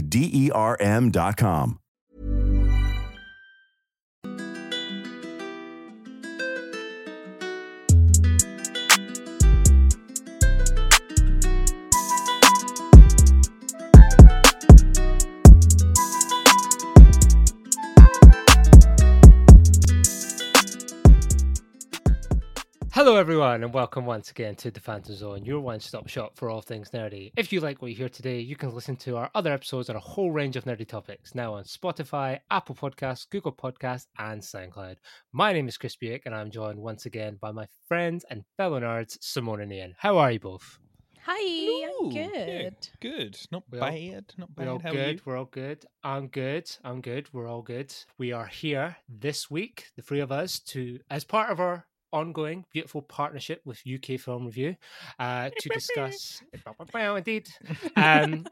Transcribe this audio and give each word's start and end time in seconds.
D 0.00 0.30
E 0.42 0.50
R 0.52 0.76
M.com. 0.80 1.79
Hello, 23.02 23.16
everyone, 23.16 23.64
and 23.64 23.72
welcome 23.72 24.04
once 24.04 24.30
again 24.30 24.54
to 24.56 24.70
the 24.70 24.78
Fantom 24.78 25.14
Zone, 25.14 25.42
your 25.42 25.60
one 25.60 25.80
stop 25.80 26.06
shop 26.06 26.36
for 26.36 26.50
all 26.50 26.60
things 26.60 26.90
nerdy. 26.90 27.32
If 27.34 27.50
you 27.50 27.60
like 27.60 27.80
what 27.80 27.90
you 27.90 27.96
hear 27.96 28.10
today, 28.10 28.40
you 28.40 28.56
can 28.56 28.74
listen 28.74 28.94
to 28.96 29.16
our 29.16 29.30
other 29.34 29.54
episodes 29.54 29.88
on 29.88 29.96
a 29.96 30.00
whole 30.00 30.30
range 30.30 30.54
of 30.54 30.64
nerdy 30.66 30.86
topics 30.86 31.34
now 31.34 31.54
on 31.54 31.64
Spotify, 31.64 32.40
Apple 32.50 32.74
Podcasts, 32.74 33.26
Google 33.30 33.52
Podcasts, 33.52 34.04
and 34.18 34.42
SoundCloud. 34.42 34.96
My 35.32 35.54
name 35.54 35.66
is 35.66 35.78
Chris 35.78 35.96
Buick, 35.96 36.26
and 36.26 36.34
I'm 36.34 36.50
joined 36.50 36.78
once 36.78 37.06
again 37.06 37.38
by 37.40 37.52
my 37.52 37.66
friends 37.88 38.26
and 38.28 38.44
fellow 38.58 38.78
nerds, 38.78 39.16
Symone 39.20 39.62
and 39.62 39.72
Ian. 39.72 39.94
How 39.96 40.18
are 40.18 40.32
you 40.32 40.40
both? 40.40 40.78
Hi, 41.24 41.86
I'm 41.86 42.06
Ooh, 42.06 42.12
yeah, 42.12 42.28
good. 42.68 42.88
good. 43.00 43.38
Not 43.50 43.62
We 43.70 43.78
all- 43.78 43.90
bad. 43.90 44.24
Not 44.36 44.48
We're 44.58 44.68
all 44.68 44.78
How 44.78 44.92
good. 44.92 45.08
are 45.08 45.12
you? 45.12 45.20
We're 45.24 45.38
all 45.38 45.44
good. 45.46 45.86
I'm 46.04 46.28
good. 46.28 46.70
I'm 46.84 47.00
good. 47.00 47.32
We're 47.32 47.48
all 47.48 47.62
good. 47.62 47.94
We 48.18 48.32
are 48.32 48.46
here 48.46 48.96
this 49.08 49.50
week, 49.50 49.86
the 49.96 50.02
three 50.02 50.20
of 50.20 50.30
us, 50.30 50.58
to 50.60 50.98
as 51.10 51.24
part 51.24 51.50
of 51.50 51.60
our 51.60 51.86
ongoing 52.12 52.64
beautiful 52.72 53.02
partnership 53.02 53.60
with 53.64 53.82
UK 53.86 54.18
Film 54.20 54.46
Review, 54.46 54.76
uh, 55.18 55.50
to 55.58 55.68
discuss. 55.68 56.42
well, 56.94 57.16
indeed. 57.16 57.48
Um, 57.96 58.46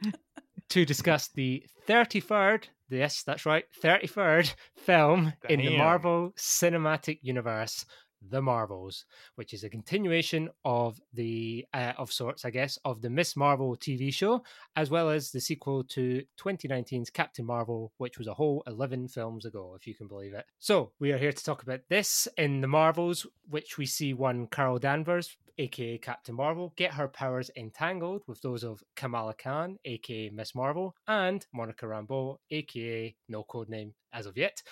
to 0.70 0.84
discuss 0.84 1.28
the 1.28 1.64
33rd, 1.88 2.64
yes, 2.90 3.22
that's 3.22 3.46
right, 3.46 3.64
33rd 3.82 4.54
film 4.76 5.32
in 5.48 5.60
the 5.60 5.76
Marvel 5.76 6.32
Cinematic 6.36 7.20
Universe, 7.22 7.86
The 8.22 8.42
Marvels, 8.42 9.04
which 9.36 9.54
is 9.54 9.64
a 9.64 9.68
continuation 9.68 10.48
of 10.64 11.00
the, 11.12 11.66
uh, 11.72 11.92
of 11.96 12.12
sorts, 12.12 12.44
I 12.44 12.50
guess, 12.50 12.78
of 12.84 13.00
the 13.00 13.10
Miss 13.10 13.36
Marvel 13.36 13.76
TV 13.76 14.12
show, 14.12 14.42
as 14.76 14.90
well 14.90 15.10
as 15.10 15.30
the 15.30 15.40
sequel 15.40 15.84
to 15.84 16.22
2019's 16.40 17.10
Captain 17.10 17.44
Marvel, 17.44 17.92
which 17.98 18.18
was 18.18 18.26
a 18.26 18.34
whole 18.34 18.62
11 18.66 19.08
films 19.08 19.44
ago, 19.44 19.74
if 19.78 19.86
you 19.86 19.94
can 19.94 20.08
believe 20.08 20.34
it. 20.34 20.46
So, 20.58 20.92
we 20.98 21.12
are 21.12 21.18
here 21.18 21.32
to 21.32 21.44
talk 21.44 21.62
about 21.62 21.80
this 21.88 22.28
in 22.36 22.60
The 22.60 22.68
Marvels, 22.68 23.26
which 23.48 23.78
we 23.78 23.86
see 23.86 24.12
one 24.14 24.46
Carol 24.46 24.78
Danvers, 24.78 25.36
aka 25.58 25.98
Captain 25.98 26.34
Marvel, 26.34 26.72
get 26.76 26.94
her 26.94 27.08
powers 27.08 27.50
entangled 27.56 28.22
with 28.26 28.40
those 28.42 28.64
of 28.64 28.82
Kamala 28.96 29.34
Khan, 29.34 29.78
aka 29.84 30.30
Miss 30.30 30.54
Marvel, 30.54 30.94
and 31.06 31.44
Monica 31.52 31.86
Rambeau, 31.86 32.38
aka 32.50 33.14
no 33.28 33.44
codename 33.44 33.92
as 34.12 34.26
of 34.26 34.36
yet, 34.36 34.62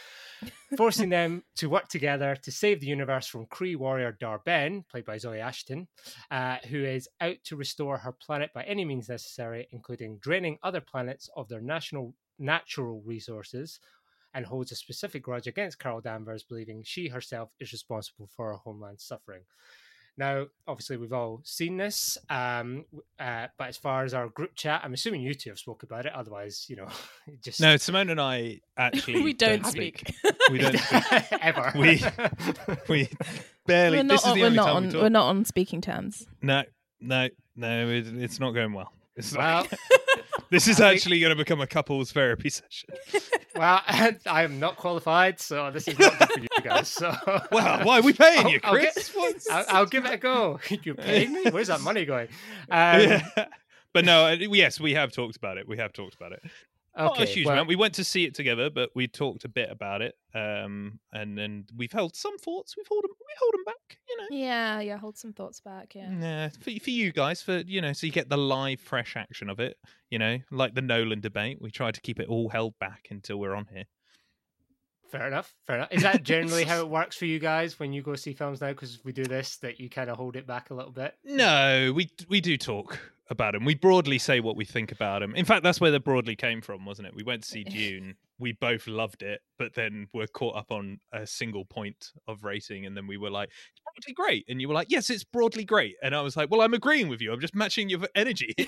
forcing 0.77 1.11
them 1.11 1.43
to 1.57 1.69
work 1.69 1.89
together 1.89 2.37
to 2.43 2.51
save 2.51 2.81
the 2.81 2.87
universe 2.87 3.27
from 3.27 3.47
Kree 3.47 3.77
warrior 3.77 4.17
Dar-Benn, 4.19 4.85
played 4.91 5.05
by 5.05 5.17
Zawe 5.17 5.39
Ashton, 5.39 5.89
uh, 6.31 6.57
who 6.69 6.85
is 6.85 7.09
out 7.21 7.37
to 7.45 7.57
restore 7.57 7.99
her 7.99 8.13
planet 8.13 8.51
by 8.55 8.63
any 8.65 8.85
means 8.85 9.09
necessary, 9.09 9.69
including 9.73 10.19
draining 10.19 10.59
other 10.63 10.81
planets 10.81 11.29
of 11.37 11.49
their 11.49 11.61
national 11.61 12.15
natural 12.39 13.03
resources. 13.05 13.81
And 14.35 14.45
holds 14.45 14.71
a 14.71 14.77
specific 14.77 15.23
grudge 15.23 15.47
against 15.47 15.79
Carol 15.79 16.03
Danvers, 16.03 16.43
believing 16.43 16.83
she 16.85 17.09
herself 17.09 17.49
is 17.59 17.73
responsible 17.73 18.29
for 18.37 18.49
her 18.49 18.59
homeland's 18.59 19.03
suffering. 19.03 19.45
Now, 20.19 20.47
obviously, 20.67 20.97
we've 20.97 21.13
all 21.13 21.41
seen 21.45 21.77
this, 21.77 22.17
um, 22.31 22.87
uh, 23.21 23.49
but 23.59 23.69
as 23.69 23.77
far 23.77 24.03
as 24.05 24.15
our 24.15 24.29
group 24.29 24.55
chat, 24.55 24.81
I'm 24.83 24.95
assuming 24.95 25.21
you 25.21 25.35
two 25.35 25.51
have 25.51 25.59
spoke 25.59 25.83
about 25.83 26.07
it. 26.07 26.13
Otherwise, 26.15 26.65
you 26.69 26.77
know, 26.77 26.89
just 27.43 27.61
No, 27.61 27.75
Symone 27.75 28.11
and 28.11 28.21
I 28.21 28.61
actually 28.79 29.23
we 29.23 29.35
don't 29.35 29.67
speak. 29.67 30.11
We 30.51 30.59
don't 30.59 30.79
speak. 30.79 31.05
ever. 31.43 31.73
We- 31.77 32.03
We 32.89 33.09
barely. 33.67 33.99
we're 33.99 34.03
this 34.05 34.09
not, 34.09 34.15
is 34.19 34.25
on, 34.25 34.35
the 34.37 34.41
we're, 34.41 34.47
only 34.47 34.57
not 34.57 34.67
time 34.67 34.77
on, 34.77 34.87
we 34.87 34.93
talk. 34.93 35.03
we're 35.03 35.09
not 35.11 35.27
on 35.29 35.45
speaking 35.45 35.81
terms. 35.83 36.27
No, 36.41 36.63
no, 37.01 37.29
no. 37.57 37.89
It, 37.89 38.07
it's 38.17 38.41
not 38.41 38.53
going 38.53 38.73
well. 38.73 38.93
It's 39.17 39.35
well, 39.37 39.63
like, 39.71 39.79
this 40.51 40.69
is 40.69 40.81
I 40.81 40.91
think- 40.91 40.97
actually 41.01 41.21
going 41.21 41.31
to 41.31 41.37
become 41.37 41.61
a 41.61 41.67
couples 41.67 42.13
therapy 42.13 42.49
session. 42.51 42.89
well, 43.55 43.81
I 43.87 44.43
am 44.45 44.61
not 44.61 44.77
qualified, 44.77 45.41
so 45.41 45.71
this 45.71 45.89
is 45.89 45.99
not 45.99 46.19
good 46.19 46.29
for 46.31 46.41
you 46.41 46.47
guys. 46.69 46.89
So, 46.89 47.15
Well, 47.53 47.85
why 47.85 47.99
are 47.99 48.03
we 48.03 48.13
paying 48.13 48.47
I'll- 48.47 48.51
you, 48.51 48.61
I'll 48.65 48.79
get- 48.79 48.95
Chris? 48.95 49.47
I'll, 49.51 49.65
I'll 49.69 49.87
give 49.87 50.05
it 50.07 50.13
a 50.13 50.17
go. 50.19 50.61
You're 50.83 50.95
paying 50.95 51.33
me? 51.33 51.45
Where's 51.51 51.69
that 51.69 51.81
money 51.81 52.05
going? 52.05 52.29
Um, 52.71 53.01
Yeah. 53.01 53.47
But 53.93 54.05
no, 54.05 54.27
uh, 54.27 54.33
yes, 54.39 54.79
we 54.79 54.93
have 54.93 55.11
talked 55.13 55.37
about 55.37 55.57
it. 55.57 55.67
We 55.67 55.79
have 55.79 55.93
talked 55.95 56.15
about 56.15 56.33
it. 56.33 56.43
Not 56.99 57.13
Okay, 57.13 57.23
a 57.23 57.27
huge 57.27 57.47
well- 57.47 57.55
amount. 57.55 57.69
We 57.69 57.77
went 57.77 57.95
to 57.95 58.05
see 58.05 58.25
it 58.25 58.35
together, 58.35 58.69
but 58.71 58.91
we 58.95 59.07
talked 59.09 59.45
a 59.45 59.49
bit 59.49 59.71
about 59.71 60.01
it, 60.03 60.15
um, 60.35 60.99
and 61.13 61.37
then 61.37 61.65
we've 61.77 61.93
held 61.93 62.15
some 62.17 62.37
thoughts. 62.39 62.75
We've 62.77 62.87
held 62.89 63.05
them. 63.05 63.11
We 63.19 63.35
hold 63.41 63.53
them 63.55 63.65
back, 63.65 63.99
you 64.09 64.17
know. 64.19 64.27
Yeah, 64.47 64.81
yeah, 64.81 64.97
hold 64.99 65.17
some 65.19 65.33
thoughts 65.35 65.61
back. 65.61 65.95
Yeah. 65.95 66.11
Yeah, 66.11 66.49
for 66.61 66.71
for 66.83 66.91
you 66.91 67.13
guys, 67.13 67.43
for 67.43 67.59
you 67.59 67.81
know, 67.83 67.93
so 67.93 68.07
you 68.07 68.13
get 68.13 68.29
the 68.31 68.39
live, 68.39 68.81
fresh 68.81 69.15
action 69.17 69.49
of 69.51 69.61
it. 69.61 69.77
You 70.11 70.19
know, 70.19 70.39
like 70.51 70.75
the 70.75 70.81
Nolan 70.83 71.21
debate, 71.21 71.59
we 71.61 71.71
try 71.71 71.91
to 71.91 72.01
keep 72.01 72.19
it 72.21 72.29
all 72.29 72.49
held 72.51 72.79
back 72.79 73.09
until 73.11 73.39
we're 73.39 73.55
on 73.55 73.67
here. 73.73 73.85
Fair 75.11 75.27
enough. 75.27 75.55
Fair 75.67 75.77
enough. 75.77 75.89
Is 75.93 76.03
that 76.03 76.23
generally 76.23 76.65
how 76.65 76.81
it 76.81 76.89
works 76.89 77.17
for 77.17 77.27
you 77.27 77.39
guys 77.39 77.79
when 77.79 77.93
you 77.93 78.03
go 78.03 78.17
see 78.17 78.33
films 78.33 78.61
now? 78.61 78.69
Because 78.69 79.05
we 79.05 79.13
do 79.13 79.25
this, 79.25 79.57
that 79.59 79.81
you 79.81 79.89
kind 79.89 80.11
of 80.11 80.17
hold 80.17 80.37
it 80.37 80.47
back 80.47 80.71
a 80.71 80.75
little 80.75 80.93
bit. 80.93 81.15
No, 81.25 81.93
we 81.95 82.11
we 82.29 82.41
do 82.41 82.57
talk 82.57 82.99
about 83.29 83.55
them. 83.55 83.65
We 83.65 83.75
broadly 83.75 84.19
say 84.19 84.41
what 84.41 84.57
we 84.57 84.65
think 84.65 84.93
about 84.93 85.21
them. 85.21 85.35
In 85.35 85.45
fact, 85.45 85.63
that's 85.63 85.81
where 85.81 85.91
the 85.91 86.01
broadly 86.01 86.37
came 86.37 86.61
from, 86.61 86.85
wasn't 86.85 87.09
it? 87.09 87.15
We 87.15 87.23
went 87.23 87.43
to 87.43 87.49
see 87.49 87.65
Dune. 87.65 88.17
We 88.39 88.53
both 88.53 88.87
loved 88.87 89.23
it, 89.23 89.41
but 89.59 89.75
then 89.75 90.09
we're 90.13 90.27
caught 90.27 90.57
up 90.57 90.71
on 90.71 91.01
a 91.13 91.27
single 91.27 91.65
point 91.65 92.13
of 92.29 92.45
rating, 92.45 92.85
and 92.85 92.97
then 92.97 93.07
we 93.07 93.17
were 93.17 93.31
like, 93.31 93.49
"It's 93.49 93.81
broadly 93.83 94.15
great," 94.15 94.45
and 94.49 94.61
you 94.61 94.69
were 94.69 94.75
like, 94.75 94.91
"Yes, 94.91 95.09
it's 95.09 95.25
broadly 95.25 95.65
great," 95.65 95.97
and 96.03 96.15
I 96.15 96.21
was 96.21 96.37
like, 96.37 96.51
"Well, 96.51 96.61
I'm 96.61 96.75
agreeing 96.75 97.09
with 97.09 97.23
you. 97.23 97.33
I'm 97.33 97.41
just 97.41 97.55
matching 97.55 97.89
your 97.89 98.01
energy." 98.15 98.55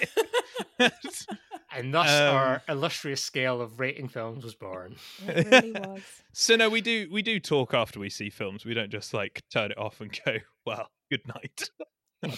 here." 1.78 1.84
And 1.84 1.94
thus 1.94 2.08
Um, 2.10 2.34
our 2.34 2.62
illustrious 2.68 3.22
scale 3.22 3.60
of 3.60 3.80
rating 3.80 4.08
films 4.08 4.44
was 4.44 4.54
born. 4.54 4.96
It 5.26 5.46
really 5.46 5.72
was. 5.72 6.02
so 6.32 6.56
no, 6.56 6.68
we 6.68 6.80
do 6.80 7.08
we 7.10 7.22
do 7.22 7.40
talk 7.40 7.74
after 7.74 7.98
we 8.00 8.10
see 8.10 8.30
films. 8.30 8.64
We 8.64 8.74
don't 8.74 8.90
just 8.90 9.14
like 9.14 9.42
turn 9.50 9.70
it 9.70 9.78
off 9.78 10.00
and 10.00 10.18
go, 10.24 10.36
"Well, 10.66 10.90
good 11.10 11.26
night." 11.26 11.70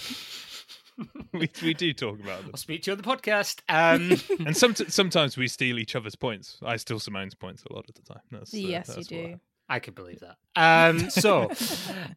we 1.33 1.49
we 1.63 1.75
do 1.75 1.93
talk 1.93 2.21
about 2.21 2.43
them. 2.43 2.51
I'll 2.53 2.59
speak 2.59 2.83
to 2.83 2.91
you 2.91 2.97
on 2.97 3.03
the 3.03 3.05
podcast. 3.09 3.61
Um, 3.69 4.21
and 4.47 4.57
some, 4.57 4.75
sometimes 4.75 5.37
we 5.37 5.49
steal 5.49 5.79
each 5.79 5.97
other's 5.97 6.17
points. 6.17 6.59
I 6.63 6.77
steal 6.77 6.99
Symone's 6.99 7.35
points 7.35 7.63
a 7.69 7.73
lot 7.73 7.87
of 7.89 7.95
the 7.95 8.03
time. 8.03 8.23
That's, 8.31 8.53
uh, 8.53 8.57
yes, 8.59 8.89
you 8.89 8.95
that's 8.95 9.11
what 9.11 9.19
I- 9.19 9.27
do. 9.33 9.41
I 9.69 9.79
could 9.79 9.95
believe 9.95 10.19
that. 10.21 10.37
Um, 10.57 11.11
so, 11.11 11.49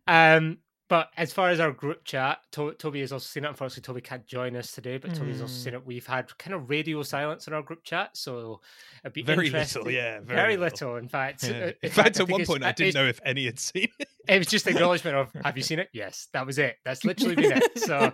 um, 0.07 0.57
but 0.93 1.09
as 1.17 1.33
far 1.33 1.49
as 1.49 1.59
our 1.59 1.71
group 1.71 2.03
chat, 2.03 2.37
to- 2.51 2.73
Toby 2.75 2.99
has 2.99 3.11
also 3.11 3.25
seen 3.25 3.45
it. 3.45 3.47
Unfortunately, 3.47 3.81
Toby 3.81 4.01
can't 4.01 4.27
join 4.27 4.55
us 4.55 4.71
today, 4.73 4.97
but 4.99 5.15
Toby's 5.15 5.41
also 5.41 5.51
Mm. 5.51 5.63
seen 5.63 5.73
it. 5.73 5.83
We've 5.83 6.05
had 6.05 6.37
kind 6.37 6.53
of 6.53 6.69
radio 6.69 7.01
silence 7.01 7.47
in 7.47 7.53
our 7.53 7.63
group 7.63 7.83
chat, 7.83 8.15
so 8.15 8.61
it'd 9.03 9.13
be 9.13 9.23
Very 9.23 9.49
little, 9.49 9.89
yeah, 9.89 10.19
very, 10.19 10.35
very 10.41 10.57
little. 10.57 10.89
little. 10.89 10.95
In 10.97 11.07
fact, 11.09 11.45
Yeah. 11.45 11.49
Uh, 11.65 11.71
In 11.81 11.89
fact, 11.89 12.19
at 12.19 12.27
one 12.29 12.45
point, 12.45 12.63
I 12.63 12.73
didn't 12.73 12.93
know 12.93 13.07
if 13.07 13.19
any 13.25 13.45
had 13.45 13.57
seen 13.59 13.87
it. 13.99 14.07
It 14.25 14.37
was 14.37 14.47
just 14.47 14.67
acknowledgement 14.67 15.17
of 15.17 15.33
Have 15.43 15.57
you 15.57 15.63
seen 15.63 15.79
it? 15.79 15.89
Yes, 15.91 16.29
that 16.31 16.45
was 16.45 16.57
it. 16.57 16.77
That's 16.85 17.03
literally 17.03 17.35
been 17.35 17.57
it. 17.57 17.77
So, 17.79 18.13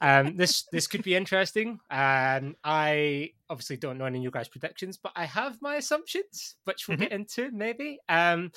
um, 0.00 0.36
this 0.36 0.64
this 0.70 0.86
could 0.86 1.02
be 1.02 1.16
interesting. 1.16 1.80
Um, 1.90 2.54
I 2.62 3.32
obviously 3.50 3.76
don't 3.76 3.98
know 3.98 4.04
any 4.04 4.18
of 4.18 4.22
you 4.24 4.30
guys' 4.30 4.46
predictions, 4.48 4.98
but 4.98 5.10
I 5.16 5.24
have 5.24 5.60
my 5.60 5.74
assumptions, 5.76 6.56
which 6.64 6.86
we'll 6.86 6.98
get 6.98 7.10
into 7.10 7.50
maybe. 7.50 7.98
Um, 8.08 8.52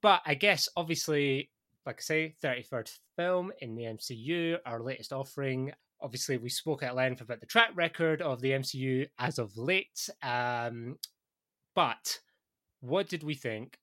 but 0.00 0.22
I 0.26 0.34
guess 0.34 0.68
obviously, 0.76 1.50
like 1.86 1.96
I 1.98 2.02
say, 2.02 2.34
thirty 2.40 2.62
third 2.62 2.90
film 3.16 3.52
in 3.60 3.74
the 3.74 3.84
MCU, 3.84 4.58
our 4.66 4.80
latest 4.80 5.12
offering. 5.12 5.72
Obviously, 6.00 6.38
we 6.38 6.48
spoke 6.48 6.82
at 6.82 6.96
length 6.96 7.20
about 7.20 7.40
the 7.40 7.46
track 7.46 7.70
record 7.74 8.22
of 8.22 8.40
the 8.40 8.52
MCU 8.52 9.08
as 9.18 9.38
of 9.38 9.56
late. 9.56 10.08
Um, 10.22 10.96
but 11.74 12.20
what 12.80 13.08
did 13.08 13.22
we 13.22 13.34
think 13.34 13.78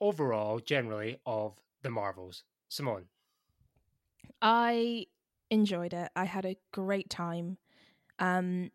overall, 0.00 0.58
generally, 0.58 1.20
of 1.24 1.58
the 1.82 1.90
Marvels? 1.90 2.44
Symone. 2.70 3.04
I 4.42 5.06
enjoyed 5.50 5.94
it. 5.94 6.10
I 6.14 6.24
had 6.24 6.44
a 6.44 6.56
great 6.72 7.08
time. 7.08 7.58
Um, 8.18 8.70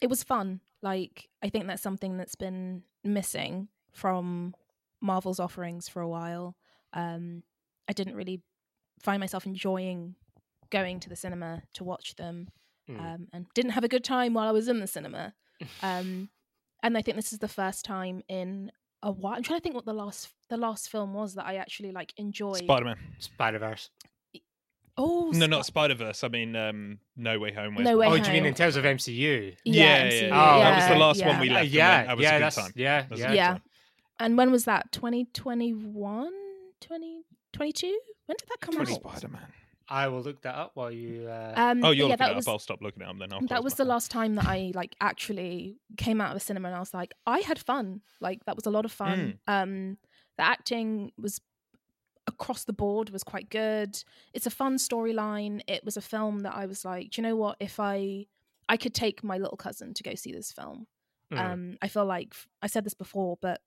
it 0.00 0.08
was 0.08 0.22
fun. 0.22 0.60
Like 0.82 1.28
I 1.42 1.48
think 1.48 1.66
that's 1.66 1.82
something 1.82 2.16
that's 2.16 2.34
been 2.34 2.82
missing 3.02 3.68
from 3.92 4.54
Marvel's 5.00 5.40
offerings 5.40 5.88
for 5.88 6.02
a 6.02 6.08
while. 6.08 6.56
Um, 6.92 7.42
I 7.88 7.92
didn't 7.92 8.16
really 8.16 8.42
find 9.00 9.20
myself 9.20 9.46
enjoying 9.46 10.14
going 10.70 11.00
to 11.00 11.08
the 11.08 11.16
cinema 11.16 11.62
to 11.74 11.84
watch 11.84 12.16
them, 12.16 12.48
Mm. 12.90 13.00
um, 13.00 13.28
and 13.32 13.46
didn't 13.54 13.70
have 13.72 13.84
a 13.84 13.88
good 13.88 14.04
time 14.04 14.34
while 14.34 14.46
I 14.48 14.52
was 14.52 14.68
in 14.68 14.80
the 14.80 14.86
cinema. 14.86 15.34
Um, 15.82 16.28
and 16.82 16.98
I 16.98 17.02
think 17.02 17.16
this 17.16 17.32
is 17.32 17.38
the 17.38 17.48
first 17.48 17.84
time 17.84 18.22
in 18.28 18.70
a 19.02 19.10
while. 19.12 19.34
I'm 19.34 19.42
trying 19.42 19.60
to 19.60 19.62
think 19.62 19.74
what 19.74 19.84
the 19.86 19.94
last 19.94 20.28
the 20.50 20.56
last 20.58 20.90
film 20.90 21.14
was 21.14 21.34
that 21.36 21.46
I 21.46 21.56
actually 21.56 21.92
like 21.92 22.12
enjoyed. 22.18 22.58
Spider 22.58 22.84
Man. 22.84 22.96
Spider 23.20 23.58
Verse. 23.60 23.88
Oh 24.96 25.30
No, 25.32 25.38
Spi- 25.40 25.46
not 25.48 25.66
Spider 25.66 25.94
Verse. 25.94 26.22
I 26.24 26.28
mean, 26.28 26.54
um, 26.56 26.98
No 27.16 27.38
Way 27.38 27.52
Home. 27.52 27.74
Where's 27.76 27.84
No 27.88 27.96
My- 27.96 28.08
Way 28.10 28.20
Oh, 28.20 28.22
do 28.22 28.26
you 28.26 28.32
mean 28.34 28.46
in 28.46 28.54
terms 28.54 28.76
of 28.76 28.84
MCU? 28.84 29.56
Yeah, 29.64 30.02
MCU, 30.08 30.20
yeah, 30.22 30.26
yeah. 30.28 30.54
Oh, 30.54 30.58
that 30.60 30.76
was 30.76 30.88
the 30.88 30.96
last 30.98 31.20
yeah. 31.20 31.28
one 31.28 31.40
we 31.40 31.48
Uh, 31.50 31.54
left. 31.54 31.64
and 31.66 31.74
yeah, 31.74 32.04
that 32.04 32.16
was 32.16 32.22
yeah, 32.22 32.28
a 32.30 32.32
good 32.38 32.42
that's 32.44 32.56
time. 32.56 32.72
yeah, 32.74 33.00
That 33.02 33.10
was 33.10 33.20
a 33.20 33.22
yeah. 33.22 33.32
yeah. 33.32 33.48
time. 33.52 33.62
And 34.20 34.36
when 34.36 34.50
was 34.50 34.64
that? 34.66 34.92
2021? 34.92 36.30
2022? 37.54 37.98
When 38.26 38.36
did 38.38 38.48
that 38.48 38.60
come 38.60 38.74
20 38.74 38.92
out? 38.92 39.00
Spider 39.00 39.28
Man. 39.28 39.46
I 39.88 40.08
will 40.08 40.22
look 40.22 40.42
that 40.42 40.54
up 40.54 40.72
while 40.74 40.90
you. 40.90 41.28
Uh... 41.28 41.52
Um, 41.56 41.84
Oh, 41.84 41.90
you're 41.90 42.06
yeah, 42.06 42.12
looking 42.12 42.18
that 42.18 42.32
it 42.32 42.36
was, 42.36 42.48
up. 42.48 42.52
I'll 42.52 42.58
stop 42.58 42.80
looking 42.80 43.02
at 43.02 43.08
them 43.08 43.18
then. 43.18 43.32
I'll 43.32 43.46
that 43.48 43.62
was 43.62 43.74
the 43.74 43.84
phone. 43.84 43.88
last 43.88 44.10
time 44.10 44.34
that 44.36 44.46
I 44.46 44.72
like 44.74 44.96
actually 45.00 45.76
came 45.96 46.20
out 46.20 46.30
of 46.30 46.36
a 46.36 46.40
cinema 46.40 46.68
and 46.68 46.76
I 46.76 46.80
was 46.80 46.94
like, 46.94 47.12
I 47.26 47.40
had 47.40 47.58
fun. 47.58 48.00
Like 48.20 48.44
that 48.46 48.56
was 48.56 48.66
a 48.66 48.70
lot 48.70 48.84
of 48.84 48.92
fun. 48.92 49.38
Mm. 49.48 49.62
Um, 49.62 49.98
the 50.38 50.44
acting 50.44 51.12
was 51.18 51.40
across 52.26 52.64
the 52.64 52.72
board 52.72 53.10
was 53.10 53.22
quite 53.22 53.50
good. 53.50 54.02
It's 54.32 54.46
a 54.46 54.50
fun 54.50 54.76
storyline. 54.76 55.60
It 55.68 55.84
was 55.84 55.98
a 55.98 56.02
film 56.02 56.40
that 56.40 56.54
I 56.54 56.64
was 56.64 56.84
like, 56.84 57.16
you 57.18 57.22
know 57.22 57.36
what? 57.36 57.56
If 57.60 57.78
I 57.78 58.26
I 58.68 58.78
could 58.78 58.94
take 58.94 59.22
my 59.22 59.36
little 59.36 59.58
cousin 59.58 59.92
to 59.94 60.02
go 60.02 60.14
see 60.14 60.32
this 60.32 60.50
film. 60.50 60.86
mm. 61.30 61.38
Um, 61.38 61.76
I 61.82 61.88
feel 61.88 62.06
like 62.06 62.34
I 62.62 62.68
said 62.68 62.84
this 62.84 62.94
before, 62.94 63.36
but 63.42 63.60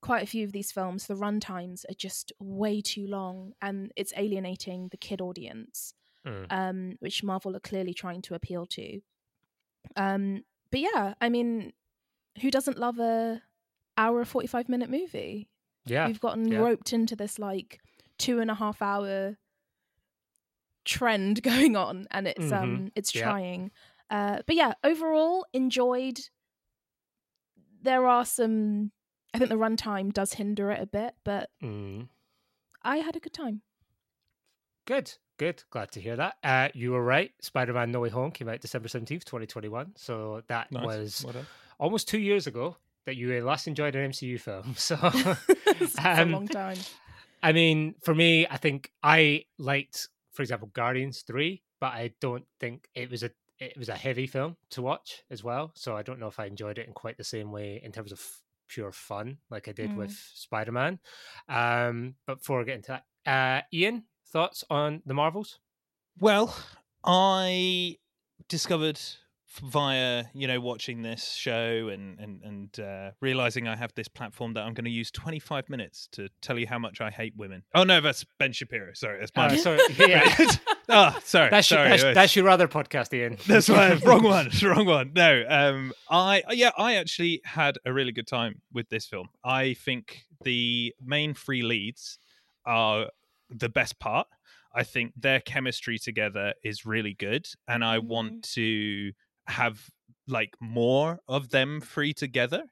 quite 0.00 0.22
a 0.22 0.26
few 0.26 0.44
of 0.44 0.52
these 0.52 0.72
films, 0.72 1.06
the 1.06 1.16
run 1.16 1.40
times 1.40 1.84
are 1.88 1.94
just 1.94 2.32
way 2.38 2.80
too 2.80 3.06
long, 3.06 3.52
and 3.60 3.92
it's 3.96 4.12
alienating 4.16 4.88
the 4.88 4.96
kid 4.96 5.20
audience, 5.20 5.94
Mm. 6.26 6.46
um, 6.50 6.96
which 7.00 7.22
Marvel 7.24 7.56
are 7.56 7.60
clearly 7.60 7.94
trying 7.94 8.22
to 8.22 8.34
appeal 8.34 8.64
to. 8.66 9.00
Um, 9.96 10.44
but 10.70 10.80
yeah, 10.80 11.14
I 11.20 11.28
mean, 11.28 11.72
who 12.40 12.50
doesn't 12.50 12.78
love 12.78 12.98
a 12.98 13.42
hour 13.96 14.24
forty 14.24 14.46
five 14.46 14.68
minute 14.68 14.88
movie? 14.90 15.48
yeah. 15.84 16.06
We've 16.06 16.20
gotten 16.20 16.46
yeah. 16.52 16.58
roped 16.60 16.92
into 16.92 17.16
this 17.16 17.38
like 17.40 17.80
two 18.18 18.38
and 18.40 18.50
a 18.50 18.54
half 18.54 18.80
hour 18.80 19.36
trend 20.84 21.42
going 21.42 21.76
on, 21.76 22.06
and 22.10 22.26
it's 22.28 22.38
Mhm. 22.46 22.52
um 22.62 22.92
it's 22.94 23.14
Yeah. 23.14 23.22
trying. 23.24 23.70
Uh, 24.10 24.42
but 24.46 24.54
yeah, 24.56 24.74
overall 24.84 25.46
enjoyed. 25.52 26.20
There 27.82 28.06
are 28.06 28.24
some. 28.24 28.92
I 29.34 29.38
think 29.38 29.48
the 29.50 29.56
runtime 29.56 30.12
does 30.12 30.34
hinder 30.34 30.70
it 30.70 30.80
a 30.82 30.86
bit, 30.86 31.14
but 31.24 31.50
Mm. 31.62 32.08
I 32.82 32.98
had 32.98 33.16
a 33.16 33.20
good 33.20 33.32
time. 33.32 33.62
Good, 34.86 35.12
good. 35.38 35.62
Glad 35.70 35.92
to 35.92 36.00
hear 36.00 36.16
that. 36.16 36.36
Uh, 36.42 36.68
you 36.74 36.90
were 36.92 37.02
right. 37.04 37.32
Spider 37.40 37.72
Man 37.72 37.92
No 37.92 38.00
Way 38.00 38.08
Home 38.10 38.30
came 38.30 38.48
out 38.48 38.60
December 38.60 38.88
17th, 38.88 39.24
2021. 39.24 39.92
So 39.96 40.42
that 40.48 40.70
Nice. 40.72 40.84
was 40.84 41.24
Well 41.26 41.44
almost 41.78 42.08
two 42.08 42.18
years 42.18 42.46
ago 42.46 42.76
that 43.06 43.16
you 43.16 43.42
last 43.44 43.66
enjoyed 43.66 43.94
an 43.94 44.10
MCU 44.10 44.38
film. 44.40 44.74
So, 44.76 44.96
it's 45.02 45.98
a 45.98 46.22
um, 46.22 46.32
long 46.32 46.48
time. 46.48 46.78
I 47.42 47.52
mean, 47.52 47.94
for 48.02 48.14
me, 48.14 48.46
I 48.48 48.56
think 48.56 48.92
I 49.02 49.46
liked, 49.58 50.08
for 50.32 50.42
example, 50.42 50.68
Guardians 50.72 51.22
3, 51.22 51.60
but 51.80 51.92
I 51.92 52.12
don't 52.20 52.44
think 52.60 52.88
it 52.94 53.10
was 53.10 53.22
a 53.22 53.30
it 53.58 53.76
was 53.78 53.88
a 53.88 53.94
heavy 53.94 54.26
film 54.26 54.56
to 54.70 54.82
watch 54.82 55.22
as 55.30 55.44
well. 55.44 55.70
So 55.76 55.96
I 55.96 56.02
don't 56.02 56.18
know 56.18 56.26
if 56.26 56.40
I 56.40 56.46
enjoyed 56.46 56.78
it 56.78 56.86
in 56.88 56.92
quite 56.92 57.16
the 57.16 57.22
same 57.24 57.52
way 57.52 57.80
in 57.84 57.92
terms 57.92 58.10
of 58.10 58.20
pure 58.72 58.92
fun 58.92 59.38
like 59.50 59.68
I 59.68 59.72
did 59.72 59.90
Mm. 59.90 59.96
with 59.96 60.12
Spider 60.12 60.72
Man. 60.72 60.98
Um, 61.48 62.14
but 62.26 62.38
before 62.38 62.60
I 62.60 62.64
get 62.64 62.76
into 62.76 62.92
that, 62.92 63.04
uh, 63.30 63.62
Ian, 63.72 64.04
thoughts 64.32 64.64
on 64.70 65.02
the 65.04 65.14
Marvels? 65.14 65.60
Well, 66.18 66.56
I 67.04 67.98
discovered 68.48 68.96
f- 68.96 69.16
via 69.60 70.24
you 70.34 70.46
know 70.46 70.60
watching 70.60 71.02
this 71.02 71.32
show 71.34 71.88
and 71.88 72.18
and 72.18 72.42
and 72.42 72.80
uh, 72.80 73.10
realizing 73.20 73.68
I 73.68 73.76
have 73.76 73.92
this 73.94 74.08
platform 74.08 74.54
that 74.54 74.60
I'm 74.62 74.74
going 74.74 74.84
to 74.84 74.90
use 74.90 75.10
25 75.10 75.68
minutes 75.68 76.08
to 76.12 76.28
tell 76.40 76.58
you 76.58 76.66
how 76.66 76.78
much 76.78 77.00
I 77.00 77.10
hate 77.10 77.34
women. 77.36 77.62
Oh 77.74 77.84
no, 77.84 78.00
that's 78.00 78.24
Ben 78.38 78.52
Shapiro. 78.52 78.92
Sorry, 78.94 79.18
that's 79.20 79.32
Uh, 79.36 79.48
my. 79.48 79.56
sorry, 79.56 79.80
yeah. 79.98 80.34
oh, 80.88 81.18
sorry. 81.24 81.50
That's 81.50 81.70
your, 81.70 81.78
sorry. 81.78 81.88
that's, 81.90 82.04
uh, 82.04 82.14
that's 82.14 82.36
your 82.36 82.48
other 82.48 82.68
podcast, 82.68 83.12
Ian. 83.12 83.36
That's 83.46 83.68
right. 83.68 84.02
wrong 84.04 84.22
one. 84.22 84.50
Wrong 84.62 84.86
one. 84.86 85.12
No. 85.14 85.44
Um. 85.48 85.92
I 86.08 86.42
yeah. 86.50 86.70
I 86.78 86.94
actually 86.96 87.40
had 87.44 87.78
a 87.84 87.92
really 87.92 88.12
good 88.12 88.26
time 88.26 88.62
with 88.72 88.88
this 88.88 89.06
film. 89.06 89.28
I 89.44 89.74
think 89.74 90.22
the 90.44 90.94
main 91.04 91.34
three 91.34 91.62
leads 91.62 92.18
are 92.64 93.06
the 93.50 93.68
best 93.68 93.98
part. 93.98 94.26
I 94.74 94.84
think 94.84 95.12
their 95.16 95.40
chemistry 95.40 95.98
together 95.98 96.54
is 96.64 96.86
really 96.86 97.12
good, 97.12 97.46
and 97.68 97.84
I 97.84 97.98
want 97.98 98.44
to 98.54 99.12
have 99.46 99.88
like 100.28 100.54
more 100.60 101.20
of 101.28 101.50
them 101.50 101.80
free 101.80 102.12
together. 102.14 102.64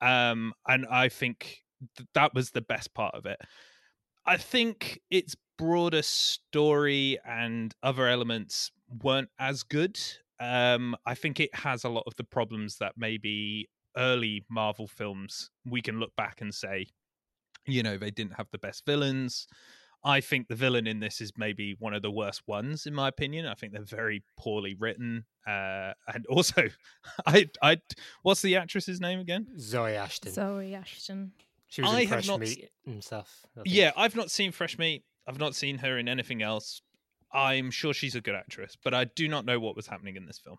Um. 0.00 0.52
And 0.66 0.86
I 0.86 1.08
think 1.08 1.58
th- 1.96 2.08
that 2.14 2.34
was 2.34 2.50
the 2.50 2.60
best 2.60 2.94
part 2.94 3.14
of 3.14 3.26
it. 3.26 3.40
I 4.26 4.36
think 4.36 5.00
its 5.10 5.34
broader 5.58 6.02
story 6.02 7.18
and 7.24 7.74
other 7.82 8.08
elements 8.08 8.70
weren't 9.02 9.30
as 9.38 9.62
good. 9.62 9.98
Um, 10.40 10.96
I 11.06 11.14
think 11.14 11.40
it 11.40 11.54
has 11.54 11.84
a 11.84 11.88
lot 11.88 12.04
of 12.06 12.16
the 12.16 12.24
problems 12.24 12.78
that 12.78 12.94
maybe 12.96 13.68
early 13.96 14.44
Marvel 14.48 14.86
films 14.86 15.50
we 15.64 15.80
can 15.80 16.00
look 16.00 16.14
back 16.16 16.40
and 16.40 16.54
say, 16.54 16.86
you 17.66 17.82
know, 17.82 17.96
they 17.96 18.10
didn't 18.10 18.34
have 18.34 18.48
the 18.50 18.58
best 18.58 18.84
villains. 18.86 19.46
I 20.04 20.20
think 20.20 20.48
the 20.48 20.56
villain 20.56 20.86
in 20.86 21.00
this 21.00 21.20
is 21.20 21.32
maybe 21.36 21.76
one 21.78 21.94
of 21.94 22.02
the 22.02 22.10
worst 22.10 22.42
ones, 22.46 22.86
in 22.86 22.94
my 22.94 23.08
opinion. 23.08 23.46
I 23.46 23.54
think 23.54 23.72
they're 23.72 23.84
very 23.84 24.24
poorly 24.36 24.74
written, 24.74 25.24
uh, 25.46 25.92
and 26.12 26.26
also, 26.30 26.68
I, 27.26 27.48
I, 27.62 27.78
what's 28.22 28.42
the 28.42 28.56
actress's 28.56 29.00
name 29.00 29.20
again? 29.20 29.46
Zawe 29.58 29.94
Ashton. 29.94 30.32
Zawe 30.32 30.74
Ashton. 30.74 31.32
She 31.68 31.82
was 31.82 31.90
I 31.90 32.00
in 32.00 32.08
have 32.08 32.16
Fresh 32.16 32.28
not 32.28 32.40
Meat 32.40 32.70
and 32.84 33.02
stuff. 33.02 33.46
Yeah, 33.64 33.92
I've 33.96 34.16
not 34.16 34.30
seen 34.30 34.52
Fresh 34.52 34.78
Meat. 34.78 35.04
I've 35.26 35.38
not 35.38 35.54
seen 35.54 35.78
her 35.78 35.98
in 35.98 36.08
anything 36.08 36.42
else. 36.42 36.82
I'm 37.32 37.70
sure 37.70 37.94
she's 37.94 38.14
a 38.14 38.20
good 38.20 38.34
actress, 38.34 38.76
but 38.84 38.92
I 38.92 39.04
do 39.04 39.26
not 39.26 39.46
know 39.46 39.58
what 39.58 39.74
was 39.74 39.86
happening 39.86 40.16
in 40.16 40.26
this 40.26 40.38
film. 40.38 40.58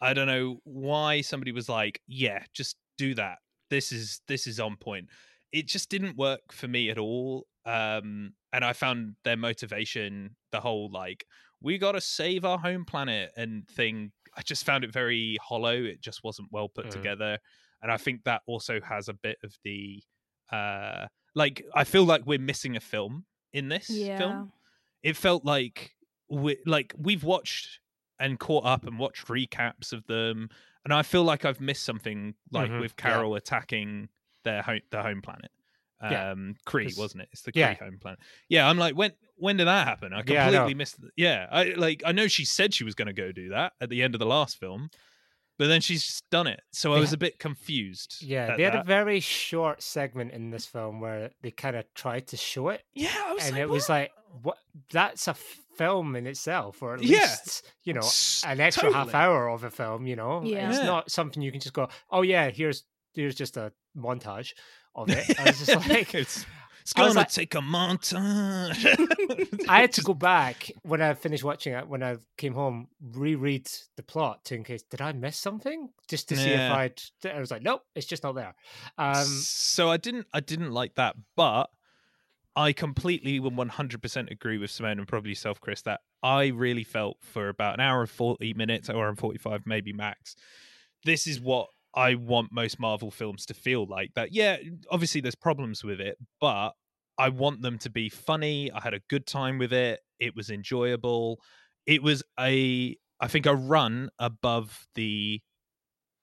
I 0.00 0.12
don't 0.12 0.28
know 0.28 0.60
why 0.64 1.22
somebody 1.22 1.50
was 1.50 1.68
like, 1.68 2.00
"Yeah, 2.06 2.44
just 2.52 2.76
do 2.96 3.14
that. 3.14 3.38
This 3.70 3.90
is 3.90 4.20
this 4.28 4.46
is 4.46 4.60
on 4.60 4.76
point." 4.76 5.08
It 5.50 5.66
just 5.66 5.88
didn't 5.88 6.16
work 6.16 6.52
for 6.52 6.68
me 6.68 6.90
at 6.90 6.98
all. 6.98 7.46
Um, 7.66 8.34
and 8.52 8.64
I 8.64 8.72
found 8.74 9.16
their 9.24 9.36
motivation, 9.36 10.36
the 10.52 10.60
whole 10.60 10.90
like, 10.90 11.26
"We 11.60 11.78
got 11.78 11.92
to 11.92 12.00
save 12.02 12.44
our 12.46 12.58
home 12.58 12.84
planet" 12.86 13.32
and 13.36 13.68
thing. 13.68 14.12
I 14.36 14.42
just 14.42 14.64
found 14.66 14.84
it 14.84 14.92
very 14.92 15.36
hollow. 15.42 15.74
It 15.76 16.00
just 16.02 16.24
wasn't 16.24 16.52
well 16.52 16.68
put 16.70 16.88
Mhm. 16.88 16.90
together, 16.90 17.38
and 17.82 17.92
I 17.92 17.98
think 17.98 18.24
that 18.24 18.42
also 18.46 18.80
has 18.80 19.08
a 19.08 19.14
bit 19.14 19.38
of 19.44 19.56
the 19.64 20.02
uh 20.52 21.08
like 21.34 21.64
I 21.74 21.84
feel 21.84 22.04
like 22.04 22.24
we're 22.26 22.38
missing 22.38 22.76
a 22.76 22.80
film 22.80 23.26
in 23.52 23.68
this 23.68 24.10
Yeah. 24.16 24.16
film. 24.16 24.52
It 25.02 25.16
felt 25.16 25.44
like 25.44 25.96
we 26.30 26.58
like 26.66 26.94
we've 26.98 27.24
watched 27.24 27.80
and 28.18 28.38
caught 28.40 28.64
up 28.64 28.86
and 28.86 28.98
watched 28.98 29.26
recaps 29.26 29.92
of 29.92 30.06
them, 30.06 30.48
and 30.84 30.94
I 30.94 31.02
feel 31.02 31.24
like 31.24 31.44
I've 31.44 31.60
missed 31.60 31.84
something 31.84 32.34
like 32.52 32.78
Mhm, 32.78 32.78
with 32.78 32.96
yeah. 33.04 33.22
Carol 33.22 33.34
attacking 33.34 34.08
their 34.44 34.62
home 34.62 34.80
their 34.90 35.02
home 35.02 35.22
planet. 35.22 35.50
Yeah, 36.02 36.30
Um 36.32 36.56
Kree, 36.66 36.84
'cause- 36.84 36.96
wasn't 36.98 37.22
it? 37.22 37.28
It's 37.32 37.42
the 37.42 37.52
Kree 37.52 37.56
yeah. 37.60 37.74
home 37.74 37.98
planet. 38.00 38.18
Yeah, 38.48 38.68
I'm 38.68 38.76
like, 38.78 38.94
when 38.94 39.12
when 39.36 39.56
did 39.56 39.66
that 39.66 39.86
happen? 39.86 40.12
I 40.12 40.22
Yeah, 40.26 40.42
I 40.46 40.50
completely 40.50 40.74
missed. 40.74 41.00
The, 41.00 41.10
yeah, 41.16 41.46
I 41.50 41.64
like 41.76 42.02
I 42.04 42.12
know 42.12 42.26
she 42.28 42.44
said 42.44 42.74
she 42.74 42.84
was 42.84 42.94
going 42.94 43.06
to 43.06 43.12
go 43.14 43.32
do 43.32 43.48
that 43.50 43.72
at 43.80 43.88
the 43.90 44.02
end 44.02 44.14
of 44.14 44.18
the 44.18 44.26
last 44.26 44.58
film, 44.58 44.90
but 45.58 45.68
then 45.68 45.80
she's 45.80 46.04
just 46.04 46.28
done 46.30 46.46
it. 46.46 46.60
So 46.72 46.92
I 46.92 46.98
was 46.98 47.10
ha- 47.10 47.14
a 47.14 47.18
bit 47.18 47.38
confused. 47.38 48.18
Yeah, 48.22 48.56
they 48.56 48.62
had 48.64 48.74
a 48.74 48.82
very 48.84 49.20
short 49.20 49.82
segment 49.82 50.32
in 50.32 50.50
this 50.50 50.66
film 50.66 51.00
where 51.00 51.30
they 51.42 51.50
kind 51.50 51.76
of 51.76 51.84
tried 51.94 52.26
to 52.28 52.36
show 52.36 52.68
it, 52.68 52.82
yeah, 52.94 53.14
I 53.26 53.32
was 53.34 53.44
and 53.46 53.52
like, 53.54 53.62
it 53.62 53.68
was 53.68 53.88
like, 53.88 54.12
what? 54.42 54.58
That's 54.90 55.28
a 55.28 55.34
film 55.34 56.14
in 56.16 56.26
itself, 56.26 56.82
or 56.82 56.94
at 56.94 57.02
Yeah. 57.02 57.20
least 57.20 57.70
you 57.84 57.94
know 57.94 58.08
an 58.46 58.60
extra 58.60 58.92
half 58.92 59.14
hour 59.14 59.48
of 59.48 59.64
a 59.64 59.70
film. 59.70 60.06
You 60.06 60.16
know, 60.16 60.42
Yeah. 60.44 60.68
it's 60.70 60.78
Yeah. 60.78 60.84
not 60.86 61.10
something 61.10 61.42
you 61.42 61.52
can 61.52 61.60
just 61.60 61.74
go, 61.74 61.88
oh 62.10 62.20
yeah, 62.22 62.50
here's 62.50 62.84
here's 63.14 63.34
just 63.34 63.56
a 63.56 63.72
montage 63.96 64.52
of 64.96 65.10
it. 65.10 65.38
I 65.38 65.44
was 65.44 65.64
just 65.64 65.88
like, 65.88 66.14
it's 66.14 66.46
it's 66.80 66.92
gonna 66.92 67.14
like- 67.14 67.30
take 67.30 67.54
a 67.54 67.58
montage. 67.58 68.84
I 69.68 69.80
had 69.80 69.92
to 69.94 70.00
go 70.04 70.14
back 70.14 70.70
when 70.82 71.02
I 71.02 71.14
finished 71.14 71.42
watching 71.42 71.72
it. 71.72 71.88
When 71.88 72.02
I 72.02 72.16
came 72.36 72.54
home, 72.54 72.88
reread 73.00 73.68
the 73.96 74.02
plot 74.02 74.44
to 74.46 74.54
in 74.54 74.62
case 74.64 74.82
did 74.82 75.00
I 75.00 75.12
miss 75.12 75.36
something, 75.36 75.88
just 76.08 76.28
to 76.28 76.36
see 76.36 76.50
if 76.50 76.60
I'd. 76.72 77.00
I 77.24 77.40
was 77.40 77.50
like, 77.50 77.62
nope, 77.62 77.82
it's 77.94 78.06
just 78.06 78.22
not 78.22 78.36
there. 78.36 78.54
Um, 78.98 79.24
so 79.24 79.90
I 79.90 79.96
didn't 79.96 80.26
I 80.32 80.40
didn't 80.40 80.72
like 80.72 80.94
that, 80.94 81.16
but 81.34 81.70
I 82.54 82.72
completely 82.72 83.38
and 83.38 83.70
hundred 83.70 84.00
percent 84.00 84.30
agree 84.30 84.56
with 84.58 84.70
Symone 84.70 84.92
and 84.92 85.08
probably 85.08 85.30
yourself, 85.30 85.60
Chris, 85.60 85.82
that 85.82 86.00
I 86.22 86.46
really 86.46 86.84
felt 86.84 87.18
for 87.20 87.48
about 87.48 87.74
an 87.74 87.80
hour 87.80 88.00
and 88.00 88.10
forty 88.10 88.54
minutes, 88.54 88.88
hour 88.88 89.08
and 89.08 89.18
forty 89.18 89.38
five, 89.38 89.62
maybe 89.66 89.92
max. 89.92 90.36
This 91.04 91.26
is 91.26 91.40
what 91.40 91.68
I 91.96 92.14
want 92.14 92.52
most 92.52 92.78
Marvel 92.78 93.10
films 93.10 93.46
to 93.46 93.54
feel 93.54 93.86
like. 93.86 94.12
That 94.14 94.32
yeah, 94.32 94.58
obviously 94.90 95.20
there's 95.22 95.34
problems 95.34 95.82
with 95.82 96.00
it, 96.00 96.18
but 96.40 96.72
I 97.18 97.30
want 97.30 97.62
them 97.62 97.78
to 97.78 97.90
be 97.90 98.08
funny. 98.10 98.70
I 98.70 98.80
had 98.80 98.94
a 98.94 99.00
good 99.08 99.26
time 99.26 99.58
with 99.58 99.72
it. 99.72 100.00
It 100.20 100.36
was 100.36 100.50
enjoyable. 100.50 101.40
It 101.86 102.02
was 102.02 102.22
a 102.38 102.96
I 103.20 103.28
think 103.28 103.46
a 103.46 103.54
run 103.54 104.10
above 104.18 104.86
the 104.94 105.40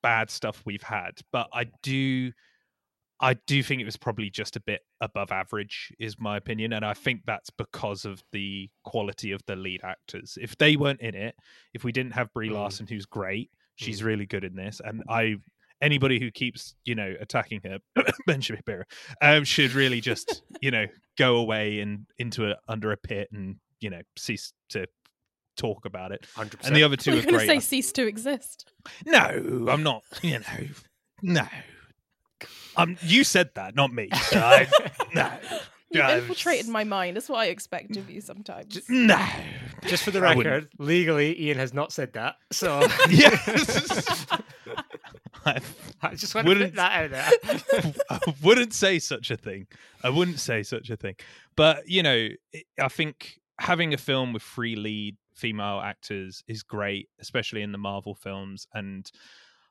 bad 0.04 0.30
stuff 0.30 0.62
we've 0.66 0.84
had, 0.84 1.14
but 1.32 1.48
I 1.54 1.66
do 1.82 2.32
I 3.20 3.36
do 3.48 3.64
think 3.64 3.82
it 3.82 3.86
was 3.86 3.96
probably 3.96 4.30
just 4.30 4.58
a 4.58 4.60
bit 4.60 4.82
above 5.00 5.32
average, 5.32 5.94
is 6.00 6.20
my 6.20 6.36
opinion, 6.36 6.74
and 6.74 6.84
I 6.84 6.94
think 6.94 7.22
that's 7.26 7.50
because 7.50 8.04
of 8.06 8.22
the 8.34 8.70
quality 8.84 9.32
of 9.32 9.42
the 9.48 9.56
lead 9.56 9.82
actors. 9.84 10.38
If 10.42 10.58
they 10.58 10.76
weren't 10.76 11.00
in 11.00 11.16
it, 11.16 11.36
if 11.74 11.84
we 11.86 11.92
didn't 11.94 12.12
have 12.14 12.34
Brie 12.34 12.50
Mm. 12.50 12.54
Larson, 12.56 12.86
who's 12.86 13.06
great, 13.06 13.50
she's 13.76 14.02
Mm. 14.02 14.06
really 14.06 14.26
good 14.26 14.44
in 14.44 14.56
this, 14.56 14.82
and 14.84 15.04
I 15.08 15.38
anybody 15.84 16.20
who 16.20 16.32
keeps 16.32 16.76
you 16.86 16.96
know 16.96 17.14
attacking 17.20 17.62
her, 17.66 17.80
Ben 18.28 18.42
Shapiro, 18.42 18.86
um, 19.22 19.44
should 19.44 19.74
really 19.74 20.02
just 20.02 20.42
you 20.62 20.72
know 20.72 20.88
go 21.18 21.36
away 21.36 21.80
and 21.80 22.06
into 22.18 22.50
a 22.50 22.56
under 22.68 22.92
a 22.92 22.98
pit 22.98 23.30
and 23.32 23.58
you 23.80 23.90
know 23.90 24.02
cease 24.18 24.54
to 24.70 24.88
talk 25.56 25.86
about 25.86 26.12
it. 26.12 26.26
100%. 26.36 26.66
And 26.66 26.76
the 26.76 26.84
other 26.84 26.96
two 26.96 27.12
We're 27.12 27.20
are 27.20 27.24
going 27.24 27.40
to 27.40 27.46
say 27.46 27.60
cease 27.60 27.92
to 27.94 28.08
exist. 28.08 28.72
No, 29.06 29.68
I'm 29.70 29.84
not. 29.84 30.04
You 30.24 30.40
know, 30.40 30.68
no. 31.22 31.48
Um, 32.76 32.98
you 33.04 33.24
said 33.24 33.52
that, 33.56 33.76
not 33.76 33.94
me. 33.94 34.10
So 34.30 34.40
I, 34.40 34.68
no, 35.14 35.30
You 35.92 36.00
Yeah, 36.00 36.18
infiltrated 36.18 36.68
my 36.68 36.84
mind. 36.84 37.16
That's 37.16 37.30
what 37.30 37.38
I 37.38 37.46
expect 37.46 37.98
of 37.98 38.10
you 38.10 38.20
sometimes. 38.20 38.82
no. 38.90 39.24
Just 39.86 40.04
for 40.04 40.12
the 40.12 40.20
I 40.20 40.34
wouldn't. 40.36 40.54
record, 40.54 40.70
legally, 40.80 41.40
Ian 41.40 41.58
has 41.58 41.74
not 41.74 41.92
said 41.92 42.14
that. 42.14 42.36
So 42.52 42.80
Yes. 43.10 44.26
I 45.46 45.60
I 46.02 46.16
just 46.16 46.34
want 46.36 46.48
to 46.48 46.54
put 46.54 46.58
Wouldn't- 46.60 46.76
that 46.76 47.12
out 47.12 47.12
there. 47.12 47.94
I 48.10 48.20
wouldn't 48.44 48.74
say 48.74 49.00
such 49.00 49.32
a 49.32 49.38
thing. 49.38 49.68
I 50.04 50.10
wouldn't 50.10 50.40
say 50.40 50.64
such 50.64 50.90
a 50.90 50.98
thing. 50.98 51.16
But 51.56 51.88
you 51.88 52.04
know, 52.04 52.30
I 52.80 52.88
think 52.88 53.40
having 53.60 53.94
a 53.94 53.98
film 53.98 54.34
with 54.34 54.44
three 54.44 54.76
lead 54.76 55.16
female 55.36 55.80
actors 55.84 56.44
is 56.48 56.64
great, 56.64 57.10
especially 57.20 57.62
in 57.62 57.72
the 57.72 57.78
Marvel 57.78 58.16
films. 58.16 58.68
And 58.74 59.10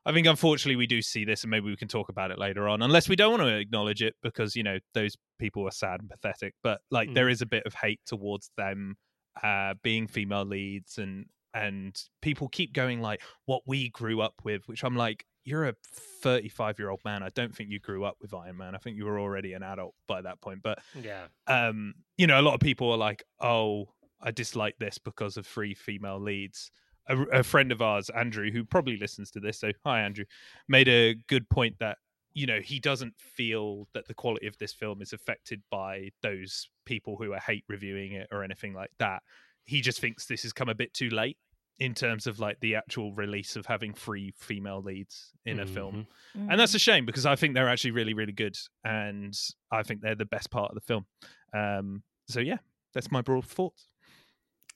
I 0.05 0.11
think 0.11 0.27
unfortunately 0.27 0.75
we 0.75 0.87
do 0.87 1.01
see 1.01 1.23
this, 1.25 1.43
and 1.43 1.51
maybe 1.51 1.67
we 1.67 1.75
can 1.77 1.87
talk 1.87 2.09
about 2.09 2.31
it 2.31 2.37
later 2.37 2.67
on, 2.67 2.81
unless 2.81 3.07
we 3.07 3.15
don't 3.15 3.31
want 3.31 3.43
to 3.43 3.57
acknowledge 3.57 4.01
it 4.01 4.15
because 4.21 4.55
you 4.55 4.63
know 4.63 4.79
those 4.93 5.15
people 5.39 5.65
are 5.67 5.71
sad 5.71 6.01
and 6.01 6.09
pathetic. 6.09 6.53
But 6.63 6.81
like 6.91 7.09
Mm. 7.09 7.13
there 7.15 7.29
is 7.29 7.41
a 7.41 7.45
bit 7.45 7.63
of 7.65 7.73
hate 7.73 8.01
towards 8.05 8.49
them 8.57 8.97
uh, 9.41 9.73
being 9.83 10.07
female 10.07 10.45
leads, 10.45 10.97
and 10.97 11.25
and 11.53 11.95
people 12.21 12.49
keep 12.49 12.73
going 12.73 12.99
like 13.01 13.21
what 13.45 13.61
we 13.65 13.89
grew 13.89 14.21
up 14.21 14.33
with, 14.43 14.67
which 14.67 14.83
I'm 14.83 14.95
like, 14.97 15.25
you're 15.43 15.67
a 15.67 15.73
35 16.21 16.79
year 16.79 16.89
old 16.89 17.01
man. 17.03 17.23
I 17.23 17.29
don't 17.29 17.53
think 17.53 17.69
you 17.69 17.79
grew 17.79 18.03
up 18.03 18.17
with 18.21 18.33
Iron 18.33 18.57
Man. 18.57 18.75
I 18.75 18.77
think 18.77 18.97
you 18.97 19.05
were 19.05 19.19
already 19.19 19.53
an 19.53 19.63
adult 19.63 19.93
by 20.07 20.21
that 20.21 20.41
point. 20.41 20.61
But 20.63 20.79
yeah. 21.01 21.25
um, 21.47 21.95
you 22.17 22.27
know, 22.27 22.39
a 22.39 22.43
lot 22.43 22.53
of 22.53 22.59
people 22.59 22.91
are 22.91 22.97
like, 22.97 23.23
oh, 23.39 23.89
I 24.21 24.31
dislike 24.31 24.77
this 24.79 24.97
because 24.97 25.37
of 25.37 25.45
three 25.45 25.73
female 25.73 26.19
leads. 26.19 26.71
A, 27.07 27.21
a 27.23 27.43
friend 27.43 27.71
of 27.71 27.81
ours, 27.81 28.09
Andrew, 28.09 28.49
who 28.51 28.63
probably 28.63 28.95
listens 28.95 29.29
to 29.31 29.41
this, 29.41 29.59
so 29.59 29.71
hi, 29.85 30.01
Andrew, 30.01 30.23
made 30.69 30.87
a 30.87 31.15
good 31.27 31.49
point 31.49 31.75
that 31.79 31.97
you 32.33 32.47
know 32.47 32.61
he 32.61 32.79
doesn't 32.79 33.13
feel 33.17 33.89
that 33.93 34.07
the 34.07 34.13
quality 34.13 34.47
of 34.47 34.57
this 34.57 34.71
film 34.71 35.01
is 35.01 35.11
affected 35.11 35.61
by 35.69 36.09
those 36.21 36.69
people 36.85 37.17
who 37.17 37.33
are 37.33 37.39
hate 37.39 37.65
reviewing 37.67 38.13
it 38.13 38.27
or 38.31 38.41
anything 38.41 38.73
like 38.73 38.91
that. 38.99 39.21
He 39.65 39.81
just 39.81 39.99
thinks 39.99 40.25
this 40.25 40.43
has 40.43 40.53
come 40.53 40.69
a 40.69 40.75
bit 40.75 40.93
too 40.93 41.09
late 41.09 41.37
in 41.79 41.93
terms 41.95 42.27
of 42.27 42.39
like 42.39 42.59
the 42.59 42.75
actual 42.75 43.13
release 43.13 43.55
of 43.55 43.65
having 43.65 43.93
three 43.93 44.31
female 44.37 44.81
leads 44.81 45.31
in 45.45 45.59
a 45.59 45.65
film 45.65 46.07
Mhm. 46.37 46.51
and 46.51 46.59
that's 46.59 46.73
a 46.75 46.79
shame 46.79 47.05
because 47.05 47.25
I 47.25 47.35
think 47.35 47.53
they're 47.55 47.67
actually 47.69 47.91
really, 47.91 48.13
really 48.13 48.31
good, 48.31 48.55
and 48.83 49.33
I 49.71 49.83
think 49.83 50.01
they're 50.01 50.15
the 50.15 50.25
best 50.25 50.51
part 50.51 50.69
of 50.71 50.75
the 50.75 50.81
film. 50.81 51.05
Um, 51.53 52.03
so 52.27 52.39
yeah, 52.39 52.57
that's 52.93 53.11
my 53.11 53.21
broad 53.21 53.45
thoughts. 53.45 53.87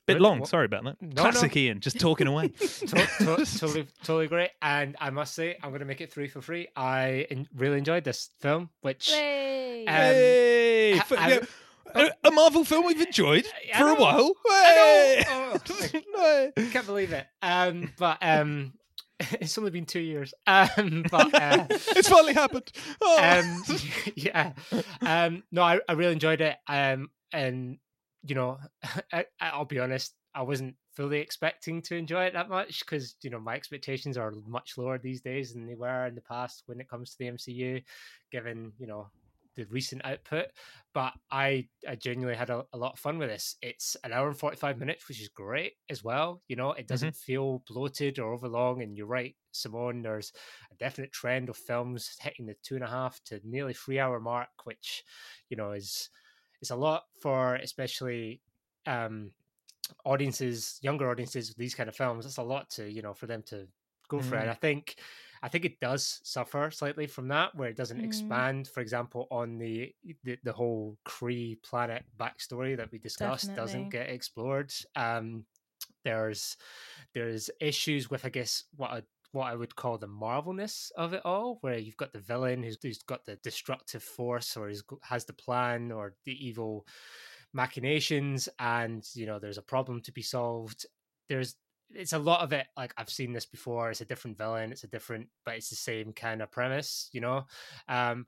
Bit 0.08 0.14
Good. 0.14 0.22
long, 0.22 0.40
Well, 0.40 0.48
sorry 0.48 0.66
about 0.66 0.86
that. 0.86 1.02
no, 1.02 1.08
no. 1.10 1.22
Classic 1.22 1.54
Ian, 1.58 1.82
just 1.82 2.00
talking 2.00 2.28
away. 2.28 2.48
To- 2.58 2.86
to- 2.88 3.46
totally, 3.60 3.88
totally 4.04 4.28
great. 4.28 4.52
And 4.62 4.96
I 5.02 5.10
must 5.10 5.36
say, 5.36 5.58
I'm 5.62 5.70
going 5.72 5.80
to 5.82 5.86
make 5.86 6.00
it 6.00 6.14
three 6.14 6.30
for 6.30 6.42
free. 6.42 6.70
I 6.78 7.28
en- 7.30 7.48
really 7.54 7.78
enjoyed 7.78 8.06
this 8.06 8.30
film, 8.40 8.70
which 8.82 9.12
Yay. 9.12 9.86
Um, 9.86 9.94
hey, 9.94 10.94
I- 10.94 10.98
f- 10.98 11.12
I- 11.12 11.28
yeah, 11.30 11.40
a, 11.96 12.12
a 12.26 12.32
Marvel 12.32 12.64
film 12.64 12.86
we've 12.86 13.02
enjoyed 13.02 13.46
I 13.74 13.80
for 13.80 13.88
a 13.90 13.96
while. 13.96 14.34
I 14.50 14.74
Hey! 14.76 15.24
know. 15.28 15.54
Oh, 15.70 16.02
No. 16.14 16.52
I 16.58 16.70
can't 16.72 16.86
believe 16.86 17.14
it. 17.14 17.26
Um, 17.42 17.92
but 17.98 18.18
um, 18.22 18.74
it's 19.20 19.58
only 19.58 19.72
been 19.72 19.86
two 19.86 20.00
years. 20.00 20.34
Um, 20.46 21.06
but 21.10 21.34
uh, 21.34 21.66
it's 21.70 22.10
finally 22.10 22.34
happened. 22.34 22.72
Oh. 23.02 23.24
um, 23.24 23.78
yeah. 24.16 24.54
Um, 25.02 25.44
no, 25.52 25.64
I, 25.64 25.80
I 25.88 25.94
really 25.94 26.14
enjoyed 26.14 26.42
it. 26.42 26.56
Um, 26.68 27.10
and 27.34 27.78
you 28.26 28.36
know, 28.36 28.60
I, 29.14 29.26
I'll 29.40 29.66
be 29.66 29.80
honest, 29.80 30.14
I 30.36 30.42
wasn't 30.42 30.76
fully 30.96 31.20
expecting 31.20 31.82
to 31.84 31.96
enjoy 31.96 32.26
it 32.26 32.34
that 32.34 32.50
much 32.50 32.80
because 32.80 33.16
you 33.22 33.30
know 33.30 33.40
my 33.40 33.54
expectations 33.56 34.18
are 34.18 34.34
much 34.48 34.78
lower 34.78 34.98
these 34.98 35.22
days 35.22 35.54
than 35.54 35.66
they 35.68 35.76
were 35.76 36.08
in 36.08 36.16
the 36.16 36.22
past 36.22 36.64
when 36.66 36.80
it 36.82 36.90
comes 36.90 37.12
to 37.12 37.18
the 37.20 37.26
MCU, 37.32 37.84
given 38.32 38.74
you 38.80 38.88
know 38.88 39.08
the 39.58 39.66
recent 39.66 40.06
output. 40.06 40.46
But 40.94 41.14
I, 41.30 41.68
I 41.88 41.96
genuinely 41.96 42.38
had 42.38 42.50
a, 42.50 42.64
a 42.74 42.78
lot 42.78 42.94
of 42.94 43.00
fun 43.00 43.18
with 43.18 43.30
this. 43.30 43.56
It's 43.62 43.98
an 44.04 44.14
hour 44.14 44.28
and 44.28 44.38
forty 44.38 44.56
five 44.56 44.80
minutes, 44.80 45.08
which 45.08 45.22
is 45.22 45.28
great 45.28 45.74
as 45.90 46.04
well. 46.04 46.42
You 46.48 46.56
know, 46.56 46.72
it 46.72 46.88
doesn't 46.88 47.16
feel 47.16 47.64
bloated 47.68 48.18
or 48.18 48.34
overlong. 48.34 48.82
And 48.82 48.98
you're 48.98 49.06
right, 49.06 49.36
Symone. 49.54 50.02
There's 50.02 50.32
a 50.72 50.76
definite 50.76 51.12
trend 51.12 51.50
of 51.50 51.58
films 51.58 52.16
hitting 52.22 52.46
the 52.46 52.56
two 52.64 52.76
and 52.76 52.84
a 52.84 52.88
half 52.88 53.20
to 53.26 53.42
nearly 53.44 53.74
three 53.74 54.00
hour 54.00 54.20
mark, 54.20 54.50
which 54.64 55.04
you 55.50 55.58
know 55.58 55.74
is 55.74 56.10
is 56.62 56.72
a 56.72 56.76
lot 56.76 57.04
for 57.22 57.56
especially 57.56 58.42
um 58.88 59.32
audiences, 60.06 60.80
younger 60.82 61.10
audiences 61.10 61.50
with 61.50 61.58
these 61.58 61.76
kind 61.76 61.90
of 61.90 61.96
films. 61.96 62.26
That's 62.26 62.38
a 62.38 62.44
lot 62.44 62.70
to 62.72 62.92
you 62.92 63.02
know 63.02 63.14
for 63.14 63.28
them 63.28 63.44
to 63.48 63.68
go 64.08 64.22
for. 64.22 64.36
And 64.38 64.50
I 64.50 64.54
think 64.56 64.98
I 65.42 65.50
think 65.50 65.66
it 65.66 65.80
does 65.80 66.20
suffer 66.24 66.72
slightly 66.72 67.08
from 67.08 67.28
that, 67.30 67.56
where 67.56 67.70
it 67.70 67.78
doesn't 67.78 68.00
Mm. 68.00 68.06
expand, 68.06 68.68
for 68.68 68.82
example, 68.82 69.28
on 69.32 69.58
the 69.58 69.94
the, 70.24 70.38
the 70.44 70.54
whole 70.54 70.98
Kree 71.06 71.62
planet 71.64 72.06
backstory 72.18 72.78
that 72.78 72.92
we 72.92 73.00
discussed 73.00 73.54
doesn't 73.56 73.90
get 73.90 74.10
explored. 74.10 74.74
Um, 74.96 75.46
there's 76.04 76.58
there's 77.14 77.50
issues 77.62 78.10
with, 78.10 78.26
I 78.26 78.30
guess, 78.30 78.66
what 78.76 78.92
I 78.92 79.04
what 79.34 79.48
I 79.48 79.56
would 79.56 79.76
call 79.76 79.98
the 79.98 80.08
marvelness 80.08 80.92
of 80.98 81.14
it 81.14 81.22
all, 81.26 81.58
where 81.62 81.78
you've 81.78 81.98
got 81.98 82.14
the 82.14 82.20
villain 82.20 82.64
who's, 82.64 82.78
who's 82.82 83.04
got 83.04 83.26
the 83.26 83.36
destructive 83.38 84.04
force, 84.04 84.56
or 84.58 84.72
has 85.04 85.26
the 85.26 85.34
plan, 85.34 85.92
or 85.92 86.16
the 86.26 86.34
evil 86.48 86.88
machinations, 87.54 88.50
and 88.60 89.08
you 89.14 89.26
know 89.26 89.40
there's 89.40 89.58
a 89.58 89.62
problem 89.64 90.02
to 90.04 90.12
be 90.12 90.22
solved. 90.22 90.86
There's 91.30 91.56
it's 91.94 92.14
a 92.14 92.20
lot 92.20 92.42
of 92.42 92.54
it 92.54 92.68
like 92.76 92.94
I've 92.98 93.10
seen 93.10 93.34
this 93.34 93.46
before. 93.46 93.90
It's 93.90 94.02
a 94.02 94.06
different 94.06 94.38
villain, 94.38 94.72
it's 94.72 94.84
a 94.84 94.88
different, 94.88 95.28
but 95.46 95.56
it's 95.56 95.70
the 95.70 95.76
same 95.76 96.14
kind 96.14 96.42
of 96.42 96.52
premise, 96.52 97.10
you 97.12 97.22
know. 97.22 97.46
Um, 97.88 98.26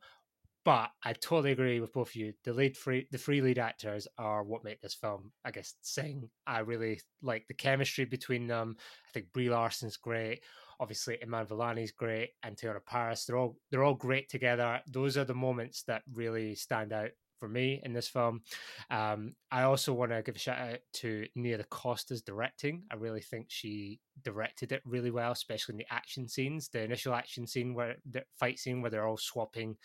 but 0.65 0.91
I 1.03 1.13
totally 1.13 1.51
agree 1.51 1.79
with 1.79 1.93
both 1.93 2.09
of 2.09 2.15
you. 2.15 2.33
The 2.43 2.53
lead 2.53 2.75
free, 2.75 3.07
the 3.11 3.17
free 3.17 3.41
lead 3.41 3.59
actors 3.59 4.07
are 4.17 4.43
what 4.43 4.63
make 4.63 4.81
this 4.81 4.93
film, 4.93 5.31
I 5.45 5.51
guess, 5.51 5.75
sing. 5.81 6.29
I 6.45 6.59
really 6.59 6.99
like 7.21 7.47
the 7.47 7.53
chemistry 7.53 8.05
between 8.05 8.45
them. 8.47 8.75
I 9.07 9.11
think 9.13 9.31
Brie 9.31 9.49
Larson's 9.49 9.97
great. 9.97 10.43
Obviously, 10.79 11.21
Iman 11.23 11.45
Vellani's 11.45 11.91
great, 11.91 12.31
and 12.43 12.57
Taylor 12.57 12.81
Parris. 12.85 13.25
They're 13.25 13.37
all 13.37 13.57
they're 13.71 13.83
all 13.83 13.95
great 13.95 14.29
together. 14.29 14.81
Those 14.87 15.17
are 15.17 15.25
the 15.25 15.33
moments 15.33 15.83
that 15.83 16.03
really 16.13 16.55
stand 16.55 16.93
out 16.93 17.11
for 17.39 17.47
me 17.47 17.81
in 17.83 17.93
this 17.93 18.07
film. 18.07 18.41
Um, 18.89 19.35
I 19.51 19.63
also 19.63 19.93
want 19.93 20.11
to 20.11 20.21
give 20.21 20.35
a 20.35 20.39
shout 20.39 20.59
out 20.59 20.79
to 20.93 21.25
Nia 21.35 21.57
DaCosta's 21.57 22.21
directing. 22.21 22.83
I 22.91 22.95
really 22.95 23.21
think 23.21 23.47
she 23.49 23.99
directed 24.23 24.71
it 24.71 24.81
really 24.85 25.11
well, 25.11 25.31
especially 25.31 25.73
in 25.73 25.77
the 25.77 25.93
action 25.93 26.27
scenes. 26.27 26.69
The 26.69 26.83
initial 26.83 27.13
action 27.13 27.47
scene 27.47 27.73
where 27.73 27.95
the 28.09 28.23
fight 28.39 28.59
scene 28.59 28.81
where 28.81 28.91
they're 28.91 29.07
all 29.07 29.17
swapping 29.17 29.77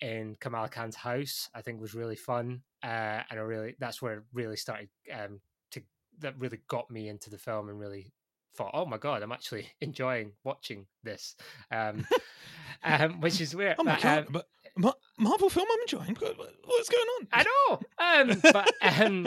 in 0.00 0.36
Kamala 0.40 0.68
Khan's 0.68 0.96
house, 0.96 1.48
I 1.54 1.62
think 1.62 1.80
was 1.80 1.94
really 1.94 2.16
fun. 2.16 2.62
Uh, 2.82 3.22
and 3.30 3.38
I 3.38 3.42
really 3.42 3.76
that's 3.78 4.02
where 4.02 4.14
it 4.14 4.24
really 4.32 4.56
started 4.56 4.88
um, 5.12 5.40
to 5.70 5.82
that 6.18 6.38
really 6.38 6.60
got 6.68 6.90
me 6.90 7.08
into 7.08 7.30
the 7.30 7.38
film 7.38 7.68
and 7.68 7.78
really 7.78 8.12
thought, 8.56 8.72
oh 8.74 8.84
my 8.84 8.98
god, 8.98 9.22
I'm 9.22 9.32
actually 9.32 9.68
enjoying 9.80 10.32
watching 10.44 10.86
this. 11.02 11.36
Um, 11.70 12.06
um, 12.84 13.20
which 13.20 13.40
is 13.40 13.54
weird. 13.54 13.76
Oh 13.78 13.84
my 13.84 13.94
but, 13.94 14.02
god! 14.02 14.18
um, 14.18 14.26
but 14.30 14.46
Ma- 14.76 14.92
Marvel 15.22 15.48
film, 15.50 15.66
I'm 15.70 15.80
enjoying. 15.80 16.16
What- 16.18 16.38
what- 16.38 16.54
What's 16.64 16.88
going 16.88 17.06
on? 17.20 17.28
I 17.32 17.44
know. 17.44 17.80
Um, 17.98 18.40
but 18.52 18.72
um, 18.82 19.26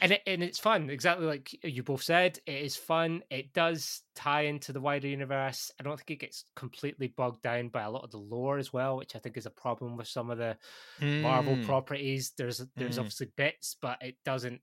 and 0.00 0.12
it, 0.12 0.22
and 0.26 0.42
it's 0.42 0.58
fun. 0.58 0.90
Exactly 0.90 1.24
like 1.26 1.56
you 1.64 1.82
both 1.82 2.02
said, 2.02 2.38
it 2.46 2.62
is 2.62 2.76
fun. 2.76 3.22
It 3.30 3.52
does 3.52 4.02
tie 4.14 4.42
into 4.42 4.72
the 4.72 4.80
wider 4.80 5.08
universe. 5.08 5.70
I 5.78 5.82
don't 5.82 5.96
think 5.96 6.10
it 6.10 6.20
gets 6.20 6.44
completely 6.56 7.08
bogged 7.08 7.42
down 7.42 7.68
by 7.68 7.82
a 7.82 7.90
lot 7.90 8.04
of 8.04 8.10
the 8.10 8.18
lore 8.18 8.58
as 8.58 8.72
well, 8.72 8.96
which 8.96 9.16
I 9.16 9.18
think 9.18 9.36
is 9.36 9.46
a 9.46 9.50
problem 9.50 9.96
with 9.96 10.08
some 10.08 10.30
of 10.30 10.38
the 10.38 10.56
Marvel 11.00 11.56
Mm. 11.56 11.64
properties. 11.66 12.32
There's 12.36 12.58
there's 12.76 12.96
Mm. 12.96 13.00
obviously 13.00 13.28
bits, 13.36 13.76
but 13.80 14.02
it 14.02 14.16
doesn't. 14.24 14.60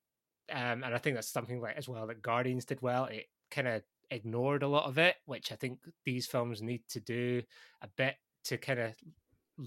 Um, 0.52 0.84
and 0.84 0.94
I 0.94 0.98
think 0.98 1.16
that's 1.16 1.30
something 1.30 1.62
like 1.62 1.78
as 1.78 1.88
well 1.90 2.08
that 2.08 2.22
Guardians 2.22 2.66
did 2.66 2.82
well. 2.82 3.06
It 3.06 3.28
kind 3.50 3.68
of 3.68 3.84
ignored 4.10 4.64
a 4.64 4.68
lot 4.68 4.86
of 4.86 4.98
it, 4.98 5.16
which 5.26 5.52
I 5.52 5.56
think 5.56 5.80
these 6.06 6.28
films 6.28 6.62
need 6.62 6.88
to 6.90 7.00
do 7.00 7.42
a 7.82 7.88
bit 7.88 8.16
to 8.44 8.58
kind 8.58 8.80
of 8.80 8.96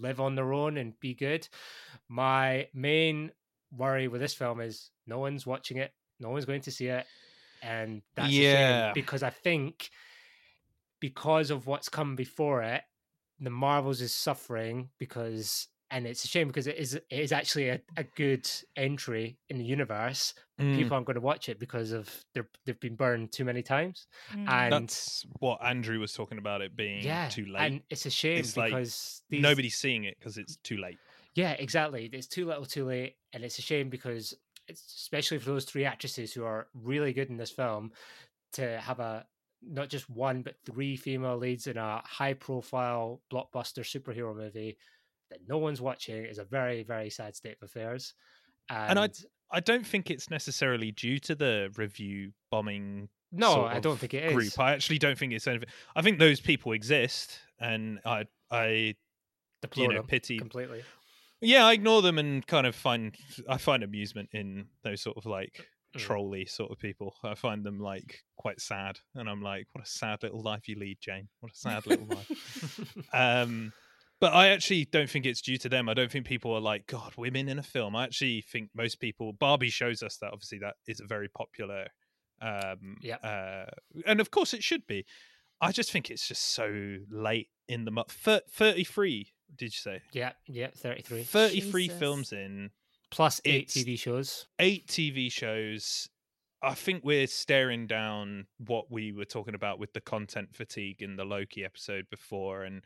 live 0.01 0.21
on 0.21 0.35
their 0.35 0.53
own 0.53 0.77
and 0.77 0.99
be 1.01 1.15
good. 1.15 1.49
My 2.09 2.69
main 2.75 3.31
worry 3.77 4.09
with 4.09 4.21
this 4.21 4.35
film 4.35 4.61
is 4.61 4.91
no 5.07 5.19
one's 5.19 5.47
watching 5.47 5.79
it, 5.79 5.93
no 6.21 6.31
one's 6.31 6.45
going 6.45 6.63
to 6.63 6.71
see 6.71 6.87
it, 6.89 7.07
and 7.63 8.03
that's 8.15 8.33
Yeah. 8.33 8.93
because 8.93 9.23
I 9.23 9.31
think 9.31 9.91
because 11.01 11.51
of 11.51 11.67
what's 11.67 11.89
come 11.89 12.17
before 12.17 12.63
it, 12.63 12.83
the 13.41 13.51
Marvels 13.51 14.01
is 14.01 14.15
suffering 14.15 14.91
because. 14.99 15.69
And 15.95 16.09
it's 16.09 16.25
a 16.25 16.29
shame 16.29 16.49
because 16.49 16.67
it 16.67 16.77
is 16.77 16.95
it 16.95 17.05
is 17.09 17.31
actually 17.31 17.69
a, 17.69 17.81
a 17.97 18.03
good 18.03 18.51
entry 18.77 19.39
in 19.49 19.59
the 19.59 19.65
universe. 19.65 20.35
Mm. 20.61 20.77
People 20.77 20.95
aren't 20.95 21.07
going 21.07 21.15
to 21.15 21.21
watch 21.21 21.49
it 21.49 21.61
because 21.61 21.93
of 21.93 22.11
they're, 22.35 22.49
they've 22.67 22.81
been 22.81 22.97
burned 22.97 23.31
too 23.31 23.45
many 23.45 23.63
times. 23.63 24.09
Mm. 24.33 24.49
And 24.49 24.73
That's 24.73 25.25
what 25.39 25.65
Andrew 25.65 26.01
was 26.01 26.13
talking 26.13 26.39
about 26.39 26.63
it 26.63 26.75
being 26.75 27.05
yeah, 27.05 27.29
too 27.29 27.47
late. 27.47 27.63
and 27.63 27.81
it's 27.91 28.07
a 28.07 28.11
shame 28.11 28.39
It's 28.39 28.57
like 28.57 28.73
because 28.73 29.23
these, 29.31 29.41
Nobody's 29.41 29.77
seeing 29.77 30.03
it 30.03 30.17
because 30.19 30.37
it's 30.37 30.57
too 30.57 30.79
late. 30.79 30.99
Yeah, 31.37 31.53
exactly. 31.53 32.11
It's 32.13 32.27
too 32.27 32.47
little, 32.47 32.65
too 32.65 32.87
late, 32.87 33.15
and 33.33 33.45
it's 33.45 33.59
a 33.59 33.63
shame 33.63 33.89
because, 33.89 34.35
it's, 34.67 34.83
especially 34.97 35.39
for 35.39 35.51
those 35.51 35.65
three 35.65 35.85
actresses 35.85 36.33
who 36.33 36.45
are 36.45 36.67
really 36.75 37.13
good 37.13 37.31
in 37.31 37.37
this 37.37 37.51
film, 37.51 37.93
to 38.55 38.81
have 38.81 38.99
a 38.99 39.27
not 39.67 39.89
just 39.89 40.11
one 40.11 40.43
but 40.43 40.57
three 40.67 40.97
female 40.97 41.37
leads 41.37 41.67
in 41.67 41.77
a 41.77 42.03
high-profile 42.05 43.21
blockbuster 43.33 43.81
superhero 43.81 44.37
movie 44.37 44.77
that 45.31 45.41
no 45.49 45.59
one's 45.59 45.81
watching 45.81 46.25
is 46.25 46.39
a 46.39 46.45
very, 46.45 46.83
very 46.83 47.11
sad 47.11 47.35
state 47.37 47.57
of 47.61 47.67
affairs. 47.67 48.15
And, 48.71 48.99
And 48.99 48.99
I 48.99 49.09
I 49.57 49.61
don't 49.61 49.87
think 49.87 50.11
it's 50.11 50.31
necessarily 50.31 50.91
due 50.93 51.19
to 51.21 51.35
the 51.35 51.73
review 51.77 52.33
bombing. 52.51 53.09
no, 53.31 53.65
I 53.67 53.79
don't 53.81 53.99
think 53.99 54.15
it 54.15 54.25
is. 54.25 54.33
Group. 54.33 54.59
I 54.59 54.73
actually 54.73 54.99
don't 54.99 55.19
think 55.19 55.33
it's 55.33 55.47
anything. 55.47 55.69
I 55.95 56.03
think 56.03 56.19
those 56.19 56.41
people 56.41 56.73
exist, 56.73 57.39
and 57.61 58.01
I 58.05 58.27
I 58.51 58.95
Deplore 59.63 59.89
know, 59.91 59.95
them 59.99 60.07
pity- 60.07 60.39
completely. 60.39 60.83
yeah 61.41 61.65
I 61.67 61.73
ignore 61.73 62.03
them 62.03 62.19
and 62.19 62.47
kind 62.47 62.67
of 62.67 62.75
find 62.75 63.15
I 63.49 63.57
find 63.59 63.83
amusement 63.83 64.31
in 64.33 64.67
those 64.83 65.01
sort 65.03 65.17
of 65.17 65.27
like 65.27 65.69
Mm. 65.95 66.01
trolly 66.01 66.45
sort 66.47 66.73
of 66.73 66.79
people. 66.81 67.15
I 67.23 67.37
find 67.37 67.63
them 67.65 67.79
like 67.79 68.25
quite 68.37 68.61
sad, 68.61 68.99
and 69.15 69.31
I'm 69.31 69.41
like, 69.43 69.69
what 69.73 69.85
a 69.87 69.89
sad 69.89 70.25
little 70.25 70.43
life 70.43 70.69
you 70.69 70.77
lead, 70.77 70.99
Jane. 71.01 71.29
What 71.39 71.53
a 71.53 71.57
sad 71.57 71.87
little 71.87 72.07
life. 72.07 72.81
Um, 73.13 73.73
but 74.25 74.33
I 74.33 74.49
actually 74.49 74.87
don't 74.87 75.11
think 75.11 75.27
it's 75.27 75.43
due 75.43 75.59
to 75.59 75.69
them. 75.69 75.87
I 75.87 75.93
don't 75.93 76.11
think 76.11 76.25
people 76.25 76.55
are 76.55 76.61
like, 76.61 76.87
God, 76.87 77.13
women 77.19 77.47
in 77.47 77.59
a 77.59 77.63
film. 77.63 77.95
I 77.95 78.05
actually 78.05 78.41
think 78.41 78.71
most 78.75 78.99
people. 78.99 79.35
Barbie 79.35 79.69
shows 79.69 80.03
us 80.03 80.17
that 80.23 80.33
obviously 80.33 80.61
that 80.61 80.77
is 80.87 81.01
a 81.01 81.05
very 81.07 81.29
popular. 81.29 81.89
Um, 82.41 82.97
Yep. 83.03 83.21
uh, 83.23 83.65
and 84.07 84.21
of 84.21 84.31
course 84.31 84.55
it 84.55 84.65
should 84.65 84.87
be. 84.87 85.05
I 85.61 85.73
just 85.73 85.93
think 85.93 86.11
it's 86.11 86.27
just 86.27 86.55
so 86.55 86.97
late 87.11 87.49
in 87.69 87.85
the 87.85 87.91
month. 87.91 88.13
Thirty-three, 88.13 89.29
did 89.55 89.65
you 89.67 89.71
say? 89.71 90.01
yeah, 90.13 90.33
yeah, 90.49 90.69
thirty-three. 90.75 91.25
Jesus. 91.25 91.99
films 91.99 92.33
in, 92.33 92.71
plus 93.11 93.43
eight 93.45 93.69
TV 93.69 93.99
shows. 93.99 94.47
eight 94.59 94.87
TV 94.87 95.31
shows. 95.31 96.09
I 96.63 96.73
think 96.73 97.05
we're 97.05 97.27
staring 97.27 97.87
down 97.87 98.47
what 98.57 98.91
we 98.91 99.13
were 99.13 99.27
talking 99.27 99.55
about 99.55 99.79
with 99.79 99.93
the 99.93 100.01
content 100.01 100.57
fatigue 100.57 101.03
in 101.03 101.17
the 101.17 101.25
Loki 101.27 101.63
episode 101.63 102.07
before, 102.11 102.63
and 102.65 102.83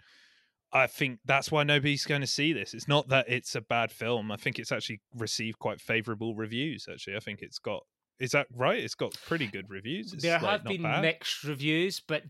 I 0.72 0.86
think 0.86 1.20
that's 1.24 1.50
why 1.50 1.64
nobody's 1.64 2.04
going 2.04 2.20
to 2.20 2.26
see 2.26 2.52
this. 2.52 2.74
It's 2.74 2.88
not 2.88 3.08
that 3.08 3.26
it's 3.28 3.54
a 3.54 3.60
bad 3.60 3.90
film. 3.90 4.30
I 4.30 4.36
think 4.36 4.58
it's 4.58 4.72
actually 4.72 5.00
received 5.14 5.58
quite 5.58 5.80
favorable 5.80 6.34
reviews. 6.34 6.86
Actually, 6.90 7.16
I 7.16 7.20
think 7.20 7.40
it's 7.40 7.58
got. 7.58 7.82
Is 8.20 8.32
that 8.32 8.48
right? 8.52 8.82
It's 8.82 8.94
got 8.94 9.14
pretty 9.26 9.46
good 9.46 9.70
reviews. 9.70 10.12
It's, 10.12 10.22
there 10.22 10.40
like, 10.40 10.50
have 10.50 10.64
been 10.64 10.82
bad. 10.82 11.02
mixed 11.02 11.44
reviews, 11.44 12.00
but 12.00 12.24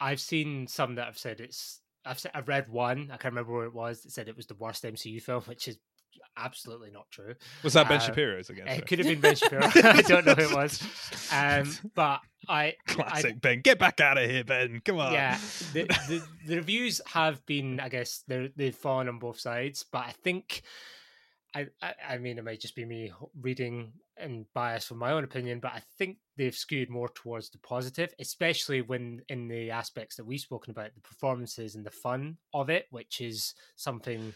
I've 0.00 0.20
seen 0.20 0.66
some 0.66 0.96
that 0.96 1.06
have 1.06 1.18
said 1.18 1.40
it's. 1.40 1.80
I've 2.04 2.18
se- 2.18 2.30
I've 2.34 2.48
read 2.48 2.68
one. 2.68 3.10
I 3.12 3.16
can't 3.16 3.32
remember 3.32 3.52
where 3.52 3.66
it 3.66 3.74
was. 3.74 4.02
That 4.02 4.12
said 4.12 4.28
it 4.28 4.36
was 4.36 4.46
the 4.46 4.54
worst 4.56 4.84
MCU 4.84 5.22
film, 5.22 5.42
which 5.46 5.68
is 5.68 5.78
absolutely 6.38 6.90
not 6.90 7.10
true. 7.10 7.34
Was 7.62 7.74
that 7.74 7.88
Ben 7.88 7.98
uh, 7.98 8.00
Shapiro's 8.00 8.50
again? 8.50 8.68
It 8.68 8.86
could 8.86 8.98
have 8.98 9.08
been 9.08 9.20
Ben 9.20 9.34
Shapiro. 9.34 9.62
I 9.74 10.02
don't 10.02 10.24
know 10.24 10.34
who 10.34 10.42
it 10.42 10.54
was. 10.54 10.82
Um, 11.32 11.72
but 11.94 12.20
I, 12.48 12.74
Classic 12.86 13.40
Ben. 13.40 13.60
Get 13.60 13.78
back 13.78 14.00
out 14.00 14.18
of 14.18 14.28
here, 14.28 14.44
Ben. 14.44 14.80
Come 14.84 14.98
on. 14.98 15.12
yeah, 15.12 15.36
the, 15.72 15.84
the 16.08 16.22
the 16.46 16.56
reviews 16.56 17.00
have 17.06 17.44
been, 17.46 17.80
I 17.80 17.88
guess, 17.88 18.24
they 18.26 18.50
they've 18.56 18.74
fallen 18.74 19.08
on 19.08 19.18
both 19.18 19.40
sides. 19.40 19.84
But 19.90 20.04
I 20.06 20.12
think, 20.22 20.62
I, 21.54 21.66
I 21.82 21.94
I 22.10 22.18
mean, 22.18 22.38
it 22.38 22.44
might 22.44 22.60
just 22.60 22.76
be 22.76 22.84
me 22.84 23.12
reading 23.40 23.92
and 24.16 24.46
bias 24.52 24.84
from 24.84 24.98
my 24.98 25.12
own 25.12 25.24
opinion, 25.24 25.60
but 25.60 25.72
I 25.72 25.82
think 25.96 26.18
they've 26.36 26.54
skewed 26.54 26.90
more 26.90 27.08
towards 27.08 27.50
the 27.50 27.58
positive, 27.58 28.12
especially 28.18 28.82
when 28.82 29.22
in 29.28 29.48
the 29.48 29.70
aspects 29.70 30.16
that 30.16 30.24
we've 30.24 30.40
spoken 30.40 30.70
about, 30.70 30.94
the 30.94 31.00
performances 31.00 31.74
and 31.74 31.84
the 31.86 31.90
fun 31.90 32.36
of 32.52 32.68
it, 32.68 32.86
which 32.90 33.20
is 33.20 33.54
something 33.76 34.34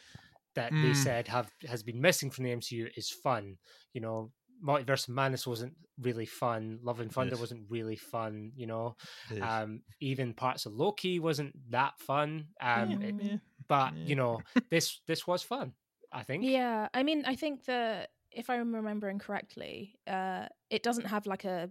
that 0.54 0.70
they 0.72 0.90
Mm. 0.92 0.96
said 0.96 1.28
have 1.28 1.50
has 1.68 1.82
been 1.82 2.00
missing 2.00 2.30
from 2.30 2.44
the 2.44 2.50
MCU 2.52 2.88
is 2.96 3.10
fun. 3.10 3.58
You 3.94 4.00
know, 4.00 4.32
Multiverse 4.64 5.08
of 5.08 5.14
Madness 5.14 5.46
wasn't 5.46 5.74
really 5.98 6.26
fun. 6.26 6.78
Love 6.82 7.00
and 7.00 7.10
Thunder 7.12 7.32
Yes. 7.34 7.40
wasn't 7.40 7.68
really 7.70 7.96
fun. 7.96 8.52
You 8.54 8.66
know, 8.66 8.96
It 9.30 9.38
is. 9.38 9.42
um, 9.42 9.82
even 10.00 10.34
parts 10.34 10.66
of 10.66 10.72
Loki 10.74 11.18
wasn't 11.18 11.54
that 11.70 11.98
fun. 11.98 12.48
Um, 12.60 13.02
it- 13.02 13.16
Mm. 13.16 13.40
but 13.66 13.96
Yeah. 13.96 14.04
you 14.04 14.14
know, 14.16 14.40
this 14.70 15.00
this 15.06 15.26
was 15.26 15.42
fun. 15.42 15.74
I 16.12 16.22
think. 16.24 16.44
Yeah, 16.44 16.88
I 16.94 17.02
mean, 17.02 17.24
I 17.24 17.34
think 17.36 17.64
that 17.64 18.10
if 18.30 18.48
I'm 18.50 18.74
remembering 18.74 19.18
correctly, 19.18 19.98
uh, 20.06 20.46
it 20.70 20.82
doesn't 20.82 21.06
have 21.06 21.26
like 21.26 21.44
a 21.44 21.70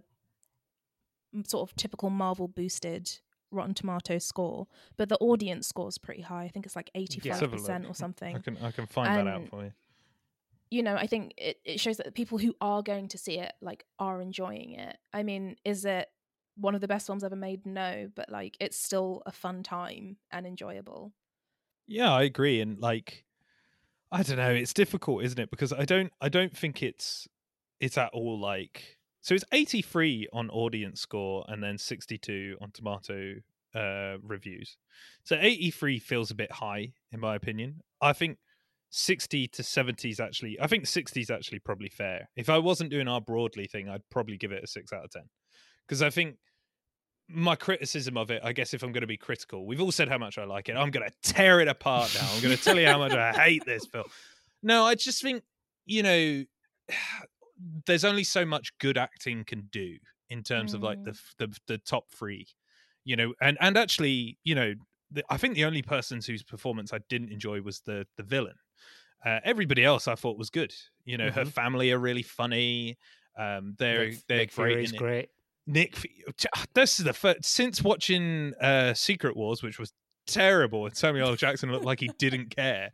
sort 1.46 1.68
of 1.70 1.74
typical 1.76 2.10
Marvel 2.10 2.46
boosted 2.48 3.08
Rotten 3.52 3.74
Tomatoes 3.74 4.24
score, 4.24 4.66
but 4.96 5.08
the 5.08 5.18
audience 5.18 5.68
score 5.68 5.88
is 5.88 5.98
pretty 5.98 6.22
high. 6.22 6.44
I 6.44 6.48
think 6.48 6.66
it's 6.66 6.76
like 6.76 6.90
85% 6.96 7.24
have 7.26 7.52
a 7.52 7.56
look. 7.56 7.68
or 7.68 7.88
I 7.88 7.92
something. 7.92 8.42
can 8.42 8.56
I 8.62 8.70
can 8.70 8.86
find 8.86 9.26
that 9.26 9.30
out 9.30 9.48
for 9.48 9.64
you. 9.64 9.72
You 10.70 10.82
know, 10.82 10.96
I 10.96 11.06
think 11.06 11.34
it, 11.36 11.58
it 11.64 11.80
shows 11.80 11.98
that 11.98 12.06
the 12.06 12.12
people 12.12 12.38
who 12.38 12.54
are 12.60 12.82
going 12.82 13.08
to 13.08 13.18
see 13.18 13.38
it 13.38 13.52
like 13.60 13.84
are 13.98 14.22
enjoying 14.22 14.72
it. 14.72 14.96
I 15.12 15.22
mean, 15.22 15.56
is 15.64 15.84
it 15.84 16.08
one 16.56 16.74
of 16.74 16.80
the 16.80 16.88
best 16.88 17.06
films 17.06 17.22
ever 17.24 17.36
made? 17.36 17.66
No, 17.66 18.10
but 18.14 18.30
like 18.30 18.56
it's 18.58 18.76
still 18.78 19.22
a 19.26 19.32
fun 19.32 19.62
time 19.62 20.16
and 20.30 20.46
enjoyable. 20.46 21.12
Yeah, 21.86 22.10
I 22.12 22.22
agree. 22.22 22.60
And 22.62 22.78
like, 22.78 23.24
I 24.10 24.22
don't 24.22 24.36
know, 24.38 24.50
it's 24.50 24.72
difficult, 24.72 25.24
isn't 25.24 25.38
it? 25.38 25.50
Because 25.50 25.72
I 25.72 25.84
don't, 25.84 26.12
I 26.20 26.28
don't 26.30 26.56
think 26.56 26.82
it's, 26.82 27.28
it's 27.80 27.98
at 27.98 28.10
all 28.14 28.40
like. 28.40 28.98
So 29.22 29.34
it's 29.34 29.44
83 29.52 30.28
on 30.32 30.50
audience 30.50 31.00
score 31.00 31.44
and 31.48 31.62
then 31.62 31.78
62 31.78 32.56
on 32.60 32.70
tomato 32.72 33.36
uh 33.74 34.18
reviews. 34.22 34.76
So 35.24 35.38
83 35.40 35.98
feels 35.98 36.30
a 36.30 36.34
bit 36.34 36.52
high 36.52 36.92
in 37.10 37.20
my 37.20 37.34
opinion. 37.34 37.80
I 38.02 38.12
think 38.12 38.38
60 38.90 39.48
to 39.48 39.62
70 39.62 40.10
is 40.10 40.20
actually 40.20 40.58
I 40.60 40.66
think 40.66 40.86
60 40.86 41.20
is 41.20 41.30
actually 41.30 41.60
probably 41.60 41.88
fair. 41.88 42.28
If 42.36 42.50
I 42.50 42.58
wasn't 42.58 42.90
doing 42.90 43.08
our 43.08 43.20
broadly 43.20 43.66
thing, 43.66 43.88
I'd 43.88 44.08
probably 44.10 44.36
give 44.36 44.52
it 44.52 44.64
a 44.64 44.66
6 44.66 44.92
out 44.92 45.04
of 45.04 45.10
10. 45.10 45.22
Because 45.86 46.02
I 46.02 46.10
think 46.10 46.36
my 47.28 47.56
criticism 47.56 48.16
of 48.16 48.30
it, 48.30 48.42
I 48.44 48.52
guess 48.52 48.74
if 48.74 48.82
I'm 48.82 48.92
going 48.92 49.02
to 49.02 49.06
be 49.06 49.16
critical, 49.16 49.66
we've 49.66 49.80
all 49.80 49.92
said 49.92 50.08
how 50.08 50.18
much 50.18 50.38
I 50.38 50.44
like 50.44 50.68
it. 50.68 50.76
I'm 50.76 50.90
going 50.90 51.08
to 51.08 51.32
tear 51.32 51.60
it 51.60 51.68
apart 51.68 52.14
now. 52.20 52.28
I'm 52.32 52.42
going 52.42 52.56
to 52.56 52.62
tell 52.62 52.78
you 52.78 52.86
how 52.86 52.98
much 52.98 53.12
I 53.12 53.32
hate 53.32 53.64
this 53.64 53.86
film. 53.86 54.04
No, 54.62 54.84
I 54.84 54.94
just 54.94 55.22
think, 55.22 55.42
you 55.86 56.02
know, 56.02 56.44
there's 57.86 58.04
only 58.04 58.24
so 58.24 58.44
much 58.44 58.72
good 58.78 58.98
acting 58.98 59.44
can 59.44 59.68
do 59.70 59.96
in 60.30 60.42
terms 60.42 60.72
mm. 60.72 60.76
of 60.76 60.82
like 60.82 61.02
the, 61.04 61.18
the 61.38 61.56
the 61.66 61.78
top 61.78 62.10
3. 62.10 62.46
You 63.04 63.16
know, 63.16 63.34
and 63.40 63.56
and 63.60 63.76
actually, 63.76 64.38
you 64.44 64.54
know, 64.54 64.74
the, 65.10 65.24
I 65.28 65.36
think 65.36 65.54
the 65.54 65.64
only 65.64 65.82
person 65.82 66.20
whose 66.24 66.42
performance 66.42 66.92
I 66.92 66.98
didn't 67.08 67.30
enjoy 67.32 67.60
was 67.60 67.80
the 67.80 68.06
the 68.16 68.22
villain. 68.22 68.56
Uh, 69.24 69.38
everybody 69.44 69.84
else 69.84 70.08
I 70.08 70.14
thought 70.14 70.38
was 70.38 70.50
good. 70.50 70.72
You 71.04 71.16
know, 71.16 71.28
mm-hmm. 71.28 71.38
her 71.38 71.44
family 71.44 71.92
are 71.92 71.98
really 71.98 72.22
funny. 72.22 72.98
Um, 73.38 73.74
they're 73.78 74.08
Nick, 74.08 74.26
they're 74.28 74.38
Nick 74.38 74.54
great. 74.54 74.96
great. 74.96 75.28
Nick, 75.66 75.96
this 76.74 76.98
is 76.98 77.04
the 77.04 77.12
first 77.12 77.44
since 77.44 77.82
watching 77.82 78.52
uh, 78.60 78.94
Secret 78.94 79.36
Wars, 79.36 79.62
which 79.62 79.78
was 79.78 79.92
terrible, 80.26 80.86
and 80.86 80.96
Samuel 80.96 81.28
L. 81.28 81.36
Jackson 81.36 81.70
looked 81.70 81.84
like 81.84 82.00
he 82.00 82.10
didn't 82.18 82.54
care. 82.54 82.90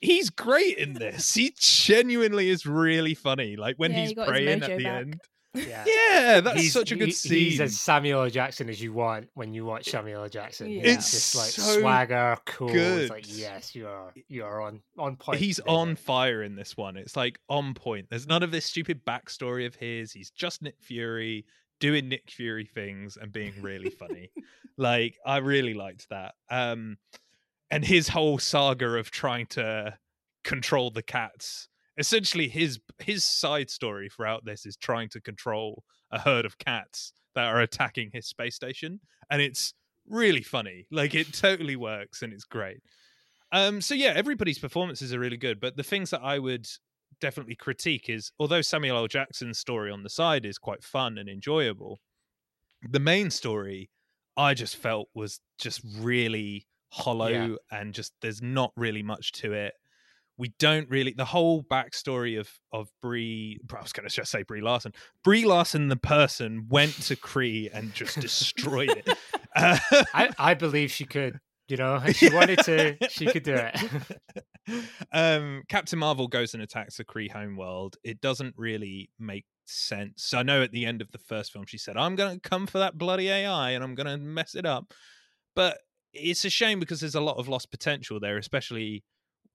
He's 0.00 0.30
great 0.30 0.78
in 0.78 0.94
this. 0.94 1.34
He 1.34 1.54
genuinely 1.58 2.50
is 2.50 2.66
really 2.66 3.14
funny. 3.14 3.56
Like 3.56 3.76
when 3.76 3.92
yeah, 3.92 4.00
he's 4.00 4.08
he 4.10 4.14
praying 4.14 4.62
at 4.62 4.76
the 4.76 4.84
back. 4.84 5.00
end. 5.00 5.20
Yeah, 5.54 5.84
yeah 5.86 6.40
that's 6.40 6.60
he's, 6.60 6.72
such 6.74 6.92
a 6.92 6.94
good 6.94 7.06
he, 7.06 7.12
scene. 7.12 7.38
He's 7.38 7.60
as 7.60 7.80
Samuel 7.80 8.22
L. 8.22 8.30
Jackson 8.30 8.68
as 8.68 8.80
you 8.82 8.92
want 8.92 9.28
when 9.32 9.54
you 9.54 9.64
watch 9.64 9.86
Samuel 9.86 10.22
L. 10.22 10.28
Jackson. 10.28 10.70
Yeah. 10.70 10.82
It's, 10.82 11.06
It's 11.06 11.10
just 11.10 11.36
like 11.36 11.48
so 11.48 11.80
swagger, 11.80 12.36
cool. 12.44 12.68
good. 12.68 13.02
It's 13.04 13.10
like 13.10 13.24
yes, 13.26 13.74
you 13.74 13.88
are 13.88 14.12
you 14.28 14.44
are 14.44 14.60
on 14.60 14.82
on 14.98 15.16
point. 15.16 15.38
He's 15.38 15.56
today, 15.56 15.72
on 15.72 15.96
fire 15.96 16.42
in 16.42 16.54
this 16.54 16.76
one. 16.76 16.96
It's 16.98 17.16
like 17.16 17.40
on 17.48 17.72
point. 17.74 18.08
There's 18.10 18.26
none 18.26 18.42
of 18.42 18.50
this 18.50 18.66
stupid 18.66 19.04
backstory 19.06 19.66
of 19.66 19.74
his. 19.74 20.12
He's 20.12 20.30
just 20.30 20.62
Nick 20.62 20.76
Fury 20.80 21.46
doing 21.80 22.08
Nick 22.08 22.30
Fury 22.30 22.66
things 22.66 23.16
and 23.16 23.32
being 23.32 23.54
really 23.60 23.90
funny. 23.90 24.30
like 24.76 25.16
I 25.24 25.38
really 25.38 25.74
liked 25.74 26.08
that. 26.10 26.34
Um 26.50 26.98
and 27.70 27.84
his 27.84 28.08
whole 28.08 28.38
saga 28.38 28.96
of 28.96 29.10
trying 29.10 29.46
to 29.46 29.96
control 30.44 30.90
the 30.90 31.02
cats. 31.02 31.68
Essentially 31.96 32.48
his 32.48 32.80
his 32.98 33.24
side 33.24 33.70
story 33.70 34.08
throughout 34.08 34.44
this 34.44 34.66
is 34.66 34.76
trying 34.76 35.08
to 35.10 35.20
control 35.20 35.84
a 36.10 36.18
herd 36.18 36.44
of 36.44 36.58
cats 36.58 37.12
that 37.34 37.46
are 37.46 37.60
attacking 37.60 38.10
his 38.12 38.26
space 38.26 38.54
station 38.54 39.00
and 39.30 39.42
it's 39.42 39.74
really 40.08 40.42
funny. 40.42 40.86
Like 40.90 41.14
it 41.14 41.32
totally 41.32 41.76
works 41.76 42.22
and 42.22 42.32
it's 42.32 42.44
great. 42.44 42.80
Um, 43.52 43.80
so 43.80 43.94
yeah, 43.94 44.12
everybody's 44.14 44.58
performances 44.58 45.14
are 45.14 45.18
really 45.18 45.36
good, 45.36 45.60
but 45.60 45.76
the 45.76 45.82
things 45.82 46.10
that 46.10 46.20
I 46.22 46.38
would 46.38 46.66
definitely 47.20 47.54
critique 47.56 48.08
is 48.08 48.32
although 48.38 48.62
Samuel 48.62 48.96
L. 48.96 49.06
Jackson's 49.06 49.58
story 49.58 49.90
on 49.90 50.02
the 50.02 50.10
side 50.10 50.44
is 50.44 50.58
quite 50.58 50.82
fun 50.84 51.18
and 51.18 51.28
enjoyable, 51.28 51.98
the 52.88 53.00
main 53.00 53.30
story 53.30 53.90
I 54.36 54.54
just 54.54 54.76
felt 54.76 55.08
was 55.14 55.40
just 55.58 55.80
really 55.98 56.66
hollow 56.90 57.28
Yeah. 57.28 57.54
and 57.70 57.92
just 57.92 58.12
there's 58.22 58.40
not 58.40 58.72
really 58.76 59.02
much 59.02 59.32
to 59.32 59.52
it. 59.52 59.74
We 60.36 60.54
don't 60.60 60.88
really 60.88 61.12
the 61.16 61.24
whole 61.24 61.64
backstory 61.64 62.38
of 62.38 62.48
of 62.72 62.88
Brie. 63.02 63.58
I 63.76 63.82
was 63.82 63.92
going 63.92 64.08
to 64.08 64.14
just 64.14 64.30
say 64.30 64.44
Brie 64.44 64.60
Larson. 64.60 64.92
Brie 65.24 65.44
Larson, 65.44 65.88
the 65.88 65.96
person, 65.96 66.66
went 66.68 66.92
to 67.02 67.16
Kree 67.16 67.68
and 67.72 67.92
just 67.92 68.20
destroyed 68.20 68.90
it. 68.90 69.18
Uh, 69.56 69.78
I, 70.14 70.30
I 70.38 70.54
believe 70.54 70.92
she 70.92 71.04
could. 71.04 71.40
You 71.68 71.76
know, 71.76 72.00
if 72.04 72.16
she 72.16 72.32
wanted 72.32 72.60
to, 72.60 72.96
she 73.10 73.26
could 73.26 73.42
do 73.42 73.54
it. 73.54 74.84
um, 75.12 75.62
Captain 75.68 75.98
Marvel 75.98 76.26
goes 76.26 76.54
and 76.54 76.62
attacks 76.62 76.96
the 76.96 77.04
Kree 77.04 77.30
homeworld. 77.30 77.96
It 78.02 78.20
doesn't 78.20 78.54
really 78.56 79.10
make 79.18 79.44
sense. 79.66 80.32
I 80.32 80.42
know 80.42 80.62
at 80.62 80.72
the 80.72 80.86
end 80.86 81.02
of 81.02 81.12
the 81.12 81.18
first 81.18 81.52
film, 81.52 81.66
she 81.66 81.78
said, 81.78 81.96
"I'm 81.96 82.16
going 82.16 82.40
to 82.40 82.48
come 82.48 82.66
for 82.66 82.78
that 82.78 82.96
bloody 82.96 83.28
AI 83.28 83.70
and 83.72 83.84
I'm 83.84 83.94
going 83.94 84.06
to 84.06 84.16
mess 84.16 84.54
it 84.54 84.64
up," 84.64 84.94
but 85.54 85.78
it's 86.14 86.44
a 86.44 86.50
shame 86.50 86.80
because 86.80 87.00
there's 87.00 87.14
a 87.14 87.20
lot 87.20 87.36
of 87.36 87.48
lost 87.48 87.70
potential 87.70 88.18
there, 88.18 88.38
especially. 88.38 89.04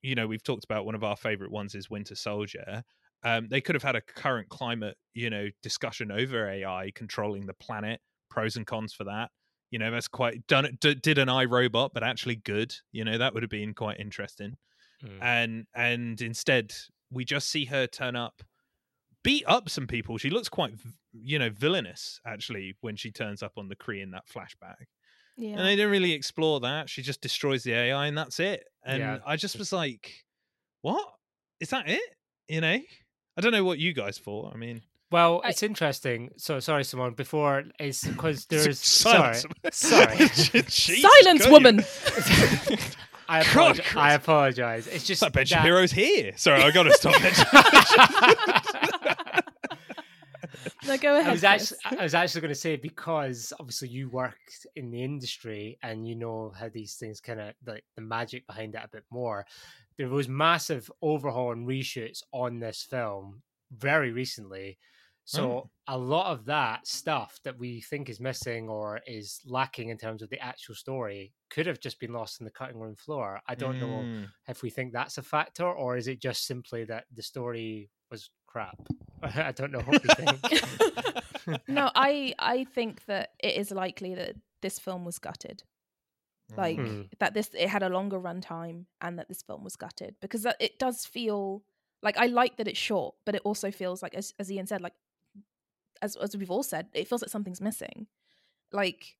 You 0.01 0.15
know, 0.15 0.27
we've 0.27 0.43
talked 0.43 0.65
about 0.65 0.85
one 0.85 0.95
of 0.95 1.03
our 1.05 1.15
favorite 1.15 1.51
ones 1.51 1.75
is 1.75 1.89
Winter 1.89 2.15
Soldier. 2.15 2.83
Um, 3.23 3.47
they 3.49 3.61
could 3.61 3.75
have 3.75 3.83
had 3.83 3.95
a 3.95 4.01
current 4.01 4.49
climate, 4.49 4.97
you 5.13 5.29
know, 5.29 5.47
discussion 5.61 6.11
over 6.11 6.49
AI 6.49 6.91
controlling 6.93 7.45
the 7.45 7.53
planet, 7.53 8.01
pros 8.29 8.57
and 8.57 8.67
cons 8.67 8.93
for 8.93 9.05
that. 9.05 9.31
You 9.73 9.79
know, 9.79 9.89
that's 9.91 10.07
quite 10.07 10.45
done. 10.47 10.77
D- 10.79 10.93
did 10.95 11.17
an 11.17 11.27
iRobot, 11.29 11.89
but 11.93 12.03
actually 12.03 12.35
good. 12.35 12.75
You 12.91 13.03
know, 13.03 13.17
that 13.17 13.33
would 13.33 13.41
have 13.43 13.49
been 13.49 13.73
quite 13.73 13.99
interesting 13.99 14.55
Mm. 15.03 15.17
and 15.21 15.65
and 15.75 16.21
instead 16.21 16.71
we 17.11 17.25
just 17.25 17.49
see 17.49 17.65
her 17.65 17.87
turn 17.87 18.15
up 18.15 18.41
beat 19.21 19.43
up 19.47 19.67
some 19.69 19.85
people 19.85 20.17
she 20.17 20.29
looks 20.29 20.47
quite 20.47 20.73
you 21.11 21.37
know 21.37 21.49
villainous 21.49 22.21
actually 22.25 22.75
when 22.79 22.95
she 22.95 23.11
turns 23.11 23.43
up 23.43 23.51
on 23.57 23.67
the 23.67 23.75
Kree 23.75 24.01
in 24.01 24.11
that 24.11 24.23
flashback 24.33 24.85
Yeah. 25.35 25.57
and 25.57 25.59
they 25.67 25.75
didn't 25.75 25.91
really 25.91 26.13
explore 26.13 26.61
that 26.61 26.89
she 26.89 27.01
just 27.01 27.19
destroys 27.19 27.63
the 27.63 27.73
ai 27.73 28.07
and 28.07 28.17
that's 28.17 28.39
it 28.39 28.63
and 28.85 28.99
Yeah, 28.99 29.17
i 29.25 29.35
just 29.35 29.55
just- 29.55 29.59
was 29.59 29.73
like 29.73 30.23
what 30.83 31.05
is 31.59 31.69
that 31.71 31.89
it 31.89 32.15
you 32.47 32.61
know 32.61 32.79
i 33.35 33.41
don't 33.41 33.51
know 33.51 33.65
what 33.65 33.79
you 33.79 33.91
guys 33.93 34.17
thought 34.19 34.53
i 34.53 34.57
mean 34.57 34.83
Well, 35.13 35.41
I- 35.45 35.49
it's 35.49 35.61
interesting. 35.61 36.31
So 36.37 36.59
sorry, 36.59 36.81
Symone. 36.81 37.15
Before 37.15 37.63
is 37.79 38.01
because 38.03 38.45
there's 38.49 38.79
silence. 38.79 39.45
sorry, 39.71 40.27
sorry. 40.27 40.63
Silence, 40.67 41.47
woman. 41.47 41.83
I 43.29 43.43
God, 43.43 43.47
apologize. 43.79 43.85
Chris. 43.85 43.95
I 43.95 44.13
apologize. 44.15 44.87
It's 44.87 44.95
It's 44.95 45.05
just 45.05 45.21
like 45.21 45.33
Ben 45.33 45.41
that- 45.43 45.49
Shapiro's 45.49 45.91
here. 45.91 46.33
Sorry, 46.35 46.63
I 46.63 46.71
got 46.71 46.83
to 46.83 46.93
stop. 46.93 47.13
Ben 47.21 47.31
no, 50.87 50.97
go 50.97 51.15
ahead. 51.17 51.29
I 51.29 51.31
was 51.31 51.43
actually, 51.43 51.77
I 51.85 52.03
was 52.03 52.13
actually 52.15 52.41
going 52.41 52.53
to 52.53 52.59
say 52.59 52.75
because 52.75 53.53
obviously 53.59 53.89
you 53.89 54.09
worked 54.09 54.65
in 54.75 54.89
the 54.91 55.03
industry 55.03 55.77
and 55.83 56.07
you 56.07 56.15
know 56.15 56.51
how 56.59 56.69
these 56.69 56.95
things 56.95 57.21
kind 57.21 57.39
of 57.39 57.53
like 57.67 57.83
the 57.95 58.01
magic 58.01 58.47
behind 58.47 58.73
it 58.75 58.81
a 58.83 58.87
bit 58.89 59.03
more. 59.11 59.45
There 59.97 60.09
was 60.09 60.27
massive 60.27 60.89
overhaul 61.03 61.51
and 61.51 61.67
reshoots 61.67 62.23
on 62.31 62.59
this 62.59 62.81
film 62.89 63.41
very 63.71 64.11
recently, 64.11 64.77
so 65.25 65.69
a 65.87 65.97
lot 65.97 66.31
of 66.31 66.45
that 66.45 66.87
stuff 66.87 67.39
that 67.43 67.57
we 67.57 67.81
think 67.81 68.09
is 68.09 68.19
missing 68.19 68.69
or 68.69 68.99
is 69.07 69.41
lacking 69.45 69.89
in 69.89 69.97
terms 69.97 70.21
of 70.21 70.29
the 70.29 70.39
actual 70.39 70.75
story 70.75 71.33
could 71.49 71.65
have 71.65 71.79
just 71.79 71.99
been 71.99 72.13
lost 72.13 72.39
in 72.41 72.45
the 72.45 72.51
cutting 72.51 72.79
room 72.79 72.95
floor. 72.95 73.41
I 73.47 73.55
don't 73.55 73.79
know 73.79 74.03
Mm. 74.03 74.27
if 74.47 74.61
we 74.61 74.69
think 74.69 74.91
that's 74.93 75.17
a 75.17 75.23
factor 75.23 75.69
or 75.69 75.97
is 75.97 76.07
it 76.07 76.21
just 76.21 76.45
simply 76.45 76.83
that 76.85 77.05
the 77.13 77.23
story 77.23 77.89
was 78.11 78.29
crap. 78.47 78.77
I 79.23 79.51
don't 79.51 79.71
know 79.71 79.79
what 79.79 80.03
we 80.03 80.09
think. 80.09 81.57
no, 81.67 81.89
I 81.95 82.33
I 82.39 82.63
think 82.65 83.05
that 83.05 83.31
it 83.39 83.55
is 83.55 83.71
likely 83.71 84.15
that 84.15 84.35
this 84.61 84.79
film 84.79 85.05
was 85.05 85.19
gutted. 85.19 85.63
Like 86.57 86.75
Hmm. 86.77 87.01
that 87.19 87.33
this 87.33 87.49
it 87.57 87.69
had 87.69 87.81
a 87.83 87.89
longer 87.89 88.19
runtime 88.19 88.85
and 89.01 89.17
that 89.17 89.27
this 89.27 89.41
film 89.41 89.63
was 89.63 89.75
gutted 89.75 90.15
because 90.21 90.43
that, 90.43 90.57
it 90.59 90.77
does 90.77 91.05
feel 91.05 91.63
like 92.03 92.17
I 92.17 92.27
like 92.27 92.57
that 92.57 92.67
it's 92.67 92.77
short, 92.77 93.15
but 93.25 93.33
it 93.33 93.41
also 93.43 93.71
feels 93.71 94.03
like 94.03 94.13
as 94.13 94.33
as 94.37 94.51
Ian 94.51 94.67
said, 94.67 94.81
like 94.81 94.93
as 96.03 96.15
as 96.17 96.35
we've 96.37 96.51
all 96.51 96.63
said, 96.63 96.87
it 96.93 97.07
feels 97.07 97.21
like 97.21 97.31
something's 97.31 97.61
missing. 97.61 98.07
Like 98.71 99.15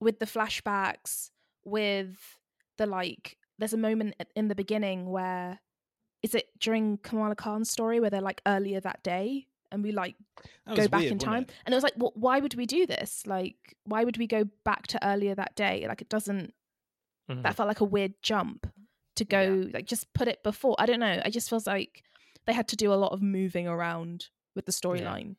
with 0.00 0.18
the 0.18 0.26
flashbacks, 0.26 1.30
with 1.64 2.16
the 2.76 2.86
like 2.86 3.36
there's 3.58 3.72
a 3.72 3.78
moment 3.78 4.14
in 4.36 4.48
the 4.48 4.54
beginning 4.54 5.10
where 5.10 5.58
is 6.22 6.34
it 6.34 6.46
during 6.58 6.98
Kamala 6.98 7.34
Khan's 7.36 7.70
story 7.70 8.00
where 8.00 8.10
they're 8.10 8.20
like 8.20 8.40
earlier 8.46 8.80
that 8.80 9.02
day 9.02 9.46
and 9.70 9.82
we 9.82 9.92
like 9.92 10.14
go 10.74 10.88
back 10.88 11.00
weird, 11.00 11.12
in 11.12 11.18
time? 11.18 11.42
it? 11.44 11.52
and 11.66 11.72
it 11.72 11.76
was 11.76 11.84
like 11.84 11.94
well, 11.96 12.12
why 12.14 12.40
would 12.40 12.54
we 12.54 12.66
do 12.66 12.86
this? 12.86 13.24
Like 13.26 13.56
why 13.84 14.04
would 14.04 14.18
we 14.18 14.26
go 14.26 14.44
back 14.64 14.86
to 14.88 15.06
earlier 15.06 15.34
that 15.34 15.54
day? 15.56 15.84
Like 15.88 16.00
it 16.02 16.08
doesn't 16.08 16.54
Mhm. 17.30 17.42
that 17.42 17.56
felt 17.56 17.66
like 17.68 17.80
a 17.80 17.84
weird 17.84 18.14
jump 18.22 18.66
to 19.16 19.24
go 19.24 19.66
like 19.74 19.84
just 19.86 20.12
put 20.14 20.28
it 20.28 20.42
before. 20.42 20.74
I 20.78 20.86
don't 20.86 21.00
know. 21.00 21.20
It 21.24 21.30
just 21.32 21.50
feels 21.50 21.66
like 21.66 22.02
they 22.46 22.54
had 22.54 22.68
to 22.68 22.76
do 22.76 22.90
a 22.92 22.96
lot 23.04 23.12
of 23.12 23.20
moving 23.20 23.68
around 23.68 24.28
with 24.54 24.64
the 24.64 24.72
storyline 24.72 25.36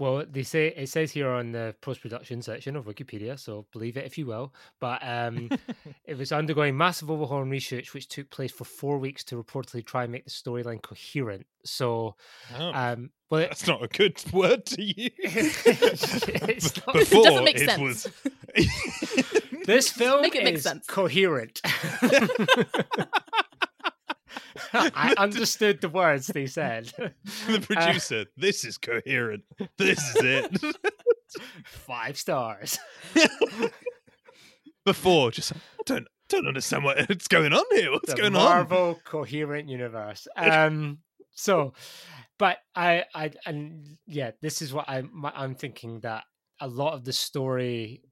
Well, 0.00 0.24
they 0.30 0.44
say 0.44 0.68
it 0.68 0.88
says 0.88 1.10
here 1.10 1.28
on 1.28 1.50
the 1.50 1.74
post 1.80 2.00
production 2.02 2.40
section 2.40 2.76
of 2.76 2.84
Wikipedia, 2.84 3.36
so 3.36 3.66
believe 3.72 3.96
it 3.96 4.06
if 4.06 4.16
you 4.16 4.26
will. 4.26 4.54
But 4.78 5.00
um, 5.02 5.50
it 6.04 6.16
was 6.16 6.30
undergoing 6.30 6.76
massive 6.76 7.10
overhaul 7.10 7.42
and 7.42 7.50
research, 7.50 7.94
which 7.94 8.06
took 8.06 8.30
place 8.30 8.52
for 8.52 8.64
four 8.64 8.98
weeks 8.98 9.24
to 9.24 9.42
reportedly 9.42 9.84
try 9.84 10.04
and 10.04 10.12
make 10.12 10.24
the 10.24 10.30
storyline 10.30 10.80
coherent. 10.82 11.46
So, 11.64 12.14
Oh, 12.56 12.70
um, 12.72 13.10
well, 13.28 13.40
it, 13.40 13.48
that's 13.48 13.66
not 13.66 13.82
a 13.82 13.88
good 13.88 14.22
word 14.32 14.64
to 14.66 14.82
use. 14.82 15.10
It's 15.24 16.76
not- 16.86 16.94
It 16.96 17.10
Before 17.10 17.24
doesn't 17.24 17.44
make 17.44 17.56
it 17.60 17.68
sense. 17.68 17.80
was. 17.80 18.08
this 19.66 19.90
film 19.90 20.22
Make 20.22 20.36
it 20.36 20.44
make 20.44 20.54
is 20.54 20.62
sense. 20.62 20.86
coherent. 20.86 21.60
I 24.72 25.14
understood 25.16 25.80
the 25.80 25.88
words 25.88 26.28
they 26.28 26.46
said. 26.46 26.92
the 27.48 27.60
producer. 27.60 28.26
this 28.36 28.64
is 28.64 28.78
coherent. 28.78 29.44
This 29.76 29.98
is 29.98 30.16
it. 30.22 30.76
Five 31.64 32.16
stars. 32.16 32.78
Before, 34.84 35.30
just 35.30 35.52
I 35.52 35.56
don't 35.84 36.06
don't 36.28 36.46
understand 36.46 36.84
what's 36.84 37.28
going 37.28 37.52
on 37.52 37.64
here. 37.72 37.90
What's 37.92 38.12
the 38.12 38.16
going 38.16 38.36
on? 38.36 38.44
Marvel 38.44 39.00
coherent 39.04 39.68
universe. 39.68 40.26
Um, 40.36 40.98
so, 41.32 41.72
but 42.38 42.58
I, 42.74 43.04
I, 43.14 43.30
and 43.46 43.96
yeah, 44.06 44.32
this 44.42 44.60
is 44.60 44.72
what 44.72 44.86
I'm, 44.88 45.24
I'm 45.24 45.54
thinking 45.54 46.00
that 46.00 46.24
a 46.60 46.68
lot 46.68 46.94
of 46.94 47.04
the 47.04 47.12
story 47.12 48.02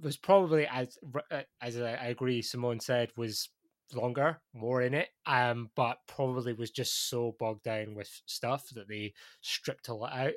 was 0.00 0.16
probably 0.16 0.66
as 0.66 0.98
uh, 1.30 1.42
as 1.60 1.80
I 1.80 1.94
I 1.94 2.06
agree, 2.06 2.42
Symone 2.42 2.82
said 2.82 3.10
was 3.16 3.48
longer, 3.92 4.40
more 4.52 4.82
in 4.82 4.94
it, 4.94 5.08
um, 5.26 5.70
but 5.76 5.98
probably 6.06 6.52
was 6.52 6.70
just 6.70 7.08
so 7.08 7.36
bogged 7.38 7.64
down 7.64 7.94
with 7.94 8.22
stuff 8.26 8.68
that 8.74 8.88
they 8.88 9.12
stripped 9.40 9.88
a 9.88 9.94
lot 9.94 10.12
out, 10.12 10.34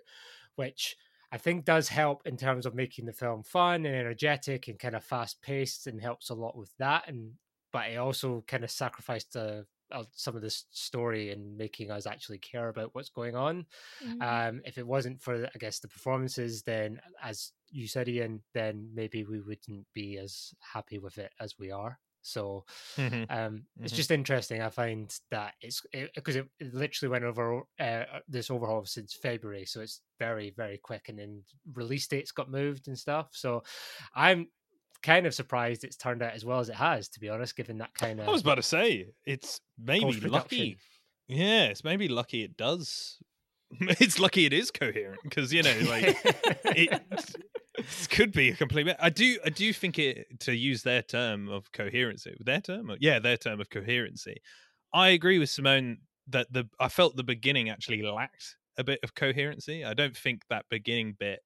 which 0.55 0.95
I 1.31 1.37
think 1.37 1.65
does 1.65 1.89
help 1.89 2.25
in 2.25 2.37
terms 2.37 2.65
of 2.65 2.75
making 2.75 3.05
the 3.05 3.13
film 3.13 3.43
fun 3.43 3.85
and 3.85 3.95
energetic 3.95 4.67
and 4.67 4.79
kind 4.79 4.95
of 4.95 5.03
fast 5.03 5.41
paced 5.41 5.87
and 5.87 6.01
helps 6.01 6.29
a 6.29 6.35
lot 6.35 6.57
with 6.57 6.71
that. 6.77 7.07
And 7.07 7.33
but 7.71 7.89
it 7.89 7.97
also 7.97 8.43
kind 8.47 8.63
of 8.63 8.71
sacrificed 8.71 9.35
uh, 9.35 9.63
uh, 9.91 10.03
some 10.13 10.35
of 10.35 10.41
this 10.41 10.65
story 10.71 11.31
and 11.31 11.57
making 11.57 11.91
us 11.91 12.05
actually 12.05 12.37
care 12.37 12.69
about 12.69 12.89
what's 12.93 13.09
going 13.09 13.35
on. 13.35 13.65
Mm-hmm. 14.05 14.21
Um, 14.21 14.61
if 14.65 14.77
it 14.77 14.87
wasn't 14.87 15.21
for, 15.21 15.45
I 15.45 15.57
guess, 15.59 15.79
the 15.79 15.87
performances, 15.87 16.63
then 16.63 16.99
as 17.21 17.51
you 17.69 17.87
said, 17.87 18.07
Ian, 18.07 18.41
then 18.53 18.89
maybe 18.93 19.25
we 19.25 19.41
wouldn't 19.41 19.85
be 19.93 20.17
as 20.17 20.53
happy 20.59 20.97
with 20.97 21.17
it 21.17 21.31
as 21.39 21.59
we 21.59 21.71
are. 21.71 21.99
So 22.27 22.65
Mhm. 22.97 23.27
um, 23.29 23.65
it's 23.83 23.93
Mhm. 23.93 23.95
just 23.95 24.11
interesting. 24.11 24.61
I 24.61 24.69
find 24.69 25.13
that 25.31 25.55
it's 25.61 25.81
because 26.15 26.35
it, 26.37 26.47
it, 26.59 26.73
literally 26.73 27.11
went 27.11 27.25
over 27.25 27.63
uh, 27.79 28.05
this 28.27 28.49
overhaul 28.49 28.85
since 28.85 29.13
February, 29.15 29.65
so 29.65 29.81
it's 29.81 30.01
very 30.19 30.51
very 30.51 30.77
quick, 30.77 31.09
and 31.09 31.19
then 31.19 31.43
release 31.73 32.07
dates 32.07 32.31
got 32.31 32.49
moved 32.49 32.87
and 32.87 32.97
stuff. 32.97 33.29
So 33.33 33.63
I'm 34.15 34.47
kind 35.03 35.25
of 35.27 35.33
surprised 35.35 35.83
it's 35.83 35.97
turned 35.97 36.23
out 36.23 36.33
as 36.33 36.45
well 36.45 36.59
as 36.59 36.69
it 36.69 36.75
has, 36.75 37.09
to 37.09 37.19
be 37.19 37.29
honest, 37.29 37.55
given 37.55 37.77
that 37.79 37.93
kind 37.95 38.21
of 38.21 38.27
I 38.27 38.31
was 38.31 38.41
about 38.41 38.55
to 38.55 38.63
say 38.63 39.11
it's 39.25 39.61
maybe 39.77 40.19
lucky. 40.21 40.81
Yeah, 41.27 41.65
it's 41.65 41.83
maybe 41.83 42.07
lucky 42.07 42.43
it 42.43 42.57
does. 42.57 43.19
It's 43.99 44.19
lucky 44.19 44.45
it 44.45 44.53
is 44.53 44.71
coherent 44.71 45.19
because 45.23 45.51
you 45.53 45.61
know, 45.63 45.77
like 45.89 46.17
it, 46.23 47.01
it 47.77 48.07
could 48.09 48.31
be 48.31 48.49
a 48.49 48.55
complete. 48.55 48.87
I 48.99 49.09
do, 49.09 49.37
I 49.45 49.49
do 49.49 49.71
think 49.73 49.99
it 49.99 50.39
to 50.41 50.55
use 50.55 50.83
their 50.83 51.01
term 51.01 51.49
of 51.49 51.71
coherency. 51.71 52.35
Their 52.39 52.61
term, 52.61 52.91
yeah, 52.99 53.19
their 53.19 53.37
term 53.37 53.59
of 53.61 53.69
coherency. 53.69 54.37
I 54.93 55.09
agree 55.09 55.37
with 55.39 55.49
Symone 55.49 55.97
that 56.29 56.47
the 56.51 56.67
I 56.79 56.87
felt 56.89 57.15
the 57.17 57.23
beginning 57.23 57.69
actually 57.69 58.01
lacked 58.01 58.55
a 58.77 58.83
bit 58.83 58.99
of 59.03 59.15
coherency. 59.15 59.83
I 59.83 59.93
don't 59.93 60.15
think 60.15 60.43
that 60.49 60.65
beginning 60.69 61.15
bit 61.19 61.39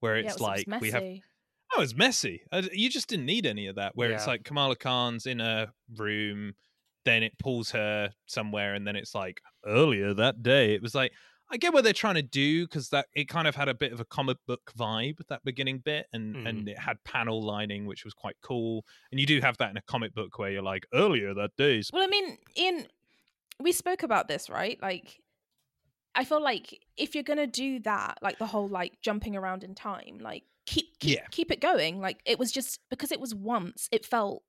where 0.00 0.16
Yeah, 0.18 0.26
it's 0.30 0.36
it 0.36 0.40
was- 0.40 0.60
it 0.62 0.66
was 0.68 0.72
like 0.72 0.80
we 0.80 0.90
have 0.90 1.02
messy. 1.02 1.22
Oh, 1.76 1.82
it's 1.82 1.94
messy. 1.96 2.42
Uh, 2.52 2.62
You 2.72 2.88
just 2.88 3.08
didn't 3.08 3.26
need 3.26 3.46
any 3.46 3.66
of 3.66 3.76
that. 3.76 3.96
Where 3.96 4.10
it's 4.12 4.26
like 4.28 4.44
Kamala 4.44 4.76
Khan's 4.76 5.26
in 5.26 5.40
a 5.40 5.72
room, 5.96 6.52
then 7.04 7.22
it 7.24 7.36
pulls 7.38 7.72
her 7.72 8.12
somewhere, 8.26 8.74
and 8.74 8.86
then 8.86 8.94
it's 8.96 9.14
like 9.14 9.40
earlier 9.66 10.14
that 10.14 10.42
day. 10.42 10.74
It 10.74 10.82
was 10.82 10.94
like 10.94 11.12
I 11.54 11.56
get 11.56 11.72
what 11.72 11.84
they're 11.84 11.92
trying 11.92 12.16
to 12.16 12.22
do 12.22 12.66
because 12.66 12.88
that 12.90 13.06
it 13.14 13.28
kind 13.28 13.46
of 13.46 13.54
had 13.54 13.68
a 13.68 13.74
bit 13.74 13.92
of 13.92 14.00
a 14.00 14.04
comic 14.04 14.38
book 14.46 14.72
vibe 14.76 15.18
that 15.28 15.44
beginning 15.44 15.78
bit, 15.78 16.06
and 16.12 16.34
Mm. 16.34 16.48
and 16.48 16.68
it 16.68 16.78
had 16.78 17.02
panel 17.04 17.40
lining, 17.42 17.86
which 17.86 18.04
was 18.04 18.12
quite 18.12 18.36
cool. 18.42 18.84
And 19.10 19.20
you 19.20 19.26
do 19.26 19.40
have 19.40 19.56
that 19.58 19.70
in 19.70 19.76
a 19.76 19.82
comic 19.82 20.12
book 20.14 20.38
where 20.38 20.50
you're 20.50 20.62
like 20.62 20.86
earlier 20.92 21.32
that 21.34 21.56
day. 21.56 21.82
Well, 21.92 22.02
I 22.02 22.08
mean, 22.08 22.38
in 22.56 22.88
we 23.60 23.70
spoke 23.72 24.02
about 24.02 24.26
this, 24.26 24.50
right? 24.50 24.80
Like, 24.82 25.20
I 26.16 26.24
feel 26.24 26.42
like 26.42 26.84
if 26.96 27.14
you're 27.14 27.22
gonna 27.24 27.46
do 27.46 27.78
that, 27.80 28.18
like 28.20 28.38
the 28.38 28.46
whole 28.46 28.68
like 28.68 29.00
jumping 29.00 29.36
around 29.36 29.62
in 29.64 29.74
time, 29.76 30.18
like 30.20 30.42
keep 30.66 30.98
keep, 30.98 31.16
Yeah. 31.18 31.26
keep 31.30 31.50
it 31.52 31.60
going. 31.60 32.00
Like 32.00 32.20
it 32.24 32.38
was 32.38 32.50
just 32.50 32.80
because 32.90 33.12
it 33.12 33.20
was 33.20 33.32
once, 33.34 33.88
it 33.92 34.04
felt 34.04 34.42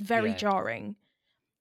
very 0.00 0.30
Yeah. 0.30 0.36
jarring, 0.36 0.96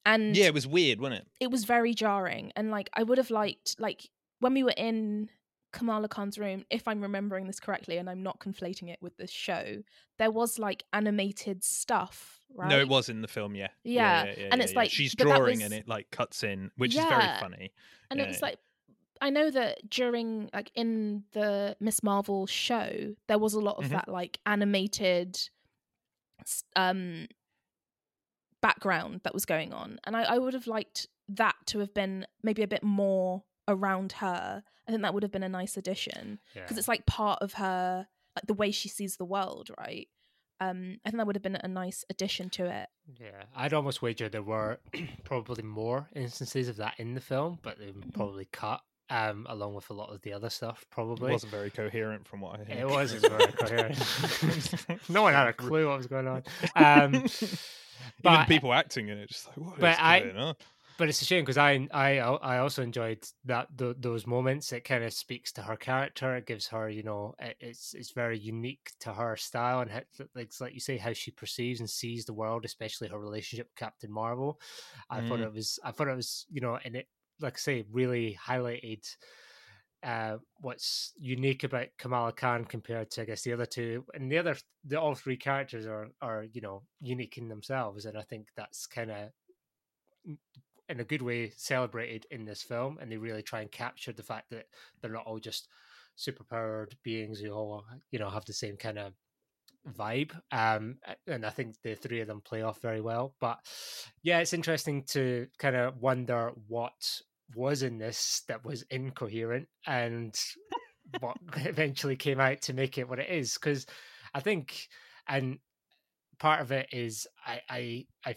and 0.05 0.35
Yeah, 0.35 0.45
it 0.45 0.53
was 0.55 0.65
weird, 0.65 0.99
wasn't 0.99 1.21
it? 1.21 1.27
it 1.39 1.51
was 1.51 1.65
very 1.65 1.93
jarring. 1.93 2.51
And 2.55 2.71
like 2.71 2.89
I 2.93 3.03
would 3.03 3.19
have 3.19 3.29
liked 3.29 3.75
like 3.79 4.09
when 4.41 4.53
we 4.53 4.63
were 4.63 4.73
in 4.75 5.29
Kamala 5.71 6.09
Khan's 6.09 6.37
room, 6.37 6.65
if 6.69 6.85
I'm 6.87 7.01
remembering 7.01 7.47
this 7.47 7.59
correctly, 7.61 7.97
and 7.97 8.09
I'm 8.09 8.21
not 8.21 8.39
conflating 8.39 8.89
it 8.89 8.99
with 9.01 9.15
the 9.15 9.25
show, 9.27 9.81
there 10.17 10.29
was 10.31 10.59
like 10.59 10.83
animated 10.91 11.63
stuff, 11.63 12.41
right? 12.53 12.67
No, 12.67 12.79
it 12.79 12.89
was 12.89 13.07
in 13.07 13.21
the 13.21 13.27
film. 13.29 13.55
Yeah, 13.55 13.69
Yeah, 13.85 14.25
yeah, 14.25 14.29
and 14.51 14.59
yeah, 14.59 14.63
it's 14.63 14.73
yeah. 14.73 14.79
like- 14.79 14.91
she's 14.91 15.15
drawing 15.15 15.43
was- 15.59 15.61
and 15.61 15.73
it 15.73 15.87
like 15.87 16.11
cuts 16.11 16.43
in, 16.43 16.71
which 16.75 16.93
is 16.95 17.05
very 17.05 17.39
funny. 17.39 17.71
and 18.09 18.19
Yeah, 18.19 18.25
it 18.25 18.27
was 18.27 18.41
like 18.41 18.57
i 19.23 19.29
know 19.29 19.51
that 19.51 19.87
during 19.87 20.49
like 20.51 20.71
in 20.73 21.23
the 21.33 21.77
miss 21.79 22.01
marvel 22.01 22.47
show 22.47 23.15
there 23.27 23.37
was 23.37 23.53
a 23.53 23.59
lot 23.59 23.77
of 23.77 23.85
Mhm. 23.85 23.89
that 23.91 24.07
like 24.09 24.39
animated 24.47 25.37
um 26.75 27.27
background 28.61 29.21
that 29.23 29.33
was 29.33 29.45
going 29.45 29.73
on 29.73 29.99
and 30.05 30.15
I, 30.17 30.23
I 30.23 30.37
would 30.39 30.55
have 30.55 30.65
liked 30.67 31.07
that 31.29 31.55
to 31.67 31.79
have 31.79 31.93
been 31.93 32.25
maybe 32.43 32.63
a 32.63 32.67
bit 32.67 32.83
more 32.83 33.43
around 33.67 34.13
her 34.13 34.63
i 34.87 34.91
think 34.91 35.01
that 35.03 35.13
would 35.13 35.23
have 35.23 35.31
been 35.31 35.43
a 35.43 35.49
nice 35.49 35.77
addition 35.77 36.39
because 36.53 36.71
Yeah. 36.71 36.77
it's 36.79 36.87
like 36.87 37.05
part 37.05 37.39
of 37.41 37.53
her 37.53 38.07
like 38.35 38.47
the 38.47 38.53
way 38.53 38.71
she 38.71 38.89
sees 38.89 39.17
the 39.17 39.25
world 39.25 39.69
right 39.77 40.07
um 40.59 40.97
i 41.05 41.09
think 41.09 41.17
that 41.19 41.27
would 41.27 41.35
have 41.35 41.43
been 41.43 41.55
a 41.57 41.67
nice 41.67 42.03
addition 42.09 42.49
to 42.51 42.65
it 42.65 42.89
Yeah, 43.19 43.43
I'd 43.55 43.73
almost 43.73 44.01
wager 44.01 44.29
there 44.29 44.41
were 44.43 44.79
probably 45.23 45.63
more 45.63 46.07
instances 46.15 46.67
of 46.69 46.77
that 46.77 46.95
in 46.97 47.13
the 47.13 47.21
film, 47.21 47.59
but 47.61 47.77
they 47.79 47.85
Mm-hmm. 47.87 47.99
were 48.01 48.11
probably 48.13 48.45
cut 48.51 48.81
um, 49.09 49.45
along 49.49 49.73
with 49.75 49.89
a 49.89 49.93
lot 49.93 50.09
of 50.13 50.21
the 50.21 50.31
other 50.31 50.49
stuff. 50.49 50.83
It 50.83 50.89
Probably 50.89 51.31
wasn't 51.33 51.51
very 51.51 51.69
coherent 51.69 52.25
from 52.25 52.39
what 52.39 52.61
I 52.61 52.63
hear. 52.63 52.81
It 52.85 52.89
wasn't 52.89 53.27
very 53.27 53.51
coherent. 53.51 53.99
no 55.09 55.21
one 55.23 55.33
had 55.33 55.47
a 55.47 55.53
clue 55.53 55.89
what 55.89 55.97
was 55.97 56.07
going 56.07 56.27
on. 56.29 56.43
Um, 56.77 57.15
Even 57.25 57.27
but- 58.23 58.47
people 58.47 58.71
acting 58.73 59.09
in 59.09 59.17
it, 59.17 59.27
just 59.29 59.47
like, 59.47 59.57
what 59.57 59.73
is 59.73 59.79
but 59.81 59.99
I- 59.99 60.19
going 60.21 60.37
on? 60.37 60.55
But 61.01 61.09
it's 61.09 61.21
a 61.21 61.25
shame 61.25 61.43
because 61.43 61.57
I, 61.57 61.87
I 61.91 62.19
I 62.19 62.59
also 62.59 62.83
enjoyed 62.83 63.25
that 63.45 63.75
th- 63.77 63.97
those 63.99 64.27
moments. 64.27 64.71
It 64.71 64.81
kind 64.81 65.03
of 65.03 65.11
speaks 65.13 65.51
to 65.53 65.63
her 65.63 65.75
character. 65.75 66.35
It 66.37 66.45
gives 66.45 66.67
her, 66.67 66.89
you 66.89 67.03
know, 67.03 67.33
it, 67.39 67.57
it's 67.59 67.95
it's 67.95 68.11
very 68.11 68.37
unique 68.39 68.91
to 69.01 69.11
her 69.13 69.35
style 69.35 69.81
and 69.81 69.89
how, 69.91 70.01
like 70.35 70.45
it's 70.45 70.61
like 70.61 70.75
you 70.75 70.79
say 70.79 70.97
how 70.97 71.13
she 71.13 71.31
perceives 71.31 71.79
and 71.79 71.89
sees 71.89 72.25
the 72.25 72.33
world, 72.35 72.65
especially 72.65 73.07
her 73.09 73.19
relationship 73.19 73.67
with 73.67 73.75
Captain 73.75 74.11
Marvel. 74.11 74.61
I 75.09 75.21
thought 75.21 75.41
Mm. 75.41 75.47
it 75.47 75.53
was 75.53 75.79
I 75.83 75.91
thought 75.91 76.07
it 76.07 76.15
was 76.15 76.45
you 76.51 76.61
know, 76.61 76.77
and 76.85 76.95
it 76.95 77.07
like 77.39 77.55
I 77.55 77.57
say 77.57 77.85
really 77.89 78.37
highlighted 78.39 79.07
uh, 80.03 80.37
what's 80.59 81.13
unique 81.17 81.63
about 81.63 81.89
Kamala 81.97 82.33
Khan 82.33 82.65
compared 82.65 83.11
to 83.11 83.23
I 83.23 83.25
guess 83.25 83.43
the 83.43 83.53
other 83.53 83.67
two, 83.67 84.05
and 84.13 84.31
the 84.31 84.39
other 84.39 84.55
the 84.83 84.99
all 84.99 85.15
three 85.15 85.37
characters 85.37 85.87
are 85.87 86.09
are 86.21 86.43
you 86.43 86.61
know 86.61 86.85
unique 87.01 87.37
in 87.37 87.49
themselves, 87.49 88.05
and 88.05 88.17
I 88.17 88.23
think 88.23 88.49
that's 88.55 88.87
kind 88.87 89.11
of 89.11 89.31
in 90.91 90.99
a 90.99 91.05
good 91.05 91.21
way 91.21 91.51
celebrated 91.55 92.27
in 92.29 92.45
this 92.45 92.61
film, 92.61 92.97
and 93.01 93.11
they 93.11 93.17
really 93.17 93.41
try 93.41 93.61
and 93.61 93.71
capture 93.71 94.11
the 94.11 94.23
fact 94.23 94.49
that 94.51 94.65
they're 95.01 95.11
not 95.11 95.25
all 95.25 95.39
just 95.39 95.67
superpowered 96.17 96.93
beings 97.03 97.39
who 97.39 97.51
all 97.51 97.85
you 98.11 98.19
know 98.19 98.29
have 98.29 98.45
the 98.45 98.53
same 98.53 98.77
kind 98.77 98.99
of 98.99 99.13
vibe 99.97 100.31
um 100.51 100.97
and 101.25 101.43
i 101.43 101.49
think 101.49 101.75
the 101.81 101.95
three 101.95 102.19
of 102.19 102.27
them 102.27 102.41
play 102.41 102.61
off 102.61 102.81
very 102.81 103.01
well. 103.01 103.33
But 103.39 103.59
yeah 104.21 104.39
it's 104.39 104.53
interesting 104.53 105.03
to 105.11 105.47
kind 105.57 105.75
of 105.75 105.97
wonder 105.97 106.51
what 106.67 107.21
was 107.55 107.81
in 107.81 107.97
this 107.97 108.43
that 108.47 108.63
was 108.63 108.83
incoherent 108.91 109.67
and 109.87 110.37
what 111.19 111.37
eventually 111.55 112.15
came 112.15 112.39
out 112.39 112.61
to 112.61 112.73
make 112.73 112.97
it 112.97 113.09
what 113.09 113.19
it 113.19 113.29
is. 113.29 113.55
Because 113.55 113.87
i 114.35 114.39
think 114.39 114.87
and 115.27 115.57
part 116.39 116.61
of 116.61 116.71
it 116.71 116.87
is 116.91 117.27
i 117.45 117.61
i 117.69 118.05
i 118.25 118.35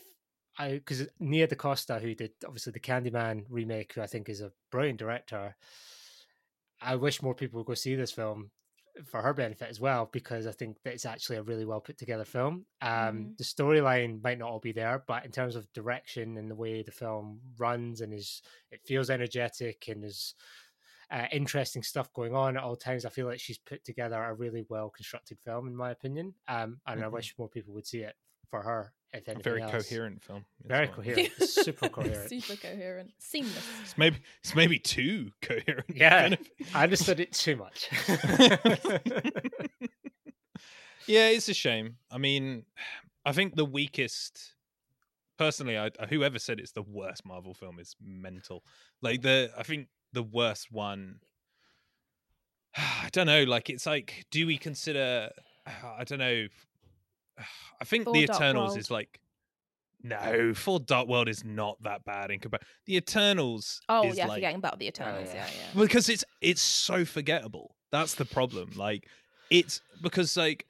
I 0.58 0.72
because 0.74 1.08
Nia 1.18 1.46
DaCosta, 1.46 1.98
who 2.00 2.14
did 2.14 2.34
obviously 2.44 2.72
the 2.72 2.80
Candyman 2.80 3.46
remake, 3.48 3.92
who 3.94 4.02
I 4.02 4.06
think 4.06 4.28
is 4.28 4.40
a 4.40 4.52
brilliant 4.70 4.98
director, 4.98 5.56
I 6.80 6.96
wish 6.96 7.22
more 7.22 7.34
people 7.34 7.58
would 7.60 7.66
go 7.66 7.74
see 7.74 7.94
this 7.94 8.12
film 8.12 8.50
for 9.04 9.22
her 9.22 9.34
benefit 9.34 9.68
as 9.68 9.80
well 9.80 10.06
because 10.06 10.46
I 10.46 10.52
think 10.52 10.82
that 10.82 10.92
it's 10.94 11.06
actually 11.06 11.36
a 11.36 11.42
really 11.42 11.64
well 11.64 11.80
put 11.80 11.98
together 11.98 12.24
film. 12.24 12.66
Um, 12.80 13.28
Mhm. 13.28 13.36
The 13.38 13.44
storyline 13.44 14.22
might 14.22 14.38
not 14.38 14.50
all 14.50 14.60
be 14.60 14.70
there, 14.70 15.00
but 15.00 15.24
in 15.24 15.32
terms 15.32 15.56
of 15.56 15.72
direction 15.72 16.36
and 16.36 16.48
the 16.48 16.54
way 16.54 16.82
the 16.82 16.92
film 16.92 17.40
runs 17.58 18.00
and 18.00 18.14
is, 18.14 18.40
it 18.70 18.82
feels 18.86 19.10
energetic 19.10 19.88
and 19.88 20.04
is 20.04 20.34
uh, 21.10 21.26
interesting 21.32 21.82
stuff 21.82 22.12
going 22.12 22.34
on 22.34 22.56
at 22.56 22.62
all 22.62 22.76
times. 22.76 23.04
I 23.04 23.10
feel 23.10 23.26
like 23.26 23.40
she's 23.40 23.58
put 23.58 23.84
together 23.84 24.22
a 24.22 24.34
really 24.34 24.64
well 24.68 24.90
constructed 24.90 25.40
film, 25.40 25.66
in 25.68 25.76
my 25.76 25.90
opinion. 25.90 26.34
Um, 26.48 26.80
and 26.86 27.02
I 27.04 27.08
Mhm. 27.08 27.08
wish 27.08 27.38
more 27.38 27.48
people 27.48 27.74
would 27.74 27.86
see 27.86 28.02
it 28.02 28.16
for 28.54 28.62
her. 28.62 28.92
If 29.12 29.26
A 29.28 29.30
anything 29.30 29.42
very 29.42 29.62
else. 29.62 29.70
coherent 29.88 30.22
film. 30.22 30.44
very 30.64 30.86
well. 30.86 30.96
coherent, 30.96 31.32
super 31.42 31.88
coherent. 31.96 32.28
Super 32.30 32.56
coherent. 32.60 33.10
Seamless. 33.18 33.64
It's 33.82 33.98
maybe 33.98 34.16
it's 34.42 34.54
maybe 34.54 34.78
too 34.78 35.30
coherent. 35.40 35.86
Yeah, 35.94 36.20
kind 36.22 36.34
of. 36.34 36.40
I 36.74 36.82
understood 36.84 37.20
it 37.20 37.32
too 37.32 37.56
much. 37.56 37.88
Yeah, 41.06 41.28
it's 41.28 41.50
a 41.50 41.54
shame. 41.54 41.96
I 42.10 42.16
mean, 42.16 42.64
I 43.26 43.32
think 43.32 43.56
the 43.56 43.64
weakest. 43.66 44.54
Personally, 45.36 45.76
I, 45.76 45.90
whoever 46.08 46.38
said 46.38 46.60
it's 46.60 46.72
the 46.72 46.80
worst 46.82 47.26
Marvel 47.26 47.52
film 47.52 47.78
is 47.78 47.94
mental. 48.00 48.62
Like 49.02 49.20
the, 49.20 49.50
I 49.58 49.64
think 49.64 49.88
the 50.14 50.22
worst 50.22 50.72
one. 50.72 51.16
I 52.76 53.10
don't 53.12 53.26
know. 53.26 53.42
Like 53.42 53.68
it's 53.68 53.84
like, 53.84 54.24
do 54.30 54.46
we 54.46 54.56
consider? 54.56 55.28
I 55.66 56.04
don't 56.04 56.20
know. 56.20 56.46
I 57.80 57.84
think 57.84 58.04
Thor 58.04 58.14
the 58.14 58.22
Eternals 58.22 58.70
World. 58.70 58.78
is 58.78 58.90
like. 58.90 59.20
No, 60.06 60.52
Thor 60.54 60.80
Dark 60.80 61.08
World 61.08 61.30
is 61.30 61.44
not 61.44 61.82
that 61.82 62.04
bad 62.04 62.30
in 62.30 62.38
comparison. 62.38 62.68
The 62.84 62.96
Eternals. 62.98 63.80
Oh 63.88 64.02
yeah, 64.12 64.26
like, 64.26 64.36
forgetting 64.36 64.58
about 64.58 64.78
the 64.78 64.86
Eternals. 64.86 65.30
yeah. 65.32 65.46
yeah, 65.46 65.50
yeah. 65.74 65.80
because 65.80 66.10
it's 66.10 66.24
it's 66.42 66.60
so 66.60 67.06
forgettable. 67.06 67.74
That's 67.90 68.14
the 68.14 68.26
problem. 68.26 68.72
Like 68.76 69.08
it's 69.50 69.80
because 70.02 70.36
like 70.36 70.66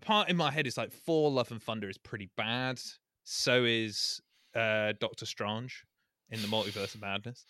part 0.00 0.28
in 0.28 0.36
my 0.36 0.50
head 0.50 0.66
is 0.66 0.76
like 0.76 0.92
Thor 0.92 1.30
Love 1.30 1.50
and 1.50 1.62
Thunder 1.62 1.88
is 1.88 1.98
pretty 1.98 2.30
bad. 2.36 2.80
So 3.24 3.64
is 3.64 4.20
uh 4.54 4.92
Doctor 4.98 5.26
Strange 5.26 5.84
in 6.30 6.40
the 6.40 6.48
Multiverse 6.48 6.94
of 6.94 7.02
Madness. 7.02 7.44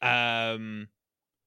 Um 0.00 0.88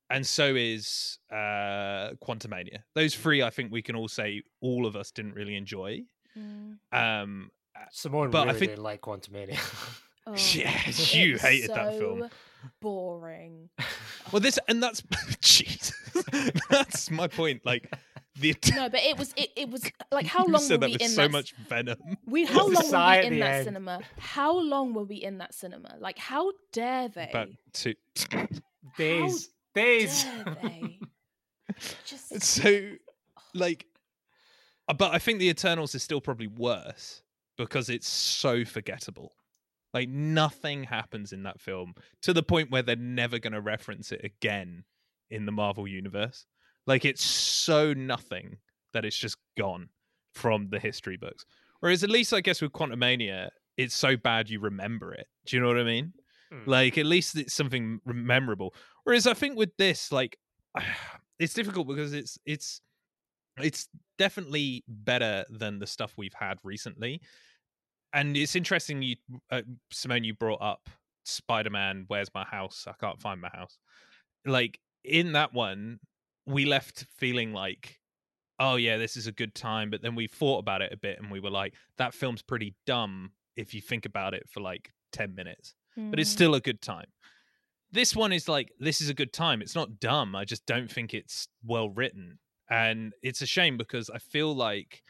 and 0.10 0.28
so 0.28 0.54
is 0.56 1.17
uh 1.32 2.12
Quantumania. 2.23 2.84
Those 2.93 3.15
three 3.15 3.41
I 3.41 3.49
think 3.49 3.71
we 3.71 3.82
can 3.82 3.95
all 3.95 4.08
say 4.08 4.43
all 4.62 4.86
of 4.86 4.95
us 4.95 5.12
didn't 5.12 5.34
really 5.34 5.56
enjoy. 5.56 6.02
Mm. 6.38 6.78
Um 6.91 7.52
Symone 7.93 8.32
But 8.32 8.41
I 8.41 8.46
really 8.48 8.60
think- 8.60 8.72
didn't 8.74 8.84
like 8.84 9.02
Quantumania. 9.02 9.58
Oh, 10.26 10.32
Yes, 10.54 11.13
you 11.13 11.34
was 11.34 11.41
hated 11.41 11.69
that 11.72 11.98
film. 12.00 12.30
Boring. 12.80 13.69
well 14.32 14.39
this 14.39 14.58
and 14.69 14.82
that's 14.82 15.02
jeez. 15.41 15.91
that's 16.69 17.12
my 17.12 17.28
point. 17.28 17.65
Like 17.65 17.91
the 18.39 18.52
Eternals 18.52 18.84
No, 18.84 18.89
but 18.89 19.02
it 19.02 19.17
was 19.17 19.34
it, 19.36 19.50
it 19.58 19.69
was 19.69 19.84
like 20.13 20.26
how 20.26 20.46
You 20.46 20.54
long 20.54 20.62
said 20.62 20.76
were 20.76 20.88
that 20.88 20.88
we 20.88 20.93
with 20.93 21.02
in 21.02 21.10
so 21.10 21.22
that 21.24 21.32
much 21.32 21.54
venom. 21.67 21.98
we 22.26 22.46
how 22.46 22.67
long 22.69 22.74
were 22.89 23.00
we 23.19 23.26
in 23.28 23.39
that 23.39 23.54
end. 23.54 23.65
cinema? 23.65 24.00
How 24.17 24.58
long 24.58 24.93
were 24.93 25.04
we 25.04 25.15
in 25.17 25.39
that 25.39 25.54
cinema? 25.54 25.96
Like 26.00 26.17
how 26.17 26.54
dare 26.72 27.10
they? 27.10 27.30
About 27.30 27.50
two. 27.74 27.96
days, 28.98 29.50
days. 29.76 30.24
dare 30.24 30.58
they? 30.63 31.00
Just 32.06 32.41
So, 32.41 32.91
like, 33.54 33.86
uh, 33.92 33.92
but 34.88 35.13
I 35.13 35.19
think 35.19 35.39
the 35.39 35.50
Eternals 35.50 35.96
is 35.96 36.04
still 36.04 36.22
probably 36.22 36.48
worse 36.48 37.24
because 37.58 37.89
it's 37.89 38.08
so 38.08 38.65
forgettable. 38.65 39.34
Like 39.93 40.10
nothing 40.10 40.84
happens 40.84 41.32
in 41.32 41.43
that 41.43 41.62
film 41.62 41.93
to 42.24 42.34
the 42.34 42.43
point 42.43 42.72
where 42.72 42.82
they're 42.82 42.96
never 42.96 43.39
going 43.39 43.54
to 43.54 43.62
reference 43.62 44.12
it 44.12 44.22
again 44.24 44.84
in 45.30 45.46
the 45.46 45.52
Marvel 45.52 45.88
universe. 45.88 46.46
Like 46.88 47.06
it's 47.06 47.24
so 47.24 47.93
nothing 47.93 48.58
that 48.93 49.06
it's 49.06 49.17
just 49.17 49.38
gone 49.58 49.89
from 50.34 50.69
the 50.69 50.80
history 50.80 51.17
books. 51.17 51.46
Whereas 51.80 52.04
at 52.04 52.10
least 52.10 52.34
I 52.34 52.41
guess 52.41 52.62
with 52.62 52.72
Quantumania, 52.72 53.50
it's 53.78 53.96
so 53.96 54.17
bad 54.17 54.50
you 54.50 54.60
remember 54.60 55.13
it. 55.13 55.28
Do 55.46 55.56
you 55.56 55.62
know 55.62 55.67
what 55.67 55.80
I 55.80 55.84
mean? 55.84 56.13
Hmm. 56.52 56.69
Like 56.69 56.98
at 56.98 57.06
least 57.06 57.38
it's 57.38 57.54
something 57.54 58.00
memorable. 58.06 58.74
Whereas 59.04 59.28
I 59.28 59.34
think 59.34 59.58
with 59.58 59.76
this, 59.78 60.12
like, 60.12 60.38
it's 61.39 61.54
difficult 61.54 61.88
because 61.88 62.13
it's 62.13 62.38
it's 62.46 62.82
it's 63.62 63.88
definitely 64.18 64.84
better 64.88 65.46
than 65.50 65.80
the 65.80 65.88
stuff 65.88 66.13
we've 66.18 66.34
had 66.34 66.58
recently. 66.63 67.22
And 68.13 68.38
it's 68.38 68.56
interesting, 68.56 69.02
you 69.02 69.16
uh, 69.52 69.62
Symone, 69.94 70.24
you 70.24 70.34
brought 70.34 70.62
up 70.62 70.89
Spider-Man. 71.26 72.06
Where's 72.08 72.30
my 72.34 72.44
house? 72.44 72.86
I 72.88 72.94
can't 73.00 73.20
find 73.22 73.42
my 73.42 73.50
house. 73.54 73.78
Like 74.46 74.80
in 75.04 75.32
that 75.34 75.54
one, 75.54 76.00
we 76.46 76.66
left 76.66 77.06
feeling 77.18 77.54
like, 77.54 78.00
oh 78.60 78.76
yeah, 78.76 78.98
this 78.98 79.18
is 79.18 79.28
a 79.28 79.32
good 79.32 79.56
time. 79.56 79.89
But 79.89 80.02
then 80.02 80.16
we 80.16 80.28
thought 80.28 80.60
about 80.60 80.82
it 80.82 80.94
a 80.94 80.98
bit, 80.98 81.20
and 81.20 81.32
we 81.32 81.39
were 81.39 81.50
like, 81.50 81.74
that 81.98 82.13
film's 82.13 82.42
pretty 82.42 82.76
dumb 82.86 83.32
if 83.56 83.74
you 83.74 83.82
think 83.82 84.06
about 84.06 84.34
it 84.34 84.44
for 84.50 84.60
like 84.62 84.92
ten 85.12 85.36
minutes 85.36 85.76
but 85.96 86.20
it's 86.20 86.32
Mm. 86.32 86.34
still 86.34 86.56
a 86.56 86.60
good 86.60 86.82
time. 86.82 87.06
This 87.92 88.16
one 88.16 88.34
is 88.34 88.48
like 88.50 88.72
this 88.80 89.00
is 89.00 89.10
a 89.10 89.13
good 89.13 89.32
time. 89.32 89.62
It's 89.62 89.76
not 89.76 90.00
dumb. 90.00 90.36
I 90.36 90.44
just 90.44 90.66
don't 90.66 90.92
think 90.92 91.13
it's 91.13 91.48
well 91.63 91.88
written, 91.89 92.39
and 92.69 93.13
it's 93.21 93.41
a 93.41 93.45
shame 93.45 93.78
because 93.78 94.10
I 94.10 94.17
feel 94.19 94.54
like 94.56 95.04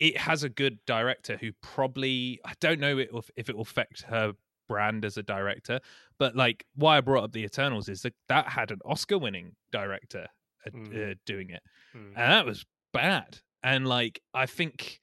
it 0.00 0.16
has 0.18 0.42
a 0.42 0.48
good 0.48 0.78
director 0.86 1.36
who 1.36 1.52
probably 1.62 2.40
I 2.44 2.54
don't 2.60 2.80
know 2.80 2.98
if 2.98 3.30
if 3.36 3.48
it 3.48 3.54
will 3.56 3.62
affect 3.62 4.02
her 4.02 4.32
brand 4.68 5.04
as 5.04 5.16
a 5.16 5.22
director, 5.22 5.80
but 6.18 6.34
like 6.36 6.64
why 6.74 6.96
I 6.98 7.00
brought 7.00 7.24
up 7.24 7.32
the 7.32 7.44
Eternals 7.44 7.88
is 7.88 8.02
that 8.02 8.14
that 8.28 8.48
had 8.48 8.70
an 8.70 8.78
Oscar-winning 8.84 9.56
director 9.70 10.28
uh, 10.66 10.70
Mhm. 10.70 11.12
uh, 11.12 11.14
doing 11.26 11.50
it, 11.50 11.62
Mm. 11.94 12.06
and 12.08 12.16
that 12.16 12.46
was 12.46 12.64
bad. 12.92 13.38
And 13.62 13.86
like 13.86 14.20
I 14.34 14.46
think 14.46 15.00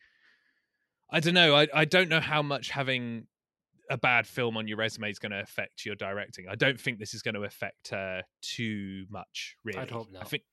I 1.10 1.20
don't 1.20 1.34
know. 1.34 1.56
I 1.56 1.68
I 1.74 1.86
don't 1.86 2.10
know 2.10 2.20
how 2.20 2.42
much 2.42 2.70
having 2.70 3.28
a 3.90 3.98
bad 3.98 4.28
film 4.28 4.56
on 4.58 4.68
your 4.68 4.78
resume 4.78 5.10
is 5.10 5.18
going 5.18 5.32
to 5.32 5.40
affect 5.42 5.84
your 5.86 5.96
directing. 5.96 6.48
I 6.48 6.54
don't 6.56 6.80
think 6.80 7.00
this 7.00 7.14
is 7.16 7.24
going 7.24 7.34
to 7.34 7.44
affect 7.44 7.88
her 7.90 8.24
too 8.42 9.06
much. 9.10 9.56
Really, 9.64 9.80
i 9.80 9.86
hope 9.86 10.12
not. 10.12 10.14
know. 10.14 10.20
I 10.20 10.24
think 10.26 10.44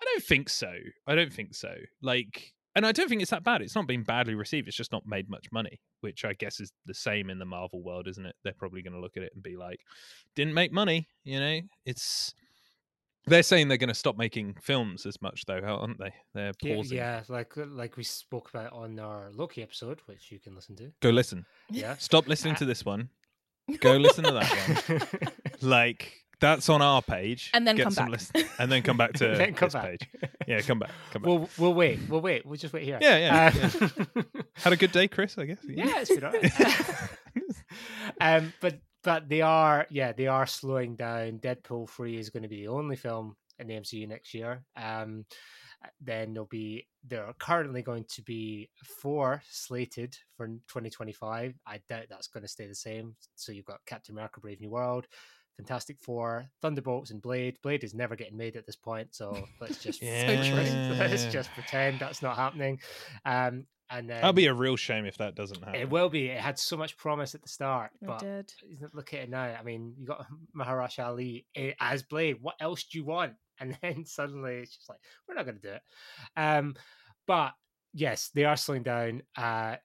I 0.00 0.04
don't 0.04 0.22
think 0.24 0.48
so. 0.48 0.72
I 1.06 1.14
don't 1.14 1.32
think 1.32 1.54
so. 1.54 1.74
Like, 2.02 2.52
and 2.74 2.86
I 2.86 2.92
don't 2.92 3.08
think 3.08 3.20
it's 3.22 3.30
that 3.32 3.44
bad. 3.44 3.62
It's 3.62 3.74
not 3.74 3.86
been 3.86 4.02
badly 4.02 4.34
received. 4.34 4.68
It's 4.68 4.76
just 4.76 4.92
not 4.92 5.02
made 5.06 5.28
much 5.28 5.46
money, 5.52 5.80
which 6.00 6.24
I 6.24 6.32
guess 6.34 6.60
is 6.60 6.72
the 6.86 6.94
same 6.94 7.28
in 7.30 7.38
the 7.38 7.44
Marvel 7.44 7.82
world, 7.82 8.06
isn't 8.08 8.24
it? 8.24 8.34
They're 8.44 8.52
probably 8.58 8.82
going 8.82 8.94
to 8.94 9.00
look 9.00 9.16
at 9.16 9.22
it 9.22 9.32
and 9.34 9.42
be 9.42 9.56
like, 9.56 9.80
"Didn't 10.36 10.54
make 10.54 10.72
money." 10.72 11.08
You 11.24 11.40
know, 11.40 11.60
it's. 11.84 12.32
They're 13.26 13.42
saying 13.42 13.68
they're 13.68 13.76
going 13.76 13.88
to 13.88 13.94
stop 13.94 14.16
making 14.16 14.54
films 14.62 15.04
as 15.04 15.20
much, 15.20 15.44
though, 15.46 15.58
aren't 15.58 15.98
they? 15.98 16.12
They're 16.32 16.52
Yeah, 16.62 16.74
pausing. 16.76 16.96
yeah, 16.96 17.22
like 17.28 17.56
uh, 17.58 17.66
like 17.66 17.98
we 17.98 18.02
spoke 18.02 18.48
about 18.48 18.72
on 18.72 18.98
our 18.98 19.30
Loki 19.34 19.62
episode, 19.62 20.00
which 20.06 20.32
you 20.32 20.40
can 20.40 20.54
listen 20.54 20.74
to. 20.76 20.90
Go 21.02 21.10
listen. 21.10 21.44
Yeah. 21.70 21.96
Stop 21.98 22.26
listening 22.28 22.54
to 22.56 22.64
this 22.64 22.82
one. 22.84 23.10
Go 23.80 23.96
listen 23.98 24.24
to 24.24 24.32
that 24.32 24.48
one. 24.88 25.32
like 25.60 26.14
that's 26.40 26.68
on 26.68 26.82
our 26.82 27.02
page, 27.02 27.50
And 27.54 27.66
then 27.66 27.76
get 27.76 27.84
come 27.84 27.92
some 27.92 28.04
back. 28.06 28.12
listen- 28.12 28.44
and 28.58 28.72
then 28.72 28.82
come 28.82 28.96
back 28.96 29.12
to 29.20 29.28
Then 29.36 29.54
come 29.54 29.66
this 29.66 29.74
back. 29.74 29.84
page. 30.00 30.08
Yeah, 30.46 30.60
come 30.62 30.78
back. 30.78 30.90
Come 31.12 31.22
back. 31.22 31.28
We'll 31.28 31.48
we'll 31.58 31.74
wait. 31.74 32.00
We'll 32.08 32.20
wait. 32.20 32.44
We'll 32.46 32.56
just 32.58 32.72
wait 32.74 32.84
here. 32.84 32.98
Yeah, 33.00 33.50
yeah, 33.54 33.72
Uh, 34.16 34.22
Had 34.54 34.72
a 34.72 34.76
good 34.76 34.92
day, 34.92 35.06
Chris. 35.08 35.36
I 35.38 35.44
guess. 35.46 35.58
yeah, 35.68 36.00
it's 36.00 36.10
been 36.10 36.24
alright. 36.24 36.52
um, 38.20 38.52
but 38.60 38.78
but 39.02 39.28
they 39.28 39.40
are 39.40 39.86
yeah 39.90 40.12
they 40.12 40.26
are 40.26 40.46
slowing 40.46 40.96
down. 40.96 41.38
Deadpool 41.38 41.88
three 41.88 42.18
is 42.18 42.30
going 42.30 42.42
to 42.42 42.48
be 42.48 42.62
the 42.62 42.68
only 42.68 42.96
film 42.96 43.36
in 43.58 43.66
the 43.68 43.74
MCU 43.74 44.08
next 44.08 44.34
year. 44.34 44.62
Um, 44.76 45.24
then 46.00 46.34
there'll 46.34 46.46
be 46.46 46.86
there 47.06 47.24
are 47.24 47.32
currently 47.38 47.80
going 47.82 48.04
to 48.10 48.22
be 48.22 48.68
four 48.84 49.42
slated 49.48 50.14
for 50.36 50.46
2025. 50.46 51.54
I 51.66 51.80
doubt 51.88 52.04
that's 52.10 52.28
going 52.28 52.42
to 52.42 52.48
stay 52.48 52.66
the 52.66 52.74
same. 52.74 53.16
So 53.36 53.52
you've 53.52 53.64
got 53.64 53.80
Captain 53.86 54.14
America: 54.14 54.40
Brave 54.40 54.60
New 54.60 54.70
World. 54.70 55.06
Fantastic 55.60 55.98
Four, 56.00 56.46
Thunderbolts, 56.62 57.10
and 57.10 57.20
Blade. 57.20 57.58
Blade 57.62 57.84
is 57.84 57.92
never 57.94 58.16
getting 58.16 58.36
made 58.38 58.56
at 58.56 58.64
this 58.64 58.76
point, 58.76 59.14
so 59.14 59.46
let's 59.60 59.76
just 59.82 60.02
let's 60.02 61.24
just 61.26 61.50
pretend 61.52 61.98
that's 62.00 62.22
not 62.22 62.36
happening. 62.36 62.80
Um, 63.26 63.66
and 63.90 64.08
then 64.08 64.16
That'll 64.20 64.32
be 64.32 64.46
a 64.46 64.54
real 64.54 64.76
shame 64.76 65.04
if 65.04 65.18
that 65.18 65.34
doesn't 65.34 65.62
happen. 65.62 65.80
it 65.80 65.90
will 65.90 66.08
be. 66.08 66.28
It 66.28 66.40
had 66.40 66.58
so 66.58 66.76
much 66.76 66.96
promise 66.96 67.34
at 67.34 67.42
the 67.42 67.48
start, 67.48 67.90
It 68.00 68.06
but 68.06 68.20
did. 68.20 68.52
look 68.94 69.12
at 69.12 69.20
it 69.20 69.30
now. 69.30 69.42
I 69.42 69.62
mean, 69.64 69.94
you 69.98 70.06
got 70.06 70.26
Mahershala 70.56 71.06
Ali 71.06 71.46
eh, 71.56 71.72
as 71.80 72.02
Blade. 72.04 72.36
What 72.40 72.54
else 72.60 72.84
do 72.84 72.98
you 72.98 73.04
want? 73.04 73.34
And 73.58 73.76
then 73.82 74.06
suddenly 74.06 74.58
it's 74.60 74.76
just 74.76 74.88
like 74.88 75.00
we're 75.28 75.34
not 75.34 75.44
going 75.44 75.56
to 75.58 75.62
do 75.62 75.74
it. 75.74 75.82
Um, 76.36 76.74
but 77.26 77.52
yes, 77.92 78.30
they 78.34 78.44
are 78.44 78.56
slowing 78.56 78.84
down. 78.84 79.22
Uh, 79.36 79.76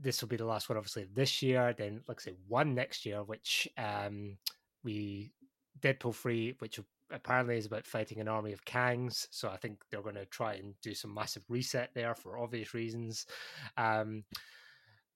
this 0.00 0.20
will 0.20 0.28
be 0.28 0.36
the 0.36 0.44
last 0.44 0.68
one, 0.68 0.78
obviously, 0.78 1.06
this 1.12 1.42
year. 1.42 1.74
Then, 1.76 2.02
like 2.06 2.20
I 2.20 2.24
say, 2.30 2.34
one 2.46 2.74
next 2.74 3.04
year, 3.04 3.22
which 3.24 3.66
um, 3.76 4.36
we 4.84 5.32
Deadpool 5.80 6.14
three, 6.14 6.54
which 6.58 6.78
apparently 7.12 7.56
is 7.56 7.66
about 7.66 7.86
fighting 7.86 8.20
an 8.20 8.28
army 8.28 8.52
of 8.52 8.64
Kangs. 8.64 9.26
So 9.30 9.48
I 9.48 9.56
think 9.56 9.82
they're 9.90 10.02
going 10.02 10.14
to 10.14 10.26
try 10.26 10.54
and 10.54 10.74
do 10.82 10.94
some 10.94 11.12
massive 11.14 11.42
reset 11.48 11.90
there 11.94 12.14
for 12.14 12.38
obvious 12.38 12.74
reasons. 12.74 13.26
Um, 13.76 14.24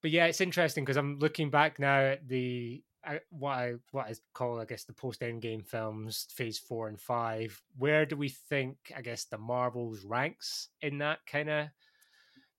but 0.02 0.10
yeah, 0.10 0.26
it's 0.26 0.40
interesting 0.40 0.84
because 0.84 0.96
I'm 0.96 1.18
looking 1.18 1.50
back 1.50 1.78
now 1.78 2.00
at 2.00 2.28
the 2.28 2.82
I, 3.06 3.20
what 3.30 3.52
I 3.52 3.74
what 3.90 4.06
I 4.06 4.14
call 4.32 4.60
I 4.60 4.64
guess 4.64 4.84
the 4.84 4.92
post 4.92 5.20
Endgame 5.20 5.64
films, 5.64 6.26
Phase 6.30 6.58
Four 6.58 6.88
and 6.88 7.00
Five. 7.00 7.60
Where 7.78 8.06
do 8.06 8.16
we 8.16 8.28
think 8.28 8.76
I 8.96 9.02
guess 9.02 9.24
the 9.24 9.38
Marvels 9.38 10.04
ranks 10.04 10.68
in 10.82 10.98
that 10.98 11.20
kind 11.26 11.50
of 11.50 11.68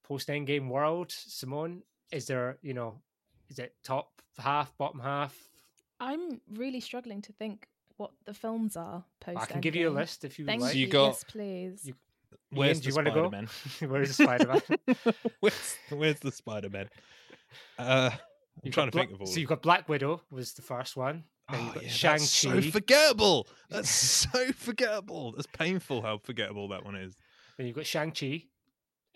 post 0.04 0.28
Endgame 0.28 0.70
world? 0.70 1.10
Symone, 1.10 1.82
is 2.12 2.28
there 2.28 2.58
you 2.62 2.74
know, 2.74 3.02
is 3.50 3.60
it 3.60 3.76
top 3.84 4.22
half, 4.38 4.76
bottom 4.78 5.00
half? 5.00 5.36
I'm 6.00 6.42
really 6.54 6.80
struggling 6.80 7.22
to 7.24 7.34
think 7.34 7.68
what 7.98 8.12
the 8.26 8.34
films 8.34 8.76
are 8.76 9.04
post. 9.22 9.38
I 9.40 9.46
can 9.46 9.62
give 9.62 9.76
you 9.76 9.90
a 9.90 9.92
list 9.92 10.26
if 10.26 10.38
you 10.38 10.46
would 10.46 10.50
Thank 10.50 10.62
like. 10.62 10.72
So 10.74 10.78
you 10.78 10.86
you. 10.88 10.92
got- 10.92 11.08
yes, 11.08 11.24
please. 11.28 11.86
You- 11.86 11.96
Where's 12.52 12.78
Ian, 12.78 12.84
do 12.84 12.84
the 12.84 12.90
you 12.90 12.96
want 12.96 13.08
to 13.08 13.14
go? 13.14 13.30
Spider-Man? 13.30 13.50
Where's 13.92 14.08
the 14.18 14.24
Spider-Man? 14.24 15.16
where's, 15.40 15.78
where's 15.90 16.20
the 16.20 16.32
Spider-Man? 16.32 16.90
Uh, 17.80 18.10
I'm 18.14 18.20
You've 18.64 18.74
trying 18.74 18.88
got 18.88 18.92
to 18.94 18.98
think 19.00 19.12
of 19.14 19.22
all. 19.22 19.28
So 19.28 19.40
you've 19.40 19.50
got 19.50 19.62
Black 19.62 19.90
Widow 19.90 20.22
was 20.32 20.54
the 20.54 20.62
first 20.62 20.96
one. 20.96 21.24
Then 21.50 21.60
Oh, 21.60 21.64
you've 21.66 21.74
got 21.76 21.84
yeah, 21.84 21.90
Shang 21.90 22.20
Chi. 22.20 22.26
so 22.26 22.62
forgettable. 22.62 23.48
That's 23.70 23.90
so 23.90 24.52
forgettable. 24.54 25.32
That's 25.34 25.48
painful 25.48 26.02
how 26.02 26.18
forgettable 26.20 26.68
that 26.70 26.84
one 26.86 26.96
is. 26.96 27.16
then 27.58 27.68
you've 27.68 27.76
got 27.76 27.86
Shang 27.86 28.12
Chi, 28.12 28.44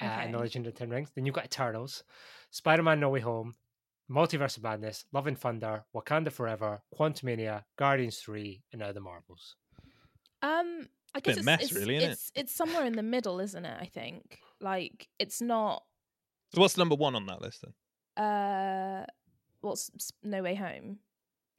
uh, 0.01 0.05
and 0.05 0.33
the 0.33 0.37
Okay. 0.37 0.43
Legend 0.45 0.67
of 0.67 0.73
the 0.73 0.79
Ten 0.79 0.89
Rings. 0.89 1.09
Then 1.15 1.25
you've 1.25 1.35
got 1.35 1.45
Eternals, 1.45 2.03
Spider-Man: 2.51 2.99
No 2.99 3.09
Way 3.09 3.19
Home, 3.21 3.55
Multiverse 4.09 4.57
of 4.57 4.63
Madness, 4.63 5.05
Love 5.13 5.27
and 5.27 5.37
Thunder, 5.37 5.83
Wakanda 5.95 6.31
Forever, 6.31 6.81
Quantumania, 6.97 7.63
Guardians 7.77 8.17
Three, 8.17 8.63
and 8.71 8.79
now 8.79 8.91
the 8.91 8.99
Marvels. 8.99 9.55
Um, 10.41 10.87
I 11.13 11.19
Bit 11.19 11.23
guess 11.23 11.37
it's, 11.37 11.45
mess, 11.45 11.61
it's, 11.63 11.73
really, 11.73 11.95
innit? 11.99 12.09
it's 12.11 12.31
it's 12.35 12.55
somewhere 12.55 12.85
in 12.85 12.93
the 12.93 13.03
middle, 13.03 13.39
isn't 13.39 13.65
it? 13.65 13.77
I 13.79 13.85
think 13.85 14.39
like 14.61 15.07
it's 15.19 15.41
not. 15.41 15.83
So 16.53 16.61
what's 16.61 16.77
number 16.77 16.95
one 16.95 17.15
on 17.15 17.25
that 17.27 17.41
list 17.41 17.63
then? 17.63 18.25
Uh, 18.25 19.05
what's 19.61 19.91
No 20.23 20.41
Way 20.41 20.55
Home? 20.55 20.99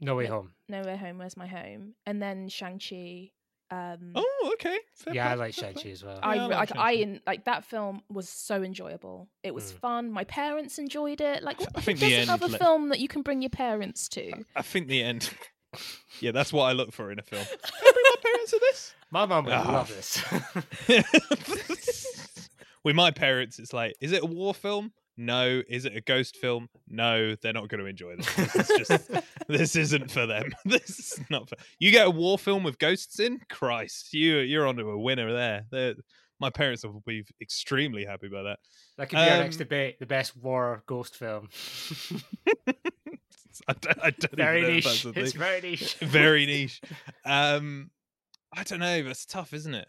No 0.01 0.17
Way 0.17 0.25
Yeah. 0.25 0.31
Home. 0.31 0.53
No 0.69 0.83
Way 0.83 0.97
Home. 0.97 1.19
Where's 1.19 1.37
my 1.37 1.47
home? 1.47 1.95
And 2.07 2.21
then 2.21 2.49
Shang 2.49 2.79
Chi. 2.81 3.31
Um, 3.73 4.13
Oh, 4.17 4.51
okay. 4.55 4.79
Fair 4.97 5.15
yeah, 5.15 5.31
I 5.31 5.35
like 5.35 5.55
fair 5.55 5.73
Shang. 5.73 5.83
Chi 5.83 5.91
as 5.91 6.03
well. 6.05 6.19
I 6.23 6.35
Yeah, 6.35 6.43
I 6.43 6.47
like 6.47 6.71
like 6.71 6.79
I 6.79 6.97
Shang-Chi. 6.97 7.21
like 7.27 7.45
that 7.45 7.65
film 7.65 8.03
was 8.11 8.29
so 8.29 8.63
enjoyable. 8.63 9.29
It 9.45 9.55
was 9.55 9.73
Mm. 9.73 9.79
fun. 9.81 10.11
My 10.13 10.25
parents 10.25 10.79
enjoyed 10.79 11.21
it. 11.21 11.43
Like 11.45 11.61
I 11.61 11.65
who 11.77 11.81
think 11.83 12.01
the 12.01 12.07
doesn't 12.07 12.21
end 12.21 12.31
have 12.31 12.43
a 12.43 12.59
film 12.59 12.89
that 12.89 12.99
you 12.99 13.07
can 13.09 13.23
bring 13.23 13.43
your 13.43 13.51
parents 13.51 14.09
to? 14.11 14.33
I 14.57 14.63
think 14.63 14.89
the 14.89 15.03
end. 15.03 15.31
yeah, 16.21 16.33
that's 16.33 16.53
what 16.53 16.65
I 16.65 16.73
look 16.73 16.93
for 16.93 17.13
in 17.13 17.19
a 17.21 17.23
film. 17.23 17.45
Can 17.49 17.59
I 17.63 17.93
bring 17.93 18.05
my 18.05 18.17
parents 18.23 18.51
to 18.51 18.59
this? 18.61 18.95
My 19.13 19.27
mum 19.27 19.45
would 19.45 19.55
Ah. 19.55 19.73
love 19.73 19.89
this. 19.89 20.21
With 22.85 22.97
my 22.97 23.11
parents, 23.11 23.59
it's 23.59 23.73
like, 23.75 23.95
is 24.01 24.13
it 24.13 24.23
a 24.23 24.27
war 24.27 24.55
film? 24.55 24.93
No. 25.21 25.63
Is 25.69 25.85
it 25.85 25.95
a 25.97 26.01
ghost 26.01 26.37
film? 26.37 26.69
No. 26.89 27.35
They're 27.37 27.53
not 27.53 27.69
going 27.69 27.81
to 27.81 27.87
enjoy 27.87 28.17
this. 28.17 28.35
This 28.35 28.71
is 28.71 28.89
just, 28.89 29.11
this 29.49 29.77
isn't 29.77 30.11
for 30.11 30.27
them. 30.27 30.51
This 30.65 30.99
is 30.99 31.21
not 31.31 31.49
for. 31.49 31.57
You 31.79 31.91
get 31.91 32.07
a 32.07 32.11
war 32.11 32.39
film 32.39 32.63
with 32.65 32.79
ghosts 32.79 33.21
in? 33.21 33.41
Christ, 33.49 34.13
you 34.15 34.39
you're 34.39 34.67
onto 34.67 34.89
a 34.89 34.99
winner 34.99 35.33
there. 35.33 35.67
They're, 35.71 35.95
my 36.41 36.49
parents 36.51 36.85
will 36.85 37.03
be 37.07 37.25
extremely 37.41 38.05
happy 38.05 38.29
about 38.29 38.45
that. 38.45 38.59
that 38.97 39.11
could 39.11 39.17
be 39.17 39.23
our 39.23 39.39
next 39.39 39.57
Um, 39.57 39.59
debate: 39.59 39.99
the 40.01 40.07
best 40.07 40.37
war 40.37 40.83
ghost 40.87 41.17
film. 41.17 41.51
I 43.69 43.75
don't, 43.75 43.99
I 44.03 44.11
don't 44.11 44.37
very 44.37 44.61
even 44.61 44.71
know 44.71 44.79
if 44.79 45.05
niche. 45.05 45.17
It's 45.17 45.33
very 45.33 45.61
niche. 45.61 45.95
very 45.97 46.47
niche. 46.47 46.81
Um, 47.27 47.91
I 48.57 48.63
don't 48.65 48.81
know. 48.81 49.03
That's 49.03 49.27
tough, 49.27 49.53
isn't 49.53 49.75
it? 49.75 49.89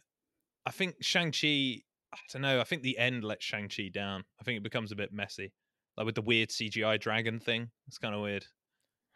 I 0.66 0.72
think 0.72 0.96
Shang 1.02 1.32
Chi. 1.32 1.84
I 2.14 2.18
don't 2.34 2.42
know. 2.42 2.60
I 2.60 2.64
think 2.64 2.82
the 2.84 2.98
end 2.98 3.24
lets 3.24 3.46
Shang 3.46 3.70
Chi 3.70 3.90
down. 3.94 4.24
I 4.40 4.44
think 4.44 4.58
it 4.58 4.64
becomes 4.64 4.92
a 4.92 4.96
bit 4.96 5.14
messy, 5.14 5.54
like 5.98 6.06
with 6.06 6.16
the 6.16 6.22
weird 6.22 6.50
CGI 6.50 7.00
dragon 7.00 7.40
thing. 7.40 7.70
It's 7.88 7.98
kind 7.98 8.14
of 8.16 8.22
weird. 8.22 8.46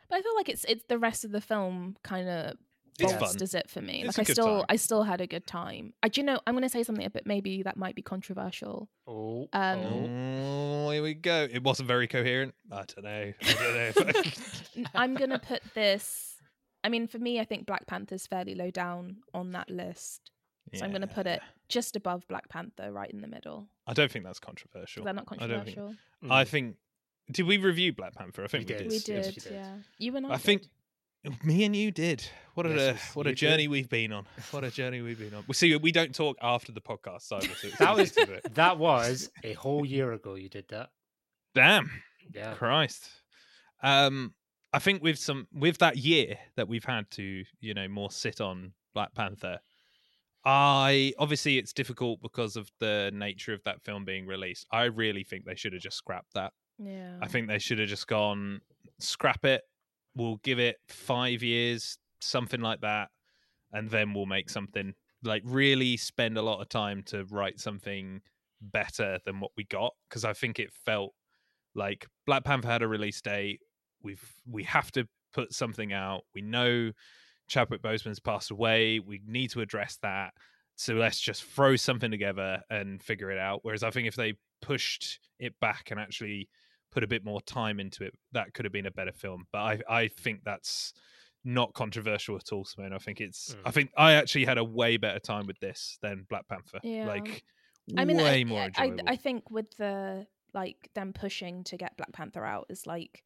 But 0.09 0.17
I 0.17 0.21
feel 0.21 0.35
like 0.35 0.49
it's 0.49 0.63
it's 0.65 0.85
the 0.87 0.99
rest 0.99 1.25
of 1.25 1.31
the 1.31 1.41
film 1.41 1.95
kind 2.03 2.29
of 2.29 2.57
It's 2.99 3.11
bolsters 3.13 3.53
it 3.55 3.69
for 3.69 3.81
me. 3.81 4.03
It's 4.03 4.17
like 4.17 4.19
a 4.19 4.21
I 4.21 4.23
good 4.25 4.33
still 4.33 4.57
time. 4.57 4.65
I 4.69 4.75
still 4.75 5.03
had 5.03 5.19
a 5.19 5.27
good 5.27 5.47
time. 5.47 5.93
I 6.03 6.07
do 6.09 6.21
you 6.21 6.25
know 6.25 6.39
I'm 6.45 6.53
going 6.53 6.63
to 6.63 6.69
say 6.69 6.83
something 6.83 7.05
a 7.05 7.09
bit 7.09 7.25
maybe 7.25 7.63
that 7.63 7.75
might 7.75 7.95
be 7.95 8.01
controversial. 8.01 8.87
Oh, 9.07 9.49
Um, 9.51 9.79
Oh, 9.83 10.89
here 10.91 11.01
we 11.03 11.15
go. 11.15 11.47
It 11.51 11.63
wasn't 11.63 11.87
very 11.87 12.07
coherent. 12.07 12.53
I 12.71 12.83
don't 12.85 13.03
know. 13.03 13.33
I 13.41 13.53
don't 13.53 13.75
know. 13.75 14.09
if 14.19 14.71
N- 14.77 14.89
I'm 14.93 15.15
going 15.15 15.31
to 15.31 15.39
put 15.39 15.61
this. 15.73 16.35
I 16.83 16.89
mean, 16.89 17.07
for 17.07 17.17
me, 17.17 17.39
I 17.39 17.45
think 17.45 17.65
Black 17.65 17.87
Panther's 17.87 18.27
fairly 18.27 18.53
low 18.53 18.69
down 18.69 19.17
on 19.33 19.53
that 19.53 19.69
list. 19.71 20.29
So 20.75 20.85
I'm 20.85 20.91
going 20.91 21.01
to 21.01 21.07
put 21.07 21.27
it 21.27 21.41
just 21.69 21.95
above 21.95 22.27
Black 22.27 22.47
Panther, 22.49 22.91
right 22.91 23.09
in 23.09 23.21
the 23.21 23.27
middle. 23.27 23.67
I 23.87 23.93
don't 23.93 24.11
think 24.11 24.25
that's 24.25 24.39
controversial. 24.39 25.01
Is 25.01 25.05
that 25.05 25.15
not 25.15 25.25
I 25.39 25.47
don't 25.47 25.65
think- 25.65 25.75
controversial? 25.77 25.95
I 26.29 26.43
Mm. 26.43 26.47
think. 26.47 26.75
Did 27.31 27.47
we 27.47 27.57
review 27.57 27.91
Black 27.93 28.13
Panther? 28.13 28.43
I 28.43 28.47
think 28.47 28.67
We 28.69 28.75
we, 28.75 28.79
did. 28.79 28.89
did. 28.89 28.89
We 28.89 28.95
Yes, 28.95 29.03
did, 29.27 29.35
you 29.35 29.41
did. 29.41 29.51
yeah. 29.53 29.77
You 29.97 30.15
and 30.15 30.27
I. 30.27 30.33
I 30.33 30.37
think 30.37 30.63
me 31.43 31.63
and 31.63 31.75
you 31.75 31.89
did. 31.91 32.23
What 32.53 32.67
a 32.67 32.69
Yes, 32.69 32.77
yes, 32.79 33.15
what 33.15 33.25
a 33.25 33.29
you 33.29 33.35
did. 33.35 33.39
journey 33.47 33.67
we've 33.67 33.89
been 33.89 34.11
on. 34.13 34.27
What 34.51 34.63
a 34.63 34.69
journey 34.69 35.01
we've 35.01 35.17
been 35.17 35.33
on. 35.33 35.43
We 35.47 35.55
see 35.55 35.75
we 35.77 35.91
don't 35.91 36.13
talk 36.13 36.37
after 36.41 36.71
the 36.71 36.81
podcast, 36.81 37.23
so 37.23 37.39
That 37.79 37.95
was 37.95 38.11
to 38.11 38.25
do 38.25 38.33
it. 38.33 38.53
that 38.53 38.77
was 38.77 39.31
a 39.43 39.53
whole 39.53 39.85
year 39.85 40.11
ago. 40.13 40.35
You 40.35 40.49
did 40.49 40.67
that. 40.69 40.91
damn 41.55 41.89
Yeah. 42.33 42.53
Christ. 42.53 43.09
Um, 43.81 44.33
I 44.73 44.79
think 44.79 45.01
with 45.01 45.17
some 45.17 45.47
with 45.53 45.77
that 45.79 45.97
year 45.97 46.37
that 46.57 46.67
we've 46.67 46.83
had 46.85 47.09
to 47.11 47.43
you 47.59 47.73
know 47.73 47.87
more 47.87 48.11
sit 48.11 48.39
on 48.41 48.73
Black 48.93 49.13
Panther. 49.15 49.59
I 50.45 51.13
obviously 51.17 51.57
it's 51.57 51.73
difficult 51.73 52.21
because 52.21 52.55
of 52.55 52.69
the 52.79 53.11
nature 53.13 53.53
of 53.53 53.63
that 53.63 53.81
film 53.81 54.05
being 54.05 54.27
released. 54.27 54.67
I 54.71 54.83
really 54.85 55.23
think 55.23 55.45
they 55.45 55.55
should 55.55 55.73
have 55.73 55.81
just 55.81 55.97
scrapped 55.97 56.33
that. 56.35 56.53
Yeah. 56.77 57.17
I 57.21 57.27
think 57.27 57.47
they 57.47 57.59
should 57.59 57.79
have 57.79 57.89
just 57.89 58.07
gone 58.07 58.61
scrap 58.99 59.43
it. 59.45 59.63
We'll 60.15 60.39
give 60.43 60.59
it 60.59 60.77
five 60.87 61.43
years, 61.43 61.97
something 62.21 62.61
like 62.61 62.81
that, 62.81 63.09
and 63.73 63.89
then 63.89 64.13
we'll 64.13 64.27
make 64.27 64.49
something 64.49 64.93
like 65.23 65.41
really 65.45 65.97
spend 65.97 66.37
a 66.37 66.41
lot 66.41 66.61
of 66.61 66.69
time 66.69 67.01
to 67.07 67.25
write 67.25 67.59
something 67.59 68.21
better 68.61 69.19
than 69.25 69.39
what 69.39 69.51
we 69.57 69.63
got 69.65 69.93
because 70.07 70.23
I 70.23 70.33
think 70.33 70.59
it 70.59 70.71
felt 70.85 71.13
like 71.73 72.07
Black 72.25 72.43
Panther 72.43 72.69
had 72.69 72.81
a 72.81 72.87
release 72.87 73.21
date. 73.21 73.61
We've 74.01 74.23
we 74.49 74.63
have 74.63 74.91
to 74.91 75.07
put 75.33 75.53
something 75.53 75.91
out. 75.91 76.21
We 76.33 76.41
know 76.41 76.91
Chadwick 77.47 77.81
Boseman's 77.81 78.19
passed 78.19 78.51
away. 78.51 78.99
We 78.99 79.21
need 79.25 79.51
to 79.51 79.61
address 79.61 79.97
that. 80.01 80.33
So 80.75 80.93
let's 80.95 81.19
just 81.19 81.43
throw 81.43 81.75
something 81.75 82.11
together 82.11 82.61
and 82.69 83.01
figure 83.01 83.31
it 83.31 83.37
out. 83.37 83.59
Whereas 83.63 83.83
I 83.83 83.91
think 83.91 84.07
if 84.07 84.15
they 84.15 84.33
pushed 84.61 85.19
it 85.39 85.53
back 85.61 85.89
and 85.91 85.99
actually 85.99 86.49
put 86.91 87.03
a 87.03 87.07
bit 87.07 87.23
more 87.23 87.41
time 87.41 87.79
into 87.79 88.03
it, 88.03 88.13
that 88.33 88.53
could 88.53 88.65
have 88.65 88.73
been 88.73 88.85
a 88.85 88.91
better 88.91 89.11
film. 89.13 89.45
But 89.53 89.59
I, 89.59 89.79
I 90.01 90.07
think 90.07 90.41
that's 90.43 90.93
not 91.45 91.73
controversial 91.73 92.35
at 92.35 92.51
all, 92.51 92.65
Symone. 92.65 92.93
I 92.93 92.97
think 92.97 93.21
it's 93.21 93.55
I 93.63 93.69
Mm. 93.69 93.73
think 93.73 93.91
I 93.95 94.13
actually 94.13 94.45
had 94.45 94.57
a 94.57 94.63
way 94.63 94.97
better 94.97 95.19
time 95.19 95.45
with 95.45 95.59
this 95.59 95.97
than 96.01 96.25
Black 96.29 96.47
Panther. 96.47 96.79
Yeah. 96.83 97.05
Like 97.05 97.43
I 97.95 98.03
mean, 98.03 98.17
way 98.17 98.41
I, 98.41 98.43
more 98.45 98.61
I, 98.61 98.65
enjoyable. 98.65 99.03
I 99.07 99.15
think 99.15 99.51
with 99.51 99.69
the 99.77 100.25
like 100.53 100.89
them 100.95 101.13
pushing 101.13 101.63
to 101.65 101.77
get 101.77 101.95
Black 101.97 102.11
Panther 102.13 102.43
out 102.43 102.65
is 102.69 102.87
like 102.87 103.23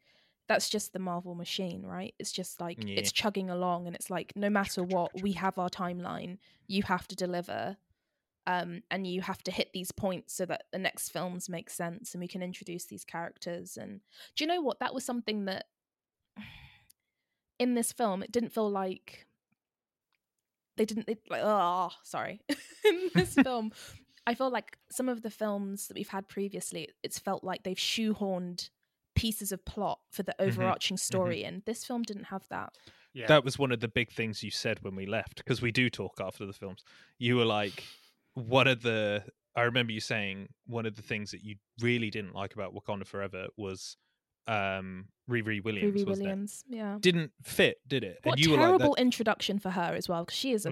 that's 0.50 0.68
just 0.70 0.92
the 0.92 1.00
Marvel 1.00 1.36
machine, 1.36 1.84
right? 1.86 2.14
It's 2.20 2.34
just 2.34 2.60
like 2.60 2.84
Yeah. 2.84 2.96
it's 3.00 3.14
chugging 3.14 3.50
along, 3.50 3.88
and 3.88 3.96
it's 3.96 4.10
like 4.10 4.36
no 4.36 4.50
matter 4.50 4.84
what, 4.84 5.12
we 5.22 5.32
have 5.34 5.58
our 5.58 5.70
timeline. 5.70 6.40
You 6.68 6.84
have 6.84 7.08
to 7.08 7.16
deliver, 7.16 7.78
um, 8.46 8.82
and 8.92 9.08
you 9.08 9.22
have 9.22 9.42
to 9.44 9.52
hit 9.52 9.72
these 9.74 9.94
points 9.94 10.34
so 10.34 10.46
that 10.48 10.64
the 10.74 10.80
next 10.80 11.10
films 11.10 11.48
make 11.48 11.70
sense, 11.70 12.14
and 12.14 12.20
we 12.20 12.28
can 12.28 12.42
introduce 12.44 12.86
these 12.86 13.06
characters. 13.06 13.78
And 13.78 14.02
do 14.36 14.44
you 14.44 14.48
know 14.50 14.62
what? 14.62 14.80
That 14.80 14.94
was 14.94 15.06
something 15.06 15.46
that 15.46 15.68
in 17.60 17.76
this 17.76 17.92
film 17.94 18.24
it 18.24 18.32
didn't 18.32 18.54
feel 18.54 18.70
like 18.70 19.28
they 20.78 20.86
didn't 20.86 21.10
it, 21.10 21.20
like 21.30 21.42
oh 21.44 21.90
sorry 22.04 22.40
in 22.86 23.10
this 23.14 23.34
film 23.44 23.70
i 24.26 24.34
feel 24.34 24.50
like 24.50 24.78
some 24.90 25.10
of 25.10 25.22
the 25.24 25.30
films 25.30 25.88
that 25.88 25.96
we've 25.96 26.08
had 26.08 26.28
previously 26.30 26.88
it's 27.04 27.20
felt 27.20 27.44
like 27.44 27.64
they've 27.64 27.76
shoehorned 27.76 28.70
pieces 29.20 29.52
of 29.52 29.64
plot 29.66 30.00
for 30.10 30.24
the 30.24 30.36
overarching 30.42 30.98
story 30.98 31.44
and 31.44 31.62
this 31.66 31.84
film 31.86 32.02
didn't 32.04 32.26
have 32.26 32.44
that 32.50 32.74
Yeah. 33.14 33.28
that 33.28 33.44
was 33.44 33.58
one 33.60 33.72
of 33.72 33.80
the 33.80 33.88
big 33.88 34.12
things 34.12 34.44
you 34.44 34.52
said 34.52 34.78
when 34.82 34.96
we 34.96 35.06
left 35.06 35.36
because 35.38 35.62
we 35.62 35.72
do 35.72 35.90
talk 35.90 36.20
after 36.22 36.46
the 36.46 36.54
films. 36.54 36.84
You 37.18 37.36
were 37.38 37.46
like, 37.46 37.84
one 38.36 38.68
of 38.68 38.82
the 38.82 39.24
I 39.56 39.64
remember 39.64 39.92
you 39.92 40.00
saying 40.00 40.50
one 40.68 40.86
of 40.86 40.96
the 40.96 41.02
things 41.02 41.32
that 41.32 41.44
you 41.44 41.56
really 41.82 42.10
didn't 42.10 42.34
like 42.36 42.54
about 42.54 42.74
Wakanda 42.74 43.06
Forever 43.06 43.48
was 43.58 43.98
um 44.48 45.08
Riri 45.30 45.64
Williams. 45.64 45.86
Ruby 45.94 46.04
wasn't 46.06 46.28
Williams 46.28 46.64
yeah 46.70 46.98
Didn't 47.00 47.32
fit, 47.44 47.78
did 47.88 48.04
it? 48.04 48.20
what 48.24 48.34
and 48.38 48.46
you 48.46 48.56
terrible 48.56 48.72
were 48.80 48.86
like, 48.90 48.96
that, 48.96 49.02
introduction 49.02 49.60
for 49.60 49.72
her 49.72 49.94
as 49.96 50.08
well 50.10 50.24
because 50.24 50.38
she 50.38 50.52
is 50.54 50.66
a 50.66 50.72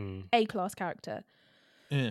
Mm. 0.00 0.24
A 0.32 0.46
class 0.46 0.74
character. 0.74 1.24
Yeah. 1.90 2.10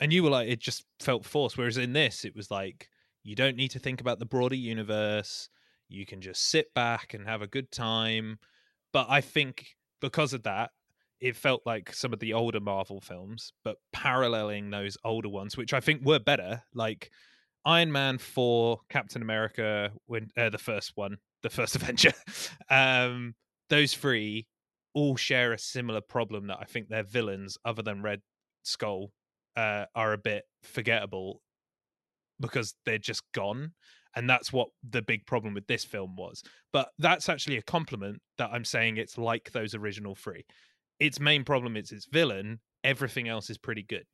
And 0.00 0.12
you 0.12 0.22
were 0.22 0.30
like, 0.30 0.48
it 0.48 0.60
just 0.60 0.84
felt 1.00 1.24
forced. 1.24 1.58
Whereas 1.58 1.76
in 1.76 1.92
this, 1.92 2.24
it 2.24 2.34
was 2.34 2.50
like, 2.50 2.88
you 3.24 3.34
don't 3.34 3.56
need 3.56 3.70
to 3.72 3.78
think 3.78 4.00
about 4.00 4.18
the 4.18 4.26
broader 4.26 4.54
universe. 4.54 5.48
You 5.88 6.06
can 6.06 6.20
just 6.20 6.50
sit 6.50 6.72
back 6.74 7.14
and 7.14 7.26
have 7.26 7.42
a 7.42 7.46
good 7.46 7.70
time. 7.70 8.38
But 8.92 9.06
I 9.08 9.20
think 9.20 9.76
because 10.00 10.32
of 10.32 10.44
that, 10.44 10.70
it 11.20 11.36
felt 11.36 11.62
like 11.66 11.92
some 11.92 12.12
of 12.12 12.20
the 12.20 12.32
older 12.32 12.60
Marvel 12.60 13.00
films, 13.00 13.52
but 13.64 13.76
paralleling 13.92 14.70
those 14.70 14.96
older 15.04 15.28
ones, 15.28 15.56
which 15.56 15.74
I 15.74 15.80
think 15.80 16.04
were 16.04 16.20
better, 16.20 16.62
like 16.74 17.10
Iron 17.64 17.90
Man 17.90 18.18
Thor, 18.18 18.80
Captain 18.88 19.20
America, 19.20 19.90
when 20.06 20.28
uh, 20.36 20.50
the 20.50 20.58
first 20.58 20.92
one, 20.94 21.18
the 21.42 21.50
first 21.50 21.74
Avenger. 21.76 22.12
um, 22.70 23.34
those 23.68 23.94
three 23.94 24.46
all 24.98 25.14
share 25.14 25.52
a 25.52 25.58
similar 25.58 26.00
problem 26.00 26.48
that 26.48 26.58
I 26.60 26.64
think 26.64 26.88
their 26.88 27.04
villains, 27.04 27.56
other 27.64 27.82
than 27.82 28.02
Red 28.02 28.20
Skull, 28.64 29.12
uh, 29.56 29.84
are 29.94 30.12
a 30.12 30.18
bit 30.18 30.42
forgettable 30.64 31.40
because 32.40 32.74
they're 32.84 32.98
just 32.98 33.22
gone. 33.32 33.74
And 34.16 34.28
that's 34.28 34.52
what 34.52 34.70
the 34.82 35.00
big 35.00 35.24
problem 35.24 35.54
with 35.54 35.68
this 35.68 35.84
film 35.84 36.16
was. 36.16 36.42
But 36.72 36.88
that's 36.98 37.28
actually 37.28 37.58
a 37.58 37.62
compliment 37.62 38.20
that 38.38 38.50
I'm 38.52 38.64
saying 38.64 38.96
it's 38.96 39.16
like 39.16 39.52
those 39.52 39.72
original 39.72 40.16
three. 40.16 40.44
Its 40.98 41.20
main 41.20 41.44
problem 41.44 41.76
is 41.76 41.92
its 41.92 42.06
villain. 42.06 42.58
Everything 42.82 43.28
else 43.28 43.50
is 43.50 43.58
pretty 43.58 43.84
good. 43.84 44.04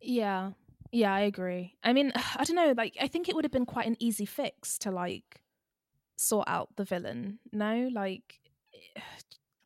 Yeah. 0.00 0.52
Yeah, 0.92 1.12
I 1.12 1.22
agree. 1.22 1.74
I 1.82 1.92
mean, 1.92 2.12
I 2.36 2.44
don't 2.44 2.54
know, 2.54 2.72
like 2.76 2.96
I 3.00 3.08
think 3.08 3.28
it 3.28 3.34
would 3.34 3.44
have 3.44 3.52
been 3.52 3.66
quite 3.66 3.88
an 3.88 3.96
easy 3.98 4.26
fix 4.26 4.78
to 4.78 4.92
like 4.92 5.42
sort 6.16 6.46
out 6.46 6.68
the 6.76 6.84
villain. 6.84 7.40
No, 7.52 7.90
like 7.92 8.38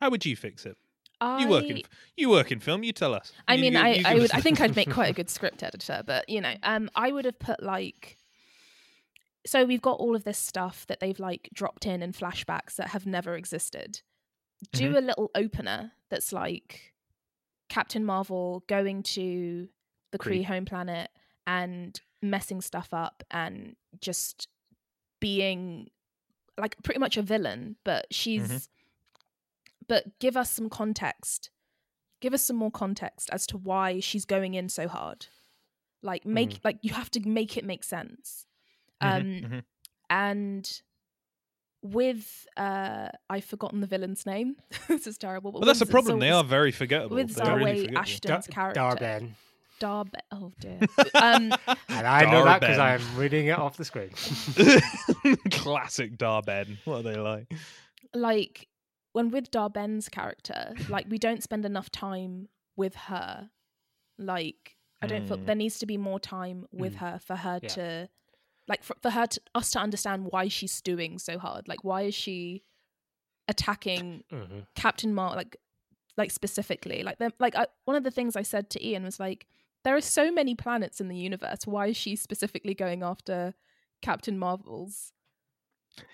How 0.01 0.09
would 0.09 0.25
you 0.25 0.35
fix 0.35 0.65
it? 0.65 0.77
I 1.21 1.41
You 1.43 1.47
work 1.49 1.65
in 1.65 1.81
you 2.17 2.29
work 2.29 2.51
in 2.51 2.59
film. 2.59 2.83
You 2.83 2.91
tell 2.93 3.13
us. 3.13 3.31
I 3.47 3.53
You- 3.55 3.61
mean, 3.61 3.73
you- 3.73 3.79
I, 3.79 4.01
I 4.05 4.15
would 4.15 4.31
I 4.31 4.41
think 4.41 4.59
I'd 4.59 4.75
make 4.75 4.91
quite 4.91 5.11
a 5.11 5.13
good 5.21 5.29
script 5.29 5.61
editor, 5.63 6.01
but 6.05 6.27
you 6.27 6.41
know, 6.41 6.55
um 6.63 6.89
I 6.95 7.11
would 7.11 7.25
have 7.25 7.37
put 7.39 7.61
like 7.61 8.17
so 9.45 9.65
we've 9.65 9.81
got 9.81 9.99
all 9.99 10.15
of 10.15 10.23
this 10.23 10.37
stuff 10.37 10.85
that 10.87 10.99
they've 10.99 11.19
like 11.19 11.49
dropped 11.53 11.85
in 11.85 12.01
in 12.03 12.11
flashbacks 12.13 12.75
that 12.75 12.89
have 12.89 13.05
never 13.05 13.35
existed. 13.35 14.01
Do 14.73 14.91
Mhm. 14.93 14.97
a 14.97 15.01
little 15.01 15.31
opener 15.35 15.91
that's 16.09 16.31
like 16.33 16.93
Captain 17.69 18.03
Marvel 18.05 18.63
going 18.67 19.01
to 19.03 19.67
the 20.11 20.19
Kree 20.19 20.41
Kree. 20.41 20.45
home 20.45 20.65
planet 20.65 21.09
and 21.47 21.99
messing 22.21 22.61
stuff 22.61 22.89
up 22.93 23.23
and 23.31 23.75
just 23.99 24.47
being 25.19 25.89
like 26.57 26.75
pretty 26.83 26.99
much 26.99 27.17
a 27.17 27.21
villain, 27.23 27.77
but 27.83 28.05
she's 28.11 28.69
but 29.91 30.19
give 30.19 30.37
us 30.37 30.49
some 30.49 30.69
context. 30.69 31.49
Give 32.21 32.33
us 32.33 32.43
some 32.43 32.55
more 32.55 32.71
context 32.71 33.29
as 33.33 33.45
to 33.47 33.57
why 33.57 33.99
she's 33.99 34.23
going 34.23 34.53
in 34.53 34.69
so 34.69 34.87
hard. 34.87 35.25
Like 36.01 36.25
make 36.25 36.59
like 36.63 36.77
you 36.81 36.93
have 36.93 37.11
to 37.11 37.19
make 37.27 37.57
it 37.57 37.65
make 37.65 37.83
sense. 37.83 38.45
Um 39.01 39.11
Mhm, 39.23 39.43
mhm. 39.49 39.63
and 40.09 40.81
with 41.83 42.47
uh 42.55 43.09
I've 43.29 43.43
forgotten 43.43 43.81
the 43.81 43.87
villain's 43.87 44.25
name. 44.25 44.55
this 44.87 45.07
is 45.07 45.17
terrible. 45.17 45.51
But 45.51 45.59
Well, 45.61 45.67
that's 45.67 45.81
a 45.81 45.85
problem. 45.85 46.19
They 46.19 46.31
are 46.31 46.43
very 46.43 46.71
forgettable. 46.71 47.17
with 47.17 47.35
They're 47.35 47.57
really 47.57 47.87
forgettable. 47.87 47.97
Ashton's 47.99 48.45
Dar- 48.47 48.53
character. 48.73 48.79
Dar-Benn. 48.79 49.35
Dar-Benn. 49.79 50.21
Oh 50.31 50.53
dear. 50.61 50.79
um 51.15 51.51
And 51.89 52.07
I 52.07 52.31
know 52.31 52.45
that 52.45 52.61
because 52.61 52.77
Dar-Benn. 52.77 53.07
I'm 53.07 53.19
reading 53.19 53.47
it 53.47 53.59
off 53.59 53.75
the 53.75 53.83
screen. 53.85 54.11
Classic 55.51 56.17
Dar-Benn. 56.17 56.77
What 56.85 56.97
are 56.99 57.03
they 57.03 57.17
like? 57.17 57.51
like 58.13 58.67
when 59.13 59.29
with 59.29 59.51
Dar-Benn's 59.51 60.09
character, 60.09 60.73
like 60.89 61.05
we 61.09 61.17
don't 61.17 61.43
spend 61.43 61.65
enough 61.65 61.89
time 61.91 62.47
with 62.75 62.95
her. 62.95 63.49
Like 64.17 64.77
I 65.01 65.07
don't 65.07 65.27
feel 65.27 65.37
Mm. 65.37 65.45
there 65.47 65.55
needs 65.55 65.79
to 65.79 65.85
be 65.85 65.97
more 65.97 66.19
time 66.19 66.67
with 66.71 66.93
Mm. 66.95 66.97
her 66.97 67.19
for 67.19 67.35
her 67.35 67.59
Yeah. 67.63 67.69
to 67.69 68.09
like 68.67 68.83
for, 68.83 68.95
for 69.01 69.09
her 69.09 69.25
to 69.27 69.41
us 69.55 69.71
to 69.71 69.79
understand 69.79 70.27
why 70.31 70.47
she's 70.47 70.79
doing 70.81 71.17
so 71.19 71.37
hard. 71.39 71.67
Like 71.67 71.83
why 71.83 72.03
is 72.03 72.15
she 72.15 72.63
attacking 73.47 74.23
Mhm. 74.31 74.67
Captain 74.75 75.13
Marvel 75.13 75.35
like 75.37 75.57
like 76.17 76.31
specifically? 76.31 77.03
Like 77.03 77.17
them 77.17 77.31
like 77.39 77.55
I, 77.55 77.67
one 77.85 77.95
of 77.97 78.03
the 78.03 78.11
things 78.11 78.35
I 78.35 78.43
said 78.43 78.69
to 78.71 78.85
Ian 78.85 79.03
was 79.03 79.19
like 79.19 79.47
there 79.83 79.95
are 79.95 80.01
so 80.01 80.31
many 80.31 80.53
planets 80.55 81.01
in 81.01 81.07
the 81.07 81.17
universe. 81.17 81.65
Why 81.65 81.87
is 81.87 81.97
she 81.97 82.15
specifically 82.15 82.75
going 82.75 83.01
after 83.03 83.55
Captain 84.01 84.37
Marvel's? 84.37 85.11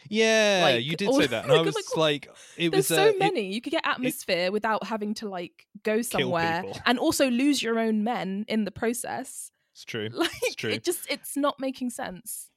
Yeah, 0.10 0.62
Like, 0.64 0.86
you 0.86 0.96
did 0.96 1.08
all- 1.10 1.20
say 1.20 1.28
that, 1.36 1.44
and 1.46 1.54
I 1.54 1.62
was 1.62 1.76
like, 1.76 1.98
like, 1.98 2.30
it 2.58 2.70
There's 2.72 2.90
was 2.90 2.98
so 2.98 3.04
uh, 3.04 3.08
it- 3.08 3.20
many. 3.20 3.54
you 3.54 3.62
could 3.62 3.72
get 3.72 3.86
atmosphere 3.86 4.52
without 4.52 4.86
having 4.86 5.14
to 5.16 5.30
like 5.30 5.68
go 5.84 6.02
somewhere 6.02 6.64
and 6.86 6.98
also 7.00 7.30
lose 7.30 7.62
your 7.62 7.78
own 7.80 8.04
men 8.04 8.46
in 8.48 8.64
the 8.66 8.72
process. 8.72 9.52
it's 9.74 9.84
true. 9.86 10.10
Like 10.14 10.32
It's 10.44 10.56
true. 10.56 10.72
it 10.72 10.84
just 10.84 11.10
it's 11.12 11.36
not 11.38 11.60
making 11.60 11.90
sense. 11.92 12.50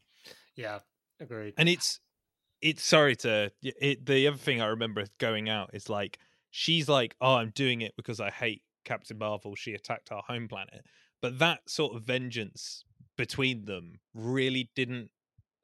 Yeah, 0.56 0.78
agreed. 1.20 1.54
and 1.58 1.68
it's 1.68 2.00
it's 2.62 2.82
sorry 2.84 3.16
to 3.16 3.50
it 3.62 4.04
the 4.04 4.26
other 4.28 4.36
thing 4.36 4.60
i 4.60 4.66
remember 4.66 5.06
going 5.18 5.48
out 5.48 5.70
is 5.72 5.88
like 5.88 6.18
she's 6.50 6.90
like 6.90 7.14
oh 7.22 7.36
i'm 7.36 7.48
doing 7.54 7.80
it 7.80 7.92
because 7.96 8.20
i 8.20 8.28
hate 8.28 8.60
captain 8.84 9.16
marvel 9.16 9.54
she 9.54 9.72
attacked 9.72 10.12
our 10.12 10.22
home 10.26 10.46
planet 10.46 10.84
but 11.22 11.38
that 11.38 11.60
sort 11.66 11.96
of 11.96 12.02
vengeance 12.02 12.84
between 13.16 13.64
them 13.64 13.94
really 14.14 14.68
didn't 14.76 15.10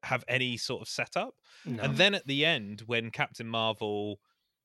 have 0.03 0.25
any 0.29 0.57
sort 0.57 0.83
of 0.83 0.89
setup 0.89 1.35
No. 1.65 1.83
and 1.83 1.97
then 1.97 2.15
at 2.15 2.27
the 2.27 2.45
end 2.45 2.83
when 2.87 3.11
captain 3.11 3.49
marvel 3.49 4.21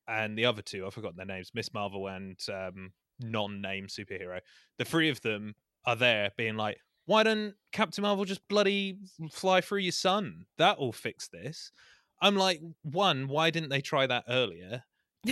and 0.07 0.37
the 0.37 0.45
other 0.45 0.61
two 0.61 0.85
i've 0.85 0.93
forgotten 0.93 1.17
their 1.17 1.25
names 1.25 1.51
miss 1.53 1.73
marvel 1.73 2.07
and 2.07 2.37
um 2.53 2.91
non-name 3.19 3.87
superhero 3.87 4.39
the 4.77 4.85
three 4.85 5.09
of 5.09 5.21
them 5.21 5.55
are 5.85 5.95
there 5.95 6.31
being 6.37 6.55
like 6.57 6.77
why 7.05 7.23
don't 7.23 7.55
captain 7.71 8.01
marvel 8.03 8.25
just 8.25 8.47
bloody 8.47 8.97
fly 9.31 9.61
through 9.61 9.79
your 9.79 9.91
sun 9.91 10.45
that'll 10.57 10.91
fix 10.91 11.27
this 11.27 11.71
i'm 12.21 12.35
like 12.35 12.61
one 12.83 13.27
why 13.27 13.49
didn't 13.49 13.69
they 13.69 13.81
try 13.81 14.05
that 14.07 14.23
earlier 14.27 14.83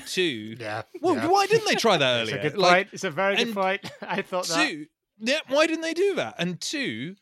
two 0.06 0.56
yeah. 0.60 0.84
well, 1.02 1.16
yeah. 1.16 1.28
why 1.28 1.47
didn't 1.47 1.68
they 1.68 1.76
try 1.76 1.97
that 1.97 2.22
It's 2.22 2.32
a 2.32 2.36
earlier 2.36 2.50
good 2.50 2.58
like 2.60 2.72
point. 2.74 2.89
It's 2.93 3.04
a 3.04 3.10
very 3.12 3.36
good 3.36 3.54
point. 3.56 3.91
I 4.02 4.22
thought 4.22 4.47
that. 4.47 4.68
two 4.70 4.86
yeah 5.20 5.39
why 5.47 5.66
didn't 5.68 5.82
they 5.82 5.93
do 5.95 6.16
that 6.16 6.36
and 6.38 6.62
two 6.62 7.16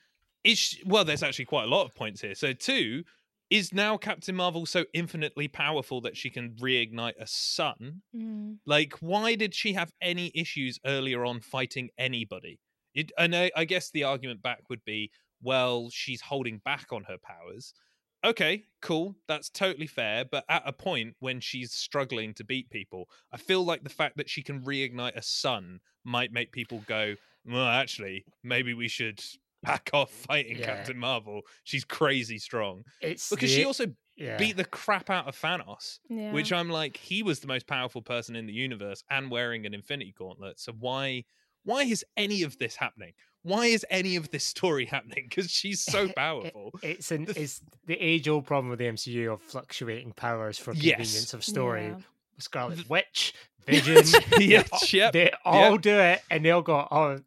is 0.47 0.77
well 0.85 1.03
there's 1.03 1.23
actually 1.23 1.45
quite 1.45 1.65
a 1.65 1.67
lot 1.67 1.85
of 1.85 1.93
points 1.93 2.21
here. 2.21 2.35
So 2.35 2.53
two 2.53 3.03
is 3.49 3.73
now 3.73 3.97
captain 3.97 4.35
marvel 4.35 4.65
so 4.65 4.85
infinitely 4.93 5.47
powerful 5.47 6.01
that 6.01 6.17
she 6.17 6.29
can 6.29 6.51
reignite 6.55 7.17
a 7.17 7.25
sun 7.25 8.01
mm. 8.15 8.57
like 8.65 8.93
why 8.99 9.35
did 9.35 9.55
she 9.55 9.71
have 9.71 9.91
any 10.01 10.31
issues 10.35 10.79
earlier 10.85 11.25
on 11.25 11.39
fighting 11.39 11.89
anybody? 11.97 12.59
It, 12.93 13.11
and 13.17 13.35
I, 13.35 13.51
I 13.55 13.65
guess 13.65 13.91
the 13.91 14.05
argument 14.05 14.41
back 14.41 14.69
would 14.69 14.83
be 14.85 15.11
well 15.41 15.89
she's 15.91 16.21
holding 16.21 16.61
back 16.63 16.87
on 16.91 17.03
her 17.03 17.17
powers. 17.17 17.73
Okay 18.23 18.63
cool 18.81 19.15
that's 19.27 19.49
totally 19.49 19.87
fair 19.87 20.25
but 20.25 20.45
at 20.49 20.63
a 20.65 20.73
point 20.73 21.15
when 21.19 21.39
she's 21.39 21.73
struggling 21.73 22.33
to 22.33 22.43
beat 22.43 22.69
people 22.69 23.09
i 23.31 23.37
feel 23.37 23.63
like 23.63 23.83
the 23.83 23.89
fact 23.89 24.17
that 24.17 24.29
she 24.29 24.41
can 24.41 24.61
reignite 24.61 25.15
a 25.15 25.21
sun 25.21 25.79
might 26.03 26.31
make 26.31 26.51
people 26.51 26.83
go 26.87 27.15
well 27.45 27.67
actually 27.67 28.25
maybe 28.43 28.73
we 28.73 28.87
should 28.87 29.21
back 29.63 29.89
off 29.93 30.11
fighting 30.11 30.57
Yeah. 30.57 30.65
captain 30.65 30.97
marvel 30.97 31.41
she's 31.63 31.83
crazy 31.83 32.37
strong 32.37 32.83
It's 33.01 33.29
because 33.29 33.49
the- 33.49 33.55
she 33.55 33.65
also 33.65 33.85
Yeah. 34.15 34.37
beat 34.37 34.57
the 34.57 34.65
crap 34.65 35.11
out 35.11 35.27
of 35.27 35.35
Thanos, 35.39 35.99
Yeah. 36.09 36.31
which 36.31 36.51
I'm 36.51 36.69
like, 36.71 36.97
he 36.97 37.21
was 37.21 37.39
the 37.39 37.45
most 37.45 37.67
powerful 37.67 38.01
person 38.01 38.35
in 38.35 38.47
the 38.47 38.53
universe 38.53 39.03
and 39.11 39.29
wearing 39.29 39.67
an 39.67 39.75
Infinity 39.75 40.11
Gauntlet. 40.17 40.59
So 40.59 40.71
why, 40.73 41.25
why 41.63 41.83
is 41.83 42.03
any 42.17 42.41
of 42.41 42.57
this 42.57 42.75
happening? 42.77 43.13
Why 43.43 43.67
is 43.67 43.85
any 43.91 44.15
of 44.15 44.31
this 44.31 44.43
story 44.43 44.85
happening? 44.85 45.25
Because 45.29 45.51
she's 45.51 45.83
so 45.83 46.07
powerful. 46.17 46.71
it's 46.81 47.11
an 47.11 47.25
The- 47.25 47.39
it's 47.39 47.61
the 47.85 47.93
age 47.99 48.27
old 48.27 48.47
problem 48.47 48.69
with 48.71 48.79
the 48.79 48.87
MCU 48.87 49.31
of 49.33 49.41
fluctuating 49.43 50.13
powers 50.13 50.57
for 50.57 50.73
Yes. 50.73 50.95
convenience 50.95 51.33
of 51.35 51.43
story. 51.43 51.85
Yeah. 51.85 51.99
Scarlet 52.39 52.89
Witch, 52.89 53.35
Vision, 53.67 53.97
Yeah, 54.39 54.63
they, 54.63 54.63
all- 54.71 54.79
yep, 54.91 55.13
they 55.13 55.31
all 55.45 55.77
do 55.77 55.99
it, 55.99 56.23
and 56.31 56.43
they'll 56.43 56.61
go, 56.63 56.87
"Oh, 56.89 57.19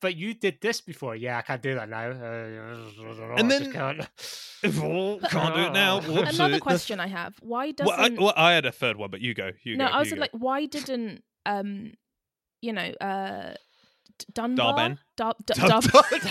but 0.00 0.16
you 0.16 0.34
did 0.34 0.58
this 0.60 0.80
before. 0.80 1.14
Yeah, 1.16 1.38
I 1.38 1.42
can't 1.42 1.62
do 1.62 1.74
that 1.74 1.88
now." 1.88 2.10
Uh, 2.10 3.34
And 3.36 3.52
I 3.52 3.58
then- 3.58 3.72
can't. 3.72 4.08
Oh, 4.64 5.20
can't 5.30 5.54
do 5.54 5.60
it 5.62 5.72
now. 5.72 6.00
Whoops. 6.14 6.34
Another 6.34 6.54
The- 6.54 6.60
question 6.60 6.98
I 6.98 7.06
have: 7.06 7.34
Why 7.40 7.70
doesn't 7.70 8.20
well, 8.20 8.32
I 8.36 8.52
had 8.54 8.64
a 8.66 8.72
third 8.72 8.96
one, 8.96 9.10
but 9.10 9.20
you 9.20 9.32
go. 9.34 9.52
You 9.62 9.76
no? 9.76 9.86
go. 9.86 9.92
I 9.92 9.98
was 10.00 10.10
you 10.10 10.16
go. 10.16 10.20
like, 10.22 10.30
why 10.32 10.66
didn't 10.66 11.22
um, 11.46 11.92
you 12.60 12.72
know, 12.72 12.90
uh, 13.00 13.54
D- 14.18 14.24
Dunbar, 14.34 14.66
Dar-Benn? 14.76 14.98
Dar- 15.16 15.34
D- 15.46 15.54
Dun- 15.54 15.68
Dar- 15.68 15.80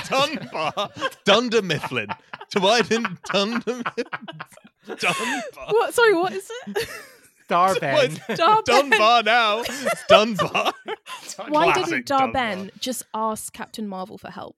Dun- 0.09 0.36
Dunbar, 0.36 0.89
Dunder 1.24 1.61
Mifflin. 1.61 2.09
So 2.49 2.59
why 2.59 2.82
didn't 2.82 3.18
Dunder 3.32 3.82
Dunbar? 4.88 5.43
what? 5.70 5.93
Sorry, 5.93 6.13
what 6.13 6.34
is 6.34 6.49
it? 6.68 6.89
Dar-Benn. 7.47 8.19
Dar-Benn. 8.35 8.89
Dunbar 8.89 9.23
now. 9.23 9.61
It's 9.61 10.05
Dunbar. 10.07 10.73
Why 11.47 11.71
Classic 11.73 11.85
didn't 11.85 12.05
Dunbar. 12.07 12.31
Dar-Benn 12.33 12.71
just 12.79 13.03
ask 13.13 13.53
Captain 13.53 13.87
Marvel 13.87 14.17
for 14.17 14.29
help? 14.29 14.57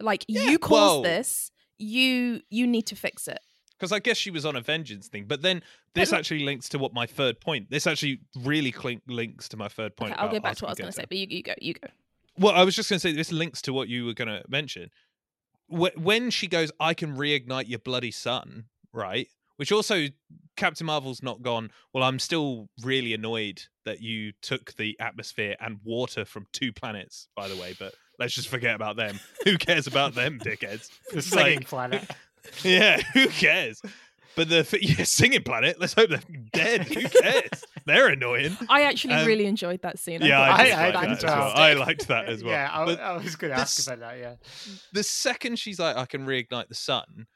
Like 0.00 0.24
Yeah, 0.28 0.50
you 0.50 0.58
caused 0.58 0.72
well- 0.72 1.02
this, 1.02 1.50
you 1.78 2.40
you 2.50 2.66
need 2.66 2.86
to 2.86 2.96
fix 2.96 3.28
it. 3.28 3.38
Because 3.78 3.90
I 3.92 3.98
guess 3.98 4.16
she 4.16 4.30
was 4.30 4.46
on 4.46 4.54
a 4.56 4.60
vengeance 4.60 5.08
thing, 5.08 5.24
but 5.26 5.42
then 5.42 5.60
this 5.94 6.10
look- 6.12 6.20
actually 6.20 6.44
links 6.44 6.68
to 6.70 6.78
what 6.78 6.94
my 6.94 7.06
third 7.06 7.40
point. 7.40 7.70
This 7.70 7.86
actually 7.86 8.20
really 8.42 8.70
clink, 8.72 9.02
links 9.08 9.48
to 9.50 9.56
my 9.56 9.68
third 9.68 9.96
point. 9.96 10.12
Okay, 10.12 10.20
I'll 10.20 10.30
go 10.30 10.40
back 10.40 10.56
to 10.56 10.64
what 10.64 10.68
I 10.68 10.72
was 10.72 10.78
going 10.78 10.92
to 10.92 10.96
say, 10.96 11.04
but 11.08 11.18
you, 11.18 11.26
you 11.28 11.42
go, 11.42 11.54
you 11.60 11.74
go. 11.74 11.88
Well, 12.38 12.54
I 12.54 12.62
was 12.64 12.74
just 12.76 12.88
going 12.88 12.98
to 12.98 13.00
say 13.00 13.12
this 13.12 13.30
links 13.32 13.60
to 13.62 13.72
what 13.72 13.88
you 13.88 14.06
were 14.06 14.14
going 14.14 14.28
to 14.28 14.42
mention. 14.48 14.90
When 15.68 16.30
she 16.30 16.46
goes, 16.46 16.70
"I 16.78 16.94
can 16.94 17.16
reignite 17.16 17.68
your 17.68 17.78
bloody 17.78 18.10
sun," 18.10 18.66
right? 18.92 19.28
Which 19.56 19.70
also, 19.72 20.06
Captain 20.56 20.86
Marvel's 20.86 21.22
not 21.22 21.42
gone. 21.42 21.70
Well, 21.92 22.02
I'm 22.04 22.18
still 22.18 22.68
really 22.82 23.14
annoyed 23.14 23.62
that 23.84 24.00
you 24.00 24.32
took 24.42 24.74
the 24.76 24.96
atmosphere 25.00 25.54
and 25.60 25.78
water 25.84 26.24
from 26.24 26.46
two 26.52 26.72
planets, 26.72 27.28
by 27.36 27.48
the 27.48 27.56
way. 27.56 27.74
But 27.78 27.94
let's 28.18 28.34
just 28.34 28.48
forget 28.48 28.74
about 28.74 28.96
them. 28.96 29.20
Who 29.44 29.56
cares 29.58 29.86
about 29.86 30.14
them, 30.14 30.38
dickheads? 30.44 30.88
the 31.12 31.22
singing 31.22 31.58
Like- 31.58 31.68
planet. 31.68 32.10
Yeah, 32.62 33.00
who 33.14 33.28
cares? 33.28 33.80
But 34.36 34.50
the 34.50 34.66
yeah, 34.82 35.04
singing 35.04 35.42
planet. 35.44 35.80
Let's 35.80 35.94
hope 35.94 36.10
they're 36.10 36.20
dead. 36.52 36.82
Who 36.88 37.08
cares? 37.08 37.64
They're 37.86 38.08
annoying. 38.08 38.58
I 38.68 38.82
actually 38.82 39.14
Um, 39.14 39.26
really 39.26 39.46
enjoyed 39.46 39.80
that 39.80 39.98
scene. 39.98 40.20
Yeah, 40.20 40.54
thought 40.54 40.60
I, 40.60 40.64
it 40.64 40.92
did 41.00 41.08
was 41.10 41.20
that 41.22 41.38
well. 41.38 41.52
I 41.56 41.72
liked 41.72 42.08
that 42.08 42.26
as 42.26 42.44
well. 42.44 42.52
Yeah, 42.52 42.68
I, 42.70 42.82
I 43.12 43.16
was 43.16 43.34
going 43.36 43.54
to 43.54 43.58
ask 43.58 43.86
about 43.86 44.00
that. 44.00 44.18
Yeah. 44.18 44.34
the 44.92 45.02
second 45.02 45.58
she's 45.58 45.78
like, 45.78 45.96
I 45.96 46.04
can 46.04 46.26
reignite 46.26 46.68
the 46.68 46.74
sun, 46.74 47.28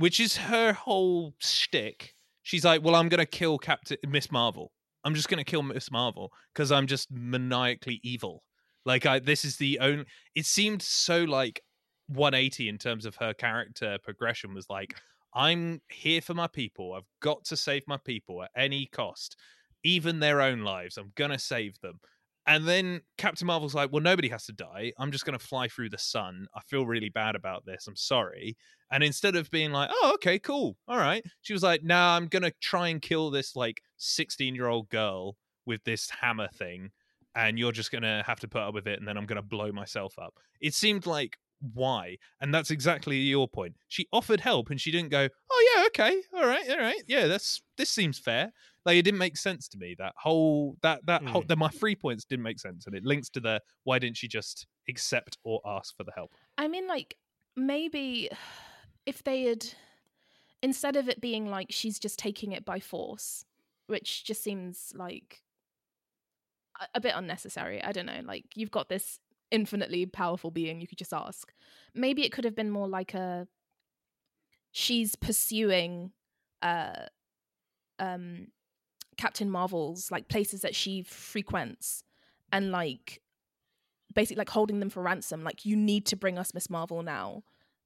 which 0.00 0.18
is 0.18 0.38
her 0.38 0.72
whole 0.72 1.34
shtick. 1.40 2.14
She's 2.42 2.64
like, 2.64 2.82
well, 2.82 2.94
I'm 2.94 3.10
gonna 3.10 3.26
kill 3.26 3.58
Captain 3.58 3.98
Miss 4.08 4.32
Marvel. 4.32 4.72
I'm 5.04 5.14
just 5.14 5.28
gonna 5.28 5.44
kill 5.44 5.62
Miss 5.62 5.90
Marvel 5.90 6.32
because 6.54 6.72
I'm 6.72 6.86
just 6.86 7.08
maniacally 7.10 8.00
evil. 8.02 8.42
Like, 8.86 9.04
I 9.04 9.18
this 9.18 9.44
is 9.44 9.58
the 9.58 9.78
only. 9.78 10.06
It 10.34 10.46
seemed 10.46 10.80
so 10.80 11.24
like 11.24 11.60
180 12.08 12.70
in 12.70 12.78
terms 12.78 13.04
of 13.04 13.16
her 13.16 13.34
character 13.34 13.98
progression. 14.02 14.54
Was 14.54 14.70
like, 14.70 14.94
I'm 15.34 15.82
here 15.90 16.22
for 16.22 16.32
my 16.32 16.46
people. 16.46 16.94
I've 16.94 17.04
got 17.20 17.44
to 17.44 17.56
save 17.56 17.82
my 17.86 17.98
people 17.98 18.42
at 18.42 18.50
any 18.56 18.86
cost, 18.86 19.36
even 19.84 20.18
their 20.18 20.40
own 20.40 20.60
lives. 20.60 20.96
I'm 20.96 21.12
gonna 21.14 21.38
save 21.38 21.78
them. 21.82 22.00
And 22.46 22.66
then 22.66 23.02
Captain 23.18 23.46
Marvel's 23.46 23.74
like, 23.74 23.92
well, 23.92 24.02
nobody 24.02 24.30
has 24.30 24.46
to 24.46 24.52
die. 24.52 24.92
I'm 24.98 25.12
just 25.12 25.26
going 25.26 25.38
to 25.38 25.46
fly 25.46 25.68
through 25.68 25.90
the 25.90 25.98
sun. 25.98 26.46
I 26.54 26.60
feel 26.62 26.86
really 26.86 27.10
bad 27.10 27.36
about 27.36 27.66
this. 27.66 27.86
I'm 27.86 27.94
sorry. 27.94 28.56
And 28.90 29.04
instead 29.04 29.36
of 29.36 29.50
being 29.50 29.70
like, 29.72 29.90
oh, 29.92 30.12
okay, 30.14 30.38
cool. 30.38 30.76
All 30.88 30.98
right. 30.98 31.24
She 31.42 31.52
was 31.52 31.62
like, 31.62 31.84
nah, 31.84 32.16
I'm 32.16 32.26
going 32.26 32.42
to 32.42 32.52
try 32.60 32.88
and 32.88 33.00
kill 33.00 33.30
this 33.30 33.54
like 33.54 33.82
16 33.98 34.54
year 34.54 34.66
old 34.66 34.88
girl 34.88 35.36
with 35.66 35.84
this 35.84 36.10
hammer 36.20 36.48
thing. 36.48 36.90
And 37.36 37.58
you're 37.58 37.72
just 37.72 37.92
going 37.92 38.02
to 38.02 38.24
have 38.26 38.40
to 38.40 38.48
put 38.48 38.62
up 38.62 38.74
with 38.74 38.88
it. 38.88 38.98
And 38.98 39.06
then 39.06 39.16
I'm 39.16 39.26
going 39.26 39.36
to 39.36 39.42
blow 39.42 39.70
myself 39.70 40.18
up. 40.18 40.34
It 40.60 40.74
seemed 40.74 41.06
like, 41.06 41.36
why? 41.74 42.16
And 42.40 42.52
that's 42.52 42.70
exactly 42.70 43.16
your 43.18 43.46
point. 43.46 43.76
She 43.86 44.08
offered 44.12 44.40
help 44.40 44.70
and 44.70 44.80
she 44.80 44.90
didn't 44.90 45.10
go, 45.10 45.28
oh, 45.50 45.74
yeah, 45.76 45.86
okay. 45.86 46.20
All 46.34 46.46
right. 46.46 46.68
All 46.70 46.78
right. 46.78 47.02
Yeah, 47.06 47.26
that's, 47.28 47.62
this 47.76 47.90
seems 47.90 48.18
fair 48.18 48.52
like 48.86 48.96
it 48.96 49.02
didn't 49.02 49.18
make 49.18 49.36
sense 49.36 49.68
to 49.68 49.76
me 49.76 49.94
that 49.98 50.14
whole 50.16 50.74
that 50.80 51.04
that 51.04 51.22
whole 51.22 51.42
Mm. 51.42 51.48
that 51.48 51.58
my 51.58 51.68
three 51.68 51.94
points 51.94 52.24
didn't 52.24 52.42
make 52.44 52.58
sense 52.58 52.86
and 52.86 52.96
it 52.96 53.04
links 53.04 53.28
to 53.30 53.40
the 53.40 53.60
why 53.84 53.98
didn't 53.98 54.16
she 54.16 54.26
just 54.26 54.66
accept 54.88 55.36
or 55.44 55.60
ask 55.66 55.94
for 55.98 56.02
the 56.02 56.12
help 56.16 56.32
I 56.56 56.66
mean, 56.66 56.88
like 56.88 57.14
maybe 57.56 58.30
if 59.06 59.22
they 59.22 59.44
had 59.44 59.66
instead 60.62 60.96
of 60.96 61.08
it 61.08 61.20
being 61.20 61.48
like 61.50 61.68
she's 61.70 61.98
just 61.98 62.18
taking 62.18 62.52
it 62.52 62.64
by 62.64 62.80
force, 62.80 63.44
which 63.86 64.24
just 64.24 64.42
seems 64.42 64.92
like 64.94 65.42
a, 66.80 66.86
a 66.96 67.00
bit 67.00 67.14
unnecessary. 67.16 67.82
I 67.82 67.92
don't 67.92 68.06
know. 68.06 68.20
Like 68.24 68.44
you've 68.54 68.70
got 68.70 68.88
this 68.88 69.18
infinitely 69.50 70.06
powerful 70.06 70.50
being, 70.50 70.80
you 70.80 70.86
could 70.86 70.98
just 70.98 71.12
ask. 71.12 71.52
Maybe 71.94 72.24
it 72.24 72.32
could 72.32 72.44
have 72.44 72.54
been 72.54 72.70
more 72.70 72.88
like 72.88 73.14
a 73.14 73.46
she's 74.72 75.16
pursuing 75.16 76.12
uh 76.62 77.06
um 77.98 78.46
Captain 79.16 79.50
Marvel's 79.50 80.10
like 80.10 80.28
places 80.28 80.60
that 80.60 80.74
she 80.74 81.02
frequents 81.02 82.04
and 82.52 82.70
like 82.70 83.20
basically 84.14 84.38
like 84.38 84.50
holding 84.50 84.80
them 84.80 84.90
for 84.90 85.02
ransom 85.02 85.42
like 85.42 85.64
you 85.64 85.76
need 85.76 86.06
to 86.06 86.16
bring 86.16 86.38
us 86.38 86.54
Miss 86.54 86.70
Marvel 86.70 87.02
now 87.02 87.42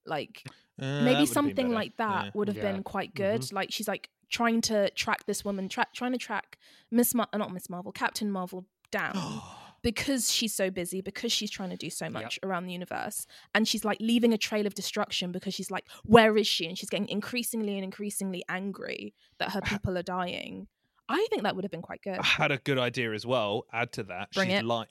like 0.07 0.45
Uh, 0.81 1.03
maybe 1.03 1.25
something 1.27 1.67
better. 1.69 1.75
like 1.75 1.97
that 1.99 2.25
Yeah. 2.27 2.31
would 2.35 2.49
have 2.49 2.57
Yeah. 2.57 2.73
been 2.73 2.83
quite 2.83 3.15
good 3.15 3.53
like 3.53 3.71
she's 3.73 3.87
like 3.87 4.11
trying 4.31 4.61
to 4.63 4.91
track 4.91 5.25
this 5.27 5.45
woman 5.45 5.69
tra- 5.69 5.87
trying 5.95 6.13
to 6.13 6.19
track 6.19 6.59
Miss 6.91 7.15
Mar- 7.15 7.29
uh, 7.33 7.39
not 7.39 7.53
Miss 7.53 7.71
Marvel 7.71 7.93
Captain 7.93 8.29
Marvel 8.31 8.67
down 8.91 9.15
because 9.83 10.33
she's 10.33 10.55
so 10.55 10.71
busy 10.71 11.01
because 11.01 11.31
she's 11.31 11.51
trying 11.51 11.71
to 11.71 11.77
do 11.77 11.91
so 11.91 12.09
much 12.11 12.39
around 12.43 12.67
the 12.67 12.73
universe 12.73 13.27
and 13.55 13.69
she's 13.69 13.85
like 13.85 13.99
leaving 14.01 14.33
a 14.33 14.39
trail 14.39 14.67
of 14.67 14.75
destruction 14.75 15.31
because 15.31 15.55
she's 15.55 15.71
like 15.71 15.85
where 16.05 16.37
is 16.37 16.47
she 16.47 16.67
and 16.67 16.77
she's 16.79 16.89
getting 16.91 17.09
increasingly 17.09 17.75
and 17.77 17.85
increasingly 17.85 18.43
angry 18.49 19.15
that 19.39 19.51
her 19.53 19.61
people 19.73 19.97
are 19.97 20.03
dying 20.03 20.67
i 21.09 21.25
think 21.31 21.43
that 21.45 21.55
would 21.55 21.65
have 21.65 21.71
been 21.71 21.83
quite 21.83 22.03
good 22.03 22.19
I 22.19 22.25
had 22.25 22.51
a 22.51 22.57
good 22.59 22.79
idea 22.79 23.13
as 23.13 23.25
well. 23.27 23.67
Add 23.73 23.93
to 23.93 24.03
that, 24.05 24.33
Bring 24.33 24.49
she'd 24.49 24.57
it. 24.57 24.65
like 24.65 24.89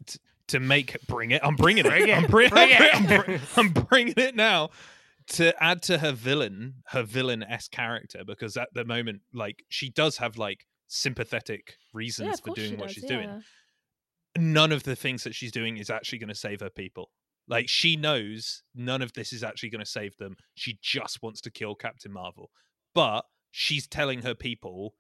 to 0.47 0.59
make 0.59 0.95
bring 1.07 1.31
it. 1.31 1.41
I'm 1.43 1.55
bringing 1.55 1.85
it. 1.85 1.89
Bring 1.89 2.07
it. 2.07 2.15
I'm, 2.17 2.25
bring, 2.27 2.49
Bring 2.49 2.63
I'm, 2.77 2.81
it. 2.83 2.95
I'm, 2.95 3.05
bring- 3.25 3.39
I'm 3.57 3.69
bringing 3.69 4.13
it 4.17 4.35
now. 4.35 4.69
To 5.27 5.63
add 5.63 5.81
to 5.83 5.99
her 5.99 6.11
villain, 6.11 6.83
her 6.87 7.03
villain 7.03 7.43
s 7.43 7.67
character, 7.67 8.23
because 8.25 8.57
at 8.57 8.69
the 8.73 8.85
moment, 8.85 9.21
like 9.33 9.63
she 9.69 9.89
does 9.89 10.17
have 10.17 10.37
like 10.37 10.65
sympathetic 10.87 11.75
reasons 11.93 12.39
yeah, 12.45 12.51
for 12.51 12.55
doing 12.55 12.69
she 12.71 12.75
what 12.75 12.87
does, 12.87 12.93
she's 12.95 13.05
doing. 13.05 13.41
none 14.37 14.71
of 14.71 14.83
the 14.83 14.95
things 14.95 15.23
that 15.23 15.35
she's 15.35 15.51
doing 15.51 15.77
is 15.77 15.89
actually 15.89 16.19
going 16.19 16.29
to 16.29 16.35
save 16.35 16.59
her 16.59 16.69
people. 16.69 17.09
Like 17.47 17.67
she 17.67 17.95
knows 17.95 18.63
none 18.73 19.01
of 19.01 19.13
this 19.13 19.33
is 19.33 19.43
actually 19.43 19.69
going 19.69 19.83
to 19.83 19.89
save 19.89 20.15
them. 20.17 20.35
She 20.55 20.77
just 20.81 21.21
wants 21.21 21.41
to 21.41 21.51
kill 21.51 21.75
Captain 21.75 22.11
Marvel. 22.11 22.49
But 22.95 23.25
she's 23.51 23.87
telling 23.87 24.21
her 24.21 24.35
people, 24.35 24.95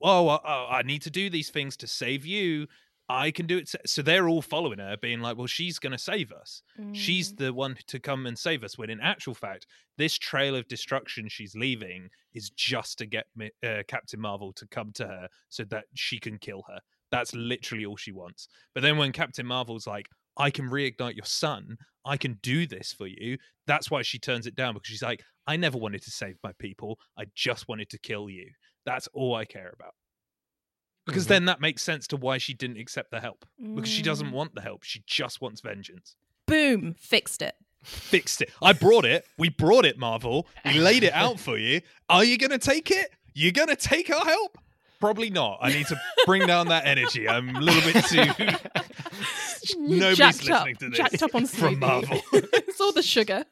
"Oh, 0.00 0.28
uh, 0.28 0.38
oh, 0.44 0.66
I 0.70 0.82
need 0.82 1.02
to 1.02 1.10
do 1.10 1.28
these 1.28 1.50
things 1.50 1.76
to 1.78 1.86
save 1.86 2.24
you. 2.24 2.68
I 3.08 3.30
can 3.30 3.46
do 3.46 3.58
it." 3.58 3.70
So 3.86 4.02
they're 4.02 4.28
all 4.28 4.42
following 4.42 4.78
her, 4.78 4.96
being 4.96 5.20
like, 5.20 5.36
"Well, 5.36 5.46
she's 5.46 5.78
going 5.78 5.92
to 5.92 5.98
save 5.98 6.32
us. 6.32 6.62
She's 6.92 7.32
Mm. 7.32 7.36
the 7.38 7.52
one 7.54 7.76
to 7.86 8.00
come 8.00 8.26
and 8.26 8.38
save 8.38 8.64
us." 8.64 8.78
When 8.78 8.90
in 8.90 9.00
actual 9.00 9.34
fact, 9.34 9.66
this 9.96 10.16
trail 10.18 10.56
of 10.56 10.68
destruction 10.68 11.28
she's 11.28 11.54
leaving 11.54 12.08
is 12.34 12.50
just 12.50 12.98
to 12.98 13.06
get 13.06 13.26
uh, 13.62 13.82
Captain 13.88 14.20
Marvel 14.20 14.52
to 14.54 14.66
come 14.68 14.92
to 14.94 15.06
her 15.06 15.28
so 15.48 15.64
that 15.64 15.84
she 15.94 16.18
can 16.18 16.38
kill 16.38 16.62
her. 16.68 16.80
That's 17.10 17.34
literally 17.34 17.84
all 17.84 17.96
she 17.96 18.12
wants. 18.12 18.48
But 18.74 18.82
then 18.82 18.96
when 18.96 19.12
Captain 19.12 19.46
Marvel's 19.46 19.86
like, 19.86 20.08
I 20.36 20.50
can 20.50 20.68
reignite 20.68 21.14
your 21.14 21.26
son, 21.26 21.76
I 22.04 22.16
can 22.16 22.34
do 22.42 22.66
this 22.66 22.92
for 22.92 23.06
you, 23.06 23.38
that's 23.66 23.90
why 23.90 24.02
she 24.02 24.18
turns 24.18 24.46
it 24.46 24.56
down 24.56 24.74
because 24.74 24.88
she's 24.88 25.02
like, 25.02 25.22
I 25.46 25.56
never 25.56 25.78
wanted 25.78 26.02
to 26.02 26.10
save 26.10 26.36
my 26.42 26.52
people. 26.58 26.98
I 27.16 27.26
just 27.36 27.68
wanted 27.68 27.88
to 27.90 27.98
kill 27.98 28.28
you. 28.28 28.50
That's 28.84 29.06
all 29.14 29.34
I 29.34 29.44
care 29.44 29.72
about. 29.72 29.94
Because 31.06 31.24
Mhm. 31.26 31.28
then 31.28 31.44
that 31.46 31.60
makes 31.60 31.82
sense 31.82 32.06
to 32.08 32.16
why 32.16 32.38
she 32.38 32.54
didn't 32.54 32.78
accept 32.78 33.10
the 33.10 33.20
help. 33.20 33.44
Because 33.74 33.90
she 33.90 34.02
doesn't 34.02 34.28
Mm. 34.28 34.32
want 34.32 34.54
the 34.54 34.60
help. 34.62 34.82
She 34.84 35.02
just 35.06 35.40
wants 35.40 35.60
vengeance. 35.60 36.16
boom 36.46 36.94
fixed 36.98 37.40
it 37.42 37.54
Fixed 37.82 38.40
it. 38.42 38.50
I 38.62 38.72
brought 38.72 39.04
it. 39.04 39.26
We 39.38 39.48
brought 39.50 39.84
it, 39.84 39.98
Marvel. 39.98 40.48
We 40.64 40.74
laid 40.74 41.02
it 41.04 41.12
out 41.12 41.38
for 41.38 41.58
you. 41.58 41.82
Are 42.08 42.24
you 42.24 42.38
going 42.38 42.50
to 42.50 42.58
take 42.58 42.90
it? 42.90 43.10
You're 43.34 43.52
going 43.52 43.68
to 43.68 43.76
take 43.76 44.08
our 44.10 44.24
help? 44.24 44.56
Probably 45.00 45.28
not. 45.28 45.58
I 45.60 45.70
need 45.70 45.86
to 45.88 46.00
bring 46.24 46.46
down 46.46 46.68
that 46.68 46.86
energy. 46.86 47.28
I'm 47.28 47.54
a 47.54 47.60
little 47.60 47.92
bit 47.92 48.04
too. 48.06 48.56
Nobody's 49.78 50.16
jacked 50.18 50.48
up 50.50 50.66
listening 50.66 50.76
to 50.76 50.88
this 50.90 50.96
jacked 50.98 51.22
up 51.22 51.34
on 51.34 51.46
from. 51.46 51.78
Marvel. 51.78 52.20
it's 52.32 52.80
all 52.80 52.92
the 52.92 53.02
sugar 53.02 53.44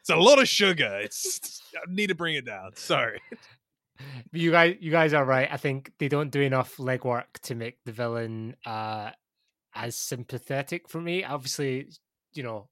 It's 0.00 0.10
a 0.10 0.16
lot 0.16 0.40
of 0.40 0.48
sugar. 0.48 0.98
It's 1.02 1.62
I 1.76 1.80
need 1.92 2.08
to 2.08 2.14
bring 2.14 2.34
it 2.34 2.44
down. 2.46 2.74
Sorry. 2.76 3.20
You 4.32 4.50
guys, 4.50 4.76
you 4.80 4.90
guys 4.90 5.12
are 5.12 5.24
right. 5.24 5.48
I 5.50 5.56
think 5.56 5.92
they 5.98 6.08
don't 6.08 6.30
do 6.30 6.40
enough 6.40 6.76
legwork 6.76 7.38
to 7.42 7.54
make 7.54 7.78
the 7.84 7.92
villain 7.92 8.56
uh, 8.64 9.10
as 9.74 9.96
sympathetic 9.96 10.88
for 10.88 11.00
me. 11.00 11.24
Obviously, 11.24 11.88
you 12.34 12.42
know, 12.42 12.68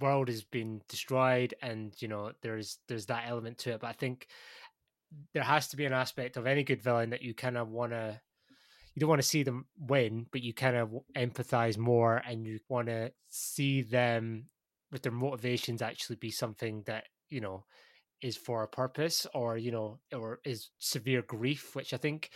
world 0.00 0.28
has 0.28 0.44
been 0.44 0.82
destroyed, 0.88 1.54
and 1.62 1.94
you 2.00 2.08
know, 2.08 2.32
there's 2.42 2.78
there's 2.88 3.06
that 3.06 3.24
element 3.28 3.58
to 3.58 3.72
it. 3.72 3.80
But 3.80 3.88
I 3.88 3.92
think 3.92 4.26
there 5.34 5.42
has 5.42 5.68
to 5.68 5.76
be 5.76 5.86
an 5.86 5.92
aspect 5.92 6.36
of 6.36 6.46
any 6.46 6.64
good 6.64 6.82
villain 6.82 7.10
that 7.10 7.22
you 7.22 7.34
kind 7.34 7.56
of 7.56 7.68
want 7.68 7.92
to. 7.92 8.20
You 8.94 9.00
don't 9.00 9.10
want 9.10 9.22
to 9.22 9.28
see 9.28 9.44
them 9.44 9.66
win, 9.78 10.26
but 10.32 10.42
you 10.42 10.52
kind 10.52 10.76
of 10.76 10.90
empathize 11.16 11.78
more, 11.78 12.16
and 12.16 12.46
you 12.46 12.58
want 12.68 12.88
to 12.88 13.12
see 13.28 13.82
them 13.82 14.46
with 14.90 15.02
their 15.02 15.12
motivations 15.12 15.82
actually 15.82 16.16
be 16.16 16.30
something 16.30 16.82
that 16.86 17.04
you 17.28 17.40
know 17.40 17.64
is 18.22 18.36
for 18.36 18.62
a 18.62 18.68
purpose 18.68 19.26
or 19.34 19.56
you 19.56 19.70
know 19.70 19.98
or 20.14 20.40
is 20.44 20.70
severe 20.78 21.22
grief 21.22 21.74
which 21.76 21.92
i 21.94 21.96
think 21.96 22.30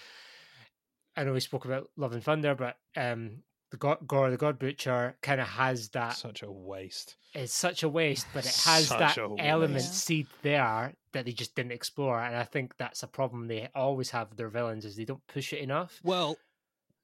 i 1.16 1.24
know 1.24 1.33
we 1.33 1.41
spoke 1.41 1.64
about 1.64 1.91
love 1.97 2.12
and 2.12 2.22
thunder 2.22 2.55
but 2.55 2.76
um 2.97 3.43
the 3.70 3.76
god 3.78 3.99
Gorr 4.07 4.30
the 4.30 4.37
god 4.37 4.59
butcher 4.59 5.16
kind 5.22 5.41
of 5.41 5.49
has 5.49 5.89
that 5.91 6.14
Such 6.14 6.43
a 6.43 6.51
waste. 6.53 7.16
it's 7.35 7.55
such 7.55 7.83
a 7.83 7.89
waste 7.89 8.26
but 8.35 8.45
it 8.45 8.55
has 8.66 8.89
that 8.91 9.16
element 9.39 9.74
waste. 9.74 9.95
seed 9.95 10.26
there 10.43 10.95
that 11.12 11.24
they 11.24 11.33
just 11.33 11.55
didn't 11.55 11.72
explore 11.72 12.20
and 12.22 12.37
i 12.37 12.45
think 12.45 12.76
that's 12.76 13.03
a 13.03 13.07
problem 13.09 13.49
they 13.49 13.68
always 13.74 14.11
have 14.11 14.28
with 14.28 14.39
their 14.39 14.49
villains 14.51 14.85
is 14.85 14.97
they 14.97 15.05
don't 15.05 15.26
push 15.26 15.53
it 15.53 15.61
enough 15.61 16.01
Well, 16.05 16.37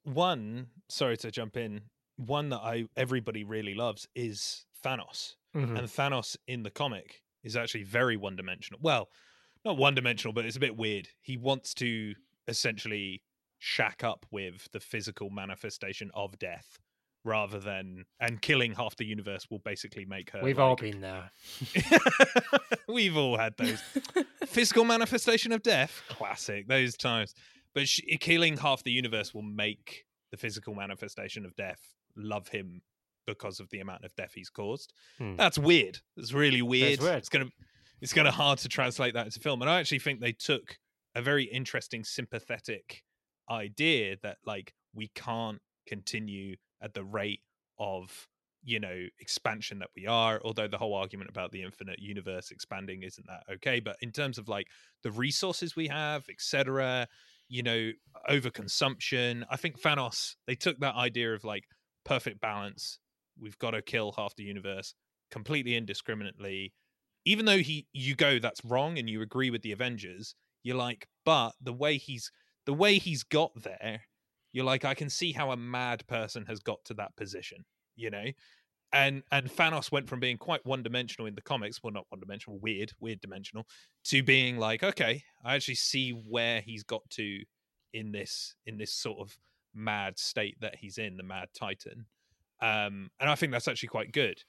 one, 0.04 0.68
sorry 0.88 1.16
to 1.18 1.30
jump 1.30 1.56
in, 1.56 1.82
one 2.16 2.48
that 2.50 2.60
I 2.60 2.86
everybody 2.96 3.44
really 3.44 3.74
loves 3.74 4.08
is 4.14 4.64
Thanos. 4.82 5.34
Mhm. 5.54 5.78
And 5.78 5.88
Thanos 5.88 6.36
in 6.46 6.62
the 6.62 6.70
comic 6.70 7.22
is 7.42 7.56
actually 7.56 7.84
very 7.84 8.16
one 8.16 8.36
dimensional. 8.36 8.80
Well, 8.82 9.08
not 9.64 9.76
one 9.76 9.94
dimensional, 9.94 10.32
but 10.32 10.44
it's 10.44 10.56
a 10.56 10.60
bit 10.60 10.76
weird. 10.76 11.08
He 11.20 11.36
wants 11.36 11.74
to 11.74 12.14
essentially 12.46 13.22
shack 13.58 14.04
up 14.04 14.24
with 14.30 14.68
the 14.72 14.80
physical 14.80 15.30
manifestation 15.30 16.10
of 16.14 16.38
death 16.38 16.78
rather 17.24 17.58
than 17.58 18.04
and 18.20 18.40
killing 18.40 18.72
half 18.72 18.94
the 18.96 19.04
universe 19.04 19.48
will 19.50 19.58
basically 19.58 20.04
make 20.04 20.30
her 20.30 20.40
we've 20.40 20.60
all 20.60 20.76
been 20.76 21.00
there 21.00 21.28
We've 22.88 23.16
all 23.16 23.36
had 23.36 23.54
those 23.58 23.80
physical 24.46 24.84
manifestation 24.84 25.52
of 25.52 25.62
death. 25.62 26.02
Classic 26.08 26.66
those 26.66 26.96
times. 26.96 27.34
But 27.74 27.86
sh- 27.86 28.00
killing 28.18 28.56
half 28.56 28.82
the 28.82 28.90
universe 28.90 29.34
will 29.34 29.42
make 29.42 30.06
the 30.30 30.38
physical 30.38 30.74
manifestation 30.74 31.44
of 31.44 31.54
death 31.54 31.94
love 32.16 32.48
him 32.48 32.80
because 33.28 33.60
of 33.60 33.68
the 33.70 33.80
amount 33.80 34.04
of 34.04 34.14
death 34.16 34.32
he's 34.34 34.50
caused. 34.50 34.92
Hmm. 35.18 35.36
That's 35.36 35.58
weird. 35.58 35.98
It's 36.16 36.32
really 36.32 36.62
weird. 36.62 37.00
weird. 37.00 37.18
It's 37.18 37.28
gonna 37.28 37.50
it's 38.00 38.12
gonna 38.12 38.30
hard 38.32 38.58
to 38.60 38.68
translate 38.68 39.14
that 39.14 39.26
into 39.26 39.38
film. 39.38 39.60
And 39.62 39.70
I 39.70 39.78
actually 39.78 40.00
think 40.00 40.20
they 40.20 40.32
took 40.32 40.78
a 41.14 41.22
very 41.22 41.44
interesting 41.44 42.04
sympathetic 42.04 43.04
idea 43.50 44.16
that 44.22 44.38
like 44.44 44.74
we 44.94 45.08
can't 45.14 45.60
continue 45.86 46.56
at 46.82 46.94
the 46.94 47.04
rate 47.04 47.40
of 47.78 48.28
you 48.62 48.80
know 48.80 49.06
expansion 49.20 49.78
that 49.78 49.88
we 49.96 50.06
are 50.06 50.40
although 50.44 50.66
the 50.66 50.76
whole 50.76 50.94
argument 50.94 51.30
about 51.30 51.52
the 51.52 51.62
infinite 51.62 51.98
universe 52.00 52.50
expanding 52.50 53.02
isn't 53.02 53.26
that 53.26 53.42
okay 53.50 53.78
but 53.78 53.96
in 54.02 54.10
terms 54.10 54.36
of 54.36 54.48
like 54.48 54.66
the 55.04 55.12
resources 55.12 55.76
we 55.76 55.86
have 55.86 56.24
etc 56.28 57.06
you 57.48 57.62
know 57.62 57.90
overconsumption 58.28 59.44
i 59.48 59.56
think 59.56 59.80
thanos 59.80 60.34
they 60.46 60.56
took 60.56 60.78
that 60.80 60.96
idea 60.96 61.32
of 61.32 61.44
like 61.44 61.64
perfect 62.04 62.40
balance 62.40 62.98
we've 63.40 63.58
got 63.58 63.72
to 63.72 63.82
kill 63.82 64.12
half 64.12 64.34
the 64.36 64.44
universe 64.44 64.94
completely 65.30 65.76
indiscriminately. 65.76 66.72
Even 67.24 67.44
though 67.44 67.58
he 67.58 67.86
you 67.92 68.14
go 68.14 68.38
that's 68.38 68.64
wrong 68.64 68.98
and 68.98 69.08
you 69.08 69.22
agree 69.22 69.50
with 69.50 69.62
the 69.62 69.72
avengers 69.72 70.34
you're 70.62 70.76
like 70.76 71.06
but 71.24 71.52
the 71.60 71.72
way 71.72 71.96
he's 71.96 72.30
the 72.66 72.74
way 72.74 72.98
he's 72.98 73.22
got 73.22 73.50
there 73.62 74.02
you're 74.52 74.64
like 74.64 74.84
i 74.84 74.94
can 74.94 75.08
see 75.08 75.32
how 75.32 75.50
a 75.50 75.56
mad 75.56 76.06
person 76.06 76.44
has 76.46 76.60
got 76.60 76.78
to 76.84 76.94
that 76.94 77.14
position 77.16 77.64
you 77.96 78.10
know? 78.10 78.26
And 78.92 79.22
and 79.30 79.50
thanos 79.50 79.92
went 79.92 80.08
from 80.08 80.20
being 80.20 80.38
quite 80.38 80.64
one 80.64 80.82
dimensional 80.82 81.26
in 81.26 81.34
the 81.34 81.42
comics 81.42 81.82
well 81.82 81.92
not 81.92 82.06
one 82.08 82.20
dimensional 82.20 82.58
weird 82.58 82.90
weird 83.00 83.20
dimensional 83.20 83.66
to 84.04 84.22
being 84.22 84.56
like 84.56 84.82
okay 84.82 85.22
i 85.44 85.54
actually 85.54 85.74
see 85.74 86.12
where 86.12 86.62
he's 86.62 86.84
got 86.84 87.02
to 87.10 87.42
in 87.92 88.12
this 88.12 88.54
in 88.64 88.78
this 88.78 88.94
sort 88.94 89.18
of 89.20 89.36
mad 89.74 90.18
state 90.18 90.56
that 90.62 90.76
he's 90.76 90.96
in 90.96 91.18
the 91.18 91.22
mad 91.22 91.48
titan 91.54 92.06
um 92.60 93.10
and 93.20 93.30
i 93.30 93.34
think 93.34 93.52
that's 93.52 93.68
actually 93.68 93.88
quite 93.88 94.12
good 94.12 94.42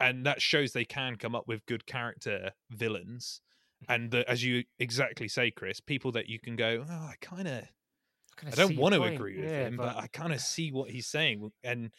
and 0.00 0.26
that 0.26 0.42
shows 0.42 0.72
they 0.72 0.84
can 0.84 1.16
come 1.16 1.34
up 1.34 1.48
with 1.48 1.64
good 1.66 1.86
character 1.86 2.52
villains 2.70 3.40
and 3.88 4.10
the, 4.10 4.28
as 4.30 4.44
you 4.44 4.64
exactly 4.78 5.28
say 5.28 5.50
chris 5.50 5.80
people 5.80 6.12
that 6.12 6.28
you 6.28 6.38
can 6.40 6.56
go 6.56 6.84
oh 6.88 6.92
i 6.92 7.14
kind 7.20 7.48
of 7.48 7.64
Kinda 8.36 8.52
I 8.52 8.56
don't 8.56 8.76
want 8.76 8.94
to 8.94 9.02
point. 9.02 9.04
agree 9.04 9.38
with 9.38 9.52
Yeah, 9.52 9.56
him, 9.56 9.78
but, 9.80 9.96
I 9.96 10.06
kind 10.08 10.32
of 10.32 10.40
see 10.40 10.70
what 10.72 10.90
he's 10.90 11.08
saying. 11.08 11.50
And 11.64 11.92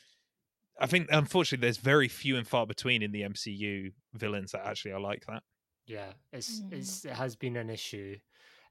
I 0.79 0.87
think, 0.87 1.09
unfortunately, 1.11 1.65
there's 1.65 1.77
very 1.77 2.07
few 2.09 2.37
and 2.37 2.47
far 2.47 2.67
between 2.67 3.03
in 3.03 3.11
the 3.11 3.23
MCU 3.23 3.91
villains 4.13 4.51
that 4.53 4.65
actually 4.65 4.91
are 4.93 5.01
like 5.01 5.25
that. 5.27 5.43
Yeah, 5.85 6.13
it's 6.33 6.63
Mm. 6.63 6.65
it's 6.69 7.05
it 7.05 7.13
has 7.13 7.35
been 7.35 7.55
an 7.55 7.69
issue. 7.69 8.19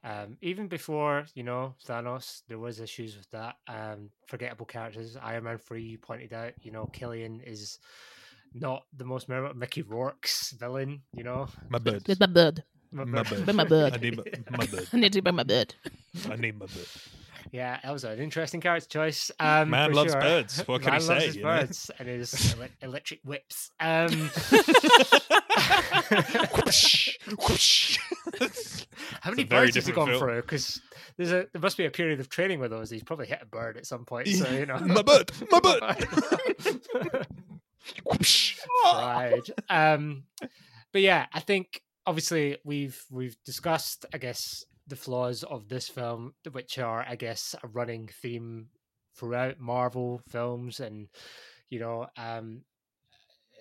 Um, 0.07 0.37
even 0.41 0.69
before 0.69 1.27
you 1.35 1.43
know 1.43 1.75
Thanos, 1.85 2.43
there 2.49 2.59
was 2.61 2.79
issues 2.79 3.17
with 3.17 3.29
that. 3.33 3.57
Um, 3.67 4.11
forgettable 4.29 4.67
characters. 4.67 5.17
Iron 5.21 5.45
Man 5.45 5.59
three 5.59 5.83
you 5.83 5.99
pointed 5.99 6.33
out. 6.33 6.53
You 6.63 6.71
know, 6.71 6.87
Killian 6.87 7.41
is 7.41 7.81
not 8.55 8.85
the 8.97 9.05
most 9.05 9.29
memorable. 9.29 9.59
Mickey 9.59 9.83
Rourke's 9.83 10.53
villain. 10.53 11.03
You 11.13 11.25
know, 11.25 11.49
My 11.69 11.79
bird. 11.81 12.07
With 12.07 12.21
my 12.21 12.27
bird. 12.27 12.63
My 12.93 13.05
My 13.05 13.23
bird. 13.25 13.45
bird. 13.47 13.55
My 13.57 13.65
bird. 13.65 13.93
I 13.95 13.97
need 13.97 14.17
my, 14.17 14.25
my 14.59 14.67
bird. 14.67 14.89
I 14.93 14.97
need 14.97 15.13
to 15.15 15.23
bring 15.23 15.35
my 15.35 15.43
bird. 15.43 15.75
I 16.31 16.37
need 16.37 16.57
my 16.59 16.67
bird. 16.67 16.87
Yeah, 17.53 17.79
that 17.83 17.93
was 17.93 18.03
an 18.05 18.19
interesting 18.19 18.61
character 18.61 18.89
choice. 18.89 19.31
Um, 19.41 19.71
Man 19.71 19.93
loves 19.93 20.13
sure. 20.13 20.21
birds. 20.21 20.61
What 20.69 20.83
can 20.83 20.93
Man 20.93 21.01
he 21.01 21.07
loves 21.09 21.21
say, 21.21 21.27
his 21.27 21.37
you 21.37 21.43
know? 21.43 21.49
birds 21.49 21.91
and 21.99 22.09
his 22.09 22.55
ele- 22.61 22.69
electric 22.83 23.21
whips. 23.25 23.71
Um, 23.81 24.31
Whoosh, 26.65 27.19
whoosh. 27.49 27.99
how 29.21 29.31
many 29.31 29.45
birds 29.45 29.75
has 29.77 29.87
he 29.87 29.93
gone 29.93 30.09
film. 30.09 30.19
through? 30.19 30.43
Because 30.43 30.81
there's 31.17 31.33
a 31.33 31.47
there 31.53 31.63
must 31.63 31.77
be 31.77 31.87
a 31.87 31.91
period 31.91 32.21
of 32.21 32.29
training 32.29 32.61
with 32.61 32.71
those. 32.71 32.91
He's 32.91 33.03
probably 33.03 33.27
hit 33.27 33.41
a 33.43 33.47
bird 33.47 33.77
at 33.77 33.87
some 33.87 34.05
point. 34.05 34.29
So 34.29 34.51
you 34.51 34.67
know, 34.67 34.79
My 34.79 35.03
bird, 35.03 35.31
my 35.51 35.61
bird. 35.61 37.27
Pride. 38.83 39.43
Um, 39.69 40.25
but 40.93 41.03
yeah, 41.03 41.27
I 41.33 41.41
think 41.41 41.81
obviously 42.07 42.57
we've 42.65 43.01
we've 43.11 43.37
discussed, 43.45 44.07
I 44.13 44.19
guess, 44.19 44.65
the 44.87 44.97
flaws 44.97 45.43
of 45.43 45.69
this 45.69 45.89
film, 45.89 46.35
which 46.51 46.79
are, 46.79 47.05
I 47.07 47.17
guess, 47.17 47.55
a 47.63 47.69
running 47.69 48.09
theme 48.23 48.69
throughout 49.17 49.59
Marvel 49.59 50.21
films, 50.29 50.81
and 50.81 51.09
you 51.69 51.81
know, 51.81 52.07
um, 52.17 52.63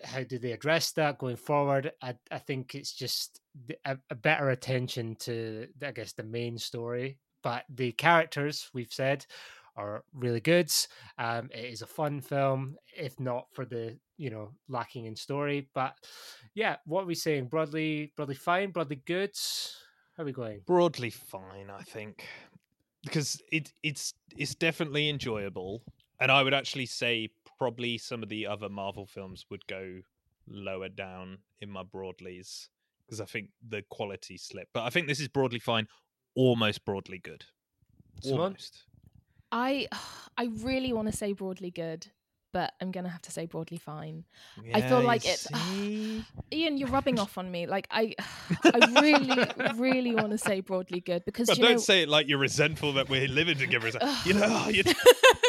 how 0.05 0.23
do 0.23 0.37
they 0.37 0.51
address 0.51 0.91
that 0.93 1.17
going 1.17 1.35
forward? 1.35 1.91
I 2.01 2.15
I 2.31 2.37
think 2.37 2.75
it's 2.75 2.93
just 2.93 3.41
a, 3.85 3.97
a 4.09 4.15
better 4.15 4.49
attention 4.49 5.15
to, 5.21 5.67
I 5.83 5.91
guess, 5.91 6.13
the 6.13 6.23
main 6.23 6.57
story. 6.57 7.17
But 7.43 7.65
the 7.69 7.91
characters 7.91 8.69
we've 8.73 8.91
said 8.91 9.25
are 9.75 10.03
really 10.13 10.39
good. 10.39 10.71
Um, 11.17 11.49
it 11.53 11.65
is 11.65 11.81
a 11.81 11.87
fun 11.87 12.21
film, 12.21 12.77
if 12.95 13.19
not 13.19 13.47
for 13.53 13.65
the 13.65 13.97
you 14.17 14.29
know 14.29 14.51
lacking 14.69 15.05
in 15.05 15.15
story. 15.15 15.69
But 15.73 15.95
yeah, 16.53 16.77
what 16.85 17.03
are 17.03 17.07
we 17.07 17.15
saying? 17.15 17.47
Broadly, 17.47 18.13
broadly 18.15 18.35
fine, 18.35 18.71
broadly 18.71 19.01
good. 19.05 19.37
How 20.15 20.23
are 20.23 20.25
we 20.25 20.31
going? 20.31 20.61
broadly 20.65 21.09
fine, 21.09 21.69
I 21.69 21.81
think, 21.81 22.25
because 23.03 23.41
it 23.51 23.71
it's 23.83 24.13
it's 24.37 24.55
definitely 24.55 25.09
enjoyable, 25.09 25.83
and 26.19 26.31
I 26.31 26.41
would 26.41 26.53
actually 26.53 26.85
say 26.85 27.29
probably 27.57 27.97
some 27.97 28.23
of 28.23 28.29
the 28.29 28.45
other 28.45 28.69
Marvel 28.69 29.05
films 29.05 29.45
would 29.49 29.65
go 29.67 30.01
lower 30.47 30.89
down 30.89 31.39
in 31.59 31.69
my 31.69 31.83
broadlies 31.83 32.67
because 33.05 33.21
I 33.21 33.25
think 33.25 33.49
the 33.67 33.83
quality 33.89 34.37
slip. 34.37 34.69
But 34.73 34.83
I 34.83 34.89
think 34.89 35.07
this 35.07 35.19
is 35.19 35.27
broadly 35.27 35.59
fine, 35.59 35.87
almost 36.35 36.85
broadly 36.85 37.19
good, 37.19 37.45
almost. 38.23 38.83
I 39.51 39.87
I 40.37 40.45
really 40.61 40.93
want 40.93 41.09
to 41.09 41.15
say 41.15 41.33
broadly 41.33 41.71
good, 41.71 42.07
but 42.55 42.71
I'm 42.79 42.89
gonna 42.91 43.09
have 43.09 43.21
to 43.23 43.31
say 43.33 43.47
broadly 43.47 43.75
fine. 43.77 44.23
I 44.73 44.79
feel 44.79 45.01
like 45.01 45.25
it's- 45.25 45.49
see? 45.73 46.23
Ian, 46.53 46.77
you're 46.77 46.87
rubbing 46.87 47.19
off 47.19 47.37
on 47.37 47.51
me. 47.51 47.67
Like 47.67 47.85
I, 47.91 48.15
I 48.63 49.01
really, 49.01 49.73
really 49.75 50.15
want 50.15 50.31
to 50.31 50.37
say 50.37 50.61
broadly 50.61 51.01
good 51.01 51.25
because 51.25 51.47
But 51.49 51.57
don't 51.57 51.71
know, 51.73 51.77
say 51.79 52.03
it 52.03 52.07
like 52.09 52.29
you're 52.29 52.37
resentful 52.37 52.93
that 52.93 53.09
we're 53.09 53.27
living 53.27 53.57
together. 53.57 53.91
Like, 53.91 54.25
you 54.25 54.35
know, 54.35 54.67
you, 54.69 54.83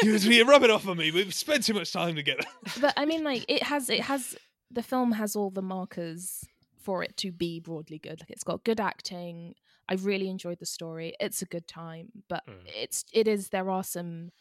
you, 0.03 0.11
you're 0.17 0.45
rubbing 0.45 0.69
off 0.69 0.85
on 0.85 0.97
me. 0.97 1.11
We've 1.11 1.33
spent 1.33 1.63
too 1.63 1.75
much 1.75 1.93
time 1.93 2.15
together. 2.15 2.43
but 2.81 2.93
I 2.97 3.05
mean, 3.05 3.23
like 3.23 3.45
it 3.47 3.63
has, 3.63 3.89
it 3.89 4.01
has 4.01 4.35
the 4.69 4.83
film 4.83 5.13
has 5.13 5.33
all 5.33 5.49
the 5.49 5.61
markers 5.61 6.43
for 6.77 7.03
it 7.03 7.15
to 7.17 7.31
be 7.31 7.61
broadly 7.61 7.99
good. 7.99 8.19
Like 8.19 8.31
it's 8.31 8.43
got 8.43 8.65
good 8.65 8.81
acting. 8.81 9.55
I 9.87 9.93
really 9.93 10.29
enjoyed 10.29 10.59
the 10.59 10.65
story. 10.65 11.15
It's 11.21 11.41
a 11.41 11.45
good 11.45 11.69
time, 11.69 12.09
but 12.27 12.45
Mm. 12.47 12.65
it's 12.75 13.05
it 13.13 13.29
is 13.29 13.47
there 13.47 13.69
are 13.69 13.85
some 13.85 14.31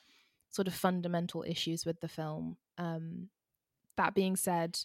sort 0.57 0.67
of 0.69 0.75
fundamental 0.75 1.45
issues 1.47 1.85
with 1.87 2.01
the 2.01 2.09
film. 2.09 2.57
Um, 2.79 3.29
that 3.97 4.15
being 4.15 4.37
said, 4.37 4.79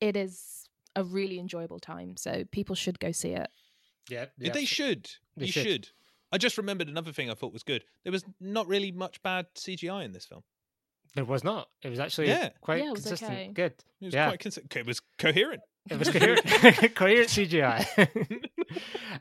it 0.00 0.16
is 0.16 0.68
a 0.94 1.02
really 1.02 1.38
enjoyable 1.38 1.80
time, 1.80 2.16
so 2.16 2.44
people 2.52 2.74
should 2.76 3.00
go 3.00 3.10
see 3.10 3.30
it. 3.30 3.48
Yeah, 4.08 4.26
they 4.38 4.66
should. 4.66 5.10
They 5.36 5.46
you 5.46 5.52
should. 5.52 5.66
should. 5.66 5.88
I 6.30 6.36
just 6.38 6.58
remembered 6.58 6.88
another 6.88 7.12
thing 7.12 7.30
I 7.30 7.34
thought 7.34 7.52
was 7.52 7.62
good. 7.62 7.84
There 8.02 8.12
was 8.12 8.24
not 8.40 8.66
really 8.68 8.92
much 8.92 9.22
bad 9.22 9.46
CGI 9.56 10.04
in 10.04 10.12
this 10.12 10.26
film. 10.26 10.42
There 11.14 11.24
was 11.24 11.44
not. 11.44 11.68
It 11.82 11.88
was 11.90 12.00
actually 12.00 12.28
Yeah. 12.28 12.50
quite 12.60 12.80
Yeah, 12.82 12.88
it 12.88 12.92
was 12.92 13.00
consistent. 13.04 13.32
okay. 13.32 13.50
Good. 13.54 13.72
It 14.00 14.04
was 14.06 14.14
yeah. 14.14 14.28
quite 14.28 14.40
consi- 14.40 14.76
It 14.76 14.86
was 14.86 15.00
coherent. 15.18 15.62
It 15.90 15.98
was 15.98 16.10
coherent, 16.14 16.44
coherent 16.94 17.28
CGI. 17.28 17.86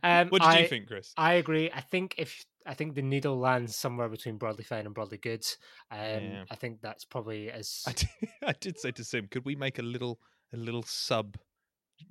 um, 0.04 0.28
What 0.30 0.42
did 0.42 0.48
I, 0.48 0.60
you 0.60 0.68
think, 0.68 0.88
Chris? 0.88 1.14
I 1.18 1.34
agree. 1.34 1.70
I 1.72 1.82
think 1.82 2.16
if 2.18 2.44
I 2.66 2.74
think 2.74 2.96
the 2.96 3.02
needle 3.02 3.38
lands 3.38 3.76
somewhere 3.76 4.10
between 4.10 4.38
broadly 4.38 4.64
fine 4.64 4.86
and 4.86 4.96
broadly 4.96 5.18
good. 5.18 5.46
Um, 5.92 6.00
Yeah. 6.00 6.44
I 6.50 6.56
think 6.56 6.82
that's 6.82 7.06
probably 7.06 7.52
as 7.52 7.84
I 7.88 7.92
did, 7.94 8.10
I 8.44 8.54
did 8.54 8.80
say 8.80 8.92
to 8.92 9.04
Sim, 9.04 9.28
could 9.28 9.46
we 9.46 9.56
make 9.56 9.80
a 9.80 9.84
little 9.84 10.20
a 10.54 10.58
little 10.58 10.84
sub, 10.84 11.38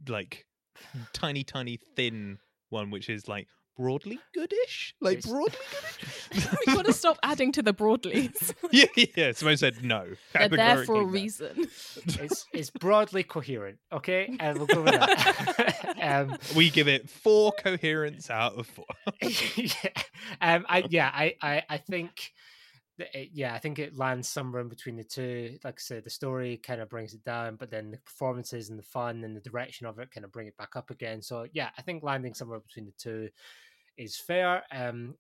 like 0.09 0.47
tiny, 1.13 1.45
tiny, 1.45 1.79
thin 1.97 2.39
one, 2.71 2.91
which 2.91 3.09
is 3.09 3.29
like 3.29 3.49
broadly 3.77 4.19
goodish, 4.35 4.95
like 5.01 5.19
It's- 5.19 5.31
broadly 5.31 5.59
We've 6.67 6.77
got 6.77 6.85
to 6.87 6.93
stop 6.93 7.19
adding 7.23 7.53
to 7.53 7.63
the 7.63 7.75
broadleys. 7.75 8.55
yeah, 8.71 8.87
yeah. 8.97 9.31
Symone 9.31 9.59
said 9.59 9.83
no. 9.85 10.07
They're 10.33 10.49
there 10.49 10.85
for 10.85 11.03
a 11.03 11.05
reason. 11.05 11.69
it's 12.07 12.47
it's 12.53 12.71
broadly 12.71 13.23
coherent. 13.23 13.79
Okay, 13.93 14.37
and 14.41 14.59
we'll 14.59 14.67
go 14.67 14.83
with 14.83 14.93
that. 14.95 15.97
um, 16.03 16.37
We 16.57 16.71
give 16.71 16.89
it 16.89 17.09
four 17.11 17.53
coherence 17.53 18.31
out 18.31 18.55
of 18.55 18.67
four. 18.67 18.87
yeah, 19.57 19.73
um, 20.41 20.67
I 20.69 20.85
yeah, 20.89 21.11
I 21.13 21.35
I, 21.43 21.63
I 21.69 21.77
think. 21.79 22.33
It- 23.15 23.31
Yeah, 23.33 23.55
I 23.55 23.59
think 23.59 23.79
it 23.79 23.97
lands 23.97 24.29
somewhere 24.29 24.61
in 24.63 24.69
between 24.69 24.97
the 24.97 25.05
two. 25.05 25.59
Like 25.65 25.75
I 25.79 25.81
said, 25.81 26.05
the 26.05 26.11
story 26.11 26.57
kind 26.59 26.81
of 26.81 26.89
brings 26.89 27.15
it 27.15 27.25
down, 27.25 27.57
but 27.57 27.71
then 27.71 27.91
the 27.91 27.99
performances 27.99 28.71
and 28.71 28.79
the 28.79 28.83
fun 28.83 29.25
and 29.25 29.37
the 29.37 29.41
direction 29.41 29.87
of 29.87 29.99
it 29.99 30.11
kind 30.11 30.25
of 30.25 30.33
bring 30.33 30.47
it 30.49 30.57
back 30.57 30.77
up 30.77 30.91
again. 30.91 31.23
So 31.23 31.47
yeah, 31.53 31.71
I 31.79 31.83
think 31.83 32.03
landing 32.03 32.35
somewhere 32.35 32.61
between 32.61 32.87
the 32.87 32.93
two 32.93 33.29
is 33.97 34.17
fair. 34.17 34.63
Um, 34.71 35.17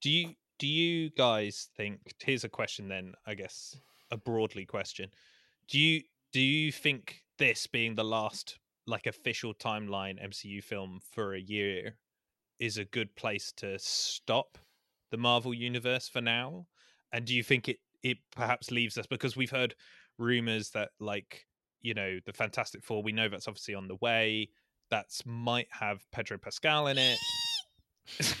Do 0.00 0.10
you 0.10 0.34
do 0.58 0.66
you 0.66 1.10
guys 1.10 1.68
think? 1.76 2.00
Here's 2.22 2.44
a 2.44 2.48
question 2.48 2.88
then. 2.88 3.14
I 3.26 3.34
guess 3.34 3.76
a 4.10 4.16
broadly 4.16 4.66
question. 4.66 5.10
Do 5.68 5.78
you 5.78 6.02
do 6.32 6.40
you 6.40 6.70
think 6.72 7.22
this 7.38 7.66
being 7.66 7.94
the 7.94 8.04
last 8.04 8.58
like 8.86 9.06
official 9.06 9.54
timeline 9.54 10.22
MCU 10.22 10.62
film 10.62 11.00
for 11.12 11.34
a 11.34 11.40
year 11.40 11.96
is 12.58 12.76
a 12.76 12.84
good 12.84 13.14
place 13.16 13.52
to 13.56 13.78
stop 13.78 14.58
the 15.10 15.16
Marvel 15.16 15.54
universe 15.54 16.08
for 16.08 16.20
now? 16.20 16.66
And 17.12 17.24
do 17.24 17.34
you 17.34 17.42
think 17.42 17.68
it 17.68 17.78
it 18.02 18.18
perhaps 18.34 18.70
leaves 18.70 18.96
us 18.96 19.06
because 19.06 19.36
we've 19.36 19.50
heard 19.50 19.74
rumors 20.18 20.70
that 20.70 20.90
like 20.98 21.46
you 21.82 21.94
know 21.94 22.18
the 22.26 22.32
Fantastic 22.32 22.82
Four 22.82 23.02
we 23.02 23.12
know 23.12 23.28
that's 23.28 23.48
obviously 23.48 23.74
on 23.74 23.88
the 23.88 23.96
way. 23.96 24.50
That's 24.90 25.24
might 25.24 25.68
have 25.70 26.04
Pedro 26.10 26.38
Pascal 26.38 26.88
in 26.88 26.98
it. 26.98 27.18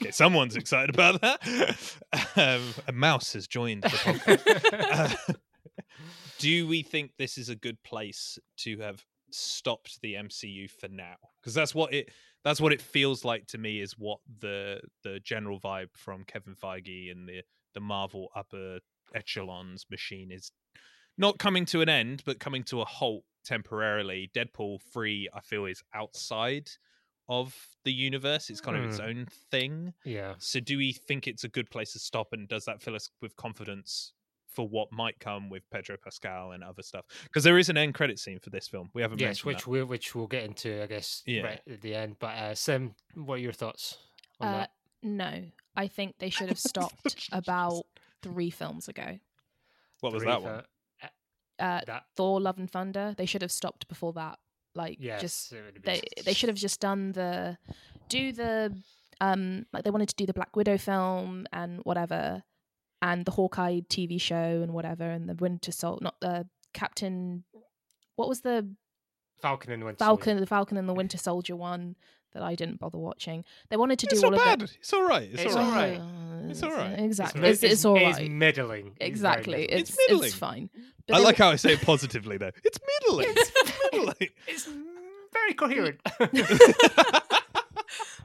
okay, 0.00 0.10
someone's 0.10 0.56
excited 0.56 0.94
about 0.94 1.20
that. 1.20 1.96
Um, 2.36 2.62
a 2.88 2.92
mouse 2.92 3.32
has 3.34 3.46
joined 3.46 3.84
the 3.84 3.88
podcast. 3.88 5.28
Uh, 5.30 5.32
do 6.38 6.66
we 6.66 6.82
think 6.82 7.12
this 7.16 7.38
is 7.38 7.48
a 7.48 7.54
good 7.54 7.80
place 7.84 8.38
to 8.58 8.78
have 8.78 9.04
stopped 9.30 10.00
the 10.02 10.14
MCU 10.14 10.68
for 10.68 10.88
now? 10.88 11.14
Because 11.40 11.54
that's 11.54 11.74
what 11.74 11.94
it 11.94 12.10
that's 12.42 12.60
what 12.60 12.72
it 12.72 12.82
feels 12.82 13.24
like 13.24 13.46
to 13.48 13.58
me. 13.58 13.80
Is 13.80 13.92
what 13.96 14.18
the 14.40 14.80
the 15.04 15.20
general 15.20 15.60
vibe 15.60 15.90
from 15.94 16.24
Kevin 16.24 16.56
Feige 16.56 17.10
and 17.10 17.28
the 17.28 17.42
the 17.74 17.80
Marvel 17.80 18.28
upper 18.34 18.80
echelons 19.14 19.84
machine 19.90 20.30
is 20.32 20.50
not 21.16 21.38
coming 21.38 21.64
to 21.66 21.80
an 21.80 21.88
end, 21.88 22.22
but 22.26 22.40
coming 22.40 22.64
to 22.64 22.80
a 22.80 22.84
halt 22.84 23.24
temporarily. 23.44 24.30
Deadpool 24.34 24.80
three, 24.92 25.28
I 25.32 25.40
feel, 25.40 25.66
is 25.66 25.82
outside 25.94 26.70
of 27.28 27.56
the 27.84 27.92
universe. 27.92 28.50
It's 28.50 28.60
kind 28.60 28.76
of 28.76 28.84
its 28.84 28.98
Hmm. 28.98 29.04
own 29.06 29.26
thing. 29.50 29.94
yeah, 30.04 30.34
So, 30.38 30.60
do 30.60 30.76
we 30.78 30.92
think 30.92 31.26
it's 31.26 31.44
a 31.44 31.48
good 31.48 31.70
place 31.70 31.92
to 31.92 31.98
stop? 31.98 32.28
And 32.32 32.48
does 32.48 32.64
that 32.66 32.82
fill 32.82 32.94
us 32.96 33.10
with 33.22 33.36
confidence 33.36 34.12
for 34.48 34.68
what 34.68 34.92
might 34.92 35.18
come 35.20 35.50
with 35.50 35.68
Pedro 35.70 35.96
Pascal 36.02 36.52
and 36.52 36.62
other 36.64 36.82
stuff? 36.82 37.06
Because 37.24 37.44
there 37.44 37.58
is 37.58 37.68
an 37.68 37.76
end 37.76 37.94
credit 37.94 38.18
scene 38.18 38.38
for 38.40 38.50
this 38.50 38.68
film. 38.68 38.90
We 38.94 39.02
haven't 39.02 39.20
yes, 39.20 39.28
mentioned 39.28 39.48
which 39.50 39.64
that. 39.64 39.70
we 39.70 39.82
which 39.84 40.14
we'll 40.14 40.26
get 40.26 40.44
into, 40.44 40.82
I 40.82 40.86
guess, 40.86 41.22
Yeah. 41.26 41.42
right 41.44 41.60
at 41.68 41.80
the 41.80 41.94
end. 41.94 42.16
But 42.18 42.36
uh, 42.36 42.54
Sim, 42.54 42.94
what 43.14 43.36
are 43.36 43.38
your 43.38 43.52
thoughts 43.52 43.98
on 44.40 44.48
Uh, 44.48 44.58
that? 44.58 44.70
No, 45.04 45.44
I 45.76 45.86
think 45.86 46.18
they 46.18 46.30
should 46.30 46.48
have 46.48 46.58
stopped 46.72 47.28
about 47.32 47.84
three 48.22 48.50
films 48.50 48.88
ago. 48.88 49.18
What 50.00 50.12
was 50.12 50.22
Three 50.22 50.32
that 50.32 50.42
one? 50.42 50.62
Uh, 51.58 51.80
That 51.86 52.04
Thor: 52.16 52.40
Love 52.40 52.58
and 52.58 52.70
Thunder. 52.70 53.14
They 53.16 53.26
should 53.26 53.42
have 53.42 53.52
stopped 53.52 53.86
before 53.88 54.12
that. 54.14 54.38
Like, 54.74 54.96
yes, 55.00 55.20
just 55.20 55.52
it 55.52 55.56
would 55.64 55.74
have 55.76 55.82
been 55.84 55.94
they 56.16 56.22
they 56.24 56.32
should 56.32 56.48
have 56.48 56.58
just 56.58 56.80
done 56.80 57.12
the 57.12 57.56
do 58.08 58.32
the 58.32 58.76
um 59.20 59.66
like 59.72 59.84
they 59.84 59.90
wanted 59.90 60.08
to 60.08 60.16
do 60.16 60.26
the 60.26 60.34
Black 60.34 60.56
Widow 60.56 60.78
film 60.78 61.46
and 61.52 61.80
whatever, 61.84 62.42
and 63.00 63.24
the 63.24 63.30
Hawkeye 63.30 63.80
TV 63.88 64.20
show 64.20 64.34
and 64.62 64.72
whatever, 64.72 65.08
and 65.08 65.28
the 65.28 65.34
Winter 65.34 65.70
Soldier, 65.70 66.02
not 66.02 66.20
the 66.20 66.48
Captain. 66.72 67.44
What 68.16 68.28
was 68.28 68.40
the 68.40 68.68
Falcon 69.40 69.72
and 69.72 69.84
Winter 69.84 69.98
Falcon? 69.98 70.24
Soldier. 70.24 70.40
The 70.40 70.46
Falcon 70.46 70.76
and 70.76 70.88
the 70.88 70.94
Winter 70.94 71.18
Soldier 71.18 71.54
one 71.54 71.94
that 72.34 72.42
I 72.42 72.54
didn't 72.54 72.78
bother 72.80 72.98
watching. 72.98 73.44
They 73.70 73.76
wanted 73.76 73.98
to 74.00 74.06
It's 74.10 74.20
do 74.20 74.26
all 74.26 74.30
not 74.32 74.40
of 74.40 74.44
bad. 74.46 74.62
it. 74.62 74.76
It's 74.80 74.92
all 74.92 75.04
right. 75.06 75.28
It's, 75.32 75.42
It's 75.42 75.54
all 75.54 75.64
all 75.64 75.70
right. 75.72 75.98
right. 75.98 76.50
It's 76.50 76.62
all 76.62 76.72
right. 76.72 76.98
Exactly. 76.98 77.40
mi- 77.40 77.48
It's, 77.48 77.62
it's, 77.62 77.84
all 77.84 77.96
It's 77.96 78.20
middling. 78.20 78.96
Exactly. 79.00 79.52
middling. 79.62 79.78
It's 79.80 79.90
It's 79.90 79.98
it's, 79.98 80.08
middling. 80.10 80.30
fine. 80.32 80.70
I 81.10 81.18
like 81.18 81.36
w- 81.36 81.44
how 81.44 81.50
I 81.52 81.56
say 81.64 81.72
it 81.74 81.80
positively, 81.82 82.36
though. 82.36 82.50
It's 82.64 82.78
middling. 83.02 83.28
It's 83.30 83.52
middling. 83.92 84.28
It's 84.48 84.68
very 85.32 85.54
coherent. 85.54 86.00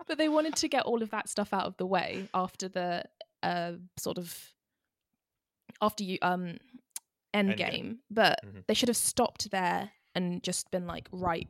but 0.07 0.17
they 0.17 0.29
wanted 0.29 0.55
to 0.55 0.67
get 0.67 0.83
all 0.83 1.01
of 1.01 1.09
that 1.11 1.29
stuff 1.29 1.53
out 1.53 1.65
of 1.65 1.77
the 1.77 1.85
way 1.85 2.27
after 2.33 2.67
the 2.67 3.03
uh 3.43 3.73
sort 3.97 4.17
of 4.17 4.37
after 5.81 6.03
you 6.03 6.17
um 6.21 6.57
end 7.33 7.51
Endgame. 7.51 7.57
game 7.57 7.99
but 8.09 8.39
Mhm. 8.45 8.63
they 8.67 8.73
should 8.73 8.89
have 8.89 8.97
stopped 8.97 9.51
there 9.51 9.91
and 10.15 10.41
just 10.43 10.69
been 10.71 10.87
like 10.87 11.07
right 11.11 11.47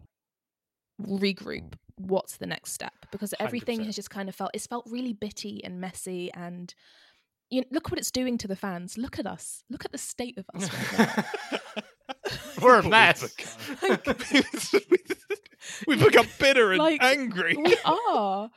regroup 1.01 1.73
what's 1.99 2.37
the 2.37 2.45
next 2.47 2.71
step 2.73 2.93
because 3.11 3.33
everything 3.39 3.81
100%. 3.81 3.85
has 3.85 3.95
just 3.95 4.09
kind 4.09 4.29
of 4.29 4.35
felt 4.35 4.51
it's 4.53 4.65
felt 4.65 4.85
really 4.89 5.13
bitty 5.13 5.61
and 5.63 5.79
messy 5.81 6.31
and 6.33 6.73
you 7.51 7.63
look 7.71 7.91
what 7.91 7.99
it's 7.99 8.09
doing 8.11 8.37
to 8.37 8.47
the 8.47 8.55
fans 8.55 8.97
look 8.97 9.19
at 9.19 9.27
us 9.27 9.63
look 9.69 9.83
at 9.85 9.91
the 9.91 9.97
state 9.97 10.37
of 10.37 10.45
us 10.55 10.69
right 10.97 11.25
We're 12.61 12.73
a 12.73 12.75
What 12.75 12.83
we've 12.83 12.91
mess. 12.91 13.33
become. 13.81 13.99
We've 15.87 16.03
become 16.03 16.27
bitter 16.39 16.71
and 16.71 16.79
Like, 16.79 17.03
angry. 17.03 17.55
we 17.57 17.75
are 17.85 18.49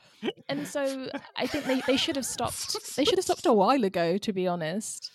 and 0.49 0.67
so 0.67 1.09
i 1.37 1.47
think 1.47 1.65
they, 1.65 1.81
they 1.87 1.97
should 1.97 2.15
have 2.17 2.25
stopped 2.25 2.77
they 2.97 3.05
should 3.05 3.19
have 3.19 3.25
stopped 3.25 3.45
a 3.47 3.53
while 3.53 3.83
ago 3.85 4.19
to 4.19 4.33
be 4.33 4.47
honest 4.47 5.11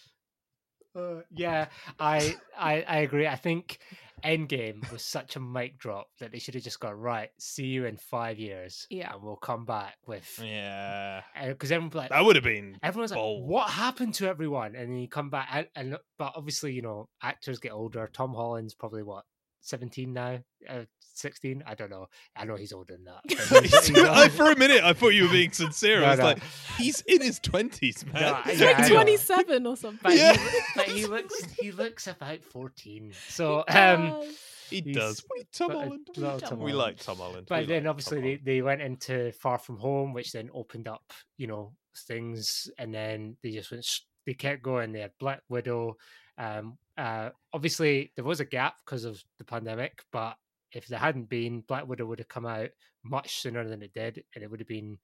Uh, 0.96 1.22
yeah, 1.32 1.68
I, 2.00 2.36
I 2.58 2.82
I 2.88 2.98
agree. 3.06 3.28
I 3.28 3.36
think 3.36 3.78
Endgame 4.24 4.90
was 4.92 5.04
such 5.04 5.36
a 5.36 5.40
mic 5.40 5.78
drop 5.78 6.08
that 6.20 6.32
they 6.32 6.40
should 6.40 6.56
have 6.56 6.64
just 6.64 6.80
gone 6.80 6.96
right. 6.96 7.30
See 7.40 7.66
you 7.66 7.86
in 7.86 7.98
five 7.98 8.40
years. 8.40 8.88
Yeah. 8.90 9.14
and 9.14 9.24
we'll 9.24 9.36
come 9.36 9.66
back 9.66 9.96
with 10.06 10.42
yeah, 10.44 11.22
eh, 11.36 11.50
because 11.50 11.72
everyone 11.72 11.92
like 11.96 12.10
that 12.10 12.26
would 12.26 12.36
have 12.36 12.44
been. 12.44 12.78
everyone's 12.84 13.12
like, 13.12 13.18
bold. 13.18 13.48
what 13.48 13.70
happened 13.70 14.14
to 14.16 14.28
everyone? 14.28 14.76
And 14.76 14.92
then 14.92 14.98
you 14.98 15.08
come 15.08 15.30
back 15.30 15.48
and, 15.52 15.68
and 15.76 15.98
but 16.18 16.34
obviously 16.36 16.74
you 16.74 16.82
know 16.82 17.10
actors 17.22 17.60
get 17.60 17.72
older. 17.72 18.10
Tom 18.12 18.34
Holland's 18.34 18.74
probably 18.74 19.04
what 19.04 19.24
seventeen 19.68 20.14
now, 20.14 20.40
uh, 20.70 20.84
sixteen. 21.14 21.64
I 21.68 21.76
don't 21.76 21.90
know. 21.90 22.08
I 22.36 22.46
know 22.46 22.56
he's 22.56 22.74
older 22.74 22.94
than 22.96 23.06
that. 23.06 23.22
he's- 23.64 23.88
he's 23.88 23.98
I, 24.00 24.30
for 24.30 24.52
a 24.52 24.56
minute, 24.56 24.84
I 24.84 24.94
thought 24.94 25.10
you 25.10 25.24
were 25.24 25.32
being 25.32 25.52
sincere. 25.64 26.02
No, 26.02 26.08
I 26.08 26.10
was 26.12 26.20
no. 26.20 26.26
like, 26.26 26.44
he's 26.78 27.02
in 27.02 27.22
his 27.22 27.40
twenties, 27.40 28.06
man. 28.06 28.22
No, 28.22 28.36
He's 28.52 28.60
yeah, 28.60 28.78
like 28.80 28.88
27 28.92 29.66
or 29.68 29.76
something 29.78 30.00
but, 30.04 30.16
Yeah. 30.16 30.34
he, 30.38 30.60
but 30.76 30.86
he 30.86 31.06
looks 31.06 31.44
he 31.60 31.72
looks 31.72 32.08
about 32.08 32.44
fourteen. 32.44 33.12
So 33.28 33.64
um. 33.70 34.12
Uh, 34.14 34.24
he 34.70 34.82
does. 34.82 35.24
We 35.34 35.46
Tom 35.54 35.70
but, 35.70 35.78
uh, 35.78 35.80
Holland. 35.80 36.08
We, 36.18 36.24
Tom 36.24 36.60
we 36.60 36.72
Holland. 36.72 36.78
like 36.78 36.98
Tom 37.00 37.18
Holland. 37.18 37.48
But 37.48 37.60
We 37.62 37.66
then 37.68 37.84
like 37.84 37.90
obviously 37.90 38.20
they, 38.20 38.36
they 38.44 38.62
went 38.62 38.82
into 38.82 39.32
Far 39.32 39.58
From 39.60 39.78
Home, 39.78 40.12
which 40.12 40.34
then 40.34 40.50
opened 40.54 40.90
up, 40.90 41.04
you 41.38 41.48
know, 41.48 41.72
things, 42.06 42.70
and 42.78 42.94
then 42.94 43.38
they 43.42 43.52
just 43.52 43.72
went. 43.72 43.86
s- 43.86 44.06
They 44.26 44.34
kept 44.34 44.62
going. 44.64 44.92
They 44.92 45.00
had 45.00 45.12
Black 45.22 45.40
Widow. 45.48 45.96
Um, 46.38 46.78
uh, 46.98 47.30
obviously 47.54 48.12
there 48.16 48.26
was 48.26 48.40
a 48.40 48.46
gap 48.46 48.78
because 48.86 49.04
of 49.06 49.24
the 49.38 49.44
pandemic, 49.44 50.04
but 50.12 50.38
if 50.72 50.88
there 50.88 51.00
hadn't 51.00 51.30
been, 51.30 51.62
Black 51.62 51.88
Widow 51.88 52.06
would 52.06 52.20
have 52.20 52.28
come 52.28 52.46
out 52.46 52.70
much 53.04 53.40
sooner 53.40 53.68
than 53.68 53.82
it 53.82 53.94
did, 53.94 54.24
and 54.36 54.44
it 54.44 54.50
would 54.52 54.60
have 54.60 54.68
been 54.68 54.98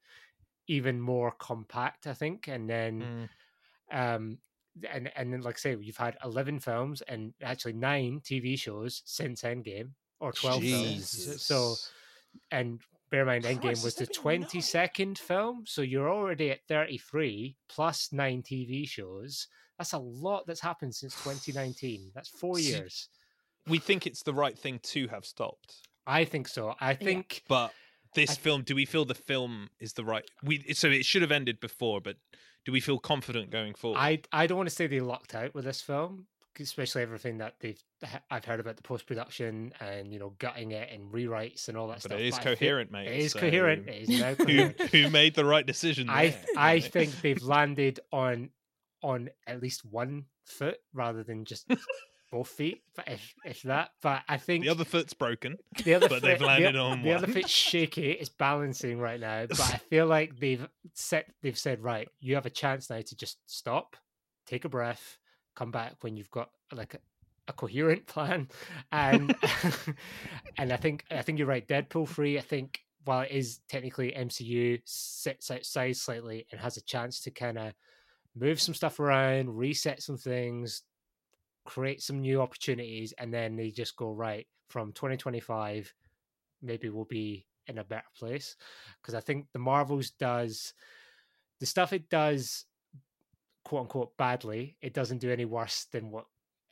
even 0.68 1.00
more 1.00 1.32
compact, 1.32 2.08
I 2.08 2.14
think. 2.14 2.48
And 2.48 2.70
then, 2.70 3.02
Mm. 3.02 3.30
um, 3.92 4.38
and 4.90 5.12
and 5.16 5.32
then 5.32 5.42
like 5.42 5.56
I 5.56 5.60
say, 5.60 5.78
you've 5.80 5.98
had 5.98 6.18
eleven 6.24 6.60
films 6.60 7.02
and 7.02 7.34
actually 7.42 7.74
nine 7.74 8.22
TV 8.22 8.58
shows 8.58 9.04
since 9.06 9.44
Endgame, 9.44 9.92
or 10.20 10.32
twelve 10.32 10.64
films. 10.64 11.44
So 11.44 11.76
and 12.52 12.82
bear 13.14 13.22
in 13.22 13.28
mind, 13.28 13.44
Christ, 13.44 13.62
Endgame 13.62 13.70
has 13.70 13.84
was 13.84 13.96
the 13.96 14.00
there 14.06 14.08
been 14.08 14.22
twenty 14.22 14.62
second 14.62 15.20
film, 15.20 15.64
so 15.66 15.82
you're 15.82 16.10
already 16.12 16.50
at 16.52 16.66
thirty 16.68 16.98
three 16.98 17.56
plus 17.70 18.12
nine 18.12 18.42
TV 18.42 18.88
shows. 18.88 19.48
That's 19.78 19.94
a 19.94 20.00
lot 20.00 20.46
that's 20.48 20.62
happened 20.62 20.94
since 20.96 21.16
2019. 21.24 22.12
That's 22.14 22.30
four 22.30 22.60
years. 22.60 23.10
we 23.68 23.80
think 23.80 24.06
it's 24.06 24.24
the 24.24 24.34
right 24.34 24.58
thing 24.58 24.80
to 24.84 25.08
have 25.08 25.26
stopped, 25.26 25.76
I 26.06 26.26
think 26.26 26.48
so. 26.48 26.76
I 26.80 26.96
think 26.96 27.44
but 27.48 27.72
this 28.16 28.32
I- 28.32 28.36
film 28.36 28.64
do 28.64 28.76
we 28.76 28.86
feel 28.86 29.06
the 29.06 29.16
film 29.16 29.70
is 29.80 29.94
the 29.94 30.04
right 30.04 30.24
we 30.44 30.74
so 30.74 30.88
it 30.88 31.06
should 31.06 31.22
have 31.24 31.32
ended 31.32 31.60
before 31.60 32.00
but 32.00 32.16
do 32.66 32.72
we 32.72 32.80
feel 32.80 33.00
confident 33.00 33.50
going 33.50 33.74
forward 33.74 33.98
I 33.98 34.22
I 34.32 34.48
don't 34.48 34.58
want 34.58 34.70
to 34.70 34.76
say 34.76 34.88
they 34.88 35.00
lucked 35.00 35.34
out 35.36 35.54
with 35.56 35.66
this 35.66 35.82
film, 35.82 36.28
especially 36.60 37.02
everything 37.02 37.38
that 37.40 37.56
they've 37.60 37.82
I've 38.30 38.46
heard 38.46 38.60
about 38.60 38.76
the 38.78 38.84
post 38.84 39.06
production 39.06 39.74
and 39.80 40.12
you 40.14 40.20
know 40.20 40.34
gutting 40.40 40.72
it 40.72 40.90
and 40.92 41.12
rewrites 41.12 41.68
and 41.68 41.78
all 41.78 41.88
that 41.90 42.00
stuff. 42.02 42.12
but 42.12 42.16
stuff. 42.18 42.22
it 42.22 42.28
is 42.28 42.34
I 42.36 42.44
feel- 42.44 42.56
coherent 42.56 42.92
mate 42.92 43.08
It 43.08 43.20
is 43.20 43.32
so 43.32 43.40
coherent. 43.40 43.88
It 43.88 44.10
is 44.10 44.20
now 44.20 44.34
who, 44.38 44.46
coherent. 44.46 44.82
who 44.82 45.10
made 45.10 45.36
the 45.36 45.46
right 45.46 45.66
decision 45.66 46.10
I 46.10 46.30
there, 46.30 46.40
I 46.58 46.80
know? 46.80 46.86
think 46.88 47.22
they've 47.22 47.42
landed 47.58 48.00
on 48.12 48.50
on 49.02 49.30
at 49.48 49.62
least 49.62 49.84
one 49.86 50.26
foot 50.46 50.78
rather 50.94 51.24
than 51.24 51.44
just 51.46 51.68
both 52.32 52.48
feet, 52.48 52.82
but 52.96 53.08
if 53.08 53.34
if 53.46 53.62
that. 53.64 53.90
But 54.02 54.22
I 54.28 54.38
think 54.38 54.64
the 54.64 54.70
other 54.72 54.86
foot's 54.86 55.14
broken 55.14 55.58
the 55.84 55.94
other 55.96 56.08
but 56.10 56.22
foot, 56.22 56.24
they've 56.24 56.40
the- 56.40 56.46
landed 56.46 56.76
on 56.76 56.90
one. 56.90 57.02
the 57.04 57.12
other 57.14 57.28
foot's 57.28 57.50
shaky. 57.50 58.12
It's 58.12 58.30
balancing 58.30 58.98
right 59.00 59.20
now, 59.20 59.46
but 59.48 59.60
I 59.62 59.78
feel 59.90 60.08
like 60.08 60.40
they've 60.40 60.68
set 60.94 61.28
they've 61.42 61.58
said 61.58 61.82
right. 61.84 62.08
You 62.20 62.36
have 62.36 62.46
a 62.46 62.50
chance 62.50 62.90
now 62.90 63.02
to 63.02 63.16
just 63.16 63.38
stop, 63.46 63.96
take 64.48 64.66
a 64.66 64.70
breath, 64.70 65.18
come 65.56 65.72
back 65.72 65.96
when 66.02 66.18
you've 66.18 66.32
got 66.32 66.50
like 66.72 66.94
a, 66.94 67.00
a 67.48 67.54
coherent 67.54 68.06
plan, 68.08 68.48
and 68.92 69.36
and 70.58 70.72
I 70.72 70.78
think 70.78 71.06
I 71.12 71.22
think 71.22 71.40
you're 71.40 71.48
right. 71.48 71.68
Deadpool 71.68 72.08
three. 72.08 72.38
I 72.38 72.42
think 72.42 72.80
while 73.06 73.22
it 73.22 73.32
is 73.32 73.60
technically 73.68 74.12
MCU, 74.12 74.82
sits 74.86 75.52
outside 75.52 75.98
slightly 75.98 76.46
and 76.52 76.62
has 76.62 76.78
a 76.78 76.82
chance 76.84 77.20
to 77.22 77.32
kind 77.32 77.58
of 77.58 77.74
move 78.36 78.62
some 78.62 78.74
stuff 78.74 79.00
around, 79.00 79.58
reset 79.58 80.02
some 80.02 80.18
things, 80.18 80.84
create 81.66 82.02
some 82.02 82.22
new 82.22 82.42
opportunities, 82.42 83.14
and 83.18 83.34
then 83.34 83.56
they 83.56 83.72
just 83.72 83.96
go 83.98 84.12
right 84.12 84.48
from 84.70 84.94
2025. 84.94 85.94
Maybe 86.62 86.90
we'll 86.90 87.06
be 87.06 87.46
in 87.68 87.78
a 87.78 87.84
better 87.84 88.04
place 88.18 88.56
because 89.02 89.16
I 89.16 89.20
think 89.20 89.48
the 89.54 89.60
Marvels 89.60 90.12
does 90.12 90.74
the 91.60 91.68
stuff 91.68 91.94
it 91.94 92.10
does, 92.10 92.66
quote 93.66 93.82
unquote, 93.84 94.18
badly. 94.18 94.78
It 94.82 94.94
doesn't 94.94 95.20
do 95.20 95.32
any 95.32 95.46
worse 95.46 95.86
than 95.86 96.12
what 96.12 96.28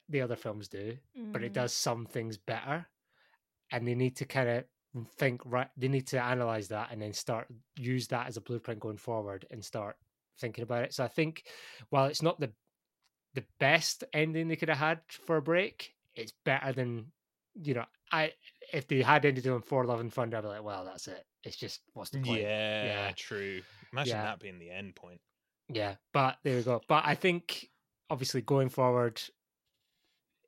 the 0.10 0.22
other 0.22 0.36
films 0.36 0.68
do, 0.68 0.98
but 1.34 1.44
it 1.44 1.54
Mm. 1.54 1.54
does 1.54 1.74
some 1.74 2.06
things 2.06 2.38
better, 2.38 2.88
and 3.72 3.88
they 3.88 3.96
need 3.96 4.18
to 4.18 4.26
kind 4.26 4.50
of 4.50 4.66
think 5.18 5.42
right. 5.46 5.70
They 5.78 5.88
need 5.88 6.08
to 6.08 6.22
analyze 6.24 6.70
that 6.70 6.92
and 6.92 7.02
then 7.02 7.14
start 7.14 7.48
use 7.78 8.08
that 8.10 8.28
as 8.28 8.38
a 8.38 8.42
blueprint 8.42 8.80
going 8.80 8.98
forward 8.98 9.46
and 9.52 9.64
start 9.64 9.98
thinking 10.40 10.64
about 10.64 10.84
it. 10.84 10.94
So 10.94 11.04
I 11.04 11.08
think 11.08 11.48
while 11.90 12.06
it's 12.06 12.22
not 12.22 12.40
the 12.40 12.54
the 13.34 13.46
best 13.60 14.04
ending 14.14 14.48
they 14.48 14.56
could 14.56 14.70
have 14.70 14.78
had 14.78 15.02
for 15.10 15.38
a 15.38 15.42
break, 15.42 15.96
it's 16.16 16.34
better 16.46 16.74
than 16.74 17.12
you 17.56 17.74
know. 17.74 17.86
I 18.12 18.34
if 18.74 18.88
they 18.88 19.02
had 19.02 19.26
ended 19.26 19.48
on 19.48 19.62
Thor 19.62 19.86
love 19.86 20.00
and 20.02 20.14
thunder, 20.14 20.38
I'd 20.38 20.42
be 20.42 20.48
like, 20.48 20.64
well, 20.64 20.86
that's 20.86 21.08
it. 21.08 21.26
It's 21.44 21.58
just 21.58 21.82
what's 21.94 22.12
the 22.12 22.20
point? 22.20 22.50
yeah, 22.80 22.82
Yeah. 22.82 23.14
true 23.16 23.64
imagine 23.92 24.22
Yeah. 24.22 24.22
that 24.22 24.40
being 24.40 24.60
the 24.60 24.70
end 24.70 24.96
point 24.96 25.22
Yeah, 25.72 25.96
but 26.14 26.38
there 26.44 26.58
we 26.58 26.64
go. 26.64 26.82
But 26.88 27.04
I 27.06 27.16
think 27.16 27.70
obviously 28.10 28.42
going 28.42 28.70
forward, 28.70 29.22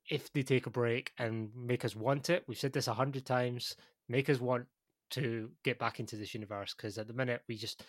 if 0.10 0.32
they 0.34 0.44
take 0.44 0.66
a 0.66 0.70
break 0.70 1.14
and 1.18 1.50
make 1.56 1.86
us 1.86 1.96
want 1.96 2.30
it, 2.30 2.44
we've 2.48 2.58
said 2.58 2.74
this 2.74 2.88
a 2.88 2.94
hundred 2.94 3.26
times, 3.26 3.76
make 4.10 4.30
us 4.30 4.40
want 4.40 4.66
to 5.12 5.50
get 5.64 5.80
back 5.80 6.00
into 6.00 6.16
this 6.16 6.34
universe 6.34 6.74
because 6.74 6.98
at 6.98 7.08
the 7.08 7.14
minute 7.14 7.42
we 7.48 7.56
just 7.56 7.86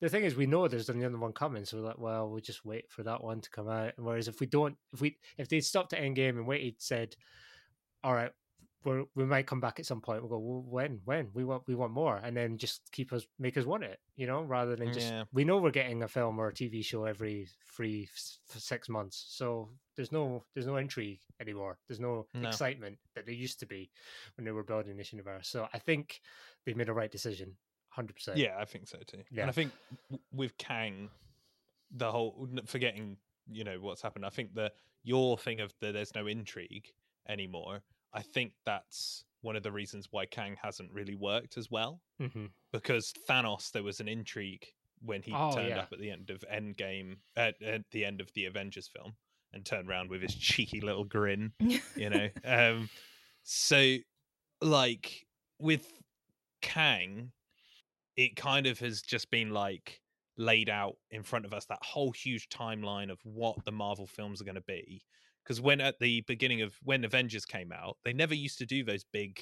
the 0.00 0.08
thing 0.08 0.24
is 0.24 0.34
we 0.34 0.46
know 0.46 0.66
there's 0.66 0.88
another 0.88 1.16
one 1.16 1.32
coming, 1.32 1.64
so 1.64 1.78
we're 1.78 1.86
like, 1.86 1.98
well, 1.98 2.28
we'll 2.28 2.40
just 2.40 2.64
wait 2.64 2.90
for 2.90 3.02
that 3.04 3.22
one 3.22 3.40
to 3.40 3.50
come 3.50 3.68
out. 3.68 3.92
Whereas 3.96 4.28
if 4.28 4.40
we 4.40 4.46
don't, 4.46 4.76
if 4.92 5.00
we 5.00 5.16
if 5.38 5.48
they 5.48 5.60
stopped 5.60 5.92
at 5.92 6.02
Endgame 6.02 6.30
and 6.30 6.46
waited, 6.46 6.74
said, 6.78 7.16
all 8.02 8.12
right, 8.12 8.32
we're, 8.84 9.04
we 9.14 9.24
might 9.24 9.46
come 9.46 9.60
back 9.60 9.78
at 9.78 9.86
some 9.86 10.00
point. 10.00 10.20
We'll 10.22 10.30
go, 10.30 10.38
well, 10.38 10.64
when, 10.68 11.00
when 11.04 11.28
we 11.34 11.44
want, 11.44 11.62
we 11.66 11.74
want 11.74 11.92
more, 11.92 12.16
and 12.22 12.36
then 12.36 12.58
just 12.58 12.82
keep 12.92 13.12
us, 13.12 13.26
make 13.38 13.56
us 13.56 13.64
want 13.64 13.84
it, 13.84 13.98
you 14.16 14.26
know, 14.26 14.42
rather 14.42 14.76
than 14.76 14.92
just 14.92 15.10
Yeah. 15.10 15.24
we 15.32 15.44
know 15.44 15.58
we're 15.58 15.70
getting 15.70 16.02
a 16.02 16.08
film 16.08 16.38
or 16.38 16.48
a 16.48 16.52
TV 16.52 16.84
show 16.84 17.04
every 17.04 17.48
three, 17.76 18.08
six 18.46 18.88
months, 18.88 19.24
so 19.28 19.70
there's 19.96 20.12
no, 20.12 20.44
there's 20.54 20.66
no 20.66 20.76
intrigue 20.76 21.20
anymore. 21.40 21.78
There's 21.88 22.00
no, 22.00 22.26
No. 22.34 22.48
excitement 22.48 22.98
that 23.14 23.26
there 23.26 23.34
used 23.34 23.60
to 23.60 23.66
be 23.66 23.90
when 24.36 24.44
they 24.44 24.50
were 24.52 24.64
building 24.64 24.96
this 24.96 25.12
universe. 25.12 25.48
So 25.48 25.68
I 25.72 25.78
think 25.78 26.20
they've 26.64 26.76
made 26.76 26.88
a 26.88 26.92
right 26.94 27.10
decision, 27.10 27.56
hundred 27.90 28.14
percent. 28.14 28.38
Yeah, 28.38 28.56
I 28.58 28.64
think 28.64 28.88
so 28.88 28.98
too. 29.06 29.22
Yeah. 29.30 29.42
And 29.42 29.50
I 29.50 29.52
think 29.52 29.72
with 30.32 30.56
Kang, 30.58 31.10
the 31.90 32.10
whole 32.10 32.48
forgetting, 32.66 33.16
you 33.50 33.62
know, 33.62 33.76
what's 33.80 34.02
happened. 34.02 34.26
I 34.26 34.30
think 34.30 34.54
the 34.54 34.72
your 35.04 35.38
thing 35.38 35.60
of 35.60 35.72
the 35.80 35.92
there's 35.92 36.14
no 36.14 36.26
intrigue 36.26 36.88
anymore. 37.28 37.82
I 38.14 38.22
think 38.22 38.54
that's 38.64 39.24
one 39.42 39.56
of 39.56 39.62
the 39.62 39.72
reasons 39.72 40.08
why 40.10 40.26
Kang 40.26 40.56
hasn't 40.62 40.92
really 40.92 41.16
worked 41.16 41.58
as 41.58 41.70
well 41.70 42.02
hmm 42.18 42.46
because 42.72 43.12
Thanos 43.28 43.70
there 43.72 43.82
was 43.82 44.00
an 44.00 44.08
intrigue 44.08 44.66
when 45.00 45.22
he 45.22 45.32
Oh, 45.34 45.50
turned 45.50 45.68
yeah. 45.68 45.80
up 45.80 45.92
at 45.92 45.98
the 46.00 46.10
end 46.10 46.30
of 46.30 46.44
Endgame 46.52 47.18
at, 47.36 47.60
at 47.62 47.82
the 47.90 48.04
end 48.04 48.20
of 48.20 48.32
the 48.34 48.46
Avengers 48.46 48.88
film 48.88 49.16
and 49.52 49.64
turned 49.64 49.88
around 49.88 50.10
with 50.10 50.22
his 50.22 50.34
cheeky 50.48 50.80
little 50.80 51.04
grin 51.04 51.52
you 51.94 52.10
know 52.10 52.28
um 52.44 52.88
so 53.42 53.96
like 54.62 55.26
with 55.58 56.02
kang 56.62 57.32
it 58.16 58.36
kind 58.36 58.66
of 58.66 58.78
has 58.78 59.02
just 59.02 59.30
been 59.30 59.50
like 59.50 60.00
laid 60.36 60.68
out 60.68 60.96
in 61.10 61.22
front 61.22 61.44
of 61.44 61.52
us 61.52 61.66
that 61.66 61.78
whole 61.82 62.12
huge 62.12 62.48
timeline 62.48 63.10
of 63.10 63.20
what 63.24 63.64
the 63.64 63.72
marvel 63.72 64.06
films 64.06 64.40
are 64.40 64.44
going 64.44 64.54
to 64.54 64.60
be 64.62 65.04
because 65.44 65.60
when 65.60 65.80
at 65.80 65.98
the 65.98 66.22
beginning 66.22 66.62
of 66.62 66.74
when 66.82 67.04
avengers 67.04 67.44
came 67.44 67.72
out 67.72 67.96
they 68.04 68.12
never 68.12 68.34
used 68.34 68.58
to 68.58 68.66
do 68.66 68.82
those 68.82 69.04
big 69.12 69.40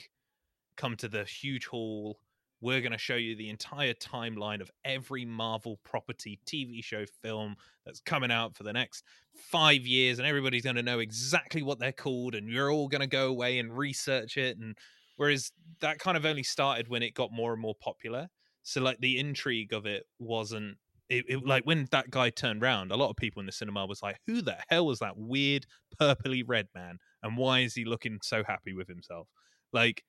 come 0.77 0.97
to 0.97 1.09
the 1.09 1.25
huge 1.25 1.67
hall 1.67 2.19
we're 2.61 2.81
going 2.81 2.93
to 2.93 2.99
show 2.99 3.17
you 3.17 3.35
the 3.35 3.51
entire 3.51 3.95
timeline 3.95 4.61
of 4.61 4.71
every 4.85 5.25
marvel 5.25 5.79
property 5.85 6.39
tv 6.47 6.83
show 6.83 7.05
film 7.23 7.57
that's 7.85 8.01
coming 8.01 8.31
out 8.31 8.57
for 8.57 8.63
the 8.63 8.73
next 8.73 9.05
five 9.35 9.87
years 9.87 10.19
and 10.19 10.29
everybody's 10.29 10.63
going 10.63 10.77
to 10.77 10.83
know 10.83 11.01
exactly 11.01 11.63
what 11.63 11.79
they're 11.79 11.93
called 11.93 12.35
and 12.35 12.49
you're 12.49 12.71
all 12.71 12.89
going 12.89 13.01
to 13.01 13.07
go 13.07 13.29
away 13.29 13.59
and 13.59 13.77
research 13.77 14.37
it 14.37 14.59
and 14.59 14.77
whereas 15.17 15.53
that 15.81 15.99
kind 15.99 16.17
of 16.17 16.25
only 16.25 16.43
started 16.43 16.89
when 16.89 17.03
it 17.03 17.15
got 17.15 17.33
more 17.33 17.53
and 17.53 17.63
more 17.63 17.75
popular. 17.75 18.29
So 18.63 18.81
like 18.81 18.99
the 18.99 19.19
intrigue 19.19 19.73
of 19.73 19.87
it 19.87 20.05
wasn't 20.19 20.79
it, 21.13 21.25
it 21.29 21.47
like 21.47 21.65
when 21.65 21.87
that 21.91 22.11
guy 22.11 22.31
turned 22.31 22.63
round 22.63 22.91
a 22.91 22.97
lot 22.97 23.11
of 23.11 23.17
people 23.17 23.41
in 23.41 23.47
the 23.47 23.53
cinema 23.53 23.87
was 23.87 24.03
like 24.03 24.17
who 24.27 24.41
the 24.41 24.57
hell 24.69 24.87
was 24.87 24.99
that 25.01 25.17
weird 25.17 25.67
purpley 26.01 26.43
red 26.47 26.67
man 26.75 26.99
and 27.23 27.37
why 27.37 27.61
is 27.61 27.75
he 27.75 27.85
looking 27.85 28.19
so 28.23 28.43
happy 28.45 28.73
with 28.73 28.89
himself 28.89 29.29
like 29.73 30.03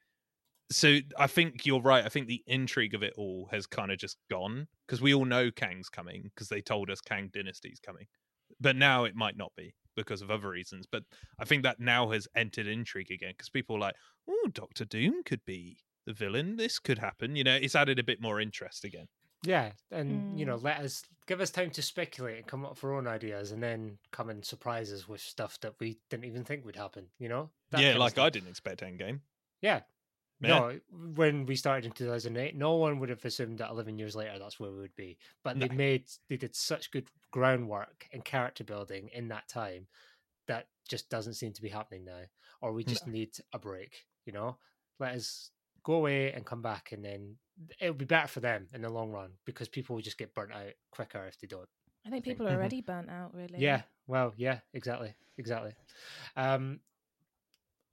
so 0.72 1.00
I 1.20 1.28
think 1.28 1.66
you're 1.66 1.82
right. 1.82 2.04
I 2.04 2.10
think 2.10 2.28
the 2.28 2.42
intrigue 2.48 2.96
of 2.96 3.04
it 3.04 3.14
all 3.18 3.48
has 3.52 3.68
kind 3.68 3.92
of 3.92 4.00
just 4.00 4.18
gone 4.32 4.68
because 4.88 5.02
we 5.02 5.14
all 5.14 5.26
know 5.26 5.52
Kang's 5.52 5.90
coming 5.90 6.32
because 6.34 6.50
they 6.50 6.62
told 6.62 6.90
us 6.90 7.02
Kang 7.02 7.30
Dynasty's 7.32 7.80
coming, 7.80 8.06
but 8.60 8.76
now 8.76 9.04
it 9.04 9.16
might 9.16 9.38
not 9.38 9.52
be 9.56 9.76
because 9.96 10.22
of 10.22 10.32
other 10.32 10.50
reasons. 10.50 10.88
But 10.92 11.04
I 11.40 11.46
think 11.46 11.64
that 11.64 11.80
now 11.80 12.10
has 12.12 12.28
entered 12.36 12.66
intrigue 12.66 13.12
again 13.12 13.34
because 13.38 13.50
people 13.50 13.76
are 13.76 13.82
like, 13.82 13.96
oh, 14.28 14.48
Doctor 14.52 14.86
Doom 14.86 15.24
could 15.24 15.44
be 15.46 15.78
the 16.06 16.14
villain. 16.14 16.56
This 16.56 16.80
could 16.80 16.98
happen. 16.98 17.36
You 17.36 17.44
know, 17.44 17.56
it's 17.56 17.76
added 17.76 18.00
a 18.00 18.04
bit 18.04 18.22
more 18.22 18.40
interest 18.40 18.84
again. 18.84 19.08
Yeah, 19.44 19.74
and 19.92 20.40
you 20.40 20.46
know, 20.46 20.58
Mm. 20.58 20.64
let 20.64 20.80
us 20.80 21.04
give 21.26 21.42
us 21.42 21.52
time 21.52 21.72
to 21.72 21.82
speculate 21.82 22.38
and 22.38 22.48
come 22.48 22.66
up 22.66 22.72
with 22.72 22.84
our 22.84 22.94
own 22.94 23.08
ideas, 23.08 23.52
and 23.52 23.62
then 23.62 23.98
come 24.12 24.30
and 24.30 24.44
surprise 24.46 24.92
us 24.92 25.08
with 25.08 25.22
stuff 25.22 25.60
that 25.62 25.76
we 25.80 26.00
didn't 26.10 26.26
even 26.26 26.44
think 26.44 26.66
would 26.66 26.76
happen. 26.76 27.08
You 27.20 27.30
know? 27.30 27.52
That 27.72 27.82
yeah, 27.82 27.98
like. 27.98 28.18
I 28.18 28.30
didn't 28.30 28.50
expect 28.50 28.82
Endgame. 28.82 29.20
Yeah. 29.62 29.82
Yeah. 30.40 30.60
No, 30.60 30.80
when 31.16 31.46
we 31.46 31.56
started 31.56 31.86
in 31.86 31.94
2008, 31.94 32.56
no 32.56 32.76
one 32.76 33.00
would 33.00 33.08
have 33.10 33.24
assumed 33.24 33.60
that 33.60 33.70
11 33.70 33.98
years 33.98 34.14
later 34.14 34.38
that's 34.40 34.60
where 34.60 34.72
we 34.72 34.80
would 34.80 34.96
be. 34.96 35.18
But 35.42 35.58
they 35.58 35.70
made, 35.70 36.10
they 36.28 36.36
did 36.36 36.54
such 36.54 36.92
good 36.92 37.08
groundwork 37.32 38.10
and 38.12 38.26
character 38.26 38.66
building 38.66 39.10
in 39.14 39.30
that 39.30 39.48
time 39.48 39.88
that 40.48 40.68
just 40.90 41.10
doesn't 41.10 41.36
seem 41.36 41.54
to 41.54 41.62
be 41.62 41.70
happening 41.70 42.04
now. 42.04 42.24
Or 42.62 42.74
we 42.74 42.84
just 42.84 43.08
need 43.08 43.30
a 43.54 43.60
break, 43.60 44.06
you 44.26 44.34
know? 44.34 44.58
Let 45.00 45.16
us 45.16 45.52
go 45.84 45.94
away 45.94 46.34
and 46.34 46.46
come 46.46 46.62
back, 46.62 46.92
and 46.92 47.06
then 47.06 47.38
it'll 47.80 47.94
be 47.94 48.06
better 48.06 48.28
for 48.28 48.40
them 48.40 48.68
in 48.74 48.82
the 48.82 48.90
long 48.90 49.12
run 49.12 49.32
because 49.46 49.68
people 49.68 49.96
will 49.96 50.02
just 50.04 50.18
get 50.18 50.34
burnt 50.34 50.52
out 50.54 50.74
quicker 50.92 51.26
if 51.28 51.40
they 51.40 51.48
don't. 51.48 51.68
I 52.06 52.10
think 52.10 52.24
think- 52.26 52.36
people 52.38 52.48
are 52.48 52.52
Mhm. 52.52 52.56
already 52.58 52.82
burnt 52.82 53.10
out, 53.10 53.34
really. 53.34 53.60
Yeah, 53.60 53.84
well, 54.08 54.34
yeah, 54.38 54.60
exactly, 54.74 55.14
exactly. 55.38 55.74
Um, 56.36 56.82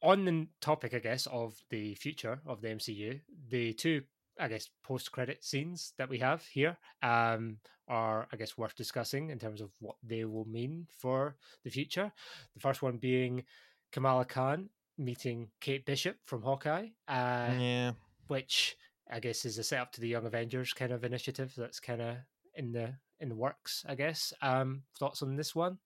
on 0.03 0.25
the 0.25 0.49
topic, 0.61 0.95
I 0.95 0.99
guess, 0.99 1.27
of 1.27 1.63
the 1.69 1.95
future 1.95 2.41
of 2.47 2.61
the 2.63 2.69
MCU, 2.71 3.21
the 3.49 3.75
two, 3.75 4.03
I 4.39 4.49
guess, 4.49 4.69
post-credit 4.83 5.45
scenes 5.45 5.93
that 5.99 6.09
we 6.09 6.19
have 6.19 6.43
here 6.47 6.79
um, 7.03 7.59
are, 7.87 8.27
I 8.33 8.37
guess, 8.37 8.57
worth 8.57 8.75
discussing 8.75 9.29
in 9.31 9.39
terms 9.39 9.61
of 9.61 9.71
what 9.81 9.97
they 10.03 10.25
will 10.25 10.47
mean 10.47 10.87
for 10.89 11.37
the 11.65 11.71
future. 11.71 12.11
The 12.55 12.61
first 12.61 12.81
one 12.83 12.97
being 12.97 13.45
Kamala 13.93 14.25
Khan 14.25 14.71
meeting 14.97 15.51
Kate 15.61 15.85
Bishop 15.85 16.17
from 16.25 16.43
Hawkeye, 16.43 16.89
uh, 17.09 17.55
yeah. 17.59 17.93
which 18.29 18.77
I 19.11 19.21
guess 19.21 19.45
is 19.45 19.59
a 19.59 19.65
setup 19.65 19.93
to 19.93 20.01
the 20.01 20.09
Young 20.09 20.27
Avengers 20.27 20.73
kind 20.73 20.93
of 20.93 21.05
initiative 21.05 21.53
that's 21.57 21.81
kind 21.81 22.01
of 22.01 22.17
in 22.55 22.73
the 22.73 22.95
in 23.19 23.29
the 23.29 23.35
works. 23.35 23.85
I 23.89 23.95
guess. 23.95 24.33
Um, 24.43 24.83
thoughts 24.99 25.23
on 25.23 25.37
this 25.37 25.55
one? 25.55 25.79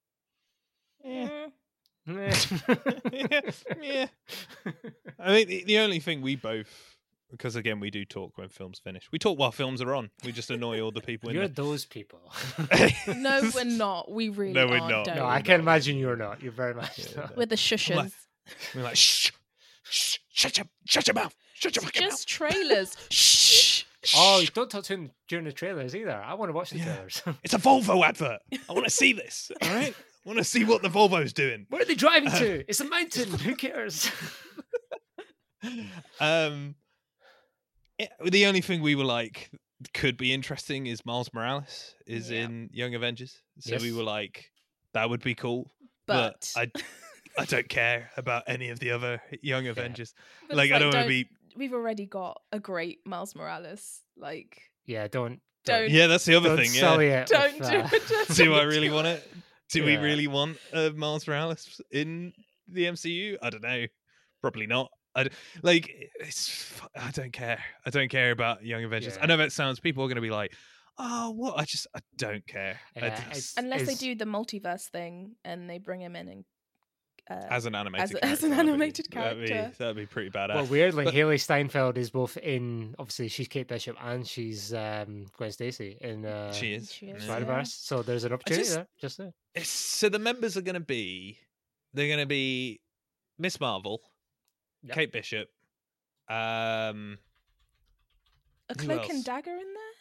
Mm, 1.07 1.53
yeah, 3.12 3.41
yeah. 3.83 4.07
I 5.18 5.29
think 5.29 5.49
the, 5.49 5.64
the 5.64 5.79
only 5.79 6.01
thing 6.01 6.20
we 6.22 6.37
both 6.37 6.97
because 7.31 7.57
again, 7.57 7.81
we 7.81 7.91
do 7.91 8.05
talk 8.05 8.37
when 8.39 8.49
films 8.49 8.79
finish. 8.79 9.09
We 9.11 9.18
talk 9.18 9.39
while 9.39 9.51
films 9.51 9.83
are 9.83 9.93
on. 9.95 10.11
We 10.25 10.31
just 10.31 10.51
annoy 10.51 10.81
all 10.81 10.93
the 10.93 11.01
people 11.01 11.31
in 11.31 11.35
You're 11.35 11.49
there. 11.49 11.64
those 11.64 11.85
people. 11.85 12.20
No, 13.09 13.51
we're 13.55 13.64
not. 13.64 14.11
We 14.11 14.29
really 14.29 14.53
No, 14.53 14.66
we're 14.68 14.79
aren't, 14.79 14.89
not. 14.91 15.05
Dave. 15.07 15.16
no, 15.16 15.27
I 15.27 15.43
can 15.43 15.55
not 15.59 15.61
imagine 15.61 15.97
you're 15.99 16.14
not. 16.16 16.43
You're 16.43 16.53
very 16.53 16.75
much 16.75 16.99
Yeah, 16.99 17.22
not. 17.22 17.37
We're 17.37 17.47
the 17.47 17.57
shushers. 17.57 17.97
like- 17.97 18.12
We're 18.75 18.83
like, 18.83 18.97
shh, 18.97 19.33
shh, 19.83 20.18
shut 20.33 20.59
your, 20.59 20.66
shut 20.87 21.07
your 21.09 21.14
mouth, 21.14 21.35
shut 21.55 21.75
your 21.77 21.83
It's 21.85 21.93
fucking 21.97 22.03
just 22.11 22.29
trailers. 22.29 22.97
Shh. 23.11 23.85
Oh, 24.17 24.41
you 24.41 24.49
don't 24.49 24.71
talk 24.71 24.85
to 24.85 24.93
him 24.93 25.11
during 25.29 25.47
the 25.47 25.53
trailers 25.53 25.97
either. 25.97 26.13
I 26.13 26.35
want 26.35 26.51
to 26.51 26.53
watch 26.53 26.71
the 26.71 26.77
Yeah. 26.79 26.85
trailers. 26.85 27.23
It's 27.43 27.55
a 27.55 27.59
Volvo 27.59 28.05
advert. 28.07 28.41
I 28.69 28.73
want 28.75 28.85
to 28.85 28.91
see 28.91 29.13
this. 29.23 29.51
All 29.63 29.71
right, 29.75 29.95
I 29.95 30.29
want 30.29 30.37
to 30.39 30.45
see 30.45 30.65
what 30.65 30.83
the 30.83 30.89
Volvo's 30.91 31.33
doing. 31.33 31.65
Where 31.71 31.81
are 31.81 31.87
they 31.87 31.95
driving 31.95 32.31
to? 32.33 32.65
It's 32.69 32.81
a 32.81 32.85
mountain. 32.85 33.33
Who 33.39 33.55
cares? 33.57 34.11
Um, 36.21 36.75
it- 37.99 38.11
the 38.31 38.47
only 38.47 38.61
thing 38.61 38.83
we 38.83 38.95
were 38.95 39.05
like 39.05 39.51
could 39.95 40.17
be 40.17 40.33
interesting 40.33 40.87
is 40.87 41.05
Miles 41.07 41.33
Morales 41.33 41.95
is 42.07 42.31
Yeah. 42.31 42.41
in 42.45 42.71
Young 42.73 42.95
Avengers, 42.95 43.41
so 43.61 43.77
we 43.79 43.93
were 43.93 44.03
like, 44.03 44.51
that 44.93 45.09
would 45.09 45.23
be 45.23 45.35
cool. 45.35 45.71
But, 46.07 46.53
I, 46.57 46.71
I 47.39 47.45
don't 47.47 47.69
care 47.69 48.11
about 48.19 48.45
any 48.47 48.69
of 48.69 48.79
the 48.79 48.91
other 48.91 49.23
Young 49.41 49.67
Avengers. 49.69 50.13
but 50.49 50.57
like, 50.59 50.69
it's 50.71 50.77
I 50.77 50.79
don't 50.79 50.87
want 50.89 50.95
don't- 50.97 51.03
to 51.05 51.09
be. 51.09 51.29
We've 51.57 51.73
already 51.73 52.07
got 52.07 52.41
a 52.53 52.59
great 52.61 53.01
Miles 53.07 53.35
Morales. 53.35 54.01
Like, 54.17 54.61
yeah, 54.87 55.09
don't. 55.09 55.41
don't 55.65 55.91
Yeah, 55.91 56.07
that's 56.09 56.25
the 56.25 56.35
other 56.35 56.51
don't 56.51 56.59
thing. 56.59 56.71
Yeah. 56.75 56.81
sully 56.81 57.07
it 57.09 57.27
don't 57.27 57.59
do 57.59 57.97
it. 57.97 58.03
Just 58.09 58.37
Do 58.37 58.55
I 58.55 58.63
really 58.63 58.91
want 58.91 59.07
it? 59.07 59.33
Do 59.71 59.85
we 59.85 59.97
really 59.97 60.27
want 60.27 60.59
uh, 60.73 60.91
Miles 60.95 61.27
Morales 61.27 61.81
in 61.91 62.33
the 62.69 62.85
MCU? 62.85 63.37
I 63.43 63.51
don't 63.51 63.63
know. 63.63 63.87
Probably 64.41 64.67
not. 64.67 64.91
I 65.15 65.25
d- 65.25 65.31
like 65.63 66.11
it's. 66.21 66.71
I 66.97 67.11
don't 67.13 67.33
care. 67.33 67.63
I 67.87 67.91
don't 67.91 68.09
care 68.09 68.31
about 68.31 68.65
Young 68.65 68.85
Avengers. 68.85 69.17
I 69.21 69.27
know 69.27 69.37
that 69.39 69.53
sounds. 69.53 69.81
People 69.81 70.05
are 70.05 70.09
going 70.09 70.17
to 70.17 70.21
be 70.23 70.31
like, 70.31 70.53
"Oh, 70.99 71.31
what?" 71.31 71.59
I 71.59 71.65
just. 71.65 71.87
I 71.97 72.01
don't 72.19 72.47
care. 72.47 72.79
I 72.97 73.01
Yeah, 73.01 73.11
just- 73.17 73.27
it's- 73.31 73.55
Unless 73.57 73.87
they 73.87 73.95
do 73.95 74.15
the 74.17 74.25
multiverse 74.27 74.89
thing 74.91 75.37
and 75.45 75.71
they 75.71 75.79
bring 75.79 76.01
him 76.01 76.15
in 76.17 76.29
and 76.29 76.45
uh, 77.31 77.35
as 77.51 77.64
an 77.66 77.75
animated, 77.75 78.18
as 78.22 78.43
an 78.43 78.51
character, 78.51 78.51
that'd 78.51 78.66
be- 78.66 78.70
animated 78.72 79.07
that'd 79.12 79.41
be, 79.41 79.47
character. 79.49 79.77
that'd 79.79 79.97
be 79.97 80.07
pretty 80.07 80.31
badass. 80.31 80.55
Well, 80.55 80.66
weirdly, 80.66 81.05
But- 81.05 81.14
Hailee 81.14 81.41
Steinfeld 81.41 81.97
is 81.99 82.11
both 82.11 82.37
in. 82.37 82.95
Obviously, 82.99 83.29
she's 83.29 83.49
Kate 83.49 83.66
Bishop 83.66 83.97
and 84.03 84.27
she's 84.27 84.75
um, 84.75 85.27
Gwen 85.37 85.51
Stacy 85.53 85.97
in 86.01 86.27
uh, 86.27 86.53
she 86.53 86.75
is. 86.75 86.93
She 86.93 87.07
is, 87.07 87.22
yeah. 87.22 87.27
Spider 87.31 87.45
Verse. 87.47 87.72
So 87.72 88.03
there's 88.03 88.25
an 88.25 88.33
opportunity 88.35 88.64
just- 88.64 88.75
there. 88.77 88.87
Just 89.01 89.18
there. 89.18 89.33
So 89.64 90.09
the 90.09 90.18
members 90.18 90.57
are 90.57 90.62
going 90.62 90.75
to 90.75 90.81
be. 90.81 91.39
They're 91.95 92.09
going 92.09 92.18
to 92.20 92.27
be 92.27 92.81
Miss 93.39 93.59
Marvel, 93.61 94.01
Yep. 94.83 94.95
Kate 94.95 95.12
Bishop, 95.12 95.49
um, 96.29 97.18
a 98.68 98.75
cloak 98.77 99.09
and 99.09 99.25
dagger 99.25 99.51
in 99.53 99.57
there. 99.57 99.95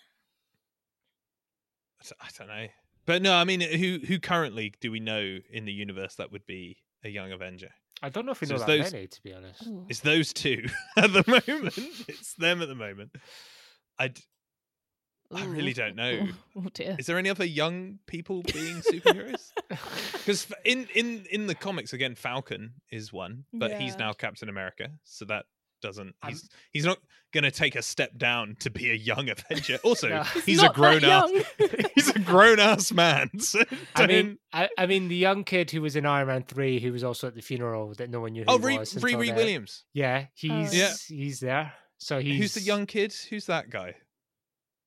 I 2.20 2.28
don't 2.38 2.48
know. 2.48 2.68
But 3.06 3.22
no, 3.22 3.34
I 3.34 3.44
mean, 3.44 3.62
who 3.62 4.00
who 4.06 4.20
currently 4.20 4.74
do 4.82 4.92
we 4.92 5.00
know 5.00 5.40
in 5.52 5.66
the 5.66 5.72
universe 5.72 6.16
that 6.16 6.32
would 6.32 6.46
be 6.46 6.78
a 7.04 7.10
young 7.10 7.32
Avenger? 7.32 7.70
I 8.02 8.10
don't 8.10 8.26
know 8.26 8.32
if 8.34 8.42
we 8.42 8.48
So 8.48 8.54
know 8.56 8.60
that 8.60 8.68
those- 8.68 8.92
many, 8.94 9.08
to 9.08 9.22
be 9.24 9.34
honest. 9.34 9.64
It's 9.90 10.00
those 10.02 10.34
two 10.34 10.66
at 10.98 11.14
the 11.14 11.24
moment. 11.28 11.78
It's 12.08 12.34
them 12.36 12.62
at 12.62 12.68
the 12.68 12.76
moment. 12.76 13.12
I 13.98 14.10
d- 14.10 14.22
I 15.34 15.46
really 15.46 15.74
don't 15.74 15.96
know. 15.96 16.28
Oh 16.56 16.68
dear. 16.74 16.96
Is 17.00 17.08
there 17.08 17.18
any 17.18 17.30
other 17.30 17.46
young 17.46 17.98
people 18.08 18.44
being 18.44 18.82
superheroes? 18.82 19.52
Because 20.14 20.48
in 20.64 20.88
in 20.96 21.26
in 21.32 21.48
the 21.48 21.56
comics, 21.56 21.92
again, 21.94 22.16
Falcon 22.16 22.74
is 22.92 23.12
one, 23.12 23.46
but 23.52 23.72
he's 23.74 23.98
now 23.98 24.14
Captain 24.14 24.48
America, 24.48 24.90
so 25.04 25.26
that 25.26 25.46
doesn't. 25.84 26.16
I'm- 26.24 26.32
He's 26.34 26.50
he's 26.72 26.86
not 26.86 26.98
going 27.32 27.44
to 27.44 27.52
take 27.52 27.76
a 27.76 27.82
step 27.82 28.16
down 28.18 28.56
to 28.60 28.70
be 28.70 28.90
a 28.92 28.94
young 28.94 29.28
Avenger. 29.30 29.80
Also, 29.84 30.08
No. 30.08 30.24
he's 30.46 30.62
Not 30.62 30.72
a 30.72 30.74
grown 30.74 31.04
up. 31.04 31.30
He's 31.96 32.10
a 32.10 32.20
grown 32.20 32.60
ass 32.72 32.92
man. 32.92 33.30
So 33.40 33.60
I 33.96 34.06
mean, 34.08 34.38
I, 34.52 34.70
I 34.78 34.86
mean, 34.86 35.08
the 35.08 35.16
young 35.16 35.44
kid 35.44 35.72
who 35.72 35.82
was 35.82 35.96
in 35.96 36.06
Iron 36.06 36.28
Man 36.28 36.44
three, 36.44 36.80
who 36.80 36.92
was 36.92 37.04
also 37.04 37.28
at 37.28 37.36
the 37.36 37.42
funeral 37.42 37.94
that 37.96 38.10
no 38.10 38.22
one 38.22 38.34
knew 38.34 38.44
who 38.44 38.52
oh, 38.52 38.58
he 38.60 38.66
Ree, 38.66 38.78
was. 38.80 38.96
Ree, 38.96 39.14
until 39.14 39.20
Ree. 39.22 39.32
Williams. 39.34 39.84
Yeah, 39.94 40.26
oh. 40.26 40.30
he's 40.36 40.76
Yeah. 40.76 40.94
he's 41.08 41.40
there. 41.40 41.74
So 41.98 42.20
he's 42.20 42.40
Who's 42.40 42.54
the 42.54 42.62
young 42.62 42.86
kid? 42.86 43.14
Who's 43.30 43.46
that 43.48 43.70
guy? 43.70 43.96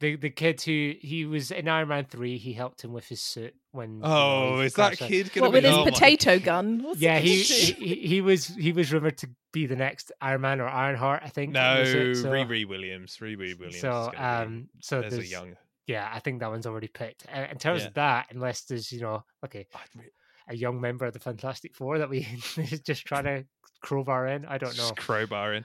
The 0.00 0.16
the 0.16 0.30
kid 0.30 0.60
who 0.62 0.94
he 1.00 1.24
was 1.24 1.50
in 1.50 1.68
Iron 1.68 1.88
Man 1.88 2.04
three. 2.04 2.36
He 2.38 2.52
helped 2.52 2.82
him 2.82 2.92
with 2.92 3.06
his 3.08 3.20
suit 3.22 3.54
when. 3.72 3.94
you 3.96 4.00
know, 4.00 4.06
Oh, 4.08 4.60
he 4.60 4.66
is 4.66 4.74
that 4.74 4.96
crashed 4.98 5.02
kid 5.10 5.32
gonna 5.32 5.46
What 5.46 5.52
with 5.54 5.64
his 5.64 5.74
oh 5.74 5.84
my- 5.84 5.90
potato 5.90 6.38
gun? 6.38 6.82
What's 6.82 7.00
Yeah, 7.00 7.18
he, 7.18 7.42
he 7.42 7.72
he 7.72 7.94
he 8.08 8.20
was 8.20 8.46
he 8.48 8.72
was 8.72 8.92
rumored 8.92 9.18
to 9.18 9.28
be 9.52 9.66
the 9.66 9.76
next 9.76 10.12
Iron 10.20 10.42
Man 10.42 10.60
or 10.60 10.68
Ironheart. 10.68 11.22
I 11.24 11.28
think. 11.28 11.48
in 11.48 11.52
No, 11.54 11.84
the 11.84 11.90
suit, 11.90 12.16
so, 12.18 12.30
Riri 12.30 12.68
Williams. 12.68 13.16
Riri 13.22 13.58
Williams. 13.58 13.80
So 13.80 13.88
is 13.88 14.06
gonna 14.06 14.10
be- 14.12 14.16
um, 14.18 14.68
so 14.80 15.00
there's 15.00 15.14
a 15.18 15.24
young. 15.26 15.56
yeah, 15.86 16.10
I 16.12 16.18
think 16.20 16.40
that 16.40 16.50
one's 16.50 16.66
already 16.66 16.88
picked. 16.88 17.26
Uh, 17.34 17.46
in 17.50 17.58
terms 17.58 17.80
Yeah. 17.82 17.88
of 17.88 17.94
that, 17.94 18.26
unless 18.30 18.62
there's 18.62 18.92
you 18.92 19.00
know 19.00 19.24
okay 19.44 19.66
a 20.48 20.54
young 20.54 20.80
member 20.80 21.06
of 21.06 21.12
the 21.12 21.18
Fantastic 21.20 21.74
Four 21.74 21.98
that 21.98 22.08
we 22.10 22.18
is 22.58 22.80
just 22.80 23.04
trying 23.06 23.24
to 23.24 23.44
crowbar 23.80 24.28
in. 24.28 24.44
I 24.44 24.58
don't 24.58 24.70
know. 24.76 24.82
just 24.90 24.96
crowbar 24.96 25.54
in. 25.54 25.64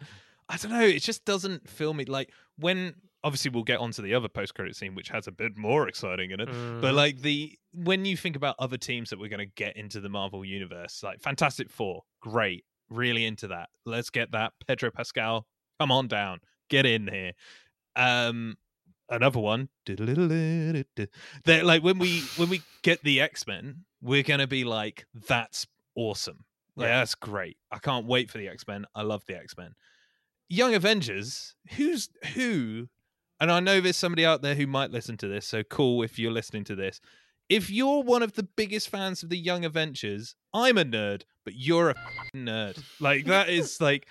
I 0.50 0.58
don't 0.58 0.72
know. 0.72 0.82
It 0.82 1.02
just 1.02 1.26
doesn't 1.26 1.70
feel 1.70 1.94
me 1.94 2.06
like 2.06 2.32
when. 2.58 2.96
Obviously, 3.24 3.52
we'll 3.52 3.64
get 3.64 3.80
onto 3.80 4.02
the 4.02 4.14
other 4.16 4.28
post-credit 4.28 4.76
scene, 4.76 4.96
which 4.96 5.10
has 5.10 5.28
a 5.28 5.32
bit 5.32 5.56
more 5.56 5.88
exciting 5.88 6.32
in 6.32 6.40
it. 6.40 6.48
But 6.48 6.92
Mhm. 6.92 6.96
like 6.96 7.22
the 7.22 7.58
when 7.74 8.04
you 8.06 8.18
think 8.18 8.36
about 8.36 8.56
other 8.60 8.78
teams 8.78 9.10
that 9.12 9.20
we're 9.20 9.30
going 9.30 9.48
to 9.48 9.54
get 9.56 9.78
into 9.78 10.00
the 10.02 10.10
Marvel 10.10 10.44
universe, 10.44 11.04
like 11.04 11.22
Fantastic 11.22 11.70
Four, 11.70 12.04
great, 12.20 12.66
really 12.90 13.26
into 13.26 13.48
that. 13.50 13.70
Let's 13.86 14.10
get 14.10 14.32
that. 14.32 14.54
Pedro 14.68 14.90
Pascal, 14.92 15.48
come 15.80 15.92
on 15.92 16.08
down, 16.08 16.40
get 16.70 16.86
in 16.86 17.08
here. 17.08 17.34
Um, 17.96 18.58
another 19.10 19.40
one. 19.40 19.70
That 21.46 21.62
like 21.64 21.84
when 21.84 22.00
we 22.00 22.22
when 22.38 22.50
we 22.50 22.62
get 22.82 23.04
the 23.04 23.22
X 23.22 23.46
Men, 23.48 23.86
we're 24.02 24.24
gonna 24.24 24.48
be 24.48 24.64
like, 24.64 25.06
that's 25.14 25.68
awesome. 25.96 26.46
Like, 26.76 26.88
Yeah. 26.88 27.00
that's 27.00 27.16
great. 27.16 27.58
I 27.72 27.80
can't 27.80 28.06
wait 28.06 28.30
for 28.30 28.38
the 28.38 28.48
X 28.48 28.66
Men. 28.68 28.86
I 28.96 29.02
love 29.04 29.26
the 29.26 29.38
X 29.38 29.56
Men. 29.58 29.76
Young 30.50 30.74
Avengers. 30.74 31.56
Who's 31.76 32.10
who? 32.34 32.90
And 33.42 33.52
I 33.52 33.60
know 33.60 33.82
there's 33.82 33.98
somebody 33.98 34.24
out 34.24 34.44
there 34.44 34.54
who 34.54 34.68
might 34.68 34.92
listen 34.92 35.18
to 35.18 35.28
this. 35.28 35.48
So 35.48 35.64
cool 35.64 36.04
if 36.04 36.20
you're 36.20 36.32
listening 36.32 36.64
to 36.66 36.76
this. 36.76 37.02
If 37.50 37.72
you're 37.72 38.04
one 38.04 38.22
of 38.22 38.34
the 38.34 38.44
biggest 38.44 38.88
fans 38.88 39.24
of 39.24 39.30
the 39.30 39.38
Young 39.38 39.66
Avengers, 39.66 40.36
I'm 40.54 40.78
a 40.78 40.86
nerd, 40.86 41.24
but 41.44 41.56
you're 41.56 41.90
a 41.90 41.96
nerd. 42.36 42.82
Like 43.00 43.26
that 43.26 43.50
is 43.50 43.82
like 43.82 44.08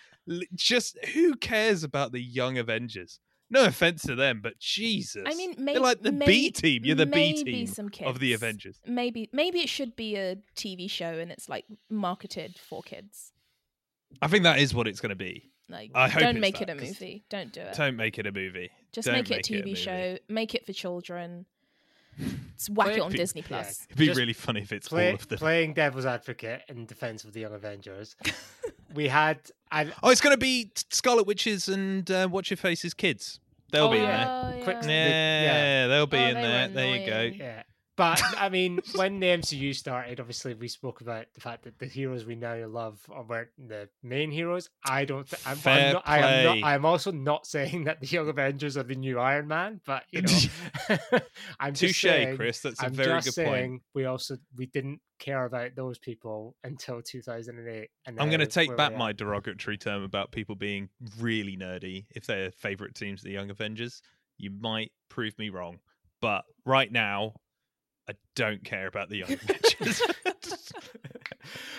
just 0.54 1.02
who 1.14 1.36
cares 1.36 1.84
about 1.84 2.10
the 2.10 2.20
Young 2.20 2.58
Avengers? 2.58 3.20
No 3.48 3.64
offense 3.64 4.02
to 4.02 4.16
them, 4.16 4.40
but 4.42 4.58
Jesus. 4.58 5.24
I 5.26 5.34
mean, 5.34 5.54
may- 5.58 5.74
they're 5.74 5.82
like 5.82 6.02
the 6.02 6.12
B 6.12 6.50
team. 6.50 6.84
You're 6.84 6.96
the 6.96 7.06
B 7.06 7.42
team 7.44 7.66
some 7.68 7.90
of 8.04 8.18
the. 8.18 8.32
Avengers. 8.32 8.80
Maybe 8.84 9.30
maybe 9.32 9.60
it 9.60 9.68
should 9.68 9.94
be 9.94 10.16
a 10.16 10.36
TV 10.56 10.90
show 10.90 11.18
and 11.18 11.30
it's 11.30 11.48
like 11.48 11.66
marketed 11.88 12.58
for 12.58 12.82
kids. 12.82 13.32
I 14.20 14.26
think 14.26 14.42
that 14.42 14.58
is 14.58 14.74
what 14.74 14.88
it's 14.88 15.00
going 15.00 15.10
to 15.10 15.16
be. 15.16 15.49
Like, 15.70 15.90
I 15.94 16.08
hope 16.08 16.20
don't 16.22 16.40
make 16.40 16.58
that, 16.58 16.68
it 16.68 16.72
a 16.72 16.74
movie. 16.74 17.24
Don't 17.30 17.52
do 17.52 17.60
it. 17.60 17.74
Don't 17.76 17.96
make 17.96 18.18
it 18.18 18.26
a 18.26 18.32
movie. 18.32 18.70
Just 18.92 19.06
Don't 19.06 19.14
make 19.16 19.30
it 19.30 19.48
a 19.48 19.52
TV 19.52 19.58
movie. 19.58 19.74
show. 19.74 20.18
Make 20.28 20.54
it 20.54 20.66
for 20.66 20.72
children. 20.72 21.46
Just 22.56 22.70
whack 22.70 22.88
it 22.96 23.00
on 23.00 23.12
Be- 23.12 23.18
Disney 23.18 23.40
yeah. 23.42 23.46
Plus. 23.46 23.86
It'd 23.88 23.96
be 23.98 24.06
Just 24.06 24.18
really 24.18 24.32
funny 24.32 24.60
if 24.60 24.72
it's 24.72 24.88
Play, 24.88 25.08
all 25.10 25.14
of 25.14 25.28
them. 25.28 25.38
playing 25.38 25.74
devil's 25.74 26.04
advocate 26.06 26.62
in 26.68 26.84
defense 26.86 27.24
of 27.24 27.32
the 27.32 27.40
Young 27.40 27.54
Avengers. 27.54 28.16
we 28.94 29.08
had 29.08 29.38
I, 29.72 29.90
Oh, 30.02 30.10
it's 30.10 30.20
going 30.20 30.34
to 30.34 30.38
be 30.38 30.70
Scarlet 30.90 31.26
Witches 31.26 31.68
and 31.68 32.10
uh, 32.10 32.28
Watch 32.30 32.50
Your 32.50 32.56
Face's 32.58 32.92
kids. 32.92 33.40
They'll 33.72 33.84
Oh, 33.86 33.90
be 33.92 33.98
yeah. 33.98 34.50
in 34.52 34.60
Oh, 34.60 34.64
Quick- 34.64 34.80
there. 34.82 35.08
yeah. 35.08 35.52
Yeah, 35.82 35.86
they'll 35.86 36.06
be 36.06 36.18
Oh, 36.18 36.20
in 36.26 36.34
they 36.34 36.42
there. 36.42 36.68
There 36.68 36.96
you 36.96 37.06
go. 37.06 37.44
Yeah. 37.44 37.62
But 38.01 38.22
I 38.38 38.48
mean, 38.48 38.80
when 38.94 39.20
the 39.20 39.26
MCU 39.26 39.74
started, 39.74 40.20
obviously 40.20 40.55
we 40.55 40.68
spoke 40.68 41.03
about 41.03 41.26
the 41.34 41.42
fact 41.42 41.64
that 41.64 41.78
the 41.78 41.84
heroes 41.84 42.24
we 42.24 42.34
now 42.34 42.66
love 42.66 42.98
weren't 43.28 43.51
the 43.59 43.90
main 44.03 44.30
heroes. 44.30 44.70
I 44.82 45.05
don't. 45.05 45.28
Th- 45.28 45.42
I'm, 45.44 45.59
Fair 45.59 45.88
I'm 45.88 45.92
not, 45.92 46.03
I 46.07 46.18
am 46.20 46.44
not. 46.44 46.66
I'm 46.66 46.86
also 46.86 47.12
not 47.12 47.46
saying 47.46 47.84
that 47.84 48.01
the 48.01 48.07
Young 48.07 48.30
Avengers 48.30 48.78
are 48.78 48.84
the 48.84 48.94
new 48.94 49.18
Iron 49.18 49.48
Man. 49.48 49.82
But 49.84 50.05
you 50.12 50.22
know, 50.22 50.38
I'm 51.61 51.74
just 51.74 52.01
Touche, 52.01 52.36
Chris. 52.36 52.61
That's 52.61 52.80
a 52.80 52.87
I'm 52.87 52.95
very 52.95 53.20
good 53.20 53.34
saying 53.34 53.70
point. 53.70 53.83
we 53.92 54.07
also 54.07 54.38
we 54.57 54.64
didn't 54.64 55.03
care 55.18 55.45
about 55.45 55.74
those 55.76 55.99
people 55.99 56.57
until 56.64 57.03
2008. 57.03 57.91
And 58.07 58.18
I'm 58.18 58.30
going 58.30 58.41
to 58.41 58.46
take 58.46 58.74
back 58.79 58.96
my 58.96 59.12
derogatory 59.12 59.76
term 59.76 60.04
about 60.04 60.33
people 60.33 60.54
being 60.54 60.88
really 61.18 61.54
nerdy 61.54 62.07
if 62.16 62.24
they're 62.24 62.50
favorite 62.50 62.95
teams 62.95 63.20
the 63.20 63.33
Young 63.33 63.50
Avengers. 63.50 64.00
You 64.38 64.50
might 64.58 64.91
prove 65.11 65.38
me 65.38 65.50
wrong, 65.50 65.80
but 66.22 66.45
right 66.64 66.91
now, 66.91 67.34
I 68.11 68.14
don't 68.34 68.64
care 68.64 68.88
about 68.88 69.08
the 69.08 69.18
Young 69.18 69.32
Avengers. 69.32 70.03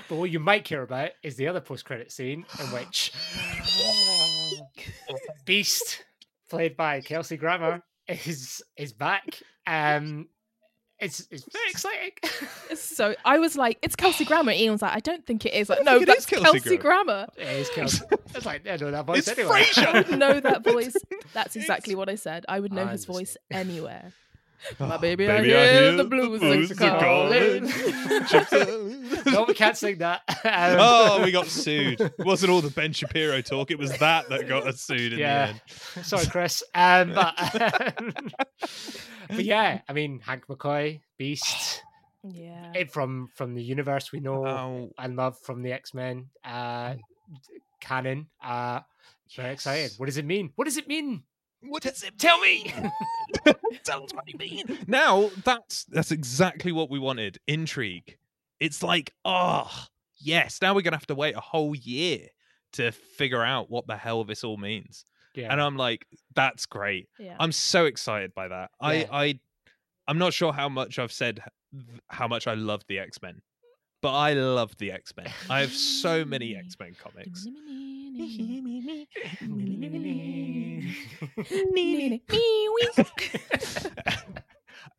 but 0.08 0.16
what 0.16 0.32
you 0.32 0.40
might 0.40 0.64
care 0.64 0.82
about 0.82 1.10
is 1.24 1.36
the 1.36 1.50
other 1.50 1.60
post-credit 1.60 2.10
scene 2.10 2.46
in 2.58 2.66
which 2.68 3.12
Beast, 5.46 6.06
played 6.50 6.78
by 6.78 7.02
Kelsey 7.02 7.36
Grammer, 7.36 7.84
is 8.08 8.64
is 8.78 8.94
back. 8.94 9.42
Um, 9.68 10.30
it's 11.00 11.28
it's 11.32 11.44
very 11.52 11.70
exciting. 11.70 12.12
It's 12.70 12.82
so 12.82 13.14
I 13.26 13.40
was 13.40 13.58
like, 13.58 13.78
it's 13.82 13.98
Kelsey 13.98 14.24
Grammer. 14.24 14.54
Ian 14.54 14.72
was 14.72 14.82
like, 14.82 14.96
I 14.96 15.02
don't 15.02 15.26
think 15.26 15.46
it 15.46 15.54
is. 15.54 15.68
Like, 15.68 15.84
no, 15.84 16.00
think 16.00 16.04
it 16.04 16.10
is 16.10 16.16
that's 16.16 16.26
Kelsey 16.28 16.60
Kelsey, 16.62 16.78
Grammer. 16.78 17.28
it 17.36 17.46
is 17.46 17.70
Kelsey. 17.72 18.06
It's 18.34 18.46
like 18.46 18.66
I 18.66 18.78
know 18.78 18.92
that 18.92 19.06
voice 19.06 19.28
It's 19.28 19.38
anyway. 19.38 19.64
Frasier. 19.64 19.88
I 19.88 19.94
would 20.00 20.18
know 20.18 20.40
that 20.40 20.64
voice. 20.64 20.96
That's 21.34 21.58
exactly 21.58 21.96
what 21.96 22.08
I 22.08 22.16
said. 22.16 22.46
I 22.48 22.62
would 22.62 22.72
know 22.72 22.86
I 22.86 22.92
his 22.92 23.04
voice 23.04 23.36
anywhere. 23.52 24.14
My 24.80 24.96
Oh, 24.96 24.98
baby, 25.00 25.30
I 25.30 25.44
hear 25.44 25.96
the 25.96 26.04
blues 26.04 26.42
are 26.82 27.00
calling. 27.00 27.72
no, 29.34 29.46
we 29.48 29.54
can't 29.54 29.78
sing 29.78 29.98
that. 30.00 30.22
Um, 30.44 30.78
oh, 30.80 31.22
we 31.24 31.32
got 31.32 31.46
sued. 31.46 32.02
It 32.02 32.14
wasn't 32.20 32.52
all 32.52 32.62
the 32.62 32.72
Ben 32.72 32.94
Shapiro 32.94 33.42
talk. 33.42 33.70
It 33.70 33.78
was 33.78 33.96
that 34.00 34.28
that 34.30 34.48
got 34.48 34.66
us 34.66 34.82
sued 34.82 35.14
in 35.14 35.20
yeah. 35.20 35.54
the 35.94 36.00
end. 36.00 36.06
Sorry, 36.06 36.26
Chris. 36.26 36.64
Um, 36.74 37.14
but, 37.16 37.36
but 39.30 39.46
yeah, 39.46 39.82
I 39.88 39.94
mean, 39.94 40.20
Hank 40.20 40.48
McCoy, 40.48 41.02
Beast, 41.18 41.84
Yeah. 42.24 42.72
it 42.74 42.92
from 42.92 43.30
from 43.36 43.54
the 43.54 43.64
universe 43.64 44.12
we 44.12 44.20
know 44.20 44.46
Oh, 44.48 44.90
and 44.98 45.16
love 45.16 45.38
from 45.40 45.62
the 45.62 45.74
X 45.74 45.94
Men 45.94 46.30
uh, 46.44 46.96
canon. 47.80 48.28
Uh, 48.44 48.82
very 49.36 49.54
excited. 49.54 49.92
What 49.98 50.08
does 50.08 50.18
it 50.18 50.26
mean? 50.26 50.52
What 50.56 50.66
does 50.66 50.78
it 50.78 50.88
mean? 50.88 51.24
What 51.64 51.84
does 51.84 52.04
it 52.04 52.18
Tell 52.18 52.40
me. 52.40 52.74
Tell 53.84 54.04
us 54.04 54.14
what 54.14 54.28
you 54.28 54.38
mean. 54.38 54.80
Now 54.88 55.30
that's 55.44 55.86
that's 55.86 56.12
exactly 56.12 56.72
what 56.72 56.90
we 56.90 57.00
wanted. 57.00 57.40
Intrigue. 57.48 58.18
It's 58.60 58.84
like, 58.84 59.14
oh 59.26 59.72
yes. 60.18 60.60
Now 60.62 60.74
we're 60.76 60.82
gonna 60.82 60.98
have 60.98 61.08
to 61.08 61.16
wait 61.16 61.36
a 61.36 61.40
whole 61.42 61.76
year 61.76 62.28
to 62.74 62.92
figure 62.92 63.44
out 63.44 63.70
what 63.70 63.88
the 63.88 63.98
hell 63.98 64.24
this 64.24 64.44
all 64.44 64.58
means. 64.58 65.06
yeah. 65.36 65.52
And 65.52 65.62
I'm 65.62 65.78
like, 65.78 66.06
that's 66.36 66.66
great. 66.66 67.10
yeah. 67.20 67.36
I'm 67.40 67.52
so 67.52 67.86
excited 67.86 68.34
by 68.34 68.48
that. 68.48 68.72
I 68.80 68.94
Yeah. 68.94 69.08
I 69.12 69.40
I'm 70.08 70.18
not 70.18 70.34
sure 70.34 70.52
how 70.52 70.68
much 70.70 71.00
I've 71.00 71.12
said 71.12 71.42
how 72.10 72.28
much 72.28 72.48
I 72.48 72.56
love 72.56 72.82
the 72.88 73.00
X 73.00 73.22
Men, 73.22 73.42
but 74.02 74.14
I 74.14 74.34
love 74.34 74.76
the 74.78 74.92
X 74.92 75.14
Men. 75.16 75.28
I 75.50 75.62
have 75.62 75.74
so 75.74 76.26
many 76.26 76.56
X 76.58 76.76
Men 76.80 76.96
comics. 77.02 77.48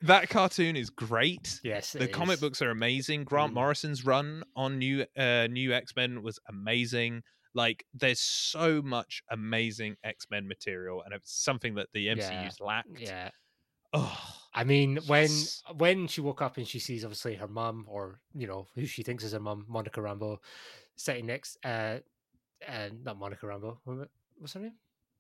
that 0.02 0.28
cartoon 0.28 0.76
is 0.76 0.90
great. 0.90 1.60
yes. 1.62 1.92
The 1.92 2.04
it 2.04 2.12
comic 2.12 2.34
is. 2.34 2.40
books 2.40 2.62
are 2.62 2.70
amazing. 2.70 3.24
Grant 3.24 3.52
Mm. 3.52 3.54
Morrison's 3.54 4.04
run 4.04 4.42
on 4.56 4.78
new 4.78 5.04
uh 5.16 5.46
new 5.48 5.72
X-Men 5.72 6.22
was 6.22 6.38
amazing. 6.48 7.22
Like 7.54 7.84
there's 7.94 8.20
so 8.20 8.80
much 8.82 9.22
amazing 9.30 9.96
X-Men 10.04 10.48
material 10.48 11.02
and 11.04 11.12
it's 11.14 11.32
something 11.32 11.74
that 11.76 11.88
the 11.92 12.08
MCU's 12.08 12.60
lacked. 12.60 12.98
Yeah. 13.00 13.30
Oh, 13.92 14.18
I 14.54 14.64
mean, 14.64 14.98
when 15.06 15.22
Yes. 15.28 15.62
when 15.76 16.06
she 16.08 16.20
woke 16.20 16.42
up 16.42 16.56
and 16.58 16.68
she 16.68 16.78
sees 16.78 17.04
obviously 17.04 17.36
her 17.36 17.48
mum, 17.48 17.86
or 17.88 18.20
you 18.34 18.46
know 18.46 18.66
who 18.74 18.84
she 18.86 19.02
thinks 19.02 19.24
is 19.24 19.32
her 19.32 19.40
mum, 19.40 19.64
Monica 19.68 20.00
Rambeau, 20.00 20.38
sitting 20.96 21.26
next, 21.26 21.56
uh, 21.64 21.98
uh 22.68 22.88
not 23.02 23.18
Monica 23.18 23.46
Rambeau. 23.46 23.78
What's 24.38 24.52
her 24.54 24.60
name? 24.60 24.74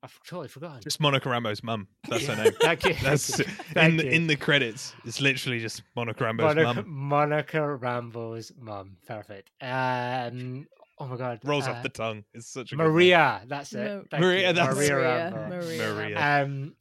I've 0.04 0.18
totally 0.26 0.48
forgotten. 0.48 0.80
just 0.82 0.98
Monica 1.00 1.28
Rambeau's 1.28 1.62
mum. 1.62 1.86
That's 2.08 2.26
her 2.26 2.34
name. 2.34 2.52
Thank 2.60 2.84
you. 2.84 2.94
That's 3.02 3.36
thank 3.36 3.48
in 3.48 3.54
thank 3.74 3.96
the, 3.98 4.04
you. 4.06 4.10
in 4.10 4.26
the 4.26 4.34
credits. 4.36 4.94
It's 5.04 5.20
literally 5.20 5.60
just 5.60 5.82
Monica 5.94 6.24
Rambeau's 6.24 6.56
Monica, 6.56 6.74
mum 6.82 6.84
Monica 6.88 7.58
Rambeau's 7.58 8.52
mum. 8.58 8.96
Perfect. 9.06 9.50
Um. 9.60 10.66
Oh 10.98 11.06
my 11.06 11.16
god. 11.16 11.40
rolls 11.44 11.66
uh, 11.66 11.72
off 11.72 11.82
the 11.82 11.88
tongue. 11.88 12.22
It's 12.34 12.48
such 12.48 12.72
a 12.72 12.76
good. 12.76 12.82
Maria. 12.84 13.42
That's 13.46 13.72
it. 13.72 13.78
No. 14.12 14.18
Maria, 14.18 14.48
you, 14.48 14.52
that's- 14.54 14.76
Maria 14.76 14.92
Maria, 14.92 15.32
Rambeau. 15.32 15.48
Maria. 15.48 15.94
Maria. 15.94 16.42
um 16.44 16.74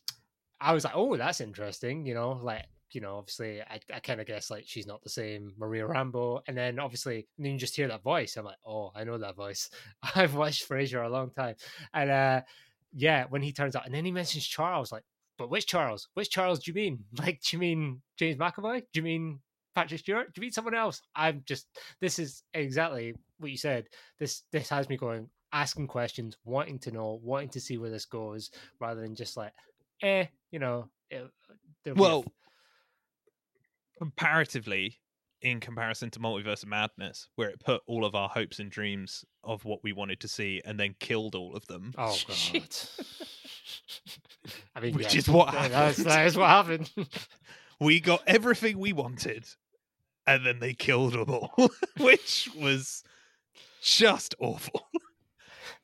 i 0.62 0.74
was 0.74 0.84
like 0.84 0.94
oh 0.96 1.18
that's 1.18 1.42
interesting 1.42 2.06
you 2.06 2.14
know 2.14 2.40
like 2.42 2.66
you 2.92 3.02
know 3.02 3.18
obviously 3.18 3.62
i, 3.62 3.80
I 3.94 4.00
kind 4.00 4.20
of 4.20 4.28
guess 4.28 4.52
like 4.52 4.64
she's 4.68 4.88
not 4.88 5.02
the 5.02 5.10
same 5.10 5.54
maria 5.58 5.88
rambeau 5.88 6.42
and 6.48 6.58
then 6.58 6.80
obviously 6.80 7.28
and 7.38 7.46
then 7.46 7.54
you 7.54 7.60
just 7.60 7.76
hear 7.76 7.88
that 7.88 8.04
voice 8.04 8.38
i'm 8.38 8.46
like 8.46 8.58
oh 8.66 8.92
i 8.96 9.04
know 9.04 9.18
that 9.18 9.36
voice. 9.36 9.70
I've 10.16 10.36
watched 10.36 10.70
frasier 10.70 11.06
a 11.06 11.10
long 11.10 11.32
time 11.32 11.56
and 11.94 12.10
uh 12.10 12.42
yeah 12.94 13.26
when 13.30 13.42
he 13.42 13.54
turns 13.54 13.76
out 13.76 13.86
and 13.86 13.96
then 13.96 14.06
he 14.06 14.12
mentions 14.12 14.46
charles 14.46 14.92
like 14.92 15.04
but 15.42 15.50
which 15.50 15.66
charles? 15.66 16.08
Which 16.14 16.30
charles 16.30 16.60
do 16.60 16.70
you 16.70 16.76
mean? 16.76 17.04
Like 17.18 17.42
do 17.42 17.56
you 17.56 17.60
mean 17.60 18.02
james 18.16 18.38
mcavoy? 18.38 18.82
Do 18.94 19.00
you 19.00 19.02
mean 19.02 19.40
patrick 19.74 20.00
stewart? 20.00 20.28
Do 20.28 20.40
you 20.40 20.42
mean 20.44 20.52
someone 20.52 20.76
else? 20.76 21.02
I'm 21.16 21.42
just 21.46 21.66
this 22.00 22.20
is 22.20 22.44
exactly 22.54 23.16
what 23.40 23.50
you 23.50 23.58
said. 23.58 23.88
This 24.20 24.44
this 24.52 24.70
has 24.70 24.88
me 24.88 24.98
going 24.98 25.30
asking 25.52 25.88
questions 25.88 26.38
wanting 26.46 26.78
to 26.80 26.92
know 26.92 27.20
wanting 27.24 27.50
to 27.50 27.60
see 27.60 27.80
where 27.80 27.90
this 27.90 28.06
goes 28.06 28.52
rather 28.80 29.02
than 29.02 29.16
just 29.16 29.36
like 29.36 29.54
eh, 30.04 30.26
you 30.52 30.60
know. 30.60 30.90
It, 31.10 31.30
a 31.86 31.94
Well, 31.94 32.24
comparatively, 33.98 35.00
in 35.42 35.60
comparison 35.60 36.10
to 36.12 36.20
Multiverse 36.20 36.64
of 36.64 36.70
Madness, 36.70 37.28
where 37.36 37.50
it 37.50 37.60
put 37.60 37.82
all 37.88 38.06
of 38.06 38.16
our 38.16 38.30
hopes 38.30 38.60
and 38.60 38.70
dreams 38.70 39.26
of 39.44 39.66
what 39.66 39.84
we 39.84 39.92
wanted 39.92 40.20
to 40.22 40.28
see 40.28 40.62
and 40.66 40.80
then 40.80 40.96
killed 41.00 41.36
all 41.36 41.56
of 41.56 41.66
them. 41.68 41.94
oh 41.98 42.18
god. 42.28 42.36
Shit. 42.36 42.90
I 44.76 44.80
mean, 44.80 44.96
Which 44.96 45.14
yeah, 45.14 45.20
is 45.20 45.30
what 45.30 45.52
That's, 45.52 45.74
happened. 45.98 46.06
that 46.06 46.26
is 46.28 46.38
what 46.38 46.50
happened. 46.50 46.92
we 47.80 48.00
got 48.00 48.22
everything 48.28 48.78
we 48.78 48.94
wanted 48.94 49.46
and 50.28 50.46
then 50.46 50.60
they 50.60 50.74
killed 50.74 51.14
them 51.14 51.30
all 51.30 51.52
which 52.00 52.48
was 52.56 53.04
just 53.82 54.36
awful 54.40 54.88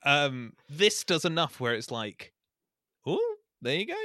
um 0.03 0.53
this 0.69 1.03
does 1.03 1.25
enough 1.25 1.59
where 1.59 1.73
it's 1.73 1.89
like 1.89 2.33
oh 3.07 3.35
there 3.63 3.75
you 3.75 3.87
go 3.87 3.95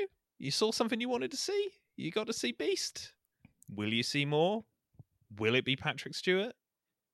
you 0.42 0.50
saw 0.50 0.70
something 0.72 1.00
you 1.00 1.08
wanted 1.08 1.30
to 1.30 1.36
see 1.36 1.68
you 1.96 2.10
got 2.10 2.26
to 2.26 2.32
see 2.32 2.52
beast 2.52 3.12
will 3.74 3.92
you 3.92 4.02
see 4.02 4.24
more 4.24 4.64
will 5.38 5.54
it 5.54 5.64
be 5.64 5.76
patrick 5.76 6.14
stewart 6.14 6.52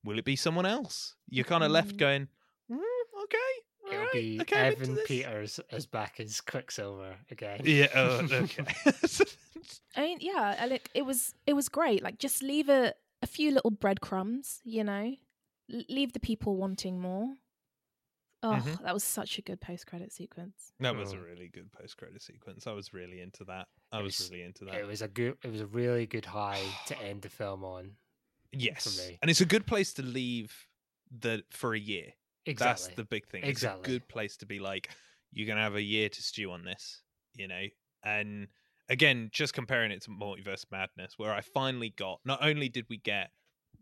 will 0.04 0.18
it 0.18 0.24
be 0.24 0.36
someone 0.36 0.66
else 0.66 1.14
you're 1.28 1.44
kind 1.44 1.62
of 1.64 1.70
left 1.70 1.94
Mm. 1.94 1.98
going 1.98 2.28
mm, 2.72 3.22
okay 3.24 3.36
It'll 3.90 4.00
right, 4.04 4.12
be 4.12 4.38
okay, 4.42 4.66
I'm 4.68 4.72
Evan. 4.72 4.98
Peters 5.06 5.60
as 5.70 5.86
back 5.86 6.20
as 6.20 6.40
Quicksilver 6.42 7.16
again. 7.30 7.60
yeah 7.64 7.86
uh, 7.94 8.22
okay 8.44 8.64
I 9.96 10.00
mean, 10.02 10.18
yeah, 10.20 10.56
I 10.60 10.66
like 10.66 10.90
it 10.94 11.04
was 11.06 11.34
it 11.46 11.54
was 11.54 11.68
great. 11.68 12.02
Like 12.02 12.18
just 12.18 12.42
leave 12.42 12.68
a 12.68 12.92
a 13.22 13.26
few 13.26 13.50
little 13.50 13.70
breadcrumbs, 13.70 14.60
you 14.64 14.84
know, 14.84 15.14
L- 15.72 15.82
leave 15.88 16.12
the 16.12 16.20
people 16.20 16.56
wanting 16.56 17.00
more. 17.00 17.28
Oh, 18.42 18.52
Mhm. 18.52 18.82
that 18.84 18.94
was 18.94 19.02
such 19.02 19.36
a 19.38 19.42
good 19.42 19.60
post 19.60 19.86
credit 19.86 20.12
sequence. 20.12 20.72
that 20.80 20.94
was 20.94 21.12
a 21.12 21.16
Oh. 21.16 21.20
really 21.20 21.48
good 21.48 21.72
post-credit 21.72 22.22
sequence 22.22 22.68
i 22.68 22.72
was 22.72 22.92
really 22.92 23.20
into 23.20 23.44
that 23.46 23.66
i 23.90 24.00
was 24.00 24.18
was- 24.20 24.30
really 24.30 24.42
into 24.44 24.64
that 24.64 24.74
It 24.76 24.84
was 24.86 25.02
a 25.02 25.08
good. 25.08 25.36
It 25.42 25.48
was 25.50 25.60
a 25.60 25.66
really 25.66 26.06
good 26.06 26.24
high 26.26 26.62
to 26.86 26.96
end 27.02 27.22
the 27.22 27.28
film 27.30 27.64
on. 27.64 27.96
Yes, 28.52 28.96
me. 29.08 29.18
and 29.20 29.30
it's 29.30 29.40
a 29.40 29.46
good 29.46 29.66
place 29.66 29.92
to 29.94 30.02
leave 30.02 30.66
the 31.10 31.44
for 31.50 31.74
a 31.74 31.78
year. 31.78 32.12
Exactly. 32.46 32.84
That's 32.86 32.96
the 32.96 33.04
big 33.04 33.26
thing. 33.26 33.42
Exactly. 33.44 33.80
It's 33.80 33.88
a 33.88 33.90
good 33.92 34.08
place 34.08 34.36
to 34.38 34.46
be 34.46 34.58
like, 34.60 34.90
you're 35.32 35.46
gonna 35.46 35.60
have 35.62 35.74
a 35.74 35.82
year 35.82 36.08
to 36.08 36.22
stew 36.22 36.52
on 36.52 36.62
this, 36.64 37.02
you 37.34 37.48
know. 37.48 37.66
And 38.04 38.48
again, 38.88 39.28
just 39.32 39.52
comparing 39.52 39.90
it 39.90 40.00
to 40.02 40.10
Multiverse 40.10 40.64
Madness, 40.70 41.18
where 41.18 41.32
I 41.34 41.40
finally 41.42 41.90
got. 41.90 42.20
Not 42.24 42.42
only 42.42 42.68
did 42.68 42.88
we 42.88 42.96
get 42.98 43.32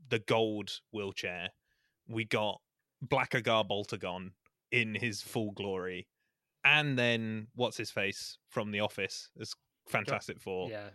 the 0.08 0.18
gold 0.18 0.80
wheelchair, 0.92 1.50
we 2.08 2.24
got 2.24 2.60
Blackagar 3.04 3.64
Boltagon 3.68 4.32
in 4.72 4.94
his 4.94 5.22
full 5.22 5.52
glory, 5.52 6.06
and 6.64 6.98
then 6.98 7.48
what's 7.54 7.76
his 7.76 7.90
face 7.90 8.38
from 8.48 8.70
The 8.70 8.80
Office 8.80 9.30
as 9.40 9.54
Fantastic 9.88 10.40
Four 10.40 10.70
Yeah. 10.70 10.90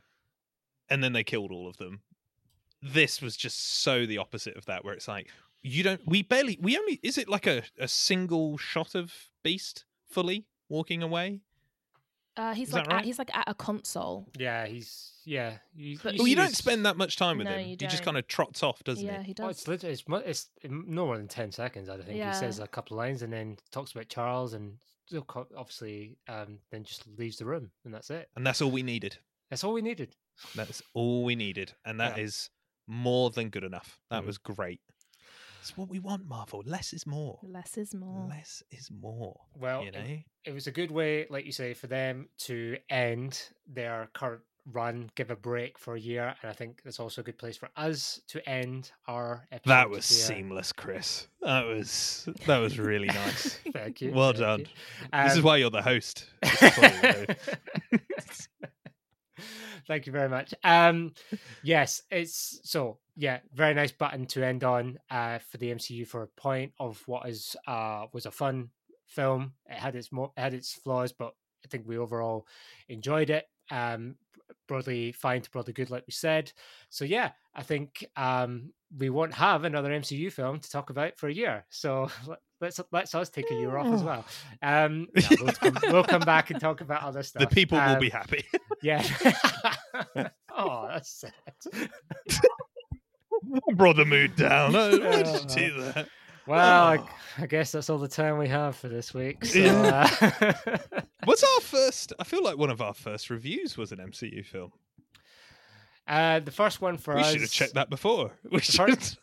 and 0.89 1.03
then 1.03 1.13
they 1.13 1.23
killed 1.23 1.51
all 1.51 1.67
of 1.67 1.77
them. 1.77 2.01
This 2.81 3.21
was 3.21 3.37
just 3.37 3.59
so 3.81 4.05
the 4.05 4.17
opposite 4.17 4.57
of 4.57 4.65
that, 4.65 4.83
where 4.83 4.93
it's 4.93 5.07
like 5.07 5.29
you 5.61 5.83
don't. 5.83 6.01
We 6.07 6.23
barely. 6.23 6.57
We 6.59 6.77
only. 6.77 6.99
Is 7.03 7.17
it 7.17 7.29
like 7.29 7.45
a 7.47 7.63
a 7.77 7.87
single 7.87 8.57
shot 8.57 8.95
of 8.95 9.13
Beast 9.43 9.85
fully 10.09 10.47
walking 10.69 11.03
away? 11.03 11.41
Uh, 12.41 12.53
he's 12.53 12.69
Is 12.69 12.73
like 12.73 12.85
that 12.85 12.91
right? 12.93 12.99
at, 12.99 13.05
he's 13.05 13.19
like 13.19 13.35
at 13.37 13.43
a 13.47 13.53
console. 13.53 14.27
Yeah. 14.37 14.65
He's 14.65 15.11
yeah. 15.25 15.57
You, 15.75 15.99
But- 16.01 16.15
Well, 16.17 16.27
you 16.27 16.35
don't 16.35 16.47
his- 16.47 16.57
spend 16.57 16.85
that 16.87 16.97
much 16.97 17.15
time 17.15 17.37
with 17.37 17.45
No, 17.45 17.51
him. 17.53 17.61
you 17.61 17.67
He 17.67 17.75
just 17.75 17.97
don't. 17.97 18.05
kind 18.05 18.17
of 18.17 18.27
trots 18.27 18.63
off, 18.63 18.83
doesn't 18.83 19.05
yeah, 19.05 19.19
he? 19.21 19.27
he 19.27 19.31
Oh, 19.39 19.47
does. 19.47 19.57
it's 19.59 19.67
literally 19.67 19.93
it's, 19.93 20.07
mu- 20.07 20.15
it's 20.17 20.49
no 20.67 21.05
more 21.05 21.17
than 21.17 21.27
ten 21.27 21.51
seconds. 21.51 21.87
I 21.89 21.97
think 21.97 22.09
he 22.09 22.33
says 22.33 22.59
a 22.59 22.67
couple 22.67 22.97
of 22.97 23.05
lines 23.05 23.21
and 23.21 23.31
then 23.31 23.57
talks 23.71 23.91
about 23.91 24.09
Charles 24.09 24.53
and 24.53 24.77
still 25.05 25.21
co- 25.23 25.47
obviously 25.55 26.17
um, 26.27 26.57
then 26.71 26.83
just 26.83 27.05
leaves 27.17 27.37
the 27.37 27.45
room 27.45 27.69
and 27.85 27.93
that's 27.93 28.09
it. 28.09 28.29
And 28.35 28.45
that's 28.47 28.61
all 28.61 28.71
we 28.71 28.81
needed. 28.83 29.17
That's 29.49 29.63
all 29.63 29.73
we 29.73 29.81
needed. 29.81 30.15
That's 30.55 30.81
all 30.95 31.23
we 31.23 31.35
needed, 31.35 31.73
and 31.85 31.99
that 31.99 32.17
Yeah. 32.17 32.23
is 32.23 32.49
more 32.87 33.29
than 33.29 33.49
good 33.49 33.63
enough. 33.63 33.99
That 34.09 34.23
Mm. 34.23 34.27
was 34.27 34.37
great. 34.39 34.79
It's 35.61 35.77
what 35.77 35.89
we 35.89 35.99
want, 35.99 36.27
Marvel. 36.27 36.63
Less 36.65 36.91
is 36.91 37.05
more. 37.07 37.39
Less 37.43 37.77
is 37.77 37.93
more. 37.93 38.27
Less 38.27 38.63
is 38.71 38.89
more. 38.91 39.39
Well, 39.57 39.83
you 39.83 39.89
it- 39.89 39.93
know. 39.93 40.17
It 40.43 40.53
was 40.53 40.65
a 40.65 40.71
good 40.71 40.89
way, 40.89 41.27
like 41.29 41.45
you 41.45 41.51
say, 41.51 41.75
for 41.75 41.85
them 41.87 42.27
to 42.39 42.75
end 42.89 43.39
their 43.67 44.09
current 44.13 44.41
run, 44.71 45.09
give 45.15 45.29
a 45.29 45.35
break 45.35 45.77
for 45.77 45.93
a 45.95 45.99
year, 45.99 46.33
and 46.41 46.49
I 46.49 46.53
think 46.53 46.81
it's 46.83 46.99
also 46.99 47.21
a 47.21 47.23
good 47.23 47.37
place 47.37 47.57
for 47.57 47.69
us 47.77 48.21
to 48.29 48.47
end 48.49 48.91
our 49.07 49.47
episode. 49.51 49.69
That 49.69 49.89
was 49.91 50.07
here. 50.09 50.17
seamless, 50.37 50.71
Chris. 50.73 51.27
That 51.41 51.65
was 51.67 52.27
that 52.47 52.57
was 52.57 52.79
really 52.79 53.07
nice. 53.07 53.59
Thank 53.73 54.01
you. 54.01 54.11
Well 54.13 54.33
thank 54.33 54.39
done. 54.43 54.59
you. 54.61 54.65
this 55.25 55.31
is 55.33 55.37
Um, 55.39 55.43
why 55.43 55.57
you're 55.57 55.69
the 55.69 55.81
host. 55.83 56.27
This 56.41 56.53
is 56.63 56.77
why 56.77 56.99
you're 57.03 57.25
the 57.25 57.37
host. 57.91 58.03
Thank 59.87 60.05
you 60.05 60.11
very 60.11 60.29
much. 60.29 60.53
Um, 60.63 61.13
yes, 61.63 62.01
it's 62.11 62.59
so 62.63 62.99
yeah, 63.15 63.39
very 63.53 63.73
nice 63.73 63.91
button 63.91 64.25
to 64.27 64.45
end 64.45 64.63
on 64.63 64.99
uh, 65.09 65.39
for 65.39 65.57
the 65.57 65.71
MCU 65.71 66.05
for 66.05 66.23
a 66.23 66.27
point 66.27 66.73
of 66.79 67.01
what 67.05 67.27
is 67.27 67.55
uh 67.67 68.05
was 68.13 68.25
a 68.25 68.31
fun 68.31 68.69
film. 69.07 69.53
It 69.69 69.77
had 69.77 69.95
its 69.95 70.11
mo- 70.11 70.33
it 70.37 70.41
had 70.41 70.53
its 70.53 70.73
flaws, 70.73 71.11
but 71.11 71.33
I 71.65 71.67
think 71.67 71.87
we 71.87 71.97
overall 71.97 72.47
enjoyed 72.89 73.29
it. 73.29 73.45
Um, 73.69 74.15
broadly 74.67 75.11
fine 75.11 75.41
to 75.41 75.49
broadly 75.51 75.73
good, 75.73 75.89
like 75.89 76.03
we 76.07 76.13
said. 76.13 76.51
So 76.89 77.05
yeah, 77.05 77.31
I 77.53 77.63
think 77.63 78.05
um 78.15 78.71
we 78.97 79.09
won't 79.09 79.33
have 79.33 79.63
another 79.63 79.91
MCU 79.91 80.29
film 80.31 80.59
to 80.59 80.69
talk 80.69 80.89
about 80.89 81.17
for 81.17 81.27
a 81.27 81.33
year. 81.33 81.65
So 81.69 82.09
let's 82.61 82.79
let's 82.91 83.13
us 83.15 83.29
take 83.29 83.49
a 83.51 83.55
year 83.55 83.75
off 83.77 83.87
as 83.87 84.03
well. 84.03 84.25
Um, 84.61 85.07
no, 85.15 85.21
we'll, 85.41 85.51
come, 85.53 85.77
we'll, 85.91 86.03
come, 86.03 86.21
back 86.21 86.51
and 86.51 86.59
talk 86.59 86.81
about 86.81 87.03
other 87.03 87.23
stuff. 87.23 87.41
The 87.49 87.53
people 87.53 87.77
um, 87.77 87.93
will 87.93 87.99
be 87.99 88.09
happy. 88.09 88.45
yeah. 88.81 89.03
oh, 90.55 90.87
that's 90.87 91.09
sad. 91.25 91.33
Brought 93.73 93.95
the 93.95 94.05
mood 94.05 94.35
down. 94.35 94.73
Why 94.73 94.91
did 94.91 95.27
you 95.27 95.71
do 95.73 95.81
Uh, 95.81 95.91
that? 95.93 96.07
Well, 96.47 96.59
Oh. 96.99 97.03
I, 97.37 97.43
I 97.43 97.45
guess 97.47 97.71
that's 97.71 97.89
all 97.89 97.97
the 97.97 98.07
time 98.07 98.37
we 98.37 98.47
have 98.47 98.75
for 98.75 98.87
this 98.87 99.13
week. 99.13 99.45
So, 99.45 99.59
Yeah. 99.59 100.09
uh, 100.21 101.01
What's 101.25 101.43
our 101.43 101.61
first? 101.61 102.13
I 102.19 102.23
feel 102.23 102.43
like 102.43 102.57
one 102.57 102.69
of 102.69 102.81
our 102.81 102.93
first 102.93 103.29
reviews 103.29 103.77
was 103.77 103.91
an 103.91 103.99
MCU 103.99 104.43
film. 104.45 104.71
uh, 106.07 106.39
the 106.39 106.51
first 106.51 106.81
one 106.81 106.97
for 106.97 107.15
we 107.15 107.21
us. 107.21 107.27
We 107.27 107.31
should 107.33 107.41
have 107.41 107.51
checked 107.51 107.73
that 107.75 107.89
before. 107.89 108.31
We 108.43 108.57
the 108.57 108.63
should. 108.63 108.89
first- 108.95 109.19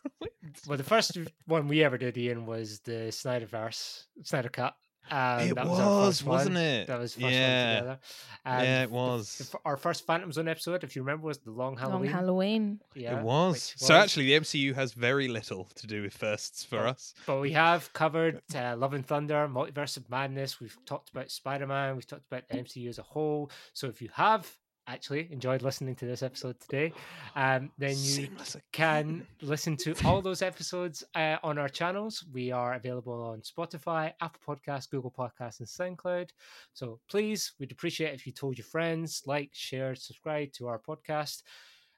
Well, 0.66 0.78
the 0.78 0.84
first 0.84 1.16
one 1.46 1.68
we 1.68 1.84
ever 1.84 1.98
did, 1.98 2.16
Ian, 2.18 2.46
was 2.46 2.80
the 2.80 3.10
Snyderverse, 3.10 4.04
Snyder 4.24 4.48
Cut. 4.48 4.74
Um, 5.10 5.40
It 5.40 5.54
that 5.54 5.66
was, 5.66 5.78
our 5.80 5.86
was, 6.00 6.18
first 6.18 6.26
wasn't 6.28 6.54
one. 6.56 6.64
it? 6.64 6.86
That 6.88 6.98
was 6.98 7.14
the 7.14 7.20
first 7.22 7.32
Yeah. 7.32 7.64
one 7.74 7.76
together. 7.82 8.00
Um, 8.44 8.62
Yeah, 8.62 8.82
it 8.82 8.90
was. 8.90 9.38
the 9.38 9.44
f- 9.56 9.62
our 9.64 9.76
first 9.78 10.06
Fantom 10.06 10.30
Zone 10.32 10.48
episode, 10.48 10.84
if 10.84 10.94
you 10.94 11.00
remember, 11.02 11.26
was 11.26 11.38
the 11.38 11.50
Long 11.50 11.78
Halloween. 11.78 12.10
Long 12.10 12.12
Halloween. 12.14 12.60
Halloween. 12.60 12.80
yeah, 12.94 13.18
it 13.18 13.22
was. 13.24 13.54
which 13.72 13.78
So 13.78 13.94
actually, 13.94 14.26
the 14.26 14.34
MCU 14.34 14.74
has 14.74 14.92
very 14.92 15.26
little 15.28 15.64
to 15.76 15.86
do 15.86 16.02
with 16.02 16.14
firsts 16.14 16.62
for 16.62 16.80
Oh. 16.80 16.90
us. 16.90 17.14
But 17.26 17.40
we 17.40 17.52
have 17.52 17.90
covered 17.94 18.42
uh, 18.54 18.76
Love 18.76 18.92
and 18.92 19.06
Thunder, 19.06 19.48
Multiverse 19.48 19.96
of 19.96 20.10
Madness. 20.10 20.60
We've 20.60 20.76
talked 20.84 21.08
about 21.08 21.30
Spider 21.30 21.66
Man. 21.66 21.94
We've 21.96 22.06
talked 22.06 22.26
about 22.30 22.46
the 22.48 22.58
MCU 22.58 22.90
as 22.90 22.98
a 22.98 23.02
whole. 23.02 23.50
So 23.72 23.86
if 23.86 24.02
you 24.02 24.10
have 24.12 24.46
actually 24.88 25.28
enjoyed 25.30 25.62
listening 25.62 25.94
to 25.96 26.06
this 26.06 26.22
episode 26.22 26.58
today, 26.58 26.92
um, 27.36 27.70
then 27.78 27.90
you 27.90 27.96
Seamless 27.96 28.56
can 28.72 29.26
listen 29.42 29.76
to 29.76 29.94
all 30.04 30.20
those 30.20 30.42
episodes 30.42 31.04
uh, 31.14 31.36
on 31.42 31.58
our 31.58 31.68
channels. 31.68 32.24
We 32.32 32.50
are 32.50 32.74
available 32.74 33.22
on 33.22 33.42
Spotify, 33.42 34.12
Apple 34.20 34.40
Podcasts, 34.56 34.90
Google 34.90 35.14
Podcasts, 35.16 35.60
and 35.60 35.68
SoundCloud. 35.68 36.30
So 36.72 36.98
please, 37.08 37.52
we'd 37.60 37.72
appreciate 37.72 38.14
if 38.14 38.26
you 38.26 38.32
told 38.32 38.58
your 38.58 38.64
friends, 38.64 39.22
like, 39.26 39.50
share, 39.52 39.94
subscribe 39.94 40.52
to 40.54 40.66
our 40.66 40.80
podcast. 40.80 41.42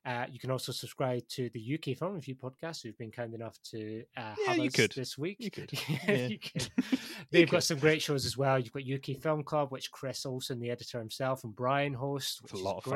Uh, 0.06 0.24
you 0.32 0.38
can 0.38 0.50
also 0.50 0.72
subscribe 0.72 1.20
to 1.28 1.50
the 1.52 1.74
UK 1.74 1.96
Film 1.98 2.14
Review 2.14 2.34
podcast, 2.34 2.82
who've 2.82 2.96
been 2.96 3.10
kind 3.10 3.34
enough 3.34 3.58
to 3.70 4.02
uh, 4.16 4.34
Yeah, 4.38 4.46
have 4.46 4.56
you 4.58 4.68
us 4.68 4.72
could. 4.74 4.92
this 4.92 5.18
week. 5.18 5.36
You 5.40 5.50
could. 5.50 5.70
Yeah, 6.08 6.26
you 6.26 6.38
could. 6.38 6.68
You 6.92 6.98
They've 7.30 7.46
could. 7.46 7.52
got 7.56 7.64
some 7.64 7.78
great 7.78 8.00
shows 8.00 8.24
as 8.24 8.36
well. 8.36 8.58
You've 8.58 8.72
got 8.72 8.82
UK 8.82 9.20
Film 9.22 9.42
Club, 9.44 9.70
which 9.70 9.90
Chris 9.90 10.24
Olsen, 10.24 10.58
the 10.58 10.70
editor 10.70 10.98
himself, 10.98 11.44
and 11.44 11.54
Brian 11.54 11.92
host, 11.92 12.42
which 12.42 12.52
It's 12.52 12.58
a 12.60 12.62
is 12.62 12.64
lot 12.64 12.76
of 12.78 12.84
fun. 12.84 12.92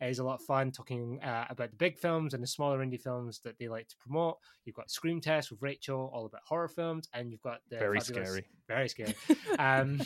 It 0.00 0.08
is 0.10 0.18
a 0.18 0.24
lot 0.24 0.40
of 0.40 0.46
fun 0.46 0.70
talking 0.72 1.20
uh, 1.22 1.46
about 1.50 1.70
the 1.70 1.76
big 1.76 1.98
films 1.98 2.34
and 2.34 2.42
the 2.42 2.46
smaller 2.46 2.78
indie 2.84 3.00
films 3.00 3.40
that 3.44 3.58
they 3.58 3.68
like 3.68 3.88
to 3.88 3.96
promote. 3.96 4.36
You've 4.64 4.76
got 4.76 4.90
Scream 4.90 5.20
Test 5.20 5.50
with 5.50 5.62
Rachel, 5.62 6.10
all 6.14 6.26
about 6.26 6.42
horror 6.46 6.68
films, 6.68 7.08
and 7.14 7.30
you've 7.30 7.42
got 7.42 7.60
the 7.70 7.78
Very 7.78 8.00
fabulous- 8.00 8.28
scary. 8.28 8.46
very 8.68 8.88
scary. 8.88 9.14
Um, 9.58 10.00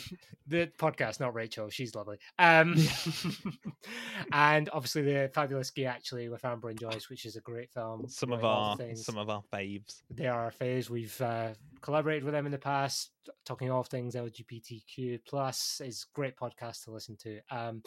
the 0.47 0.67
podcast, 0.79 1.19
not 1.19 1.33
Rachel, 1.35 1.69
she's 1.69 1.93
lovely. 1.95 2.17
Um, 2.39 2.75
and 4.31 4.69
obviously 4.73 5.01
the 5.03 5.29
fabulous 5.33 5.69
Gay 5.71 5.85
actually 5.85 6.29
with 6.29 6.43
Amber 6.45 6.69
and 6.69 6.79
Joyce, 6.79 7.09
which 7.09 7.25
is 7.25 7.35
a 7.35 7.41
great 7.41 7.71
film. 7.71 8.07
Some 8.07 8.31
of 8.31 8.43
our 8.43 8.75
things 8.77 9.05
some 9.05 9.17
of 9.17 9.29
our 9.29 9.43
faves. 9.53 10.01
they 10.09 10.27
are 10.27 10.45
our 10.45 10.51
faves. 10.51 10.89
We've 10.89 11.19
uh, 11.21 11.49
collaborated 11.81 12.23
with 12.23 12.33
them 12.33 12.45
in 12.45 12.51
the 12.51 12.57
past, 12.57 13.11
talking 13.45 13.69
all 13.71 13.83
things 13.83 14.15
LGBTQ 14.15 15.19
plus. 15.27 15.81
is 15.83 16.05
great 16.13 16.35
podcast 16.35 16.83
to 16.85 16.91
listen 16.91 17.15
to. 17.17 17.39
Um, 17.51 17.83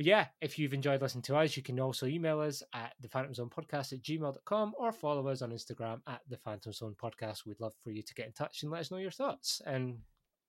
but 0.00 0.06
yeah, 0.06 0.28
if 0.40 0.58
you've 0.58 0.72
enjoyed 0.72 1.02
listening 1.02 1.20
to 1.24 1.36
us, 1.36 1.58
you 1.58 1.62
can 1.62 1.78
also 1.78 2.06
email 2.06 2.40
us 2.40 2.62
at 2.72 2.94
the 3.02 3.08
Fantom 3.10 3.34
Zone 3.34 3.50
Podcast 3.50 3.92
at 3.92 4.00
gmail.com 4.02 4.72
or 4.78 4.92
follow 4.92 5.28
us 5.28 5.42
on 5.42 5.50
Instagram 5.50 6.00
at 6.06 6.22
the 6.26 6.38
Fantom 6.38 6.72
Zone 6.72 6.96
Podcast. 6.98 7.44
We'd 7.44 7.60
love 7.60 7.74
for 7.84 7.90
you 7.90 8.00
to 8.00 8.14
get 8.14 8.24
in 8.24 8.32
touch 8.32 8.62
and 8.62 8.72
let 8.72 8.80
us 8.80 8.90
know 8.90 8.96
your 8.96 9.10
thoughts 9.10 9.60
and 9.66 9.98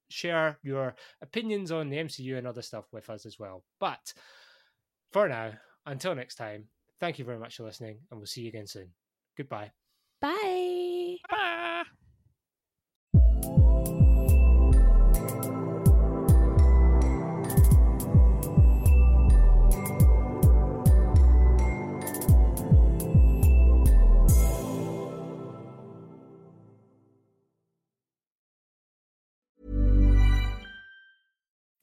share 0.10 0.58
your 0.64 0.96
opinions 1.22 1.70
on 1.70 1.90
the 1.90 1.98
MCU 1.98 2.38
and 2.38 2.48
other 2.48 2.62
stuff 2.62 2.86
with 2.94 3.10
us 3.10 3.26
as 3.26 3.40
well. 3.40 3.66
But 3.82 4.14
for 5.12 5.28
now, 5.28 5.52
until 5.86 6.16
next 6.16 6.36
time, 6.36 6.70
thank 7.02 7.20
you 7.20 7.26
very 7.26 7.38
much 7.38 7.58
for 7.58 7.64
listening 7.64 8.00
and 8.10 8.22
we'll 8.22 8.28
see 8.28 8.44
you 8.44 8.48
again 8.48 8.68
soon. 8.68 8.88
Goodbye. 9.36 9.72
Bye. 10.22 10.61